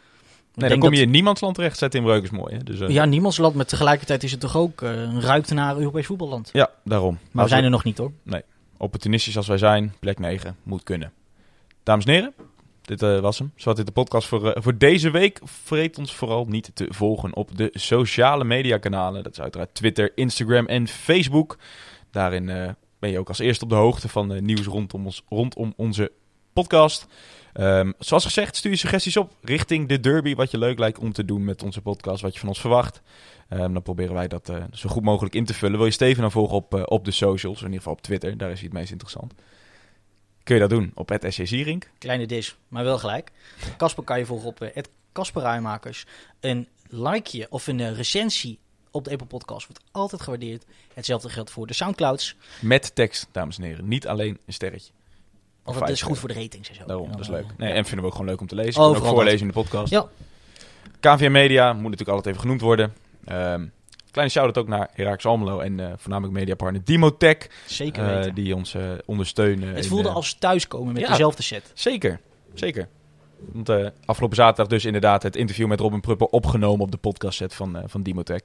Nee, 0.55 0.69
dan 0.69 0.79
kom 0.79 0.89
dat- 0.89 0.99
je 0.99 1.05
in 1.05 1.11
niemandsland 1.11 1.55
terecht. 1.55 1.77
Zet 1.77 1.95
in 1.95 2.03
Breuk 2.03 2.23
is 2.23 2.29
mooi. 2.29 2.55
Hè? 2.55 2.63
Dus, 2.63 2.79
eh, 2.79 2.89
Ja, 2.89 3.05
niemandsland, 3.05 3.55
maar 3.55 3.65
tegelijkertijd 3.65 4.23
is 4.23 4.31
het 4.31 4.39
toch 4.39 4.57
ook 4.57 4.81
een 4.81 5.21
ruimte 5.21 5.53
naar 5.53 5.77
Europees 5.77 6.05
voetballand. 6.05 6.49
ja, 6.53 6.69
daarom. 6.83 7.17
Maar 7.31 7.43
we 7.43 7.49
zijn 7.49 7.63
er 7.63 7.69
nog 7.69 7.83
niet 7.83 7.97
hoor. 7.97 8.11
opportunistisch 8.77 9.37
als 9.37 9.47
wij 9.47 9.57
zijn, 9.57 9.93
plek 9.99 10.19
9 10.19 10.55
moet 10.63 10.83
kunnen. 10.83 11.11
Dames 11.83 12.05
en 12.05 12.11
heren, 12.13 12.33
dit 12.89 13.01
eh, 13.01 13.19
was 13.19 13.39
hem. 13.39 13.51
Zo 13.55 13.73
dit 13.73 13.85
de 13.85 13.91
podcast 13.91 14.27
voor, 14.27 14.51
eh, 14.51 14.61
voor 14.61 14.77
deze 14.77 15.11
week. 15.11 15.39
Vergeet 15.43 15.97
ons 15.97 16.15
vooral 16.15 16.45
niet 16.45 16.71
te 16.73 16.85
volgen 16.89 17.35
op 17.35 17.57
de 17.57 17.69
sociale 17.73 18.43
media 18.43 18.77
kanalen. 18.77 19.23
Dat 19.23 19.31
is 19.31 19.41
uiteraard 19.41 19.75
Twitter, 19.75 20.11
Instagram 20.15 20.65
en 20.65 20.87
Facebook. 20.87 21.57
Daarin 22.11 22.49
eh, 22.49 22.69
ben 22.99 23.09
je 23.09 23.19
ook 23.19 23.27
als 23.27 23.39
eerste 23.39 23.63
op 23.63 23.69
de 23.69 23.75
hoogte 23.75 24.09
van 24.09 24.33
eh, 24.33 24.41
nieuws 24.41 24.65
rondom, 24.65 25.05
ons, 25.05 25.23
rondom 25.29 25.73
onze 25.75 26.11
podcast. 26.53 27.07
Ehm, 27.53 27.91
zoals 27.99 28.25
gezegd, 28.25 28.55
stuur 28.55 28.71
je 28.71 28.77
suggesties 28.77 29.17
op 29.17 29.33
richting 29.41 29.87
de 29.87 29.99
derby. 29.99 30.35
Wat 30.35 30.51
je 30.51 30.57
leuk 30.57 30.79
lijkt 30.79 30.99
om 30.99 31.13
te 31.13 31.25
doen 31.25 31.43
met 31.43 31.63
onze 31.63 31.81
podcast. 31.81 32.21
Wat 32.21 32.33
je 32.33 32.39
van 32.39 32.49
ons 32.49 32.61
verwacht. 32.61 33.01
Ehm, 33.49 33.73
dan 33.73 33.81
proberen 33.81 34.13
wij 34.13 34.27
dat 34.27 34.51
zo 34.71 34.89
goed 34.89 35.03
mogelijk 35.03 35.35
in 35.35 35.45
te 35.45 35.53
vullen. 35.53 35.77
Wil 35.77 35.85
je 35.85 35.91
Steven 35.91 36.21
dan 36.21 36.31
volgen 36.31 36.55
op, 36.55 36.91
op 36.91 37.05
de 37.05 37.11
socials? 37.11 37.57
In 37.57 37.65
ieder 37.65 37.77
geval 37.77 37.93
op 37.93 38.01
Twitter. 38.01 38.37
Daar 38.37 38.51
is 38.51 38.59
hij 38.59 38.69
het 38.69 38.77
meest 38.77 38.91
interessant. 38.91 39.33
Kun 40.43 40.55
je 40.55 40.61
dat 40.61 40.69
doen 40.69 40.91
op 40.95 41.09
het 41.09 41.25
SC 41.29 41.41
Zierink. 41.47 41.89
Kleine 41.97 42.25
dis, 42.27 42.55
maar 42.67 42.83
wel 42.83 42.97
gelijk. 42.97 43.31
Casper 43.77 44.03
kan 44.03 44.19
je 44.19 44.25
volgen 44.25 44.47
op 44.47 44.61
uh, 44.63 44.69
Casper 45.13 45.41
Rijmakers. 45.41 46.05
Een 46.39 46.67
likeje 46.89 47.47
of 47.49 47.67
een 47.67 47.79
eh, 47.79 47.95
recensie 47.95 48.59
op 48.91 49.03
de 49.03 49.11
Apple 49.11 49.27
Podcast 49.27 49.67
wordt 49.67 49.83
altijd 49.91 50.21
gewaardeerd. 50.21 50.65
Hetzelfde 50.93 51.29
geldt 51.29 51.51
voor 51.51 51.67
de 51.67 51.73
Soundclouds. 51.73 52.35
Met 52.61 52.95
tekst, 52.95 53.27
dames 53.31 53.57
en 53.57 53.63
heren. 53.63 53.87
Niet 53.87 54.07
alleen 54.07 54.37
een 54.45 54.53
sterretje. 54.53 54.91
Vijf 55.65 55.79
dat 55.79 55.89
is 55.89 56.01
goed 56.01 56.17
voor 56.19 56.27
de 56.29 56.33
ratings 56.35 56.69
en 56.69 56.75
zo. 56.75 56.85
Daarom, 56.85 57.11
dat 57.11 57.19
is 57.19 57.27
leuk. 57.27 57.43
eh, 57.43 57.57
Nee, 57.57 57.73
en 57.73 57.83
vinden 57.85 57.99
we 57.99 58.05
ook 58.05 58.11
gewoon 58.11 58.27
leuk 58.27 58.41
om 58.41 58.47
te 58.47 58.55
lezen. 58.55 58.81
Oh, 58.81 58.87
ook 58.87 58.97
voorlezen 59.05 59.39
in 59.41 59.47
de 59.47 59.53
podcast. 59.53 59.91
Ja. 59.91 60.07
KVM 60.99 61.31
Media 61.31 61.73
moet 61.73 61.81
natuurlijk 61.83 62.09
altijd 62.09 62.27
even 62.27 62.39
genoemd 62.39 62.61
worden. 62.61 62.93
Ehm, 63.25 63.65
kleine 64.11 64.31
shout-out 64.31 64.57
ook 64.57 64.67
naar 64.67 64.89
Heracles 64.93 65.25
Almelo 65.25 65.59
en 65.59 65.79
eh, 65.79 65.91
voornamelijk 65.97 66.37
mediapartner 66.37 66.83
Dimotech. 66.83 67.37
Zeker 67.65 68.03
eh, 68.03 68.15
weten. 68.15 68.35
die 68.35 68.55
ons 68.55 68.73
eh, 68.73 68.91
ondersteunen. 69.05 69.75
het 69.75 69.87
voelde 69.87 70.09
als 70.09 70.33
thuiskomen 70.33 70.93
met 70.93 71.01
ja. 71.01 71.09
dezelfde 71.09 71.43
set. 71.43 71.71
Zeker, 71.73 72.19
zeker. 72.53 72.87
Want 73.51 73.69
afgelopen 74.05 74.35
zaterdag 74.35 74.67
dus 74.67 74.85
inderdaad 74.85 75.23
het 75.23 75.35
interview 75.35 75.67
met 75.67 75.79
Robin 75.79 76.01
Prupper 76.01 76.27
opgenomen 76.27 76.81
op 76.81 76.91
de 76.91 76.97
podcastset 76.97 77.55
van, 77.55 77.83
van 77.85 78.03
Dimotech. 78.03 78.41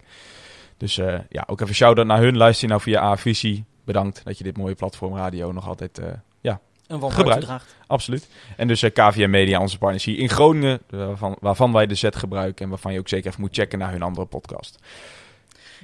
Dus 0.77 0.95
ja, 1.29 1.45
ook 1.47 1.61
even 1.61 1.75
shout-out 1.75 2.07
naar 2.07 2.21
hun. 2.21 2.37
Luister 2.37 2.63
je 2.63 2.71
nou 2.71 2.83
via 2.83 3.03
A-Visie. 3.03 3.65
Bedankt 3.85 4.25
dat 4.25 4.39
je 4.39 4.45
dit 4.45 4.57
mooie 4.57 4.75
platform 4.75 5.17
radio 5.17 5.53
nog 5.53 5.69
altijd... 5.69 6.01
ja, 6.41 6.61
Een 6.87 7.01
van 7.01 7.13
Gebruik. 7.13 7.41
draagt. 7.41 7.77
absoluut. 7.87 8.29
En 8.57 8.69
dus 8.69 8.83
eh, 8.83 8.93
KVM 8.93 9.31
Media, 9.31 9.61
onze 9.61 9.79
partners 9.79 10.05
hier 10.05 10.19
in 10.19 10.29
Groningen. 10.29 10.81
Waarvan, 10.89 11.37
waarvan 11.41 11.73
wij 11.73 11.87
de 11.87 11.95
set 11.95 12.17
gebruiken. 12.17 12.65
En 12.65 12.71
waarvan 12.71 12.93
je 12.93 12.99
ook 12.99 13.09
zeker 13.09 13.29
even 13.29 13.41
moet 13.41 13.55
checken 13.55 13.79
naar 13.79 13.91
hun 13.91 14.03
andere 14.03 14.27
podcast. 14.27 14.79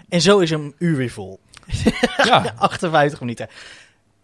En 0.09 0.20
zo 0.20 0.38
is 0.38 0.51
een 0.51 0.74
uur 0.78 0.96
weer 0.96 1.11
vol. 1.11 1.40
Ja, 2.24 2.55
58 2.59 3.20
minuten. 3.20 3.48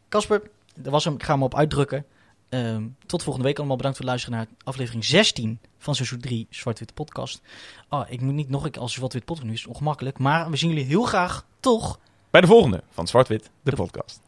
Casper, 0.09 0.43
dat 0.75 0.93
was 0.93 1.05
hem. 1.05 1.15
Ik 1.15 1.23
ga 1.23 1.33
hem 1.33 1.43
op 1.43 1.55
uitdrukken. 1.55 2.05
Ehm, 2.49 2.85
tot 3.07 3.23
volgende 3.23 3.47
week 3.49 3.59
allemaal. 3.59 3.77
Bedankt 3.77 3.97
voor 3.99 4.07
het 4.07 4.15
luisteren 4.15 4.47
naar 4.47 4.57
aflevering 4.65 5.05
16 5.05 5.59
van 5.79 5.95
seizoen 5.95 6.21
3 6.21 6.47
Zwart-Wit 6.51 6.95
Podcast. 6.95 7.41
Oh, 7.89 8.05
ik 8.09 8.21
moet 8.21 8.35
niet 8.35 8.49
nog 8.49 8.65
een 8.65 8.71
keer 8.71 8.83
als 8.83 8.93
Zwart-Wit 8.95 9.25
Podcast. 9.25 9.47
Nu 9.49 9.55
is 9.55 9.61
het 9.61 9.69
ongemakkelijk. 9.69 10.19
Maar 10.19 10.51
we 10.51 10.57
zien 10.57 10.69
jullie 10.69 10.85
heel 10.85 11.03
graag 11.05 11.45
toch. 11.61 11.99
bij 12.31 12.41
de 12.41 12.47
volgende 12.47 12.83
van 12.91 13.07
Zwart-Wit, 13.07 13.51
de 13.63 13.77
podcast. 13.77 14.21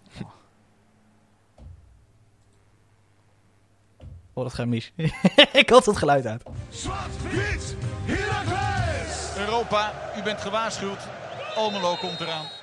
Oh, 4.33 4.45
dat 4.45 4.55
gaat 4.55 4.67
mis. 4.67 4.93
ik 5.53 5.69
had 5.71 5.87
het 5.87 5.97
geluid 5.97 6.27
uit. 6.27 6.43
Zwart-wit! 6.71 7.77
Europa, 9.37 9.93
u 10.19 10.23
bent 10.23 10.41
gewaarschuwd. 10.41 10.99
Almelo 11.55 11.97
komt 11.97 12.21
eraan. 12.21 12.58